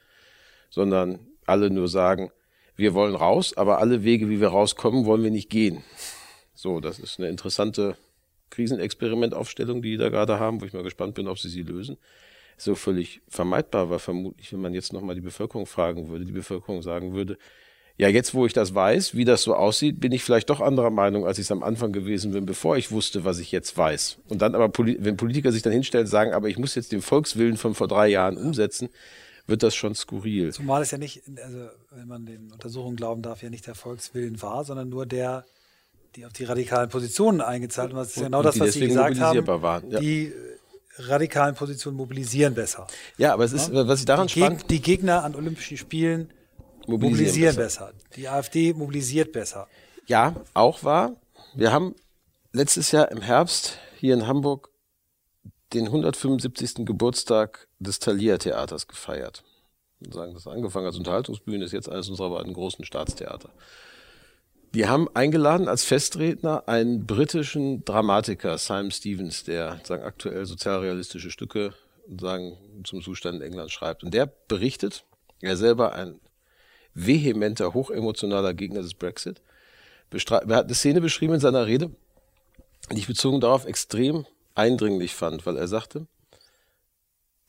sondern 0.68 1.18
alle 1.46 1.70
nur 1.70 1.88
sagen, 1.88 2.30
wir 2.80 2.94
wollen 2.94 3.14
raus, 3.14 3.56
aber 3.56 3.78
alle 3.78 4.02
Wege, 4.04 4.28
wie 4.28 4.40
wir 4.40 4.48
rauskommen, 4.48 5.04
wollen 5.04 5.22
wir 5.22 5.30
nicht 5.30 5.50
gehen. 5.50 5.84
So, 6.54 6.80
das 6.80 6.98
ist 6.98 7.18
eine 7.18 7.28
interessante 7.28 7.96
Krisenexperimentaufstellung, 8.50 9.82
die 9.82 9.92
die 9.92 9.96
da 9.96 10.08
gerade 10.08 10.38
haben, 10.38 10.60
wo 10.60 10.64
ich 10.64 10.72
mal 10.72 10.82
gespannt 10.82 11.14
bin, 11.14 11.28
ob 11.28 11.38
sie 11.38 11.48
sie 11.48 11.62
lösen. 11.62 11.96
So 12.56 12.74
völlig 12.74 13.22
vermeidbar, 13.28 13.88
weil 13.88 13.98
vermutlich, 13.98 14.52
wenn 14.52 14.60
man 14.60 14.74
jetzt 14.74 14.92
nochmal 14.92 15.14
die 15.14 15.22
Bevölkerung 15.22 15.66
fragen 15.66 16.08
würde, 16.08 16.26
die 16.26 16.32
Bevölkerung 16.32 16.82
sagen 16.82 17.14
würde, 17.14 17.38
ja, 17.96 18.08
jetzt 18.08 18.32
wo 18.32 18.46
ich 18.46 18.52
das 18.54 18.74
weiß, 18.74 19.14
wie 19.14 19.26
das 19.26 19.42
so 19.42 19.54
aussieht, 19.54 20.00
bin 20.00 20.12
ich 20.12 20.24
vielleicht 20.24 20.48
doch 20.48 20.60
anderer 20.60 20.90
Meinung, 20.90 21.26
als 21.26 21.38
ich 21.38 21.44
es 21.44 21.52
am 21.52 21.62
Anfang 21.62 21.92
gewesen 21.92 22.32
bin, 22.32 22.46
bevor 22.46 22.76
ich 22.76 22.90
wusste, 22.90 23.24
was 23.24 23.38
ich 23.38 23.52
jetzt 23.52 23.76
weiß. 23.76 24.18
Und 24.28 24.40
dann 24.40 24.54
aber, 24.54 24.70
wenn 24.78 25.18
Politiker 25.18 25.52
sich 25.52 25.62
dann 25.62 25.72
hinstellen 25.72 26.06
und 26.06 26.10
sagen, 26.10 26.32
aber 26.32 26.48
ich 26.48 26.58
muss 26.58 26.74
jetzt 26.74 26.92
den 26.92 27.02
Volkswillen 27.02 27.58
von 27.58 27.74
vor 27.74 27.88
drei 27.88 28.08
Jahren 28.08 28.38
umsetzen, 28.38 28.88
wird 29.46 29.62
das 29.62 29.74
schon 29.74 29.94
skurril. 29.94 30.52
Zumal 30.52 30.82
es 30.82 30.90
ja 30.90 30.98
nicht, 30.98 31.22
also 31.42 31.68
wenn 31.90 32.08
man 32.08 32.26
den 32.26 32.52
Untersuchungen 32.52 32.96
glauben 32.96 33.22
darf, 33.22 33.42
ja 33.42 33.50
nicht 33.50 33.66
der 33.66 33.74
Volkswillen 33.74 34.40
war, 34.42 34.64
sondern 34.64 34.88
nur 34.88 35.06
der, 35.06 35.44
die 36.16 36.26
auf 36.26 36.32
die 36.32 36.44
radikalen 36.44 36.88
Positionen 36.88 37.40
eingezahlt 37.40 37.90
haben. 37.90 37.98
Das 37.98 38.10
ist 38.10 38.18
und, 38.18 38.24
genau 38.24 38.42
das, 38.42 38.58
was 38.58 38.72
Sie 38.72 38.86
gesagt 38.86 39.18
haben. 39.20 39.46
Waren, 39.46 39.90
ja. 39.90 40.00
Die 40.00 40.32
radikalen 40.96 41.54
Positionen 41.54 41.96
mobilisieren 41.96 42.54
besser. 42.54 42.86
Ja, 43.16 43.32
aber 43.32 43.44
es 43.44 43.52
ist, 43.52 43.72
ja? 43.72 43.86
was 43.86 44.00
ich 44.00 44.06
daran 44.06 44.26
die 44.26 44.40
spannend... 44.40 44.70
Die 44.70 44.80
Gegner 44.80 45.24
an 45.24 45.34
Olympischen 45.34 45.76
Spielen 45.76 46.32
mobilisieren, 46.86 47.00
mobilisieren 47.00 47.56
besser. 47.56 47.92
besser. 47.92 48.16
Die 48.16 48.28
AfD 48.28 48.72
mobilisiert 48.74 49.32
besser. 49.32 49.66
Ja, 50.06 50.34
auch 50.54 50.84
wahr. 50.84 51.16
Wir 51.54 51.72
haben 51.72 51.94
letztes 52.52 52.90
Jahr 52.92 53.10
im 53.10 53.22
Herbst 53.22 53.78
hier 53.96 54.14
in 54.14 54.26
Hamburg 54.26 54.70
den 55.72 55.86
175. 55.86 56.84
Geburtstag 56.84 57.68
des 57.80 57.98
Thalia 57.98 58.38
Theaters 58.38 58.86
gefeiert. 58.86 59.42
Sagen, 60.08 60.34
das 60.34 60.46
angefangen 60.46 60.86
als 60.86 60.96
Unterhaltungsbühne 60.96 61.64
ist 61.64 61.72
jetzt 61.72 61.88
eines 61.88 62.08
unserer 62.08 62.30
beiden 62.30 62.54
großen 62.54 62.84
Staatstheater. 62.84 63.50
Die 64.72 64.86
haben 64.86 65.08
eingeladen 65.14 65.66
als 65.66 65.84
Festredner 65.84 66.68
einen 66.68 67.04
britischen 67.04 67.84
Dramatiker, 67.84 68.56
Simon 68.56 68.92
Stevens, 68.92 69.42
der 69.42 69.80
sagen, 69.84 70.04
aktuell 70.04 70.46
sozialrealistische 70.46 71.30
Stücke 71.30 71.74
sagen, 72.20 72.56
zum 72.84 73.02
Zustand 73.02 73.36
in 73.36 73.42
England 73.42 73.72
schreibt. 73.72 74.04
Und 74.04 74.14
der 74.14 74.26
berichtet, 74.26 75.04
er 75.40 75.56
selber 75.56 75.92
ein 75.94 76.20
vehementer, 76.94 77.74
hochemotionaler 77.74 78.54
Gegner 78.54 78.82
des 78.82 78.94
Brexit, 78.94 79.42
er 80.12 80.56
hat 80.56 80.64
eine 80.66 80.74
Szene 80.74 81.00
beschrieben 81.00 81.34
in 81.34 81.40
seiner 81.40 81.66
Rede, 81.66 81.90
die 82.90 82.98
ich 82.98 83.06
bezogen 83.06 83.40
darauf 83.40 83.64
extrem 83.64 84.26
eindringlich 84.54 85.14
fand, 85.14 85.46
weil 85.46 85.56
er 85.56 85.68
sagte, 85.68 86.06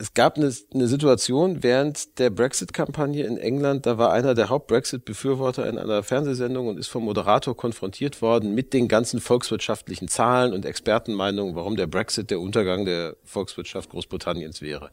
es 0.02 0.16
gab 0.16 0.36
eine, 0.36 0.52
eine 0.74 0.88
Situation 0.88 1.62
während 1.62 2.18
der 2.18 2.32
Brexit-Kampagne 2.32 3.24
in 3.24 3.38
England, 3.38 3.86
da 3.86 4.00
war 4.00 4.12
einer 4.12 4.34
der 4.34 4.50
Haupt-Brexit-Befürworter 4.50 5.70
in 5.70 5.78
einer 5.78 6.02
Fernsehsendung 6.02 6.68
und 6.68 6.80
ist 6.80 6.88
vom 6.88 7.06
Moderator 7.06 7.56
konfrontiert 7.56 8.20
worden 8.20 8.56
mit 8.56 8.74
den 8.74 8.88
ganzen 8.88 9.20
volkswirtschaftlichen 9.20 10.08
Zahlen 10.08 10.54
und 10.54 10.66
Expertenmeinungen, 10.66 11.56
warum 11.56 11.76
der 11.76 11.86
Brexit 11.86 12.32
der 12.32 12.40
Untergang 12.40 12.86
der 12.86 13.16
Volkswirtschaft 13.24 13.92
Großbritanniens 13.92 14.64
wäre. 14.64 14.90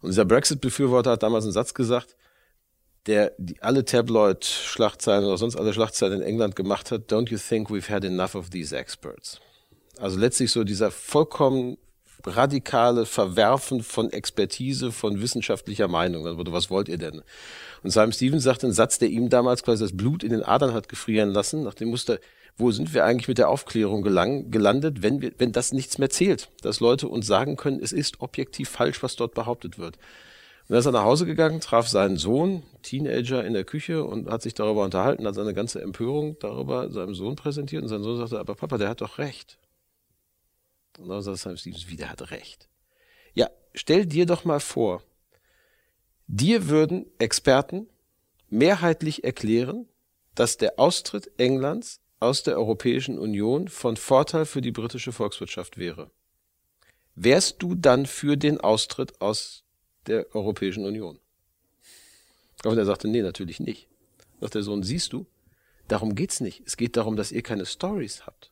Und 0.00 0.08
dieser 0.08 0.24
Brexit-Befürworter 0.24 1.12
hat 1.12 1.22
damals 1.22 1.44
einen 1.44 1.52
Satz 1.52 1.72
gesagt, 1.72 2.16
der 3.06 3.34
die 3.38 3.62
alle 3.62 3.84
Tabloid-Schlachtzeilen 3.84 5.26
oder 5.26 5.38
sonst 5.38 5.54
alle 5.54 5.72
Schlachtzeilen 5.72 6.20
in 6.20 6.26
England 6.26 6.56
gemacht 6.56 6.90
hat, 6.90 7.12
don't 7.12 7.30
you 7.30 7.38
think 7.38 7.70
we've 7.70 7.88
had 7.88 8.04
enough 8.04 8.34
of 8.34 8.50
these 8.50 8.76
experts? 8.76 9.38
Also 10.00 10.18
letztlich 10.18 10.50
so 10.50 10.64
dieser 10.64 10.90
vollkommen 10.90 11.76
radikale 12.26 13.06
Verwerfen 13.06 13.82
von 13.82 14.10
Expertise, 14.10 14.92
von 14.92 15.20
wissenschaftlicher 15.20 15.88
Meinung. 15.88 16.26
Also, 16.26 16.52
was 16.52 16.70
wollt 16.70 16.88
ihr 16.88 16.98
denn? 16.98 17.22
Und 17.82 17.90
Simon 17.90 18.12
Stevens 18.12 18.44
sagt 18.44 18.64
einen 18.64 18.72
Satz, 18.72 18.98
der 18.98 19.08
ihm 19.08 19.28
damals 19.28 19.62
quasi 19.62 19.84
das 19.84 19.96
Blut 19.96 20.24
in 20.24 20.30
den 20.30 20.42
Adern 20.42 20.72
hat 20.72 20.88
gefrieren 20.88 21.30
lassen, 21.30 21.62
nach 21.62 21.74
dem 21.74 21.88
Muster, 21.88 22.18
wo 22.56 22.70
sind 22.70 22.94
wir 22.94 23.04
eigentlich 23.04 23.28
mit 23.28 23.38
der 23.38 23.48
Aufklärung 23.48 24.02
gelang, 24.02 24.50
gelandet, 24.50 25.02
wenn 25.02 25.20
wir, 25.20 25.32
wenn 25.38 25.52
das 25.52 25.72
nichts 25.72 25.98
mehr 25.98 26.10
zählt, 26.10 26.48
dass 26.62 26.80
Leute 26.80 27.08
uns 27.08 27.26
sagen 27.26 27.56
können, 27.56 27.80
es 27.82 27.92
ist 27.92 28.20
objektiv 28.20 28.68
falsch, 28.68 29.02
was 29.02 29.16
dort 29.16 29.34
behauptet 29.34 29.78
wird. 29.78 29.96
Und 29.96 30.70
dann 30.70 30.78
ist 30.78 30.86
er 30.86 30.92
nach 30.92 31.04
Hause 31.04 31.26
gegangen, 31.26 31.60
traf 31.60 31.88
seinen 31.88 32.16
Sohn, 32.16 32.62
Teenager, 32.82 33.44
in 33.44 33.52
der 33.52 33.64
Küche 33.64 34.04
und 34.04 34.30
hat 34.30 34.40
sich 34.40 34.54
darüber 34.54 34.84
unterhalten, 34.84 35.26
hat 35.26 35.34
seine 35.34 35.52
ganze 35.52 35.82
Empörung 35.82 36.38
darüber 36.38 36.90
seinem 36.90 37.14
Sohn 37.14 37.36
präsentiert 37.36 37.82
und 37.82 37.88
sein 37.88 38.02
Sohn 38.02 38.16
sagte, 38.16 38.38
aber 38.38 38.54
Papa, 38.54 38.78
der 38.78 38.88
hat 38.88 39.02
doch 39.02 39.18
recht. 39.18 39.58
Und 40.98 41.08
dann 41.08 41.22
sagt 41.22 41.38
Simon 41.38 41.56
Stevens, 41.56 41.88
wieder 41.88 42.08
hat 42.08 42.30
recht. 42.30 42.68
Ja, 43.34 43.50
stell 43.74 44.06
dir 44.06 44.26
doch 44.26 44.44
mal 44.44 44.60
vor, 44.60 45.02
dir 46.26 46.68
würden 46.68 47.06
Experten 47.18 47.88
mehrheitlich 48.48 49.24
erklären, 49.24 49.88
dass 50.34 50.56
der 50.56 50.78
Austritt 50.78 51.30
Englands 51.38 52.00
aus 52.20 52.42
der 52.42 52.56
Europäischen 52.56 53.18
Union 53.18 53.68
von 53.68 53.96
Vorteil 53.96 54.46
für 54.46 54.60
die 54.60 54.72
britische 54.72 55.12
Volkswirtschaft 55.12 55.78
wäre. 55.78 56.10
wärst 57.16 57.62
du 57.62 57.74
dann 57.74 58.06
für 58.06 58.36
den 58.36 58.60
Austritt 58.60 59.20
aus 59.20 59.64
der 60.06 60.34
Europäischen 60.34 60.84
Union? 60.84 61.20
Und 62.64 62.78
er 62.78 62.84
sagte, 62.86 63.08
nee, 63.08 63.22
natürlich 63.22 63.60
nicht. 63.60 63.88
Sagt 64.40 64.54
der 64.54 64.62
Sohn, 64.62 64.82
siehst 64.82 65.12
du, 65.12 65.26
darum 65.86 66.14
geht's 66.14 66.40
nicht. 66.40 66.62
Es 66.66 66.76
geht 66.76 66.96
darum, 66.96 67.16
dass 67.16 67.30
ihr 67.30 67.42
keine 67.42 67.66
Stories 67.66 68.26
habt. 68.26 68.50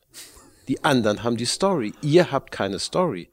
Die 0.67 0.83
anderen 0.83 1.23
haben 1.23 1.37
die 1.37 1.45
Story. 1.45 1.93
Ihr 2.01 2.31
habt 2.31 2.51
keine 2.51 2.79
Story. 2.79 3.29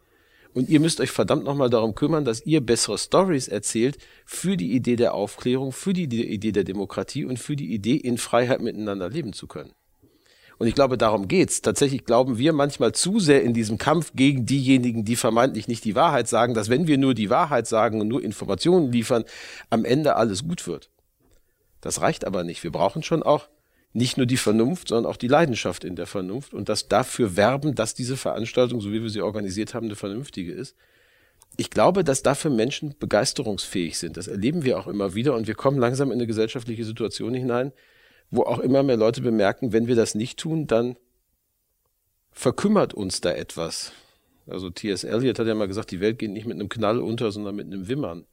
Und 0.53 0.69
ihr 0.69 0.81
müsst 0.81 1.01
euch 1.01 1.13
verdammt 1.13 1.45
nochmal 1.45 1.71
darum 1.71 1.95
kümmern, 1.95 2.25
dass 2.25 2.45
ihr 2.45 2.61
bessere 2.61 2.99
Stories 2.99 3.47
erzählt 3.47 3.99
für 4.27 4.57
die 4.57 4.73
Idee 4.73 4.97
der 4.97 5.15
Aufklärung, 5.15 5.71
für 5.71 5.93
die 5.93 6.05
Idee 6.05 6.53
der 6.53 6.65
Demokratie 6.65 7.25
und 7.25 7.39
für 7.39 7.55
die 7.55 7.73
Idee, 7.73 7.97
in 7.97 8.19
Freiheit 8.19 8.61
miteinander 8.61 9.09
leben 9.09 9.33
zu 9.33 9.47
können. 9.47 9.73
Und 10.59 10.67
ich 10.67 10.75
glaube, 10.75 10.99
darum 10.99 11.29
geht's. 11.29 11.63
Tatsächlich 11.63 12.05
glauben 12.05 12.37
wir 12.37 12.53
manchmal 12.53 12.93
zu 12.93 13.19
sehr 13.19 13.43
in 13.43 13.55
diesem 13.55 13.79
Kampf 13.79 14.13
gegen 14.15 14.45
diejenigen, 14.45 15.05
die 15.05 15.17
vermeintlich 15.17 15.69
nicht 15.69 15.85
die 15.85 15.95
Wahrheit 15.95 16.29
sagen, 16.29 16.53
dass 16.53 16.69
wenn 16.69 16.87
wir 16.87 16.99
nur 16.99 17.15
die 17.15 17.31
Wahrheit 17.31 17.67
sagen 17.67 18.01
und 18.01 18.09
nur 18.09 18.23
Informationen 18.23 18.93
liefern, 18.93 19.25
am 19.71 19.85
Ende 19.85 20.17
alles 20.17 20.47
gut 20.47 20.67
wird. 20.67 20.91
Das 21.81 22.03
reicht 22.03 22.27
aber 22.27 22.45
nicht. 22.45 22.63
Wir 22.63 22.73
brauchen 22.73 23.03
schon 23.03 23.23
auch 23.23 23.49
nicht 23.93 24.17
nur 24.17 24.27
die 24.27 24.37
Vernunft, 24.37 24.89
sondern 24.89 25.11
auch 25.11 25.17
die 25.17 25.29
Leidenschaft 25.29 25.85
in 25.85 25.97
der 25.97 26.07
Vernunft 26.07 26.55
und 26.55 26.69
das 26.69 26.89
dafür 26.89 27.37
werben, 27.37 27.75
dass 27.75 27.95
diese 27.95 28.17
Veranstaltung, 28.17 28.81
so 28.81 28.93
wie 28.93 29.03
wir 29.03 29.11
sie 29.11 29.23
organisiert 29.23 29.75
haben, 29.75 29.87
eine 29.87 29.97
vernünftige 29.97 30.53
ist. 30.53 30.77
Ich 31.57 31.71
glaube, 31.71 32.05
dass 32.05 32.23
dafür 32.23 32.53
Menschen 32.53 32.95
begeisterungsfähig 32.99 33.99
sind. 33.99 34.17
Das 34.17 34.29
erleben 34.29 34.65
wir 34.65 34.79
auch 34.79 34.87
immer 34.87 35.15
wieder 35.15 35.35
und 35.35 35.49
wir 35.49 35.57
kommen 35.57 35.79
langsam 35.79 36.09
in 36.13 36.19
eine 36.19 36.29
gesellschaftliche 36.29 36.85
Situation 36.85 37.35
hinein, 37.35 37.73
wo 38.31 38.43
auch 38.45 38.61
immer 38.61 38.85
mehr 38.85 38.97
Leute 38.97 39.23
bemerken, 39.23 39.73
wenn 39.73 39.89
wir 39.89 39.97
das 39.97 40.15
nicht 40.15 40.39
tun, 40.39 40.69
dann 40.69 40.97
verkümmert 42.31 42.95
uns 42.95 43.21
da 43.21 43.33
etwas. 43.33 43.93
Also 44.47 44.71
T.S. 44.71 45.03
Eliot 45.03 45.39
hat 45.39 45.47
ja 45.49 45.55
mal 45.55 45.69
gesagt, 45.69 45.91
die 45.91 46.01
Welt 46.01 46.19
geht 46.21 46.31
nicht 46.31 46.47
mit 46.47 46.55
einem 46.55 46.69
Knall 46.69 47.01
unter, 47.01 47.33
sondern 47.33 47.57
mit 47.57 47.67
einem 47.67 47.89
Wimmern. 47.89 48.25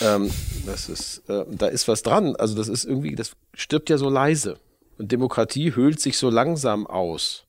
Ähm, 0.00 0.30
das 0.66 0.88
ist, 0.88 1.28
äh, 1.28 1.44
da 1.50 1.66
ist 1.66 1.88
was 1.88 2.02
dran. 2.02 2.36
Also 2.36 2.54
das 2.54 2.68
ist 2.68 2.84
irgendwie, 2.84 3.14
das 3.14 3.32
stirbt 3.54 3.90
ja 3.90 3.98
so 3.98 4.08
leise. 4.08 4.58
Und 4.98 5.12
Demokratie 5.12 5.74
höhlt 5.74 6.00
sich 6.00 6.18
so 6.18 6.28
langsam 6.28 6.86
aus. 6.86 7.46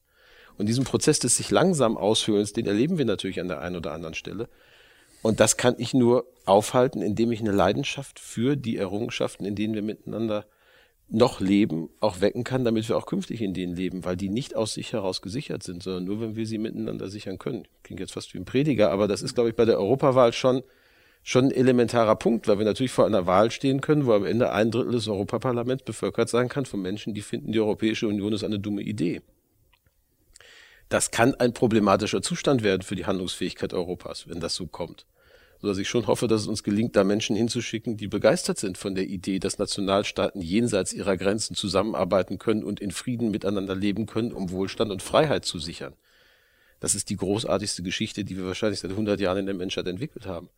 Und 0.58 0.68
diesen 0.68 0.84
Prozess 0.84 1.20
des 1.20 1.38
sich 1.38 1.52
langsam 1.52 1.98
aushöhlens, 1.98 2.54
den 2.54 2.66
erleben 2.66 2.98
wir 2.98 3.06
natürlich 3.06 3.40
an 3.42 3.48
der 3.48 3.62
einen 3.62 3.76
oder 3.76 3.92
anderen 3.94 4.14
Stelle. 4.14 4.50
Und 5.22 5.40
das 5.40 5.58
kann 5.58 5.76
ich 5.78 5.94
nur 5.94 6.26
aufhalten, 6.46 7.02
indem 7.02 7.32
ich 7.32 7.42
eine 7.42 7.52
Leidenschaft 7.52 8.20
für 8.20 8.56
die 8.56 8.78
Errungenschaften, 8.78 9.46
in 9.46 9.56
denen 9.56 9.74
wir 9.74 9.82
miteinander 9.82 10.46
noch 11.10 11.40
leben, 11.40 11.90
auch 12.00 12.22
wecken 12.22 12.44
kann, 12.44 12.64
damit 12.64 12.88
wir 12.88 12.96
auch 12.96 13.08
künftig 13.08 13.42
in 13.42 13.54
denen 13.54 13.76
leben, 13.76 14.06
weil 14.06 14.16
die 14.16 14.30
nicht 14.30 14.56
aus 14.56 14.76
sich 14.76 14.94
heraus 14.94 15.22
gesichert 15.22 15.64
sind, 15.64 15.82
sondern 15.82 16.06
nur, 16.06 16.22
wenn 16.22 16.36
wir 16.36 16.46
sie 16.46 16.60
miteinander 16.60 17.10
sichern 17.10 17.40
können. 17.40 17.68
Klingt 17.84 18.00
jetzt 18.00 18.14
fast 18.14 18.34
wie 18.34 18.38
ein 18.38 18.46
Prediger, 18.46 18.92
aber 18.92 19.08
das 19.08 19.24
ist, 19.24 19.34
glaube 19.34 19.50
ich, 19.50 19.56
bei 19.56 19.66
der 19.66 19.80
Europawahl 19.80 20.34
schon 20.34 20.62
schon 21.24 21.46
ein 21.46 21.52
elementarer 21.52 22.16
Punkt, 22.16 22.48
weil 22.48 22.58
wir 22.58 22.66
natürlich 22.66 22.92
vor 22.92 23.06
einer 23.06 23.26
Wahl 23.26 23.52
stehen 23.52 23.82
können, 23.82 24.06
wo 24.06 24.14
am 24.14 24.26
Ende 24.26 24.52
ein 24.52 24.72
Drittel 24.72 24.94
des 24.94 25.08
Europaparlaments 25.08 25.84
bevölkert 25.84 26.30
sein 26.30 26.50
kann 26.50 26.66
von 26.66 26.82
Menschen, 26.82 27.14
die 27.14 27.22
finden, 27.22 27.52
die 27.52 27.60
Europäische 27.60 28.08
Union 28.08 28.34
ist 28.34 28.44
eine 28.44 28.60
dumme 28.60 28.82
Idee. 28.82 29.22
Das 30.88 31.12
kann 31.12 31.36
ein 31.36 31.54
problematischer 31.54 32.22
Zustand 32.22 32.64
werden 32.64 32.82
für 32.82 32.96
die 32.96 33.06
Handlungsfähigkeit 33.06 33.74
Europas, 33.74 34.28
wenn 34.28 34.40
das 34.40 34.56
so 34.56 34.66
kommt. 34.66 35.06
So 35.62 35.68
dass 35.68 35.78
ich 35.78 35.90
schon 35.90 36.08
hoffe, 36.08 36.28
dass 36.28 36.42
es 36.42 36.48
uns 36.48 36.64
gelingt, 36.64 36.96
da 36.96 37.04
Menschen 37.04 37.36
hinzuschicken, 37.36 37.98
die 37.98 38.08
begeistert 38.08 38.58
sind 38.58 38.78
von 38.78 38.96
der 38.96 39.06
Idee, 39.06 39.40
dass 39.40 39.60
Nationalstaaten 39.60 40.42
jenseits 40.42 40.94
ihrer 40.94 41.18
Grenzen 41.18 41.54
zusammenarbeiten 41.54 42.40
können 42.40 42.64
und 42.64 42.80
in 42.80 42.92
Frieden 42.92 43.30
miteinander 43.30 43.76
leben 43.76 44.06
können, 44.06 44.32
um 44.32 44.52
Wohlstand 44.52 44.90
und 44.90 45.04
Freiheit 45.04 45.44
zu 45.46 45.60
sichern. 45.60 45.94
Das 46.80 46.96
ist 46.96 47.10
die 47.10 47.18
großartigste 47.18 47.84
Geschichte, 47.84 48.24
die 48.24 48.38
wir 48.38 48.46
wahrscheinlich 48.46 48.80
seit 48.80 48.92
100 48.92 49.20
Jahren 49.20 49.40
in 49.40 49.46
der 49.46 49.56
Menschheit 49.56 49.86
entwickelt 49.86 50.26
haben 50.26 50.50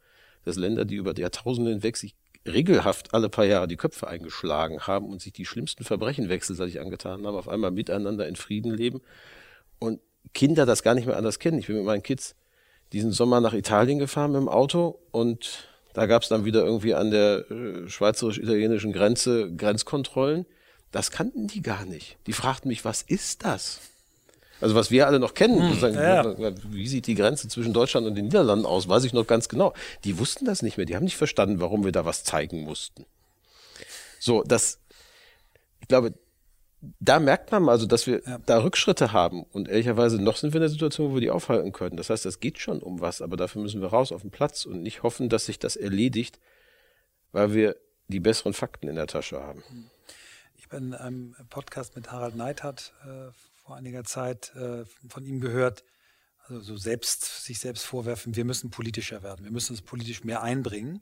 dass 0.45 0.55
Länder, 0.55 0.85
die 0.85 0.95
über 0.95 1.17
Jahrtausende 1.17 1.71
hinweg 1.71 1.97
sich 1.97 2.15
regelhaft 2.47 3.13
alle 3.13 3.29
paar 3.29 3.45
Jahre 3.45 3.67
die 3.67 3.77
Köpfe 3.77 4.07
eingeschlagen 4.07 4.81
haben 4.87 5.09
und 5.09 5.21
sich 5.21 5.33
die 5.33 5.45
schlimmsten 5.45 5.83
Verbrechen 5.83 6.29
wechselseitig 6.29 6.79
angetan 6.79 7.25
haben, 7.25 7.35
auf 7.35 7.47
einmal 7.47 7.71
miteinander 7.71 8.27
in 8.27 8.35
Frieden 8.35 8.73
leben 8.73 9.01
und 9.79 9.99
Kinder 10.33 10.65
das 10.65 10.83
gar 10.83 10.95
nicht 10.95 11.07
mehr 11.07 11.17
anders 11.17 11.39
kennen. 11.39 11.59
Ich 11.59 11.67
bin 11.67 11.75
mit 11.75 11.85
meinen 11.85 12.03
Kids 12.03 12.35
diesen 12.93 13.11
Sommer 13.11 13.41
nach 13.41 13.53
Italien 13.53 13.99
gefahren 13.99 14.31
mit 14.31 14.41
dem 14.41 14.49
Auto 14.49 14.99
und 15.11 15.67
da 15.93 16.05
gab 16.05 16.23
es 16.23 16.29
dann 16.29 16.45
wieder 16.45 16.63
irgendwie 16.63 16.93
an 16.93 17.11
der 17.11 17.49
äh, 17.51 17.87
schweizerisch-italienischen 17.87 18.93
Grenze 18.93 19.53
Grenzkontrollen. 19.55 20.45
Das 20.91 21.11
kannten 21.11 21.47
die 21.47 21.61
gar 21.61 21.85
nicht. 21.85 22.17
Die 22.27 22.33
fragten 22.33 22.69
mich, 22.69 22.85
was 22.85 23.01
ist 23.01 23.45
das? 23.45 23.81
Also 24.61 24.75
was 24.75 24.91
wir 24.91 25.07
alle 25.07 25.19
noch 25.19 25.33
kennen, 25.33 25.81
hm, 25.81 25.93
ja, 25.93 26.53
wie 26.69 26.87
sieht 26.87 27.07
die 27.07 27.15
Grenze 27.15 27.47
zwischen 27.47 27.73
Deutschland 27.73 28.07
und 28.07 28.15
den 28.15 28.25
Niederlanden 28.25 28.65
aus, 28.65 28.87
weiß 28.87 29.03
ich 29.03 29.13
noch 29.13 29.27
ganz 29.27 29.49
genau. 29.49 29.73
Die 30.03 30.19
wussten 30.19 30.45
das 30.45 30.61
nicht 30.61 30.77
mehr, 30.77 30.85
die 30.85 30.95
haben 30.95 31.03
nicht 31.03 31.17
verstanden, 31.17 31.59
warum 31.59 31.83
wir 31.83 31.91
da 31.91 32.05
was 32.05 32.23
zeigen 32.23 32.63
mussten. 32.63 33.05
So, 34.19 34.43
das, 34.43 34.79
ich 35.81 35.87
glaube, 35.87 36.13
da 36.99 37.19
merkt 37.19 37.51
man 37.51 37.67
also, 37.69 37.85
dass 37.85 38.07
wir 38.07 38.21
ja. 38.25 38.39
da 38.45 38.61
Rückschritte 38.63 39.13
haben. 39.13 39.43
Und 39.51 39.67
ehrlicherweise 39.67 40.21
noch 40.21 40.37
sind 40.37 40.53
wir 40.53 40.57
in 40.57 40.63
der 40.63 40.69
Situation, 40.69 41.11
wo 41.11 41.15
wir 41.15 41.21
die 41.21 41.29
aufhalten 41.29 41.71
können. 41.71 41.97
Das 41.97 42.09
heißt, 42.09 42.25
es 42.25 42.39
geht 42.39 42.59
schon 42.59 42.81
um 42.81 43.01
was, 43.01 43.21
aber 43.21 43.37
dafür 43.37 43.61
müssen 43.61 43.81
wir 43.81 43.89
raus 43.89 44.11
auf 44.11 44.21
den 44.21 44.31
Platz 44.31 44.65
und 44.65 44.81
nicht 44.81 45.03
hoffen, 45.03 45.29
dass 45.29 45.45
sich 45.45 45.59
das 45.59 45.75
erledigt, 45.75 46.39
weil 47.31 47.53
wir 47.53 47.75
die 48.07 48.19
besseren 48.19 48.53
Fakten 48.53 48.87
in 48.87 48.95
der 48.95 49.07
Tasche 49.07 49.41
haben. 49.41 49.63
Ich 50.55 50.69
bin 50.69 50.87
in 50.87 50.93
einem 50.93 51.35
Podcast 51.49 51.95
mit 51.95 52.11
Harald 52.11 52.35
Neidhardt 52.35 52.93
äh, 53.05 53.31
vor 53.71 53.77
einiger 53.77 54.03
Zeit 54.03 54.53
äh, 54.55 54.83
von 55.07 55.23
ihm 55.23 55.39
gehört, 55.39 55.85
also 56.45 56.59
so 56.59 56.75
selbst, 56.75 57.45
sich 57.45 57.57
selbst 57.57 57.85
vorwerfen, 57.85 58.35
wir 58.35 58.43
müssen 58.43 58.69
politischer 58.69 59.23
werden, 59.23 59.45
wir 59.45 59.51
müssen 59.51 59.71
uns 59.71 59.81
politisch 59.81 60.25
mehr 60.25 60.43
einbringen. 60.43 60.99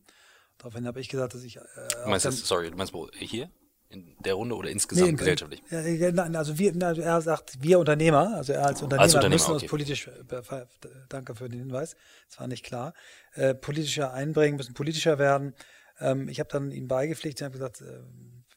Daraufhin 0.59 0.85
habe 0.85 1.01
ich 1.01 1.09
gesagt, 1.09 1.33
dass 1.33 1.41
ich. 1.41 1.57
Äh, 1.57 1.61
du 2.03 2.09
meinst 2.09 2.25
das, 2.25 2.47
sorry, 2.47 2.69
du 2.69 2.77
meinst 2.77 2.93
wo, 2.93 3.09
hier? 3.11 3.49
In 3.89 4.15
der 4.19 4.35
Runde 4.35 4.55
oder 4.55 4.69
insgesamt 4.69 5.13
nee, 5.13 5.17
gesellschaftlich? 5.17 5.63
Nein, 5.71 6.35
also 6.35 6.59
wir, 6.59 6.79
er 6.79 7.21
sagt, 7.21 7.59
wir 7.59 7.79
Unternehmer, 7.79 8.35
also 8.35 8.53
er 8.53 8.67
als 8.67 8.83
Unternehmer, 8.83 9.01
als 9.01 9.15
Unternehmer 9.15 9.33
müssen 9.33 9.51
okay. 9.51 9.63
uns 9.63 9.69
politisch, 9.71 10.07
äh, 10.07 10.65
danke 11.09 11.33
für 11.33 11.49
den 11.49 11.57
Hinweis, 11.57 11.95
das 12.29 12.39
war 12.39 12.45
nicht 12.45 12.63
klar, 12.63 12.93
äh, 13.33 13.55
politischer 13.55 14.13
einbringen, 14.13 14.57
müssen 14.57 14.75
politischer 14.75 15.17
werden. 15.17 15.55
Ähm, 15.99 16.29
ich 16.29 16.39
habe 16.39 16.49
dann 16.51 16.71
ihm 16.71 16.87
beigepflichtet 16.87 17.41
und 17.41 17.45
habe 17.47 17.57
gesagt, 17.57 17.81
äh, 17.81 18.03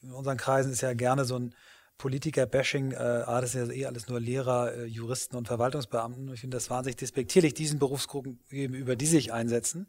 in 0.02 0.12
unseren 0.12 0.36
Kreisen 0.36 0.70
ist 0.70 0.82
ja 0.82 0.92
gerne 0.92 1.24
so 1.24 1.38
ein 1.38 1.54
Politiker-Bashing, 2.02 2.90
äh, 2.90 3.24
das 3.26 3.52
sind 3.52 3.68
ja 3.68 3.74
eh 3.74 3.86
alles 3.86 4.08
nur 4.08 4.18
Lehrer, 4.18 4.74
äh, 4.74 4.84
Juristen 4.86 5.36
und 5.36 5.46
Verwaltungsbeamten. 5.46 6.32
Ich 6.34 6.40
finde 6.40 6.56
das 6.56 6.68
wahnsinnig 6.68 6.96
despektierlich, 6.96 7.54
diesen 7.54 7.78
Berufsgruppen 7.78 8.40
gegenüber, 8.50 8.96
die 8.96 9.06
sich 9.06 9.32
einsetzen. 9.32 9.86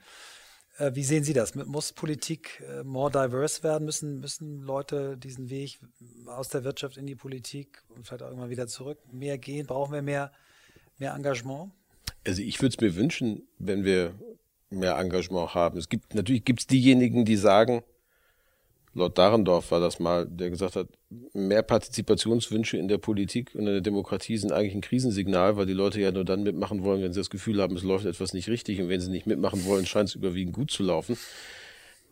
Äh, 0.78 0.91
wie 0.93 1.03
sehen 1.03 1.24
Sie 1.24 1.34
das? 1.34 1.55
Muss 1.55 1.91
Politik 1.91 2.61
äh, 2.70 2.84
more 2.84 3.09
diverse 3.09 3.64
werden? 3.64 3.86
Müssen, 3.86 4.20
müssen 4.20 4.61
Leute 4.61 5.18
diesen 5.18 5.49
Weg 5.49 5.80
aus 6.28 6.49
der 6.49 6.64
Wirtschaft 6.64 6.97
in 6.97 7.07
die 7.07 7.16
Politik 7.16 7.82
und 7.89 8.05
vielleicht 8.05 8.22
auch 8.22 8.32
immer 8.32 8.51
wieder 8.51 8.68
zurück 8.68 8.99
mehr 9.11 9.39
gehen? 9.39 9.66
Brauchen 9.66 9.91
wir 9.91 10.03
mehr, 10.03 10.32
mehr 10.99 11.16
Engagement? 11.16 11.72
Also 12.28 12.43
ich 12.43 12.61
würde 12.61 12.76
es 12.76 12.80
mir 12.80 12.95
wünschen, 12.95 13.47
wenn 13.57 13.86
wir 13.86 14.14
mehr 14.70 14.99
Engagement 14.99 15.55
haben. 15.55 15.80
Es 15.80 15.89
gibt 15.89 16.14
natürlich 16.14 16.45
gibt 16.45 16.59
es 16.59 16.68
diejenigen, 16.68 17.26
die 17.26 17.38
sagen, 17.38 17.82
Lord 18.96 19.18
Dahrendorf 19.18 19.72
war 19.72 19.80
das 19.80 20.00
mal, 20.00 20.28
der 20.28 20.52
gesagt 20.52 20.76
hat, 20.76 20.88
mehr 21.34 21.64
Partizipationswünsche 21.64 22.78
in 22.78 22.88
der 22.88 23.00
Politik 23.00 23.52
und 23.56 23.62
in 23.62 23.66
der 23.74 23.82
Demokratie 23.82 24.38
sind 24.38 24.52
eigentlich 24.52 24.76
ein 24.76 24.82
Krisensignal, 24.82 25.58
weil 25.58 25.66
die 25.66 25.74
Leute 25.74 26.00
ja 26.00 26.12
nur 26.12 26.26
dann 26.26 26.44
mitmachen 26.44 26.84
wollen, 26.84 27.02
wenn 27.02 27.12
sie 27.12 27.20
das 27.20 27.32
Gefühl 27.32 27.62
haben, 27.62 27.76
es 27.76 27.84
läuft 27.84 28.06
etwas 28.06 28.34
nicht 28.34 28.50
richtig. 28.50 28.80
Und 28.82 28.90
wenn 28.90 29.02
sie 29.02 29.10
nicht 29.10 29.26
mitmachen 29.26 29.65
wollen, 29.65 29.88
scheint 29.88 30.10
es 30.10 30.15
überwiegend 30.15 30.53
gut 30.53 30.70
zu 30.70 30.84
laufen. 30.84 31.18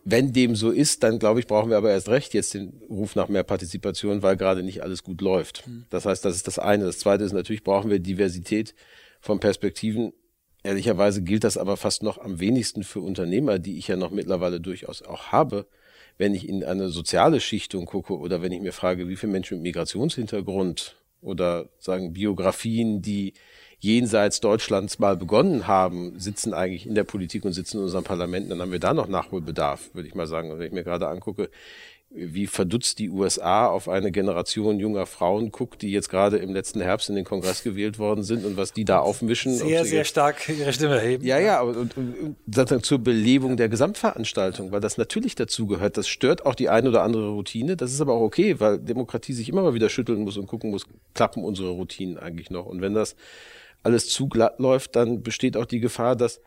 Wenn 0.03 0.33
dem 0.33 0.55
so 0.55 0.71
ist, 0.71 1.03
dann 1.03 1.19
glaube 1.19 1.39
ich, 1.39 1.45
brauchen 1.45 1.69
wir 1.69 1.77
aber 1.77 1.91
erst 1.91 2.09
recht 2.09 2.33
jetzt 2.33 2.55
den 2.55 2.73
Ruf 2.89 3.15
nach 3.15 3.29
mehr 3.29 3.43
Partizipation, 3.43 4.23
weil 4.23 4.35
gerade 4.35 4.63
nicht 4.63 4.81
alles 4.81 5.03
gut 5.03 5.21
läuft. 5.21 5.67
Hm. 5.67 5.85
Das 5.91 6.05
heißt, 6.05 6.25
das 6.25 6.35
ist 6.35 6.47
das 6.47 6.57
eine. 6.57 6.85
Das 6.85 6.97
zweite 6.97 7.23
ist 7.23 7.33
natürlich, 7.33 7.63
brauchen 7.63 7.91
wir 7.91 7.99
Diversität 7.99 8.73
von 9.19 9.39
Perspektiven. 9.39 10.13
Ehrlicherweise 10.63 11.21
gilt 11.21 11.43
das 11.43 11.57
aber 11.57 11.77
fast 11.77 12.01
noch 12.01 12.17
am 12.17 12.39
wenigsten 12.39 12.81
für 12.81 13.01
Unternehmer, 13.01 13.59
die 13.59 13.77
ich 13.77 13.87
ja 13.87 13.95
noch 13.95 14.09
mittlerweile 14.09 14.59
durchaus 14.59 15.03
auch 15.03 15.31
habe 15.31 15.67
wenn 16.17 16.33
ich 16.33 16.47
in 16.47 16.63
eine 16.63 16.89
soziale 16.89 17.39
Schichtung 17.39 17.85
gucke 17.85 18.17
oder 18.17 18.41
wenn 18.41 18.51
ich 18.51 18.61
mir 18.61 18.73
frage, 18.73 19.07
wie 19.07 19.15
viele 19.15 19.31
Menschen 19.31 19.57
mit 19.57 19.63
Migrationshintergrund 19.63 20.95
oder 21.21 21.69
sagen 21.79 22.13
Biografien, 22.13 23.01
die 23.01 23.33
jenseits 23.79 24.39
Deutschlands 24.41 24.99
mal 24.99 25.17
begonnen 25.17 25.67
haben, 25.67 26.19
sitzen 26.19 26.53
eigentlich 26.53 26.85
in 26.85 26.93
der 26.93 27.03
Politik 27.03 27.45
und 27.45 27.53
sitzen 27.53 27.77
in 27.77 27.83
unseren 27.83 28.03
Parlamenten, 28.03 28.51
dann 28.51 28.61
haben 28.61 28.71
wir 28.71 28.79
da 28.79 28.93
noch 28.93 29.07
Nachholbedarf, 29.07 29.93
würde 29.93 30.07
ich 30.07 30.13
mal 30.13 30.27
sagen. 30.27 30.51
Und 30.51 30.59
wenn 30.59 30.67
ich 30.67 30.73
mir 30.73 30.83
gerade 30.83 31.07
angucke, 31.07 31.49
wie 32.13 32.45
verdutzt 32.45 32.99
die 32.99 33.09
USA 33.09 33.67
auf 33.67 33.87
eine 33.87 34.11
Generation 34.11 34.79
junger 34.79 35.05
Frauen 35.05 35.49
guckt, 35.51 35.81
die 35.81 35.91
jetzt 35.91 36.09
gerade 36.09 36.37
im 36.37 36.53
letzten 36.53 36.81
Herbst 36.81 37.07
in 37.09 37.15
den 37.15 37.23
Kongress 37.23 37.63
gewählt 37.63 37.99
worden 37.99 38.23
sind 38.23 38.45
und 38.45 38.57
was 38.57 38.73
die 38.73 38.83
da 38.83 38.99
aufmischen. 38.99 39.55
Sehr, 39.55 39.85
sehr 39.85 40.03
stark 40.03 40.49
ihre 40.49 40.73
Stimme 40.73 40.95
erheben. 40.95 41.25
Ja, 41.25 41.39
ja, 41.39 41.59
aber 41.59 41.77
und, 41.77 41.95
und, 41.95 42.37
und, 42.71 42.85
zur 42.85 42.99
Belebung 42.99 43.55
der 43.55 43.69
Gesamtveranstaltung, 43.69 44.73
weil 44.73 44.81
das 44.81 44.97
natürlich 44.97 45.35
dazugehört. 45.35 45.95
Das 45.95 46.09
stört 46.09 46.45
auch 46.45 46.55
die 46.55 46.67
eine 46.67 46.89
oder 46.89 47.03
andere 47.03 47.29
Routine. 47.29 47.77
Das 47.77 47.93
ist 47.93 48.01
aber 48.01 48.13
auch 48.13 48.21
okay, 48.21 48.59
weil 48.59 48.79
Demokratie 48.79 49.33
sich 49.33 49.47
immer 49.47 49.61
mal 49.61 49.73
wieder 49.73 49.89
schütteln 49.89 50.21
muss 50.23 50.37
und 50.37 50.47
gucken 50.47 50.69
muss, 50.69 50.85
klappen 51.13 51.45
unsere 51.45 51.69
Routinen 51.69 52.17
eigentlich 52.17 52.49
noch. 52.49 52.65
Und 52.65 52.81
wenn 52.81 52.93
das 52.93 53.15
alles 53.83 54.09
zu 54.09 54.27
glatt 54.27 54.59
läuft, 54.59 54.97
dann 54.97 55.23
besteht 55.23 55.55
auch 55.55 55.65
die 55.65 55.79
Gefahr, 55.79 56.17
dass 56.17 56.41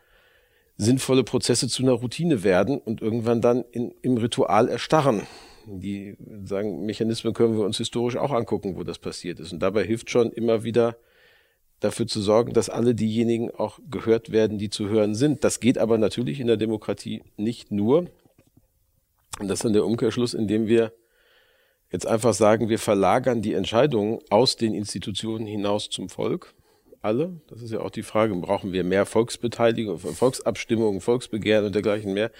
sinnvolle 0.77 1.23
Prozesse 1.23 1.67
zu 1.67 1.83
einer 1.83 1.93
Routine 1.93 2.43
werden 2.43 2.77
und 2.77 3.01
irgendwann 3.01 3.41
dann 3.41 3.63
in, 3.71 3.95
im 4.03 4.17
Ritual 4.17 4.69
erstarren. 4.69 5.23
Die 5.67 6.15
sagen, 6.43 6.85
Mechanismen 6.85 7.33
können 7.33 7.57
wir 7.57 7.65
uns 7.65 7.77
historisch 7.77 8.17
auch 8.17 8.31
angucken, 8.31 8.75
wo 8.75 8.83
das 8.83 8.99
passiert 8.99 9.39
ist. 9.39 9.51
Und 9.51 9.59
dabei 9.59 9.83
hilft 9.83 10.09
schon 10.09 10.31
immer 10.31 10.63
wieder 10.63 10.97
dafür 11.79 12.07
zu 12.07 12.21
sorgen, 12.21 12.53
dass 12.53 12.69
alle 12.69 12.95
diejenigen 12.95 13.51
auch 13.51 13.79
gehört 13.89 14.31
werden, 14.31 14.57
die 14.57 14.69
zu 14.69 14.89
hören 14.89 15.15
sind. 15.15 15.43
Das 15.43 15.59
geht 15.59 15.77
aber 15.77 15.97
natürlich 15.97 16.39
in 16.39 16.47
der 16.47 16.57
Demokratie 16.57 17.23
nicht 17.37 17.71
nur. 17.71 18.07
Und 19.39 19.47
das 19.47 19.59
ist 19.59 19.65
dann 19.65 19.73
der 19.73 19.85
Umkehrschluss, 19.85 20.33
indem 20.33 20.67
wir 20.67 20.93
jetzt 21.91 22.07
einfach 22.07 22.33
sagen, 22.33 22.69
wir 22.69 22.79
verlagern 22.79 23.41
die 23.41 23.53
Entscheidungen 23.53 24.19
aus 24.29 24.55
den 24.55 24.73
Institutionen 24.73 25.45
hinaus 25.45 25.89
zum 25.89 26.09
Volk. 26.09 26.53
Alle. 27.01 27.39
Das 27.47 27.61
ist 27.61 27.71
ja 27.71 27.81
auch 27.81 27.91
die 27.91 28.01
Frage, 28.01 28.33
brauchen 28.35 28.73
wir 28.73 28.83
mehr 28.83 29.05
Volksbeteiligung, 29.05 29.99
Volksabstimmungen, 29.99 31.01
Volksbegehren 31.01 31.65
und 31.65 31.75
dergleichen 31.75 32.13
mehr. 32.13 32.31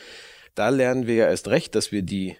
Da 0.55 0.69
lernen 0.69 1.05
wir 1.05 1.15
ja 1.15 1.29
erst 1.29 1.49
recht, 1.49 1.75
dass 1.75 1.91
wir 1.91 2.01
die 2.01 2.35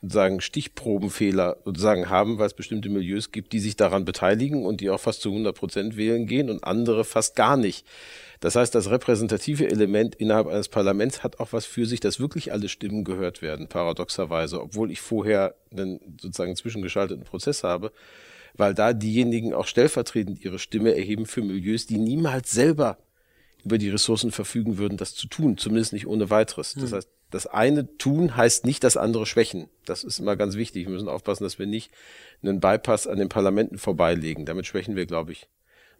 sozusagen 0.00 0.40
Stichprobenfehler 0.40 1.56
sozusagen 1.64 2.08
haben, 2.08 2.38
weil 2.38 2.46
es 2.46 2.54
bestimmte 2.54 2.88
Milieus 2.88 3.32
gibt, 3.32 3.52
die 3.52 3.58
sich 3.58 3.74
daran 3.74 4.04
beteiligen 4.04 4.64
und 4.64 4.80
die 4.80 4.90
auch 4.90 5.00
fast 5.00 5.22
zu 5.22 5.30
100 5.30 5.56
Prozent 5.56 5.96
wählen 5.96 6.26
gehen 6.26 6.50
und 6.50 6.62
andere 6.62 7.04
fast 7.04 7.34
gar 7.34 7.56
nicht. 7.56 7.84
Das 8.40 8.54
heißt, 8.54 8.72
das 8.74 8.90
repräsentative 8.90 9.68
Element 9.68 10.14
innerhalb 10.14 10.46
eines 10.46 10.68
Parlaments 10.68 11.24
hat 11.24 11.40
auch 11.40 11.52
was 11.52 11.66
für 11.66 11.86
sich, 11.86 11.98
dass 11.98 12.20
wirklich 12.20 12.52
alle 12.52 12.68
Stimmen 12.68 13.02
gehört 13.02 13.42
werden, 13.42 13.66
paradoxerweise, 13.66 14.62
obwohl 14.62 14.92
ich 14.92 15.00
vorher 15.00 15.56
einen 15.72 15.98
sozusagen 16.20 16.54
zwischengeschalteten 16.54 17.24
Prozess 17.24 17.64
habe, 17.64 17.90
weil 18.54 18.74
da 18.74 18.92
diejenigen 18.92 19.52
auch 19.52 19.66
stellvertretend 19.66 20.44
ihre 20.44 20.60
Stimme 20.60 20.94
erheben 20.94 21.26
für 21.26 21.42
Milieus, 21.42 21.86
die 21.86 21.98
niemals 21.98 22.52
selber 22.52 22.98
über 23.64 23.78
die 23.78 23.90
Ressourcen 23.90 24.30
verfügen 24.30 24.78
würden, 24.78 24.96
das 24.96 25.16
zu 25.16 25.26
tun, 25.26 25.58
zumindest 25.58 25.92
nicht 25.92 26.06
ohne 26.06 26.30
weiteres. 26.30 26.74
Das 26.74 26.90
hm. 26.90 26.96
heißt, 26.96 27.08
das 27.30 27.46
eine 27.46 27.96
tun 27.98 28.36
heißt 28.36 28.64
nicht 28.64 28.84
das 28.84 28.96
andere 28.96 29.26
schwächen. 29.26 29.68
Das 29.84 30.02
ist 30.02 30.18
immer 30.18 30.36
ganz 30.36 30.56
wichtig. 30.56 30.86
Wir 30.86 30.92
müssen 30.92 31.08
aufpassen, 31.08 31.44
dass 31.44 31.58
wir 31.58 31.66
nicht 31.66 31.90
einen 32.42 32.60
Bypass 32.60 33.06
an 33.06 33.18
den 33.18 33.28
Parlamenten 33.28 33.76
vorbeilegen. 33.76 34.46
Damit 34.46 34.66
schwächen 34.66 34.96
wir, 34.96 35.04
glaube 35.04 35.32
ich, 35.32 35.48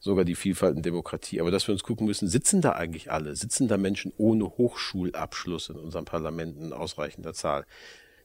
sogar 0.00 0.24
die 0.24 0.34
Vielfalt 0.34 0.76
in 0.76 0.82
Demokratie. 0.82 1.40
Aber 1.40 1.50
dass 1.50 1.68
wir 1.68 1.72
uns 1.72 1.82
gucken 1.82 2.06
müssen, 2.06 2.28
sitzen 2.28 2.62
da 2.62 2.72
eigentlich 2.72 3.10
alle? 3.12 3.36
Sitzen 3.36 3.68
da 3.68 3.76
Menschen 3.76 4.12
ohne 4.16 4.44
Hochschulabschluss 4.44 5.68
in 5.68 5.76
unseren 5.76 6.06
Parlamenten 6.06 6.62
in 6.62 6.72
ausreichender 6.72 7.34
Zahl? 7.34 7.66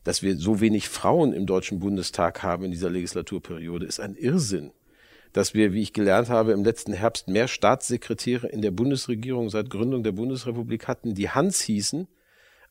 Dass 0.06 0.22
wir 0.22 0.38
so 0.38 0.62
wenig 0.62 0.88
Frauen 0.88 1.34
im 1.34 1.46
Deutschen 1.46 1.80
Bundestag 1.80 2.42
haben 2.42 2.66
in 2.66 2.72
dieser 2.72 2.90
Legislaturperiode, 2.90 3.86
ist 3.86 4.00
ein 4.00 4.16
Irrsinn. 4.16 4.72
Dass 5.34 5.54
wir, 5.54 5.74
wie 5.74 5.82
ich 5.82 5.94
gelernt 5.94 6.30
habe, 6.30 6.52
im 6.52 6.64
letzten 6.64 6.94
Herbst 6.94 7.28
mehr 7.28 7.48
Staatssekretäre 7.48 8.48
in 8.48 8.62
der 8.62 8.72
Bundesregierung 8.72 9.50
seit 9.50 9.70
Gründung 9.70 10.04
der 10.04 10.12
Bundesrepublik 10.12 10.88
hatten, 10.88 11.16
die 11.16 11.30
Hans 11.30 11.60
hießen, 11.62 12.08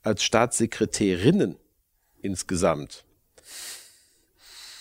als 0.03 0.23
Staatssekretärinnen 0.23 1.57
insgesamt. 2.21 3.05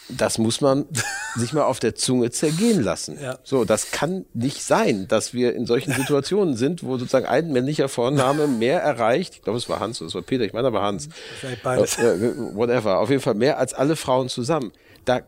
Das 0.10 0.38
muss 0.38 0.62
man 0.62 0.86
sich 1.36 1.54
mal 1.54 1.64
auf 1.64 1.80
der 1.80 1.96
Zunge 1.96 2.32
zergehen 2.32 2.82
lassen. 2.82 3.18
Ja. 3.22 3.40
So, 3.44 3.66
das 3.66 3.92
kann 3.92 4.26
nicht 4.34 4.64
sein, 4.64 5.08
dass 5.08 5.34
wir 5.34 5.56
in 5.56 5.66
solchen 5.66 5.94
Situationen 5.94 6.58
sind, 6.58 6.84
wo 6.84 6.98
sozusagen 6.98 7.26
ein 7.26 7.52
männlicher 7.52 7.88
Vorname 7.88 8.48
mehr 8.48 8.82
erreicht. 8.82 9.36
Ich 9.36 9.42
glaube, 9.42 9.58
es 9.58 9.70
war 9.70 9.80
Hans 9.80 10.02
oder 10.02 10.10
es 10.10 10.16
war 10.16 10.22
Peter, 10.22 10.44
ich 10.44 10.54
meine 10.54 10.68
aber 10.68 10.82
Hans. 10.82 11.08
Vielleicht 11.40 11.64
beides. 11.64 11.98
Äh, 11.98 12.36
whatever. 12.54 13.00
Auf 13.00 13.10
jeden 13.10 13.22
Fall 13.22 13.36
mehr 13.36 13.58
als 13.58 13.74
alle 13.74 13.96
Frauen 13.96 14.28
zusammen. 14.28 14.72
Da 15.06 15.22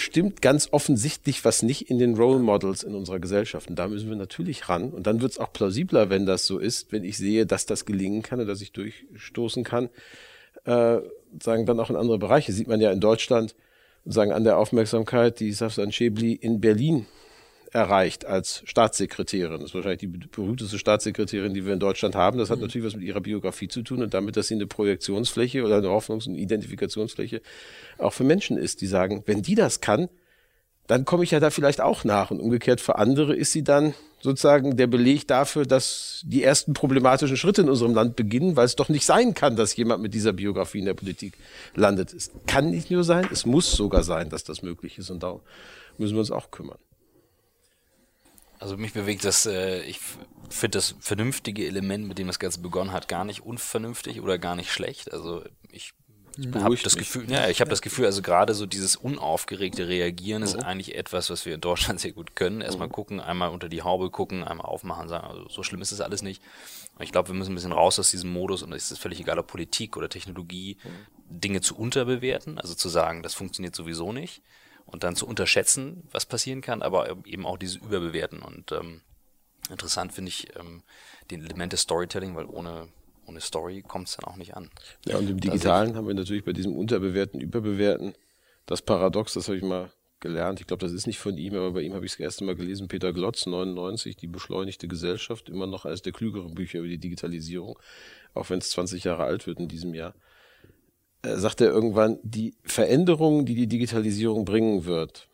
stimmt 0.00 0.42
ganz 0.42 0.68
offensichtlich 0.72 1.44
was 1.44 1.62
nicht 1.62 1.90
in 1.90 1.98
den 1.98 2.14
Role 2.14 2.38
Models 2.38 2.82
in 2.82 2.94
unserer 2.94 3.18
Gesellschaft. 3.20 3.68
Und 3.68 3.78
da 3.78 3.88
müssen 3.88 4.08
wir 4.08 4.16
natürlich 4.16 4.68
ran. 4.68 4.90
Und 4.90 5.06
dann 5.06 5.20
wird 5.20 5.32
es 5.32 5.38
auch 5.38 5.52
plausibler, 5.52 6.10
wenn 6.10 6.26
das 6.26 6.46
so 6.46 6.58
ist, 6.58 6.92
wenn 6.92 7.04
ich 7.04 7.16
sehe, 7.16 7.46
dass 7.46 7.66
das 7.66 7.84
gelingen 7.84 8.22
kann 8.22 8.40
und 8.40 8.46
dass 8.46 8.60
ich 8.60 8.72
durchstoßen 8.72 9.64
kann, 9.64 9.88
äh, 10.64 10.98
sagen 11.42 11.66
dann 11.66 11.80
auch 11.80 11.90
in 11.90 11.96
andere 11.96 12.18
Bereiche. 12.18 12.52
Sieht 12.52 12.68
man 12.68 12.80
ja 12.80 12.90
in 12.90 13.00
Deutschland, 13.00 13.54
sagen 14.04 14.32
an 14.32 14.44
der 14.44 14.58
Aufmerksamkeit, 14.58 15.40
die 15.40 15.52
Safsan 15.52 15.92
Schäbli 15.92 16.32
in 16.32 16.60
Berlin 16.60 17.06
erreicht 17.72 18.24
als 18.24 18.62
Staatssekretärin. 18.64 19.60
Das 19.60 19.70
ist 19.70 19.74
wahrscheinlich 19.74 20.00
die 20.00 20.06
berühmteste 20.06 20.78
Staatssekretärin, 20.78 21.54
die 21.54 21.66
wir 21.66 21.72
in 21.72 21.80
Deutschland 21.80 22.14
haben. 22.14 22.38
Das 22.38 22.50
hat 22.50 22.58
mhm. 22.58 22.64
natürlich 22.64 22.86
was 22.86 22.96
mit 22.96 23.04
ihrer 23.04 23.20
Biografie 23.20 23.68
zu 23.68 23.82
tun 23.82 24.02
und 24.02 24.14
damit, 24.14 24.36
dass 24.36 24.48
sie 24.48 24.54
eine 24.54 24.66
Projektionsfläche 24.66 25.64
oder 25.64 25.78
eine 25.78 25.88
Hoffnungs- 25.88 26.26
und 26.28 26.34
Identifikationsfläche 26.34 27.42
auch 27.98 28.12
für 28.12 28.24
Menschen 28.24 28.56
ist, 28.56 28.80
die 28.80 28.86
sagen, 28.86 29.22
wenn 29.26 29.42
die 29.42 29.54
das 29.54 29.80
kann, 29.80 30.08
dann 30.86 31.04
komme 31.04 31.22
ich 31.22 31.30
ja 31.30 31.40
da 31.40 31.50
vielleicht 31.50 31.80
auch 31.80 32.04
nach. 32.04 32.30
Und 32.30 32.40
umgekehrt 32.40 32.80
für 32.80 32.96
andere 32.96 33.36
ist 33.36 33.52
sie 33.52 33.62
dann 33.62 33.94
sozusagen 34.20 34.76
der 34.76 34.86
Beleg 34.86 35.28
dafür, 35.28 35.66
dass 35.66 36.22
die 36.24 36.42
ersten 36.42 36.72
problematischen 36.72 37.36
Schritte 37.36 37.62
in 37.62 37.68
unserem 37.68 37.94
Land 37.94 38.16
beginnen, 38.16 38.56
weil 38.56 38.64
es 38.64 38.74
doch 38.74 38.88
nicht 38.88 39.04
sein 39.04 39.34
kann, 39.34 39.54
dass 39.54 39.76
jemand 39.76 40.02
mit 40.02 40.14
dieser 40.14 40.32
Biografie 40.32 40.78
in 40.78 40.86
der 40.86 40.94
Politik 40.94 41.34
landet. 41.74 42.14
Es 42.14 42.30
kann 42.46 42.70
nicht 42.70 42.90
nur 42.90 43.04
sein, 43.04 43.28
es 43.30 43.46
muss 43.46 43.70
sogar 43.70 44.02
sein, 44.02 44.30
dass 44.30 44.44
das 44.44 44.62
möglich 44.62 44.98
ist. 44.98 45.10
Und 45.10 45.22
darum 45.22 45.40
müssen 45.98 46.14
wir 46.14 46.20
uns 46.20 46.30
auch 46.30 46.50
kümmern. 46.50 46.78
Also 48.58 48.76
mich 48.76 48.92
bewegt 48.92 49.24
das, 49.24 49.46
äh, 49.46 49.82
ich 49.82 50.00
finde 50.50 50.78
das 50.78 50.96
vernünftige 51.00 51.66
Element, 51.66 52.06
mit 52.06 52.18
dem 52.18 52.26
das 52.26 52.38
Ganze 52.38 52.60
begonnen 52.60 52.92
hat, 52.92 53.08
gar 53.08 53.24
nicht 53.24 53.42
unvernünftig 53.42 54.20
oder 54.20 54.38
gar 54.38 54.56
nicht 54.56 54.72
schlecht. 54.72 55.12
Also 55.12 55.44
ich 55.70 55.92
habe 56.54 56.76
das 56.76 56.96
Gefühl, 56.96 57.30
ja, 57.30 57.48
ich 57.48 57.60
habe 57.60 57.70
das 57.70 57.82
Gefühl, 57.82 58.06
also 58.06 58.22
gerade 58.22 58.54
so 58.54 58.66
dieses 58.66 58.96
unaufgeregte 58.96 59.88
Reagieren 59.88 60.42
ist 60.42 60.56
mhm. 60.56 60.62
eigentlich 60.62 60.94
etwas, 60.94 61.30
was 61.30 61.46
wir 61.46 61.54
in 61.54 61.60
Deutschland 61.60 62.00
sehr 62.00 62.12
gut 62.12 62.36
können. 62.36 62.60
Erstmal 62.60 62.88
mhm. 62.88 62.92
gucken, 62.92 63.20
einmal 63.20 63.50
unter 63.50 63.68
die 63.68 63.82
Haube 63.82 64.10
gucken, 64.10 64.44
einmal 64.44 64.66
aufmachen, 64.66 65.08
sagen, 65.08 65.26
also 65.26 65.48
so 65.48 65.62
schlimm 65.62 65.82
ist 65.82 65.92
es 65.92 66.00
alles 66.00 66.22
nicht. 66.22 66.42
Und 66.96 67.04
ich 67.04 67.12
glaube, 67.12 67.28
wir 67.28 67.34
müssen 67.34 67.52
ein 67.52 67.54
bisschen 67.56 67.72
raus 67.72 67.98
aus 67.98 68.10
diesem 68.10 68.32
Modus 68.32 68.62
und 68.62 68.72
es 68.72 68.90
ist 68.90 68.98
völlig 68.98 69.20
egal, 69.20 69.38
ob 69.38 69.46
Politik 69.46 69.96
oder 69.96 70.08
Technologie, 70.08 70.78
mhm. 70.82 71.40
Dinge 71.40 71.60
zu 71.60 71.76
unterbewerten, 71.76 72.58
also 72.58 72.74
zu 72.74 72.88
sagen, 72.88 73.22
das 73.22 73.34
funktioniert 73.34 73.74
sowieso 73.74 74.12
nicht 74.12 74.42
und 74.88 75.04
dann 75.04 75.16
zu 75.16 75.26
unterschätzen, 75.26 76.02
was 76.10 76.26
passieren 76.26 76.60
kann, 76.60 76.82
aber 76.82 77.16
eben 77.24 77.46
auch 77.46 77.58
diese 77.58 77.78
Überbewerten. 77.78 78.40
Und 78.40 78.72
ähm, 78.72 79.02
interessant 79.70 80.12
finde 80.12 80.30
ich 80.30 80.48
ähm, 80.58 80.82
den 81.30 81.44
Element 81.44 81.72
des 81.72 81.82
Storytelling, 81.82 82.34
weil 82.34 82.46
ohne, 82.46 82.88
ohne 83.26 83.40
Story 83.40 83.82
kommt 83.86 84.08
es 84.08 84.16
dann 84.16 84.30
auch 84.30 84.36
nicht 84.36 84.56
an. 84.56 84.70
Ja, 85.06 85.18
und 85.18 85.28
im 85.28 85.40
Digitalen 85.40 85.94
haben 85.94 86.06
wir 86.06 86.14
natürlich 86.14 86.44
bei 86.44 86.52
diesem 86.52 86.74
Unterbewerten, 86.74 87.40
Überbewerten 87.40 88.14
das 88.66 88.82
Paradox, 88.82 89.32
das 89.32 89.48
habe 89.48 89.56
ich 89.56 89.64
mal 89.64 89.90
gelernt. 90.20 90.60
Ich 90.60 90.66
glaube, 90.66 90.84
das 90.84 90.92
ist 90.92 91.06
nicht 91.06 91.18
von 91.18 91.36
ihm, 91.38 91.54
aber 91.54 91.72
bei 91.72 91.82
ihm 91.82 91.94
habe 91.94 92.04
ich 92.04 92.12
es 92.12 92.18
das 92.18 92.24
erste 92.24 92.44
Mal 92.44 92.56
gelesen. 92.56 92.88
Peter 92.88 93.12
Glotz, 93.12 93.46
99, 93.46 94.16
die 94.16 94.26
beschleunigte 94.26 94.88
Gesellschaft, 94.88 95.48
immer 95.48 95.66
noch 95.66 95.84
eines 95.84 96.02
der 96.02 96.12
klügeren 96.12 96.54
Bücher 96.54 96.80
über 96.80 96.88
die 96.88 96.98
Digitalisierung, 96.98 97.78
auch 98.34 98.50
wenn 98.50 98.58
es 98.58 98.70
20 98.70 99.04
Jahre 99.04 99.24
alt 99.24 99.46
wird 99.46 99.58
in 99.58 99.68
diesem 99.68 99.94
Jahr. 99.94 100.14
Äh, 101.22 101.36
sagt 101.36 101.60
er 101.60 101.68
irgendwann, 101.68 102.18
die 102.22 102.54
Veränderungen, 102.62 103.44
die 103.44 103.54
die 103.54 103.66
Digitalisierung 103.66 104.44
bringen 104.44 104.84
wird, 104.84 105.28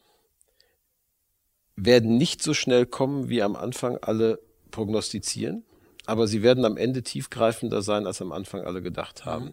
werden 1.76 2.16
nicht 2.16 2.42
so 2.42 2.54
schnell 2.54 2.86
kommen, 2.86 3.28
wie 3.28 3.42
am 3.42 3.56
Anfang 3.56 3.98
alle 4.00 4.38
prognostizieren, 4.70 5.64
aber 6.06 6.26
sie 6.26 6.42
werden 6.42 6.64
am 6.64 6.76
Ende 6.76 7.02
tiefgreifender 7.02 7.82
sein, 7.82 8.06
als 8.06 8.22
am 8.22 8.32
Anfang 8.32 8.62
alle 8.62 8.80
gedacht 8.80 9.24
haben. 9.24 9.52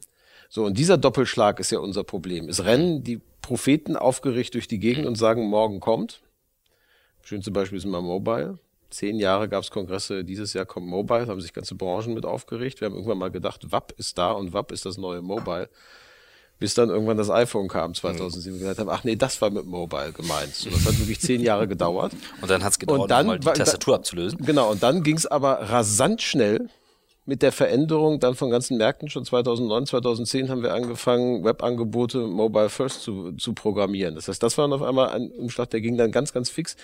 So, 0.49 0.65
und 0.65 0.77
dieser 0.77 0.97
Doppelschlag 0.97 1.59
ist 1.59 1.71
ja 1.71 1.79
unser 1.79 2.03
Problem. 2.03 2.47
Es 2.49 2.63
rennen 2.63 3.03
die 3.03 3.21
Propheten 3.41 3.95
aufgeregt 3.95 4.53
durch 4.53 4.67
die 4.67 4.79
Gegend 4.79 5.07
und 5.07 5.15
sagen, 5.15 5.47
morgen 5.47 5.79
kommt. 5.79 6.21
Schönste 7.23 7.51
Beispiel 7.51 7.77
ist 7.77 7.85
immer 7.85 8.01
Mobile. 8.01 8.59
Zehn 8.89 9.17
Jahre 9.19 9.47
gab 9.47 9.63
es 9.63 9.71
Kongresse, 9.71 10.25
dieses 10.25 10.53
Jahr 10.53 10.65
kommt 10.65 10.87
Mobile, 10.87 11.27
haben 11.27 11.39
sich 11.39 11.53
ganze 11.53 11.75
Branchen 11.75 12.13
mit 12.13 12.25
aufgeregt. 12.25 12.81
Wir 12.81 12.87
haben 12.87 12.95
irgendwann 12.95 13.17
mal 13.17 13.31
gedacht, 13.31 13.71
WAP 13.71 13.93
ist 13.97 14.17
da 14.17 14.31
und 14.31 14.53
WAP 14.53 14.71
ist 14.71 14.85
das 14.85 14.97
neue 14.97 15.21
Mobile 15.21 15.69
bis 16.61 16.75
dann 16.75 16.89
irgendwann 16.89 17.17
das 17.17 17.31
iPhone 17.31 17.67
kam 17.67 17.95
2007 17.95 18.53
und 18.53 18.59
gesagt 18.59 18.79
haben, 18.79 18.89
ach 18.89 19.03
nee, 19.03 19.15
das 19.15 19.41
war 19.41 19.49
mit 19.49 19.65
Mobile 19.65 20.11
gemeint. 20.11 20.53
So, 20.53 20.69
das 20.69 20.85
hat 20.85 20.99
wirklich 20.99 21.19
zehn 21.19 21.41
Jahre 21.41 21.67
gedauert. 21.67 22.13
Und 22.39 22.51
dann 22.51 22.63
hat 22.63 22.73
es 22.73 22.77
gedauert, 22.77 23.09
dann, 23.09 23.25
mal 23.25 23.39
die 23.39 23.47
Tastatur 23.47 23.95
abzulösen. 23.95 24.37
Genau, 24.45 24.69
und 24.69 24.83
dann 24.83 25.01
ging 25.01 25.17
es 25.17 25.25
aber 25.25 25.53
rasant 25.53 26.21
schnell 26.21 26.69
mit 27.25 27.41
der 27.41 27.51
Veränderung 27.51 28.19
dann 28.19 28.35
von 28.35 28.51
ganzen 28.51 28.77
Märkten. 28.77 29.09
Schon 29.09 29.25
2009, 29.25 29.87
2010 29.87 30.49
haben 30.49 30.61
wir 30.61 30.75
angefangen, 30.75 31.43
Webangebote 31.43 32.19
Mobile 32.19 32.69
First 32.69 33.01
zu, 33.01 33.31
zu 33.31 33.53
programmieren. 33.53 34.13
Das 34.13 34.27
heißt, 34.27 34.43
das 34.43 34.59
war 34.59 34.71
auf 34.71 34.83
einmal 34.83 35.09
ein 35.09 35.31
Umschlag, 35.31 35.71
der 35.71 35.81
ging 35.81 35.97
dann 35.97 36.11
ganz, 36.11 36.31
ganz 36.31 36.51
fix. 36.51 36.75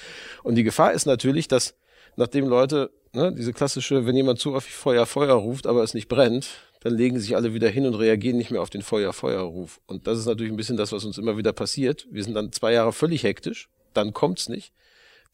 Und 0.41 0.55
die 0.55 0.63
Gefahr 0.63 0.91
ist 0.91 1.05
natürlich, 1.05 1.47
dass 1.47 1.75
nachdem 2.15 2.47
Leute, 2.47 2.89
ne, 3.13 3.31
diese 3.31 3.53
klassische, 3.53 4.07
wenn 4.07 4.15
jemand 4.15 4.39
zu 4.39 4.55
häufig 4.55 4.73
Feuer, 4.73 5.05
Feuer 5.05 5.35
ruft, 5.35 5.67
aber 5.67 5.83
es 5.83 5.93
nicht 5.93 6.07
brennt, 6.07 6.47
dann 6.87 6.97
legen 6.97 7.19
sich 7.19 7.35
alle 7.35 7.53
wieder 7.53 7.69
hin 7.69 7.85
und 7.85 7.95
reagieren 7.95 8.37
nicht 8.37 8.49
mehr 8.49 8.61
auf 8.61 8.69
den 8.69 8.81
Feuer-Feuerruf. 8.81 9.81
Und 9.87 10.07
das 10.07 10.17
ist 10.17 10.25
natürlich 10.25 10.53
ein 10.53 10.57
bisschen 10.57 10.77
das, 10.77 10.93
was 10.93 11.03
uns 11.03 11.17
immer 11.17 11.37
wieder 11.37 11.51
passiert. 11.51 12.07
Wir 12.09 12.23
sind 12.23 12.33
dann 12.33 12.53
zwei 12.53 12.71
Jahre 12.71 12.93
völlig 12.93 13.23
hektisch, 13.23 13.67
dann 13.93 14.13
kommt's 14.13 14.47
nicht, 14.47 14.71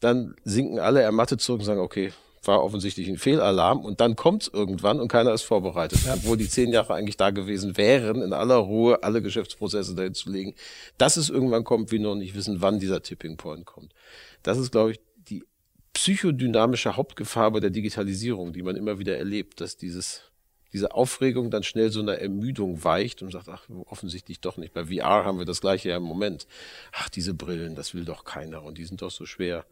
dann 0.00 0.34
sinken 0.42 0.80
alle 0.80 1.00
ermattet 1.00 1.40
zurück 1.40 1.60
und 1.60 1.66
sagen, 1.66 1.80
okay, 1.80 2.12
war 2.42 2.62
offensichtlich 2.62 3.08
ein 3.08 3.18
Fehlalarm 3.18 3.84
und 3.84 4.00
dann 4.00 4.16
kommt's 4.16 4.50
irgendwann 4.52 5.00
und 5.00 5.08
keiner 5.08 5.32
ist 5.32 5.42
vorbereitet, 5.42 6.00
ja. 6.04 6.14
obwohl 6.14 6.36
die 6.36 6.48
zehn 6.48 6.72
Jahre 6.72 6.92
eigentlich 6.94 7.16
da 7.16 7.30
gewesen 7.30 7.76
wären, 7.76 8.20
in 8.20 8.32
aller 8.32 8.56
Ruhe 8.56 9.02
alle 9.02 9.22
Geschäftsprozesse 9.22 9.94
dahin 9.94 10.14
zu 10.14 10.30
legen. 10.30 10.54
Dass 10.98 11.16
es 11.16 11.30
irgendwann 11.30 11.62
kommt, 11.62 11.92
wir 11.92 12.00
noch 12.00 12.16
nicht 12.16 12.34
wissen, 12.34 12.60
wann 12.60 12.80
dieser 12.80 13.00
Tipping 13.00 13.36
Point 13.36 13.64
kommt. 13.64 13.94
Das 14.42 14.58
ist, 14.58 14.72
glaube 14.72 14.90
ich, 14.90 15.00
die 15.28 15.44
psychodynamische 15.92 16.96
Hauptgefahr 16.96 17.52
bei 17.52 17.60
der 17.60 17.70
Digitalisierung, 17.70 18.52
die 18.52 18.62
man 18.62 18.76
immer 18.76 18.98
wieder 18.98 19.16
erlebt, 19.16 19.60
dass 19.60 19.76
dieses 19.76 20.33
diese 20.74 20.92
Aufregung 20.92 21.50
dann 21.50 21.62
schnell 21.62 21.90
so 21.90 22.00
einer 22.00 22.18
Ermüdung 22.18 22.82
weicht 22.84 23.22
und 23.22 23.30
sagt, 23.30 23.48
ach, 23.48 23.62
offensichtlich 23.86 24.40
doch 24.40 24.56
nicht. 24.56 24.74
Bei 24.74 24.86
VR 24.86 25.24
haben 25.24 25.38
wir 25.38 25.46
das 25.46 25.60
gleiche 25.60 25.88
ja 25.88 25.96
im 25.96 26.02
Moment. 26.02 26.46
Ach, 26.92 27.08
diese 27.08 27.32
Brillen, 27.32 27.76
das 27.76 27.94
will 27.94 28.04
doch 28.04 28.24
keiner 28.24 28.62
und 28.62 28.76
die 28.76 28.84
sind 28.84 29.00
doch 29.00 29.12
so 29.12 29.24
schwer. 29.24 29.64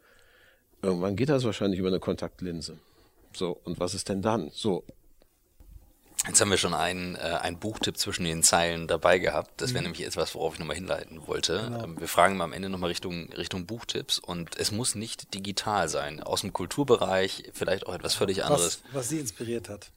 Irgendwann 0.81 1.17
geht 1.17 1.29
das 1.29 1.43
wahrscheinlich 1.43 1.79
über 1.79 1.89
eine 1.89 1.99
Kontaktlinse. 1.99 2.79
So, 3.33 3.59
und 3.65 3.79
was 3.79 3.93
ist 3.93 4.09
denn 4.09 4.21
dann? 4.21 4.49
So, 4.53 4.85
Jetzt 6.25 6.39
haben 6.39 6.51
wir 6.51 6.57
schon 6.57 6.73
einen, 6.73 7.15
äh, 7.15 7.19
einen 7.19 7.59
Buchtipp 7.59 7.97
zwischen 7.97 8.23
den 8.23 8.43
Zeilen 8.43 8.87
dabei 8.87 9.19
gehabt. 9.19 9.59
Das 9.59 9.73
wäre 9.73 9.81
mhm. 9.81 9.91
nämlich 9.91 10.07
etwas, 10.07 10.35
worauf 10.35 10.53
ich 10.53 10.59
nochmal 10.59 10.77
hinleiten 10.77 11.27
wollte. 11.27 11.63
Genau. 11.65 11.83
Ähm, 11.83 11.99
wir 11.99 12.07
fragen 12.07 12.37
mal 12.37 12.45
am 12.45 12.53
Ende 12.53 12.69
nochmal 12.69 12.87
Richtung, 12.87 13.29
Richtung 13.33 13.65
Buchtipps 13.65 14.19
und 14.19 14.57
es 14.57 14.71
muss 14.71 14.95
nicht 14.95 15.33
digital 15.33 15.89
sein. 15.89 16.23
Aus 16.23 16.39
dem 16.39 16.53
Kulturbereich, 16.53 17.51
vielleicht 17.53 17.87
auch 17.87 17.93
etwas 17.93 18.15
völlig 18.15 18.45
anderes. 18.45 18.83
Was, 18.85 18.93
was 18.93 19.09
Sie 19.09 19.19
inspiriert 19.19 19.67
hat. 19.67 19.91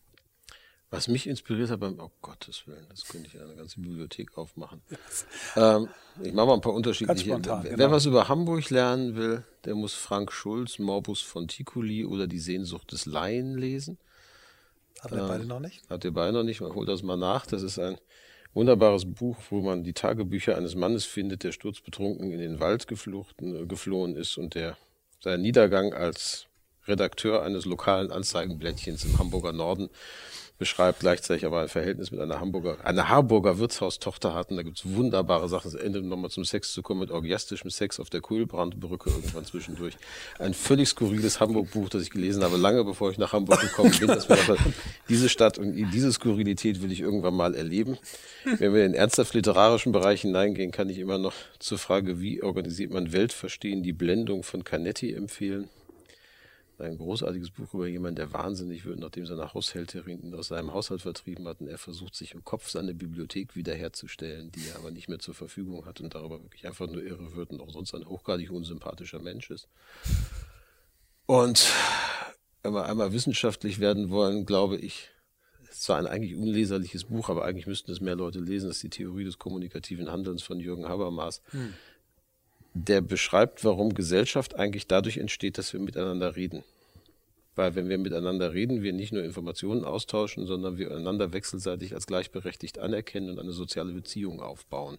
Was 0.91 1.09
mich 1.09 1.27
inspiriert 1.27 1.71
hat 1.71 1.81
beim, 1.81 1.99
oh 1.99 2.13
Gottes 2.23 2.67
Willen, 2.67 2.87
das 2.89 3.05
könnte 3.07 3.29
ich 3.29 3.41
eine 3.41 3.57
ganze 3.57 3.81
Bibliothek 3.81 4.39
aufmachen. 4.39 4.81
ähm, 5.57 5.89
ich 6.23 6.33
mache 6.33 6.47
mal 6.47 6.55
ein 6.55 6.61
paar 6.61 6.75
unterschiedliche. 6.75 7.31
Spontan, 7.31 7.65
wer, 7.65 7.77
genau. 7.77 7.91
was 7.91 8.07
über 8.07 8.29
Hamburg 8.29 8.71
lernen 8.71 9.17
will, 9.17 9.43
der 9.65 9.75
muss 9.75 9.95
Frank 9.95 10.33
Schulz, 10.33 10.79
Morbus 10.79 11.21
von 11.21 11.49
Ticuli 11.49 12.05
oder 12.05 12.29
Die 12.29 12.39
Sehnsucht 12.39 12.93
des 12.93 13.07
Laien 13.07 13.59
lesen. 13.59 13.99
Habt 15.01 15.13
ihr 15.13 15.25
äh, 15.25 15.29
beide 15.29 15.45
noch 15.45 15.61
nicht? 15.61 15.83
Habt 15.91 16.05
ihr 16.05 16.13
beide 16.13 16.33
noch 16.33 16.45
nicht? 16.45 16.61
Man 16.61 16.73
holt 16.73 16.89
das 16.89 17.03
mal 17.03 17.17
nach. 17.17 17.47
Das 17.47 17.63
ist 17.63 17.81
ein 17.81 17.99
wunderbares 18.55 19.13
Buch, 19.13 19.37
wo 19.51 19.61
man 19.61 19.83
die 19.83 19.93
Tagebücher 19.93 20.57
eines 20.57 20.77
Mannes 20.77 21.05
findet, 21.05 21.43
der 21.43 21.51
sturzbetrunken 21.53 22.31
in 22.31 22.39
den 22.39 22.61
Wald 22.61 22.87
gefluchten, 22.87 23.55
äh, 23.55 23.67
geflohen 23.67 24.15
ist 24.15 24.39
und 24.39 24.55
der 24.55 24.77
seinen 25.21 25.43
Niedergang 25.43 25.93
als 25.93 26.47
Redakteur 26.87 27.43
eines 27.43 27.65
lokalen 27.65 28.13
Anzeigenblättchens 28.13 29.05
im 29.05 29.19
Hamburger 29.19 29.53
Norden 29.53 29.91
beschreibt, 30.59 31.01
gleichzeitig 31.01 31.45
aber 31.45 31.61
ein 31.61 31.69
Verhältnis 31.69 32.11
mit 32.11 32.20
einer 32.20 32.41
Hamburger, 32.41 32.77
einer 32.85 33.09
Harburger 33.09 33.59
Wirtshaustochter 33.59 34.35
hatten. 34.35 34.57
Da 34.57 34.62
gibt's 34.62 34.83
wunderbare 34.85 35.49
Sachen. 35.49 35.69
Es 35.69 35.74
endet 35.74 36.05
nochmal 36.05 36.31
zum 36.31 36.45
Sex 36.45 36.73
zu 36.73 36.83
kommen 36.83 37.01
mit 37.01 37.11
orgiastischem 37.11 37.70
Sex 37.70 38.01
auf 38.01 38.11
der 38.11 38.20
Kohlbrandbrücke 38.20 39.11
irgendwann 39.11 39.45
zwischendurch. 39.45 39.97
Ein 40.39 40.55
völlig 40.55 40.89
skurriles 40.89 41.41
Hamburg-Buch, 41.41 41.89
das 41.89 42.03
ich 42.03 42.11
gelesen 42.11 42.43
habe, 42.43 42.57
lange 42.57 42.85
bevor 42.85 43.11
ich 43.11 43.19
nach 43.19 43.33
Hamburg 43.33 43.61
gekommen 43.61 43.93
bin. 43.99 44.09
Dass 44.09 44.28
mir 44.28 44.37
dachte, 44.37 44.57
diese 45.09 45.28
Stadt 45.28 45.59
und 45.59 45.74
diese 45.93 46.12
Skurrilität 46.12 46.83
will 46.83 46.93
ich 46.93 47.01
irgendwann 47.01 47.35
mal 47.35 47.55
erleben. 47.55 47.99
Wenn 48.45 48.73
wir 48.73 48.87
in 48.87 48.95
ernsthaft 48.95 49.35
literarischen 49.35 49.93
Bereich 49.93 50.23
hineingehen, 50.23 50.70
kann 50.70 50.89
ich 50.89 50.99
immer 50.99 51.19
noch 51.19 51.35
zur 51.59 51.78
Frage, 51.78 52.20
wie 52.20 52.43
organisiert 52.43 52.93
man 52.93 53.12
Weltverstehen, 53.12 53.83
die 53.83 53.93
Blendung 53.93 54.43
von 54.43 54.65
Canetti 54.65 55.12
empfehlen 55.12 55.69
ein 56.78 56.98
großartiges 56.98 57.51
Buch 57.51 57.73
über 57.74 57.86
jemanden, 57.86 58.16
der 58.16 58.32
wahnsinnig 58.32 58.85
wird, 58.85 58.98
nachdem 58.98 59.27
seine 59.27 59.53
Haushälterin 59.55 60.23
ihn 60.23 60.35
aus 60.35 60.48
seinem 60.48 60.73
Haushalt 60.73 61.03
vertrieben 61.03 61.47
hat 61.48 61.61
und 61.61 61.69
er 61.69 61.78
versucht, 61.78 62.15
sich 62.15 62.35
im 62.35 62.44
Kopf 62.44 62.69
seine 62.69 62.94
Bibliothek 62.94 63.57
wiederherzustellen, 63.57 64.53
die 64.53 64.69
er 64.69 64.77
aber 64.77 64.90
nicht 64.90 65.09
mehr 65.09 65.19
zur 65.19 65.35
Verfügung 65.35 65.86
hat 65.86 66.01
und 66.01 66.15
darüber 66.15 66.43
wirklich 66.43 66.66
einfach 66.66 66.86
nur 66.86 67.03
irre 67.03 67.35
wird 67.35 67.51
und 67.51 67.61
auch 67.61 67.70
sonst 67.70 67.94
ein 67.94 68.07
hochgradig 68.07 68.51
unsympathischer 68.51 69.20
Mensch 69.20 69.51
ist. 69.51 69.69
Und 71.27 71.73
wenn 72.62 72.74
wir 72.74 72.86
einmal 72.86 73.12
wissenschaftlich 73.12 73.81
werden 73.81 74.11
wollen, 74.11 74.44
glaube 74.44 74.77
ich, 74.77 75.11
es 75.62 75.78
ist 75.78 75.82
zwar 75.85 75.98
ein 75.98 76.07
eigentlich 76.07 76.36
unleserliches 76.36 77.05
Buch, 77.05 77.28
aber 77.28 77.44
eigentlich 77.44 77.66
müssten 77.66 77.90
es 77.90 78.01
mehr 78.01 78.16
Leute 78.16 78.39
lesen, 78.39 78.69
das 78.69 78.77
ist 78.77 78.82
die 78.82 78.90
Theorie 78.90 79.24
des 79.24 79.39
kommunikativen 79.39 80.11
Handelns 80.11 80.43
von 80.43 80.61
Jürgen 80.61 80.89
Habermas. 80.89 81.43
Hm 81.51 81.74
der 82.77 83.01
beschreibt, 83.01 83.65
warum 83.65 83.94
Gesellschaft 83.94 84.55
eigentlich 84.55 84.86
dadurch 84.86 85.16
entsteht, 85.16 85.57
dass 85.57 85.73
wir 85.73 85.81
miteinander 85.81 86.36
reden. 86.36 86.62
Weil 87.55 87.74
wenn 87.74 87.89
wir 87.89 87.97
miteinander 87.97 88.53
reden, 88.53 88.82
wir 88.82 88.93
nicht 88.93 89.12
nur 89.12 89.24
Informationen 89.24 89.82
austauschen, 89.82 90.47
sondern 90.47 90.77
wir 90.77 90.94
einander 90.94 91.32
wechselseitig 91.32 91.94
als 91.94 92.07
gleichberechtigt 92.07 92.78
anerkennen 92.78 93.31
und 93.31 93.39
eine 93.39 93.53
soziale 93.53 93.93
Beziehung 93.93 94.43
aufbauen. 94.43 94.98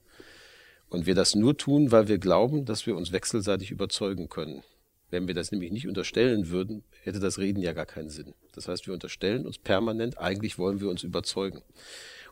Und 0.90 1.06
wir 1.06 1.14
das 1.14 1.36
nur 1.36 1.56
tun, 1.56 1.91
weil 1.91 2.08
wir 2.08 2.18
glauben, 2.18 2.66
dass 2.66 2.88
wir 2.88 2.95
uns 2.95 3.12
wechselseitig 3.12 3.70
überzeugen 3.70 4.28
können. 4.28 4.64
Wenn 5.12 5.28
wir 5.28 5.36
das 5.36 5.52
nämlich 5.52 5.72
nicht 5.72 5.88
unterstellen 5.88 6.49
würden, 6.49 6.84
hätte 7.04 7.20
das 7.20 7.38
Reden 7.38 7.62
ja 7.62 7.74
gar 7.74 7.86
keinen 7.86 8.10
Sinn. 8.10 8.34
Das 8.54 8.68
heißt, 8.68 8.88
wir 8.88 8.94
unterstellen 8.94 9.45
uns 9.45 9.60
permanent, 9.60 10.18
eigentlich 10.18 10.58
wollen 10.58 10.82
wir 10.82 10.90
uns 10.90 11.04
überzeugen. 11.04 11.62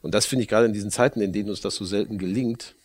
Und 0.02 0.16
das 0.16 0.26
finde 0.26 0.44
ich 0.44 0.50
gerade 0.50 0.66
in 0.66 0.74
diesen 0.74 0.92
Zeiten, 0.92 1.22
in 1.22 1.34
denen 1.34 1.50
uns 1.50 1.62
das 1.62 1.76
so 1.76 1.86
selten 1.86 2.18
gelingt, 2.18 2.76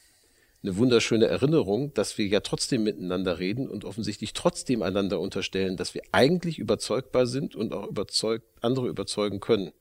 eine 0.62 0.76
wunderschöne 0.76 1.26
Erinnerung, 1.26 1.94
dass 1.94 2.18
wir 2.18 2.26
ja 2.26 2.40
trotzdem 2.40 2.84
miteinander 2.84 3.38
reden 3.38 3.68
und 3.68 3.84
offensichtlich 3.84 4.34
trotzdem 4.34 4.82
einander 4.82 5.18
unterstellen, 5.20 5.76
dass 5.76 5.94
wir 5.94 6.02
eigentlich 6.12 6.58
überzeugbar 6.58 7.26
sind 7.26 7.56
und 7.56 7.72
auch 7.72 7.88
überzeugt, 7.88 8.44
andere 8.60 8.88
überzeugen 8.88 9.40
können. 9.40 9.72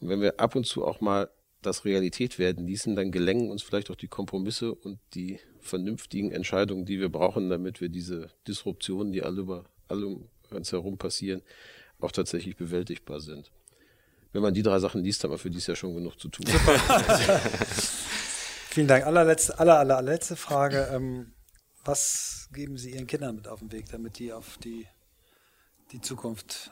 Und 0.00 0.08
wenn 0.08 0.20
wir 0.20 0.38
ab 0.38 0.54
und 0.54 0.66
zu 0.66 0.84
auch 0.84 1.00
mal 1.00 1.28
das 1.62 1.84
Realität 1.84 2.38
werden 2.38 2.66
ließen, 2.66 2.94
dann 2.94 3.10
gelängen 3.10 3.50
uns 3.50 3.62
vielleicht 3.62 3.90
auch 3.90 3.96
die 3.96 4.06
Kompromisse 4.06 4.72
und 4.74 5.00
die 5.14 5.40
vernünftigen 5.60 6.30
Entscheidungen, 6.30 6.84
die 6.84 7.00
wir 7.00 7.08
brauchen, 7.08 7.48
damit 7.50 7.80
wir 7.80 7.88
diese 7.88 8.30
Disruptionen, 8.46 9.12
die 9.12 9.22
alle 9.22 9.40
über 9.40 9.64
alle 9.88 10.06
um 10.06 10.28
uns 10.50 10.70
herum 10.70 10.96
passieren, 10.98 11.42
auch 11.98 12.12
tatsächlich 12.12 12.56
bewältigbar 12.56 13.20
sind. 13.20 13.50
Wenn 14.32 14.42
man 14.42 14.54
die 14.54 14.62
drei 14.62 14.78
Sachen 14.78 15.02
liest, 15.02 15.24
hat 15.24 15.30
man 15.30 15.38
für 15.38 15.50
dies 15.50 15.66
ja 15.66 15.74
schon 15.74 15.94
genug 15.94 16.20
zu 16.20 16.28
tun. 16.28 16.46
Vielen 18.76 18.88
Dank. 18.88 19.06
Allerletzte, 19.06 19.58
aller, 19.58 19.78
aller, 19.78 19.96
allerletzte 19.96 20.36
Frage. 20.36 20.90
Ähm, 20.92 21.32
was 21.86 22.50
geben 22.52 22.76
Sie 22.76 22.90
Ihren 22.90 23.06
Kindern 23.06 23.36
mit 23.36 23.48
auf 23.48 23.60
den 23.60 23.72
Weg, 23.72 23.86
damit 23.90 24.18
die 24.18 24.34
auf 24.34 24.58
die, 24.58 24.86
die 25.92 26.02
Zukunft 26.02 26.70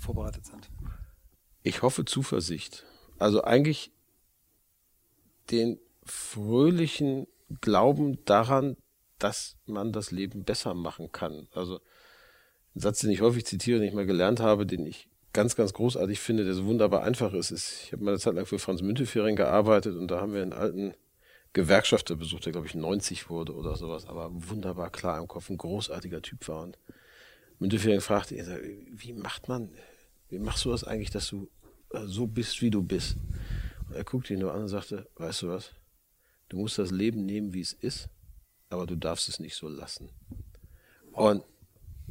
vorbereitet 0.00 0.46
sind? 0.46 0.70
Ich 1.62 1.82
hoffe 1.82 2.06
Zuversicht. 2.06 2.86
Also 3.18 3.44
eigentlich 3.44 3.92
den 5.50 5.78
fröhlichen 6.06 7.26
Glauben 7.60 8.24
daran, 8.24 8.78
dass 9.18 9.58
man 9.66 9.92
das 9.92 10.12
Leben 10.12 10.44
besser 10.44 10.72
machen 10.72 11.12
kann. 11.12 11.48
Also 11.52 11.80
ein 12.74 12.80
Satz, 12.80 13.00
den 13.00 13.10
ich 13.10 13.20
häufig 13.20 13.44
zitiere, 13.44 13.78
den 13.78 13.88
ich 13.88 13.94
mal 13.94 14.06
gelernt 14.06 14.40
habe, 14.40 14.64
den 14.64 14.86
ich 14.86 15.10
ganz, 15.34 15.54
ganz 15.54 15.74
großartig 15.74 16.18
finde, 16.18 16.46
der 16.46 16.54
so 16.54 16.64
wunderbar 16.64 17.02
einfach 17.02 17.34
ist, 17.34 17.50
ist, 17.50 17.82
ich 17.84 17.92
habe 17.92 18.04
mal 18.04 18.12
eine 18.12 18.20
Zeit 18.20 18.36
lang 18.36 18.46
für 18.46 18.58
Franz 18.58 18.80
Müntefering 18.80 19.36
gearbeitet 19.36 19.96
und 19.96 20.10
da 20.10 20.22
haben 20.22 20.32
wir 20.32 20.40
einen 20.40 20.54
alten 20.54 20.94
Gewerkschafter 21.52 22.16
besucht, 22.16 22.46
der 22.46 22.52
glaube 22.52 22.66
ich 22.66 22.74
90 22.74 23.28
wurde 23.28 23.54
oder 23.54 23.76
sowas, 23.76 24.06
aber 24.06 24.30
wunderbar 24.32 24.90
klar 24.90 25.18
im 25.18 25.26
Kopf, 25.26 25.50
ein 25.50 25.58
großartiger 25.58 26.22
Typ 26.22 26.46
war. 26.48 26.62
Und 26.62 26.78
Müntefering 27.58 28.00
fragte 28.00 28.36
ihn, 28.36 28.46
wie 28.92 29.12
macht 29.12 29.48
man, 29.48 29.70
wie 30.28 30.38
machst 30.38 30.64
du 30.64 30.70
das 30.70 30.84
eigentlich, 30.84 31.10
dass 31.10 31.28
du 31.28 31.48
äh, 31.92 32.06
so 32.06 32.26
bist, 32.26 32.62
wie 32.62 32.70
du 32.70 32.82
bist? 32.82 33.16
Und 33.88 33.96
er 33.96 34.04
guckte 34.04 34.34
ihn 34.34 34.40
nur 34.40 34.54
an 34.54 34.62
und 34.62 34.68
sagte, 34.68 35.08
weißt 35.16 35.42
du 35.42 35.48
was, 35.48 35.72
du 36.48 36.56
musst 36.56 36.78
das 36.78 36.92
Leben 36.92 37.26
nehmen, 37.26 37.52
wie 37.52 37.60
es 37.60 37.72
ist, 37.72 38.08
aber 38.68 38.86
du 38.86 38.94
darfst 38.94 39.28
es 39.28 39.40
nicht 39.40 39.56
so 39.56 39.68
lassen. 39.68 40.10
Und 41.12 41.42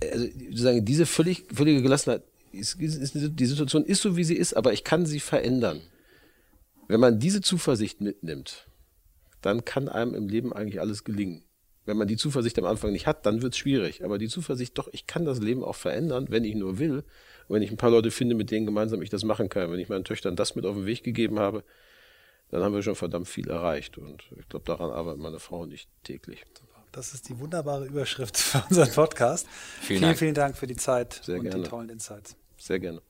also, 0.03 0.25
sozusagen 0.25 0.83
diese 0.85 1.05
völlig, 1.05 1.45
völlige 1.53 1.81
Gelassenheit, 1.81 2.23
ist, 2.51 2.75
ist, 2.75 3.15
die 3.15 3.45
Situation 3.45 3.85
ist 3.85 4.01
so, 4.01 4.17
wie 4.17 4.23
sie 4.23 4.35
ist, 4.35 4.55
aber 4.55 4.73
ich 4.73 4.83
kann 4.83 5.05
sie 5.05 5.19
verändern. 5.19 5.81
Wenn 6.87 6.99
man 6.99 7.19
diese 7.19 7.41
Zuversicht 7.41 8.01
mitnimmt, 8.01 8.68
dann 9.41 9.65
kann 9.65 9.89
einem 9.89 10.13
im 10.13 10.27
Leben 10.27 10.53
eigentlich 10.53 10.79
alles 10.79 11.03
gelingen. 11.03 11.43
Wenn 11.85 11.97
man 11.97 12.07
die 12.07 12.17
Zuversicht 12.17 12.59
am 12.59 12.65
Anfang 12.65 12.91
nicht 12.91 13.07
hat, 13.07 13.25
dann 13.25 13.41
wird 13.41 13.53
es 13.53 13.57
schwierig. 13.57 14.03
Aber 14.03 14.17
die 14.17 14.27
Zuversicht, 14.27 14.77
doch, 14.77 14.89
ich 14.91 15.07
kann 15.07 15.25
das 15.25 15.39
Leben 15.39 15.63
auch 15.63 15.75
verändern, 15.75 16.27
wenn 16.29 16.43
ich 16.43 16.55
nur 16.55 16.77
will. 16.77 16.97
Und 17.47 17.55
wenn 17.55 17.63
ich 17.63 17.71
ein 17.71 17.77
paar 17.77 17.89
Leute 17.89 18.11
finde, 18.11 18.35
mit 18.35 18.51
denen 18.51 18.65
gemeinsam 18.65 19.01
ich 19.01 19.09
das 19.09 19.23
machen 19.23 19.49
kann, 19.49 19.71
wenn 19.71 19.79
ich 19.79 19.89
meinen 19.89 20.03
Töchtern 20.03 20.35
das 20.35 20.55
mit 20.55 20.65
auf 20.65 20.75
den 20.75 20.85
Weg 20.85 21.03
gegeben 21.03 21.39
habe, 21.39 21.63
dann 22.51 22.63
haben 22.63 22.73
wir 22.73 22.83
schon 22.83 22.95
verdammt 22.95 23.27
viel 23.27 23.49
erreicht. 23.49 23.97
Und 23.97 24.23
ich 24.39 24.47
glaube, 24.49 24.65
daran 24.65 24.91
arbeitet 24.91 25.21
meine 25.21 25.39
Frau 25.39 25.65
nicht 25.65 25.89
täglich. 26.03 26.45
Das 26.91 27.13
ist 27.13 27.29
die 27.29 27.39
wunderbare 27.39 27.85
Überschrift 27.85 28.37
für 28.37 28.63
unseren 28.69 28.91
Podcast. 28.91 29.47
Vielen, 29.47 29.85
vielen 29.87 30.01
Dank. 30.01 30.17
vielen 30.17 30.33
Dank 30.33 30.57
für 30.57 30.67
die 30.67 30.75
Zeit 30.75 31.21
Sehr 31.23 31.37
und 31.37 31.43
gerne. 31.43 31.63
die 31.63 31.69
tollen 31.69 31.89
Insights. 31.89 32.35
Sehr 32.57 32.79
gerne. 32.79 33.01